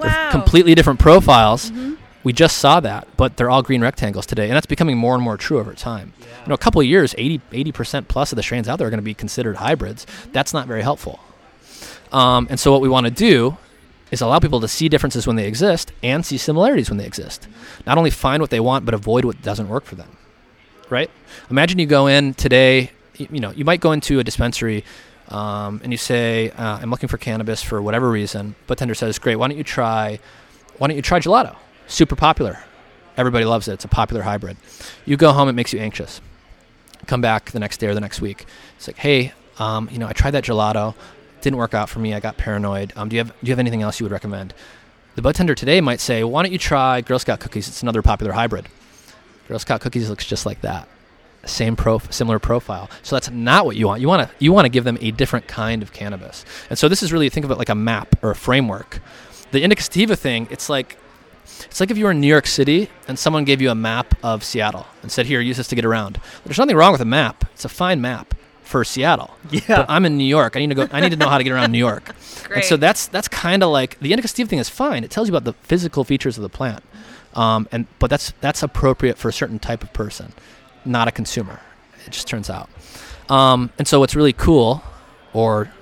They're 0.00 0.08
Wow. 0.10 0.30
completely 0.32 0.74
different 0.74 0.98
profiles. 0.98 1.70
Mhm. 1.70 1.98
We 2.24 2.32
just 2.32 2.56
saw 2.56 2.80
that, 2.80 3.06
but 3.18 3.36
they're 3.36 3.50
all 3.50 3.62
green 3.62 3.80
rectangles 3.82 4.24
today, 4.26 4.46
and 4.48 4.56
that's 4.56 4.66
becoming 4.66 4.96
more 4.96 5.14
and 5.14 5.22
more 5.22 5.36
true 5.36 5.60
over 5.60 5.74
time. 5.74 6.14
You 6.20 6.48
know, 6.48 6.54
a 6.54 6.58
couple 6.58 6.80
of 6.80 6.86
years, 6.86 7.14
80 7.18 7.70
percent 7.70 8.08
plus 8.08 8.32
of 8.32 8.36
the 8.36 8.42
strains 8.42 8.66
out 8.66 8.78
there 8.78 8.86
are 8.88 8.90
going 8.90 8.98
to 8.98 9.04
be 9.04 9.14
considered 9.14 9.56
hybrids. 9.56 10.04
That's 10.32 10.52
not 10.54 10.66
very 10.66 10.82
helpful. 10.82 11.20
Um, 12.12 12.46
and 12.50 12.58
so, 12.58 12.72
what 12.72 12.80
we 12.80 12.88
want 12.88 13.04
to 13.06 13.12
do 13.12 13.56
is 14.12 14.20
allow 14.20 14.38
people 14.38 14.60
to 14.60 14.68
see 14.68 14.88
differences 14.88 15.26
when 15.26 15.36
they 15.36 15.48
exist 15.48 15.90
and 16.02 16.24
see 16.24 16.36
similarities 16.36 16.90
when 16.90 16.98
they 16.98 17.06
exist. 17.06 17.48
Not 17.86 17.98
only 17.98 18.10
find 18.10 18.40
what 18.40 18.50
they 18.50 18.60
want, 18.60 18.84
but 18.84 18.94
avoid 18.94 19.24
what 19.24 19.42
doesn't 19.42 19.68
work 19.68 19.84
for 19.84 19.96
them. 19.96 20.16
Right? 20.90 21.10
Imagine 21.50 21.78
you 21.78 21.86
go 21.86 22.06
in 22.06 22.34
today. 22.34 22.90
You 23.16 23.40
know, 23.40 23.50
you 23.50 23.64
might 23.64 23.80
go 23.80 23.92
into 23.92 24.20
a 24.20 24.24
dispensary 24.24 24.84
um, 25.28 25.80
and 25.82 25.92
you 25.92 25.96
say, 25.96 26.50
uh, 26.50 26.78
"I'm 26.82 26.90
looking 26.90 27.08
for 27.08 27.16
cannabis 27.16 27.62
for 27.62 27.80
whatever 27.80 28.10
reason." 28.10 28.54
Bud 28.66 28.76
tender 28.76 28.94
says, 28.94 29.18
"Great, 29.18 29.36
why 29.36 29.48
don't 29.48 29.56
you 29.56 29.64
try? 29.64 30.18
Why 30.76 30.88
don't 30.88 30.96
you 30.96 31.02
try 31.02 31.18
gelato? 31.18 31.56
Super 31.86 32.16
popular. 32.16 32.58
Everybody 33.16 33.44
loves 33.46 33.66
it. 33.68 33.74
It's 33.74 33.84
a 33.84 33.88
popular 33.88 34.22
hybrid." 34.22 34.58
You 35.06 35.16
go 35.16 35.32
home, 35.32 35.48
it 35.48 35.54
makes 35.54 35.72
you 35.72 35.80
anxious. 35.80 36.20
Come 37.06 37.22
back 37.22 37.52
the 37.52 37.58
next 37.58 37.78
day 37.78 37.86
or 37.86 37.94
the 37.94 38.00
next 38.00 38.20
week. 38.20 38.44
It's 38.76 38.86
like, 38.86 38.98
"Hey, 38.98 39.32
um, 39.58 39.88
you 39.90 39.98
know, 39.98 40.06
I 40.08 40.12
tried 40.12 40.32
that 40.32 40.44
gelato. 40.44 40.94
Didn't 41.42 41.58
work 41.58 41.74
out 41.74 41.88
for 41.88 41.98
me. 41.98 42.14
I 42.14 42.20
got 42.20 42.38
paranoid. 42.38 42.92
Um, 42.96 43.08
do 43.08 43.16
you 43.16 43.20
have 43.20 43.28
Do 43.28 43.34
you 43.42 43.52
have 43.52 43.58
anything 43.58 43.82
else 43.82 44.00
you 44.00 44.04
would 44.04 44.12
recommend?" 44.12 44.54
The 45.14 45.22
bud 45.22 45.34
tender 45.34 45.54
today 45.54 45.80
might 45.80 46.00
say, 46.00 46.24
"Why 46.24 46.42
don't 46.42 46.52
you 46.52 46.58
try 46.58 47.02
Girl 47.02 47.18
Scout 47.18 47.40
cookies? 47.40 47.68
It's 47.68 47.82
another 47.82 48.00
popular 48.00 48.32
hybrid." 48.32 48.68
Girl 49.48 49.58
Scout 49.58 49.80
cookies 49.80 50.08
looks 50.08 50.24
just 50.24 50.46
like 50.46 50.62
that 50.62 50.88
same 51.44 51.76
prof- 51.76 52.12
similar 52.12 52.38
profile. 52.38 52.88
So 53.02 53.16
that's 53.16 53.30
not 53.30 53.66
what 53.66 53.76
you 53.76 53.86
want. 53.86 54.00
You 54.00 54.08
want 54.08 54.28
to 54.28 54.34
you 54.38 54.52
want 54.52 54.64
to 54.64 54.68
give 54.68 54.84
them 54.84 54.98
a 55.00 55.10
different 55.10 55.46
kind 55.48 55.82
of 55.82 55.92
cannabis. 55.92 56.44
And 56.70 56.78
so 56.78 56.88
this 56.88 57.02
is 57.02 57.12
really 57.12 57.28
think 57.28 57.44
of 57.44 57.50
it 57.50 57.58
like 57.58 57.68
a 57.68 57.74
map 57.74 58.16
or 58.22 58.30
a 58.30 58.34
framework. 58.34 59.00
The 59.50 59.62
indica 59.62 59.82
sativa 59.82 60.16
thing, 60.16 60.48
it's 60.50 60.68
like 60.68 60.96
it's 61.64 61.80
like 61.80 61.90
if 61.90 61.98
you 61.98 62.04
were 62.04 62.12
in 62.12 62.20
New 62.20 62.28
York 62.28 62.46
City 62.46 62.88
and 63.08 63.18
someone 63.18 63.44
gave 63.44 63.60
you 63.60 63.70
a 63.70 63.74
map 63.74 64.14
of 64.22 64.44
Seattle 64.44 64.86
and 65.02 65.10
said, 65.10 65.26
"Here, 65.26 65.40
use 65.40 65.56
this 65.56 65.68
to 65.68 65.74
get 65.74 65.84
around." 65.84 66.20
There's 66.44 66.58
nothing 66.58 66.76
wrong 66.76 66.92
with 66.92 67.00
a 67.00 67.06
map. 67.06 67.44
It's 67.52 67.64
a 67.64 67.68
fine 67.68 68.00
map 68.00 68.34
for 68.62 68.84
Seattle. 68.84 69.30
Yeah. 69.50 69.60
But 69.68 69.86
I'm 69.88 70.04
in 70.04 70.16
New 70.16 70.24
York. 70.24 70.56
I 70.56 70.60
need 70.60 70.68
to 70.68 70.74
go. 70.74 70.88
I 70.90 71.00
need 71.00 71.10
to 71.10 71.16
know 71.16 71.28
how 71.28 71.38
to 71.38 71.44
get 71.44 71.52
around 71.52 71.72
New 71.72 71.78
York. 71.78 72.14
And 72.54 72.62
so 72.64 72.76
that's 72.76 73.06
that's 73.06 73.28
kind 73.28 73.62
of 73.62 73.70
like 73.70 73.98
the 74.00 74.12
indica 74.12 74.28
sativa 74.28 74.46
thing 74.46 74.58
is 74.58 74.68
fine. 74.68 75.04
It 75.04 75.10
tells 75.10 75.26
you 75.26 75.34
about 75.34 75.44
the 75.44 75.54
physical 75.66 76.04
features 76.04 76.36
of 76.36 76.42
the 76.42 76.50
plant, 76.50 76.82
um, 77.32 77.66
and 77.72 77.86
but 77.98 78.10
that's 78.10 78.34
that's 78.42 78.62
appropriate 78.62 79.16
for 79.16 79.30
a 79.30 79.32
certain 79.32 79.58
type 79.58 79.82
of 79.82 79.90
person, 79.94 80.34
not 80.84 81.08
a 81.08 81.10
consumer. 81.12 81.60
It 82.04 82.10
just 82.10 82.26
turns 82.26 82.50
out. 82.50 82.68
Um, 83.30 83.70
and 83.78 83.88
so 83.88 84.00
what's 84.00 84.14
really 84.14 84.34
cool, 84.34 84.82
or 85.32 85.72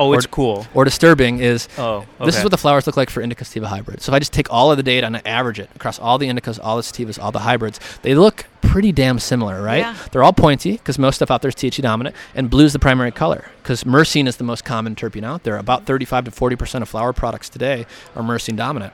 oh, 0.00 0.12
it's 0.14 0.24
or- 0.24 0.28
cool. 0.30 0.66
or 0.74 0.84
disturbing, 0.84 1.38
is 1.38 1.68
Oh, 1.78 2.04
this 2.24 2.36
is 2.36 2.42
what 2.42 2.50
the 2.50 2.58
flowers 2.58 2.88
look 2.88 2.96
like 2.96 3.08
for 3.10 3.20
indica 3.20 3.44
sativa 3.44 3.68
hybrids. 3.68 4.04
So 4.04 4.10
if 4.10 4.16
I 4.16 4.18
just 4.18 4.32
take 4.32 4.50
all 4.52 4.72
of 4.72 4.78
the 4.78 4.82
data 4.82 5.06
and 5.06 5.16
I 5.16 5.22
average 5.24 5.60
it 5.60 5.70
across 5.76 6.00
all 6.00 6.18
the 6.18 6.26
indicas, 6.26 6.58
all 6.60 6.76
the 6.76 6.82
sativas, 6.82 7.22
all 7.22 7.30
the 7.30 7.40
hybrids, 7.40 7.78
they 8.02 8.16
look 8.16 8.46
pretty 8.70 8.92
damn 8.92 9.18
similar, 9.18 9.60
right? 9.60 9.78
Yeah. 9.78 9.96
They're 10.12 10.22
all 10.22 10.32
pointy 10.32 10.72
because 10.72 10.96
most 10.96 11.16
stuff 11.16 11.28
out 11.28 11.42
there 11.42 11.48
is 11.48 11.56
THC 11.56 11.82
dominant, 11.82 12.14
and 12.36 12.48
blue 12.48 12.64
is 12.64 12.72
the 12.72 12.78
primary 12.78 13.10
color 13.10 13.46
because 13.62 13.82
myrcene 13.82 14.28
is 14.28 14.36
the 14.36 14.44
most 14.44 14.64
common 14.64 14.94
terpene 14.94 15.24
out 15.24 15.42
there. 15.42 15.56
About 15.56 15.86
35 15.86 16.26
to 16.26 16.30
40 16.30 16.54
percent 16.56 16.82
of 16.82 16.88
flower 16.88 17.12
products 17.12 17.48
today 17.48 17.84
are 18.14 18.22
myrcene 18.22 18.56
dominant. 18.56 18.92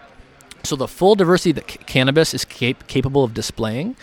So 0.63 0.77
the 0.77 0.89
full 0.89 1.15
diversity 1.15 1.53
that 1.53 1.71
c- 1.71 1.79
cannabis 1.87 2.33
is 2.33 2.47
cap- 2.47 2.87
capable 2.87 3.23
of 3.23 3.35
displaying 3.35 3.97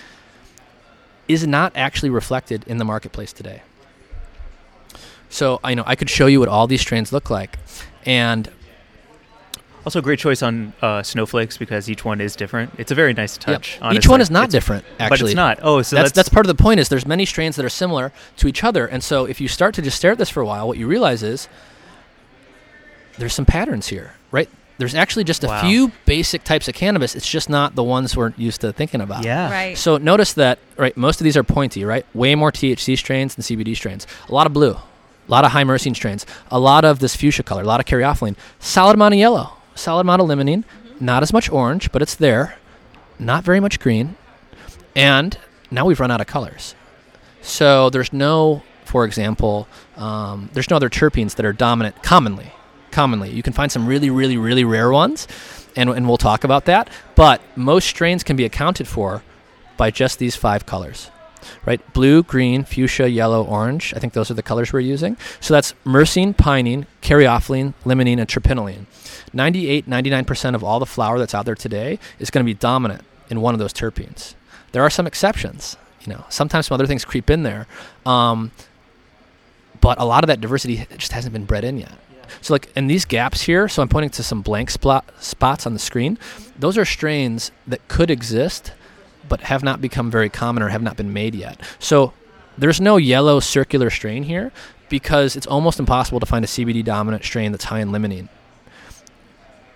is 1.28 1.47
not 1.47 1.71
actually 1.76 2.11
reflected 2.11 2.63
in 2.67 2.78
the 2.78 2.86
marketplace 2.86 3.34
today. 3.34 3.63
So 5.30 5.59
I 5.63 5.74
know 5.74 5.84
I 5.88 5.95
could 5.95 6.09
show 6.09 6.28
you 6.28 6.39
what 6.39 6.49
all 6.49 6.67
these 6.67 6.82
strains 6.82 7.11
look 7.11 7.32
like, 7.32 7.57
and 8.05 8.47
Also, 9.86 9.99
great 10.01 10.17
choice 10.19 10.41
on 10.41 10.71
uh, 10.81 11.03
snowflakes 11.03 11.57
because 11.57 11.89
each 11.89 12.05
one 12.05 12.21
is 12.21 12.36
different. 12.38 12.71
It's 12.77 12.91
a 12.91 12.95
very 12.95 13.13
nice 13.13 13.38
touch. 13.38 13.75
Each 13.75 13.81
honestly. 13.81 14.09
one 14.11 14.21
is 14.21 14.31
not 14.31 14.43
It's- 14.45 14.51
different, 14.53 14.86
but 14.97 15.11
actually. 15.11 15.31
it's 15.31 15.36
not. 15.36 15.59
Oh, 15.61 15.81
so 15.81 15.95
that's, 15.95 16.07
that's 16.11 16.15
that's 16.15 16.29
part 16.29 16.45
of 16.45 16.55
the 16.55 16.61
point 16.63 16.79
is 16.79 16.88
there's 16.89 17.05
many 17.05 17.25
strains 17.25 17.57
that 17.57 17.65
are 17.65 17.69
similar 17.69 18.13
to 18.38 18.47
each 18.47 18.63
other. 18.63 18.86
And 18.88 19.03
so 19.03 19.25
if 19.25 19.41
you 19.41 19.47
start 19.49 19.75
to 19.75 19.81
just 19.81 19.97
stare 19.97 20.11
at 20.11 20.17
this 20.17 20.29
for 20.29 20.39
a 20.41 20.45
while, 20.45 20.67
what 20.67 20.77
you 20.77 20.88
realize 20.88 21.21
is 21.21 21.49
there's 23.17 23.34
some 23.34 23.45
patterns 23.45 23.88
here, 23.88 24.13
right? 24.31 24.49
There's 24.79 24.95
actually 24.95 25.23
just 25.23 25.43
a 25.43 25.47
Wow. 25.47 25.61
few 25.61 25.91
basic 26.05 26.43
types 26.43 26.67
of 26.67 26.73
cannabis. 26.73 27.13
It's 27.15 27.29
just 27.29 27.49
not 27.49 27.75
the 27.75 27.84
ones 27.84 28.17
we're 28.17 28.34
used 28.38 28.61
to 28.61 28.73
thinking 28.73 29.01
about. 29.01 29.23
yeah. 29.23 29.51
Right. 29.51 29.77
So 29.77 29.97
notice 29.97 30.34
that, 30.34 30.57
right, 30.77 30.95
most 30.97 31.19
of 31.21 31.25
these 31.25 31.38
are 31.38 31.43
pointy, 31.43 31.86
right? 31.86 32.05
Way 32.15 32.34
more 32.36 32.51
THC 32.51 32.97
strains 32.97 33.36
than 33.36 33.43
CBD 33.43 33.75
strains. 33.75 34.07
A 34.29 34.34
lot 34.34 34.47
of 34.47 34.53
blue, 34.53 34.71
a 34.71 34.81
lot 35.27 35.45
of 35.45 35.51
high 35.51 35.63
myrcene 35.63 35.95
strains, 35.95 36.25
a 36.49 36.59
lot 36.59 36.86
of 36.86 36.99
this 36.99 37.15
fuchsia 37.15 37.43
color, 37.43 37.61
a 37.61 37.65
lot 37.65 37.79
of 37.79 37.86
caryophyllene, 37.86 38.36
solid 38.59 38.95
amount 38.95 39.13
of 39.13 39.19
yellow, 39.19 39.53
solid 39.76 40.01
amount 40.01 40.21
of 40.21 40.28
limonene, 40.28 40.63
not 40.99 41.24
as 41.24 41.34
much 41.34 41.49
orange, 41.49 41.91
but 41.91 42.01
it's 42.01 42.15
there, 42.15 42.57
not 43.19 43.43
very 43.43 43.59
much 43.59 43.80
green, 43.80 44.15
and 44.95 45.38
now 45.71 45.86
we've 45.86 45.99
run 45.99 46.11
out 46.11 46.21
of 46.21 46.28
colors. 46.28 46.76
So 47.41 47.89
there's 47.89 48.13
no, 48.13 48.63
for 48.86 49.05
example, 49.05 49.67
um, 49.97 50.49
there's 50.53 50.69
no 50.69 50.76
other 50.76 50.89
terpenes 50.89 51.36
that 51.36 51.45
are 51.45 51.53
dominant 51.53 52.01
commonly. 52.03 52.51
commonly. 52.91 53.32
You 53.32 53.43
can 53.43 53.53
find 53.53 53.71
some 53.71 53.88
really, 53.88 54.09
really, 54.09 54.38
really 54.38 54.63
rare 54.63 54.91
ones, 54.91 55.28
and, 55.76 55.89
and 55.89 56.07
we'll 56.07 56.17
talk 56.17 56.43
about 56.43 56.65
that. 56.65 56.89
But 57.15 57.41
most 57.55 57.88
strains 57.88 58.24
can 58.24 58.36
be 58.36 58.45
accounted 58.45 58.88
for 58.88 59.24
by 59.78 59.89
just 59.89 60.19
these 60.19 60.36
five 60.36 60.65
colors. 60.65 61.09
Right, 61.65 61.82
blue, 61.93 62.24
green, 62.24 62.63
fuchsia, 62.63 63.09
yellow, 63.09 63.43
orange. 63.43 63.93
I 63.93 63.99
think 63.99 64.13
those 64.13 64.32
are 64.32 64.36
the 64.36 64.43
colors 64.43 64.71
we're 64.71 64.80
using. 64.80 65.17
So 65.41 65.53
that's 65.53 65.74
myrcene, 65.84 66.34
pinene, 66.34 66.86
caryophyllene, 67.01 67.74
limonene, 67.84 68.19
and 68.19 68.28
terpinolene. 68.30 68.86
98, 69.34 69.89
99% 69.89 70.55
of 70.55 70.63
all 70.63 70.79
the 70.79 70.86
flower 70.86 71.19
that's 71.19 71.34
out 71.34 71.45
there 71.45 71.55
today 71.55 71.99
is 72.19 72.29
going 72.29 72.45
to 72.45 72.49
be 72.49 72.53
dominant 72.53 73.03
in 73.29 73.41
one 73.41 73.53
of 73.53 73.59
those 73.59 73.73
terpenes. 73.73 74.36
There 74.71 74.84
are 74.84 74.89
some 74.89 75.07
exceptions. 75.07 75.77
You 76.01 76.13
know, 76.13 76.25
sometimes 76.29 76.67
some 76.67 76.75
other 76.75 76.88
things 76.88 77.05
creep 77.05 77.29
in 77.29 77.43
there, 77.43 77.65
um, 78.05 78.51
but 79.79 79.99
a 79.99 80.05
lot 80.05 80.23
of 80.23 80.27
that 80.27 80.41
diversity 80.41 80.86
just 80.97 81.13
hasn't 81.13 81.34
been 81.34 81.45
bred 81.45 81.63
in 81.63 81.77
yet. 81.77 81.93
So, 82.41 82.53
like 82.53 82.69
in 82.75 82.88
these 82.88 83.05
gaps 83.05 83.43
here, 83.43 83.69
so 83.69 83.81
I'm 83.81 83.88
pointing 83.88 84.09
to 84.11 84.23
some 84.23 84.41
blank 84.41 84.69
spot, 84.69 85.05
spots 85.19 85.65
on 85.65 85.73
the 85.73 85.79
screen. 85.79 86.17
Those 86.57 86.77
are 86.77 86.86
strains 86.86 87.51
that 87.67 87.88
could 87.88 88.09
exist, 88.09 88.73
but 89.29 89.41
have 89.41 89.63
not 89.63 89.81
become 89.81 90.11
very 90.11 90.29
common 90.29 90.63
or 90.63 90.69
have 90.69 90.81
not 90.81 90.97
been 90.97 91.13
made 91.13 91.36
yet. 91.36 91.61
So, 91.79 92.13
there's 92.57 92.81
no 92.81 92.97
yellow 92.97 93.39
circular 93.39 93.89
strain 93.89 94.23
here 94.23 94.51
because 94.89 95.36
it's 95.36 95.47
almost 95.47 95.79
impossible 95.79 96.19
to 96.19 96.25
find 96.25 96.43
a 96.43 96.47
CBD 96.47 96.84
dominant 96.84 97.23
strain 97.23 97.51
that's 97.51 97.65
high 97.65 97.79
in 97.79 97.89
limonene. 97.89 98.29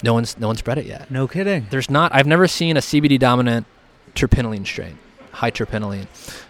No 0.03 0.13
one's 0.13 0.37
no 0.37 0.47
one's 0.47 0.61
bred 0.61 0.77
it 0.77 0.85
yet. 0.85 1.09
No 1.09 1.27
kidding. 1.27 1.67
There's 1.69 1.89
not. 1.89 2.13
I've 2.13 2.27
never 2.27 2.47
seen 2.47 2.77
a 2.77 2.81
CBD 2.81 3.17
dominant 3.19 3.65
terpinolene 4.15 4.65
strain, 4.65 4.97
high 5.31 5.51
terpinolene. 5.51 6.07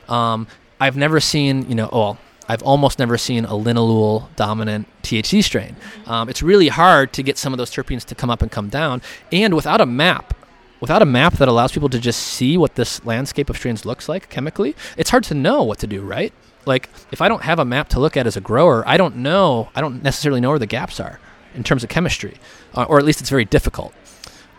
Um, 0.09 0.47
I've 0.79 0.97
never 0.97 1.19
seen, 1.19 1.67
you 1.69 1.75
know, 1.75 1.89
well, 1.91 2.17
I've 2.47 2.61
almost 2.63 2.99
never 2.99 3.17
seen 3.17 3.45
a 3.45 3.49
linalool 3.49 4.33
dominant 4.35 4.87
THC 5.03 5.43
strain. 5.43 5.75
Um, 6.05 6.29
it's 6.29 6.43
really 6.43 6.67
hard 6.67 7.13
to 7.13 7.23
get 7.23 7.37
some 7.37 7.53
of 7.53 7.57
those 7.57 7.71
terpenes 7.71 8.05
to 8.05 8.15
come 8.15 8.29
up 8.29 8.41
and 8.41 8.51
come 8.51 8.69
down, 8.69 9.01
and 9.31 9.53
without 9.53 9.81
a 9.81 9.85
map, 9.85 10.33
without 10.79 11.01
a 11.01 11.05
map 11.05 11.33
that 11.33 11.47
allows 11.47 11.71
people 11.71 11.89
to 11.89 11.99
just 11.99 12.21
see 12.21 12.57
what 12.57 12.75
this 12.75 13.03
landscape 13.05 13.49
of 13.49 13.57
strains 13.57 13.85
looks 13.85 14.07
like 14.07 14.29
chemically, 14.29 14.75
it's 14.97 15.09
hard 15.09 15.23
to 15.25 15.33
know 15.33 15.63
what 15.63 15.79
to 15.79 15.87
do, 15.87 16.01
right? 16.01 16.33
Like 16.65 16.89
if 17.11 17.21
I 17.21 17.29
don't 17.29 17.43
have 17.43 17.59
a 17.59 17.65
map 17.65 17.89
to 17.89 17.99
look 17.99 18.17
at 18.17 18.27
as 18.27 18.35
a 18.35 18.41
grower, 18.41 18.83
I 18.85 18.97
don't 18.97 19.17
know. 19.17 19.69
I 19.73 19.79
don't 19.81 20.03
necessarily 20.03 20.41
know 20.41 20.49
where 20.49 20.59
the 20.59 20.65
gaps 20.65 20.99
are 20.99 21.19
in 21.57 21.63
terms 21.63 21.83
of 21.83 21.89
chemistry, 21.89 22.37
uh, 22.75 22.83
or 22.83 22.99
at 22.99 23.03
least 23.05 23.19
it's 23.19 23.29
very 23.29 23.43
difficult. 23.45 23.93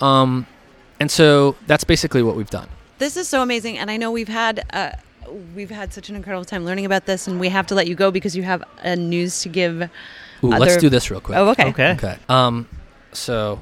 Um, 0.01 0.47
and 1.01 1.11
so 1.11 1.57
that's 1.67 1.85
basically 1.85 2.23
what 2.23 2.37
we've 2.37 2.51
done. 2.51 2.69
This 2.99 3.17
is 3.17 3.29
so 3.29 3.41
amazing, 3.41 3.79
and 3.79 3.91
I 3.91 3.97
know 3.97 4.11
we've 4.11 4.29
had 4.29 4.65
uh, 4.73 4.91
we've 5.55 5.71
had 5.71 5.93
such 5.95 6.09
an 6.11 6.17
incredible 6.17 6.45
time 6.45 6.65
learning 6.65 6.85
about 6.85 7.07
this, 7.07 7.29
and 7.29 7.39
we 7.39 7.49
have 7.49 7.67
to 7.69 7.75
let 7.75 7.87
you 7.87 7.95
go 7.95 8.11
because 8.11 8.37
you 8.37 8.43
have 8.43 8.63
a 8.83 8.97
news 8.97 9.41
to 9.43 9.49
give. 9.49 9.83
Ooh, 10.43 10.53
other- 10.53 10.59
let's 10.67 10.77
do 10.77 10.89
this 10.89 11.11
real 11.11 11.21
quick. 11.21 11.39
Oh, 11.39 11.49
okay. 11.51 11.69
Okay. 11.69 11.93
Okay. 11.93 12.17
Um, 12.29 12.69
so 13.13 13.61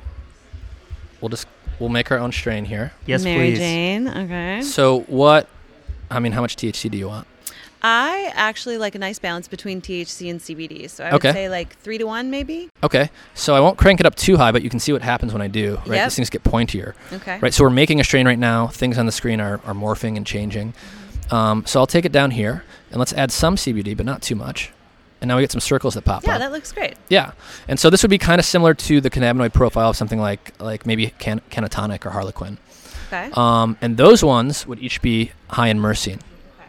we'll 1.21 1.29
just 1.29 1.47
we'll 1.79 1.91
make 1.91 2.11
our 2.11 2.19
own 2.19 2.33
strain 2.33 2.65
here. 2.65 2.93
Yes, 3.05 3.23
Mary 3.23 3.51
please. 3.51 3.59
Jane. 3.59 4.09
Okay. 4.09 4.63
So 4.63 5.01
what? 5.01 5.49
I 6.11 6.21
mean, 6.21 6.33
how 6.33 6.41
much 6.41 6.57
THC 6.57 6.91
do 6.91 6.97
you 6.97 7.09
want? 7.09 7.27
I 7.89 8.33
actually 8.35 8.79
like 8.79 8.97
a 8.97 8.99
nice 8.99 9.21
balance 9.21 9.47
between 9.47 9.81
THC 9.81 10.29
and 10.29 10.41
CBD, 10.41 10.91
so 10.91 11.05
I 11.05 11.13
would 11.13 11.17
Okay. 11.25 11.33
say 11.33 11.49
like 11.49 11.79
three 11.79 11.99
to 11.99 12.05
one, 12.05 12.31
maybe. 12.31 12.69
Okay. 12.83 13.11
So 13.35 13.55
I 13.55 13.61
won't 13.61 13.79
crank 13.79 14.01
it 14.01 14.07
up 14.07 14.17
too 14.17 14.37
high, 14.37 14.51
but 14.51 14.63
you 14.63 14.71
can 14.71 14.81
see 14.81 14.93
what 14.93 15.03
happens 15.03 15.33
when 15.33 15.41
I 15.41 15.47
do. 15.47 15.77
Right. 15.87 15.97
Yep. 15.99 16.07
These 16.09 16.17
things 16.17 16.31
get 16.31 16.43
pointier. 16.43 16.95
Okay. 17.13 17.39
Right. 17.39 17.55
So 17.55 17.63
we're 17.63 17.71
making 17.71 18.01
a 18.01 18.05
strain 18.05 18.27
right 18.27 18.39
now. 18.41 18.67
Things 18.67 18.99
on 18.99 19.07
the 19.07 19.13
screen 19.13 19.41
are, 19.41 19.61
are 19.65 19.73
morphing 19.75 20.17
and 20.17 20.27
changing. 20.27 20.75
Um, 21.31 21.65
so 21.65 21.79
I'll 21.79 21.87
take 21.87 22.05
it 22.05 22.11
down 22.11 22.33
here 22.33 22.65
and 22.91 22.99
let's 22.99 23.13
add 23.13 23.31
some 23.31 23.55
CBD, 23.55 23.97
but 23.97 24.05
not 24.05 24.21
too 24.21 24.35
much. 24.35 24.73
And 25.21 25.29
now 25.29 25.37
we 25.37 25.43
get 25.45 25.53
some 25.53 25.61
circles 25.61 25.95
that 25.95 26.05
pop 26.05 26.25
Yeah, 26.25 26.31
up. 26.31 26.35
Yeah, 26.35 26.39
that 26.47 26.53
looks 26.53 26.73
great. 26.73 26.95
Yeah, 27.09 27.33
and 27.69 27.79
so 27.81 27.89
this 27.89 28.03
would 28.03 28.11
be 28.11 28.19
kind 28.19 28.39
of 28.41 28.45
similar 28.45 28.75
to 28.75 29.01
the 29.01 29.11
cannabinoid 29.11 29.53
profile 29.55 29.91
of 29.91 29.97
something 29.97 30.19
like 30.21 30.53
like 30.59 30.85
maybe 30.87 31.15
can- 31.19 31.41
Cannatonic 31.51 32.05
or 32.05 32.11
Harlequin. 32.11 32.59
Okay. 33.09 33.31
Um, 33.35 33.79
and 33.81 33.97
those 33.97 34.23
ones 34.25 34.67
would 34.67 34.79
each 34.81 35.01
be 35.03 35.31
high 35.51 35.69
in 35.69 35.79
myrcene. 35.79 36.21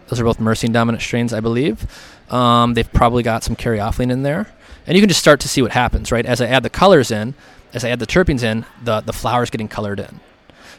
Those 0.08 0.20
are 0.20 0.24
both 0.24 0.40
myrcene 0.40 0.72
dominant 0.74 1.02
strains, 1.02 1.34
I 1.34 1.40
believe. 1.40 1.86
Um, 2.32 2.74
they've 2.74 2.92
probably 2.92 3.24
got 3.24 3.44
some 3.44 3.56
caryophyllene 3.56 4.12
in 4.12 4.24
there, 4.24 4.48
and 4.86 4.96
you 4.96 5.02
can 5.02 5.10
just 5.10 5.20
start 5.20 5.40
to 5.42 5.48
see 5.48 5.62
what 5.62 5.72
happens, 5.72 6.12
right? 6.12 6.26
As 6.26 6.42
I 6.42 6.48
add 6.48 6.64
the 6.64 6.70
colors 6.70 7.12
in, 7.12 7.34
as 7.74 7.84
I 7.84 7.90
add 7.90 8.00
the 8.00 8.08
terpenes 8.08 8.44
in, 8.44 8.66
the 8.84 9.02
the 9.02 9.14
flowers 9.14 9.50
getting 9.50 9.68
colored 9.68 10.00
in. 10.00 10.20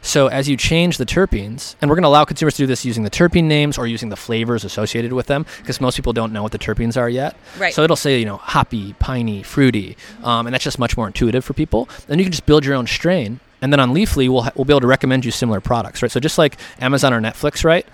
So 0.01 0.29
as 0.29 0.49
you 0.49 0.57
change 0.57 0.97
the 0.97 1.05
terpenes, 1.05 1.75
and 1.81 1.91
we're 1.91 1.97
going 1.97 2.05
to 2.05 2.09
allow 2.09 2.25
consumers 2.25 2.55
to 2.55 2.63
do 2.63 2.67
this 2.67 2.85
using 2.85 3.03
the 3.03 3.11
terpene 3.11 3.45
names 3.45 3.79
or 3.79 3.87
using 3.87 4.11
the 4.11 4.17
flavors 4.17 4.65
associated 4.65 5.13
with 5.13 5.27
them, 5.27 5.45
because 5.59 5.81
most 5.81 5.97
people 5.97 6.13
don't 6.13 6.33
know 6.33 6.43
what 6.43 6.53
the 6.53 6.59
terpenes 6.59 6.97
are 6.97 7.09
yet. 7.09 7.37
Right. 7.59 7.75
So 7.75 7.83
it'll 7.83 7.97
say, 7.97 8.19
you 8.19 8.25
know, 8.25 8.37
hoppy, 8.37 8.93
piney, 8.95 9.43
fruity, 9.43 9.97
um, 10.23 10.47
and 10.47 10.55
that's 10.55 10.65
just 10.65 10.79
much 10.79 10.97
more 10.97 11.09
intuitive 11.09 11.45
for 11.45 11.53
people. 11.53 11.89
Then 12.07 12.19
you 12.19 12.25
can 12.25 12.33
just 12.33 12.47
build 12.47 12.65
your 12.65 12.75
own 12.77 12.87
strain, 12.87 13.41
and 13.61 13.73
then 13.73 13.81
on 13.81 13.93
Leafly, 13.93 14.29
we'll 14.29 14.43
ha- 14.43 14.53
we'll 14.55 14.65
be 14.65 14.73
able 14.73 14.83
to 14.83 14.87
recommend 14.87 15.25
you 15.25 15.33
similar 15.33 15.61
products, 15.61 16.01
right? 16.01 16.11
So 16.11 16.21
just 16.21 16.39
like 16.39 16.57
Amazon 16.81 17.13
or 17.13 17.21
Netflix, 17.21 17.65
right? 17.65 17.85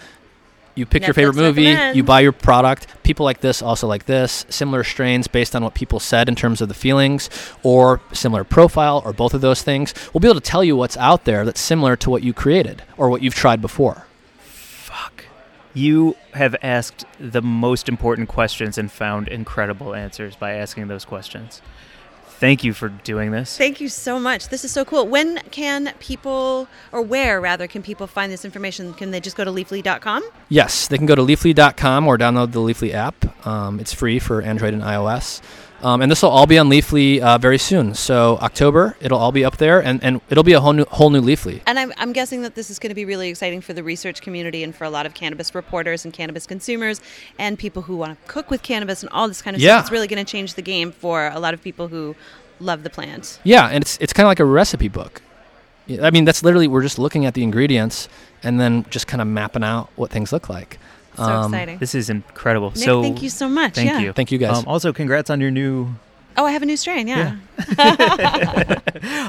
You 0.76 0.86
pick 0.86 1.04
your 1.04 1.14
favorite 1.14 1.36
movie, 1.36 1.66
recommends. 1.66 1.96
you 1.96 2.02
buy 2.02 2.20
your 2.20 2.32
product. 2.32 2.88
People 3.04 3.24
like 3.24 3.40
this 3.40 3.62
also 3.62 3.86
like 3.86 4.06
this. 4.06 4.44
Similar 4.48 4.82
strains 4.82 5.28
based 5.28 5.54
on 5.54 5.62
what 5.62 5.74
people 5.74 6.00
said 6.00 6.28
in 6.28 6.34
terms 6.34 6.60
of 6.60 6.68
the 6.68 6.74
feelings, 6.74 7.30
or 7.62 8.00
similar 8.12 8.42
profile, 8.42 9.00
or 9.04 9.12
both 9.12 9.34
of 9.34 9.40
those 9.40 9.62
things. 9.62 9.94
We'll 10.12 10.20
be 10.20 10.28
able 10.28 10.40
to 10.40 10.50
tell 10.50 10.64
you 10.64 10.76
what's 10.76 10.96
out 10.96 11.24
there 11.24 11.44
that's 11.44 11.60
similar 11.60 11.94
to 11.96 12.10
what 12.10 12.22
you 12.24 12.32
created 12.32 12.82
or 12.96 13.08
what 13.08 13.22
you've 13.22 13.34
tried 13.36 13.60
before. 13.60 14.06
Fuck. 14.38 15.26
You 15.74 16.16
have 16.32 16.56
asked 16.62 17.04
the 17.20 17.42
most 17.42 17.88
important 17.88 18.28
questions 18.28 18.76
and 18.76 18.90
found 18.90 19.28
incredible 19.28 19.94
answers 19.94 20.34
by 20.34 20.54
asking 20.54 20.88
those 20.88 21.04
questions. 21.04 21.62
Thank 22.44 22.62
you 22.62 22.74
for 22.74 22.90
doing 22.90 23.30
this. 23.30 23.56
Thank 23.56 23.80
you 23.80 23.88
so 23.88 24.20
much. 24.20 24.50
This 24.50 24.66
is 24.66 24.70
so 24.70 24.84
cool. 24.84 25.08
When 25.08 25.38
can 25.50 25.94
people, 25.98 26.68
or 26.92 27.00
where 27.00 27.40
rather, 27.40 27.66
can 27.66 27.82
people 27.82 28.06
find 28.06 28.30
this 28.30 28.44
information? 28.44 28.92
Can 28.92 29.12
they 29.12 29.20
just 29.20 29.34
go 29.34 29.44
to 29.44 29.50
leafly.com? 29.50 30.22
Yes, 30.50 30.86
they 30.86 30.98
can 30.98 31.06
go 31.06 31.14
to 31.14 31.22
leafly.com 31.22 32.06
or 32.06 32.18
download 32.18 32.52
the 32.52 32.60
Leafly 32.60 32.92
app. 32.92 33.46
Um, 33.46 33.80
it's 33.80 33.94
free 33.94 34.18
for 34.18 34.42
Android 34.42 34.74
and 34.74 34.82
iOS. 34.82 35.40
Um, 35.82 36.00
and 36.00 36.10
this 36.10 36.22
will 36.22 36.30
all 36.30 36.46
be 36.46 36.58
on 36.58 36.70
Leafly 36.70 37.20
uh, 37.20 37.36
very 37.36 37.58
soon. 37.58 37.94
So 37.94 38.38
October, 38.40 38.96
it'll 39.00 39.18
all 39.18 39.32
be 39.32 39.44
up 39.44 39.58
there, 39.58 39.82
and, 39.82 40.02
and 40.02 40.20
it'll 40.30 40.44
be 40.44 40.54
a 40.54 40.60
whole 40.60 40.72
new 40.72 40.84
whole 40.86 41.10
new 41.10 41.20
Leafly. 41.20 41.60
And 41.66 41.78
I'm, 41.78 41.92
I'm 41.98 42.12
guessing 42.14 42.40
that 42.42 42.54
this 42.54 42.70
is 42.70 42.78
going 42.78 42.88
to 42.88 42.94
be 42.94 43.04
really 43.04 43.28
exciting 43.28 43.60
for 43.60 43.74
the 43.74 43.82
research 43.82 44.22
community 44.22 44.62
and 44.62 44.74
for 44.74 44.84
a 44.84 44.90
lot 44.90 45.04
of 45.04 45.12
cannabis 45.12 45.54
reporters 45.54 46.04
and 46.06 46.14
cannabis 46.14 46.46
consumers 46.46 47.02
and 47.38 47.58
people 47.58 47.82
who 47.82 47.96
want 47.96 48.18
to 48.18 48.32
cook 48.32 48.50
with 48.50 48.62
cannabis 48.62 49.02
and 49.02 49.10
all 49.12 49.28
this 49.28 49.42
kind 49.42 49.54
of 49.56 49.60
Yeah. 49.60 49.76
stuff. 49.76 49.84
It's 49.86 49.92
really 49.92 50.06
going 50.08 50.24
to 50.24 50.30
change 50.30 50.54
the 50.54 50.62
game 50.62 50.90
for 50.90 51.28
a 51.28 51.38
lot 51.38 51.52
of 51.52 51.62
people 51.62 51.88
who 51.88 52.16
love 52.60 52.82
the 52.82 52.90
plant. 52.90 53.38
Yeah, 53.44 53.66
and 53.68 53.82
it's 53.82 53.98
it's 54.00 54.12
kind 54.14 54.24
of 54.26 54.28
like 54.30 54.40
a 54.40 54.44
recipe 54.46 54.88
book. 54.88 55.20
I 56.00 56.10
mean, 56.10 56.24
that's 56.24 56.42
literally 56.42 56.66
we're 56.66 56.82
just 56.82 56.98
looking 56.98 57.26
at 57.26 57.34
the 57.34 57.42
ingredients 57.42 58.08
and 58.42 58.58
then 58.58 58.86
just 58.88 59.06
kind 59.06 59.20
of 59.20 59.26
mapping 59.28 59.62
out 59.64 59.90
what 59.96 60.10
things 60.10 60.32
look 60.32 60.48
like. 60.48 60.78
So 61.16 61.22
Um, 61.22 61.52
exciting. 61.54 61.78
This 61.78 61.94
is 61.94 62.10
incredible. 62.10 62.70
Nick, 62.70 62.78
so 62.84 63.02
thank 63.02 63.22
you 63.22 63.30
so 63.30 63.48
much. 63.48 63.74
Thank 63.74 63.90
yeah. 63.90 64.00
you. 64.00 64.12
Thank 64.12 64.32
you, 64.32 64.38
guys. 64.38 64.58
Um, 64.58 64.64
also, 64.66 64.92
congrats 64.92 65.30
on 65.30 65.40
your 65.40 65.50
new. 65.50 65.94
Oh, 66.36 66.44
I 66.44 66.50
have 66.52 66.62
a 66.62 66.66
new 66.66 66.76
strain. 66.76 67.06
Yeah. 67.08 67.36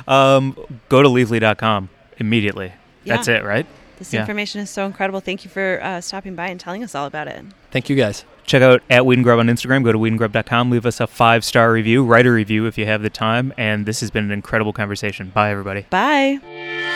Um, 0.07 0.55
go 0.89 1.01
to 1.01 1.09
leafly.com 1.09 1.89
immediately. 2.17 2.73
Yeah. 3.03 3.15
That's 3.15 3.27
it, 3.27 3.43
right? 3.43 3.65
This 3.97 4.13
Yeah. 4.13 4.21
information 4.21 4.61
is 4.61 4.69
so 4.69 4.85
incredible. 4.85 5.19
Thank 5.19 5.43
you 5.43 5.49
for 5.49 5.79
uh, 5.81 6.01
stopping 6.01 6.35
by 6.35 6.47
and 6.47 6.59
telling 6.59 6.83
us 6.83 6.95
all 6.95 7.05
about 7.05 7.27
it. 7.27 7.43
Thank 7.71 7.89
you, 7.89 7.95
guys. 7.95 8.25
Check 8.45 8.61
out 8.61 8.81
at 8.89 9.05
Weed 9.05 9.15
and 9.15 9.23
Grub 9.23 9.39
on 9.39 9.47
Instagram. 9.47 9.83
Go 9.83 9.91
to 9.91 9.97
weedandgrub.com. 9.97 10.69
Leave 10.69 10.85
us 10.85 10.99
a 10.99 11.07
five 11.07 11.43
star 11.43 11.71
review. 11.71 12.03
Write 12.03 12.25
a 12.25 12.31
review 12.31 12.65
if 12.67 12.77
you 12.77 12.85
have 12.85 13.01
the 13.01 13.09
time. 13.09 13.53
And 13.57 13.85
this 13.85 14.01
has 14.01 14.11
been 14.11 14.23
an 14.25 14.31
incredible 14.31 14.73
conversation. 14.73 15.29
Bye, 15.29 15.51
everybody. 15.51 15.85
Bye. 15.89 16.91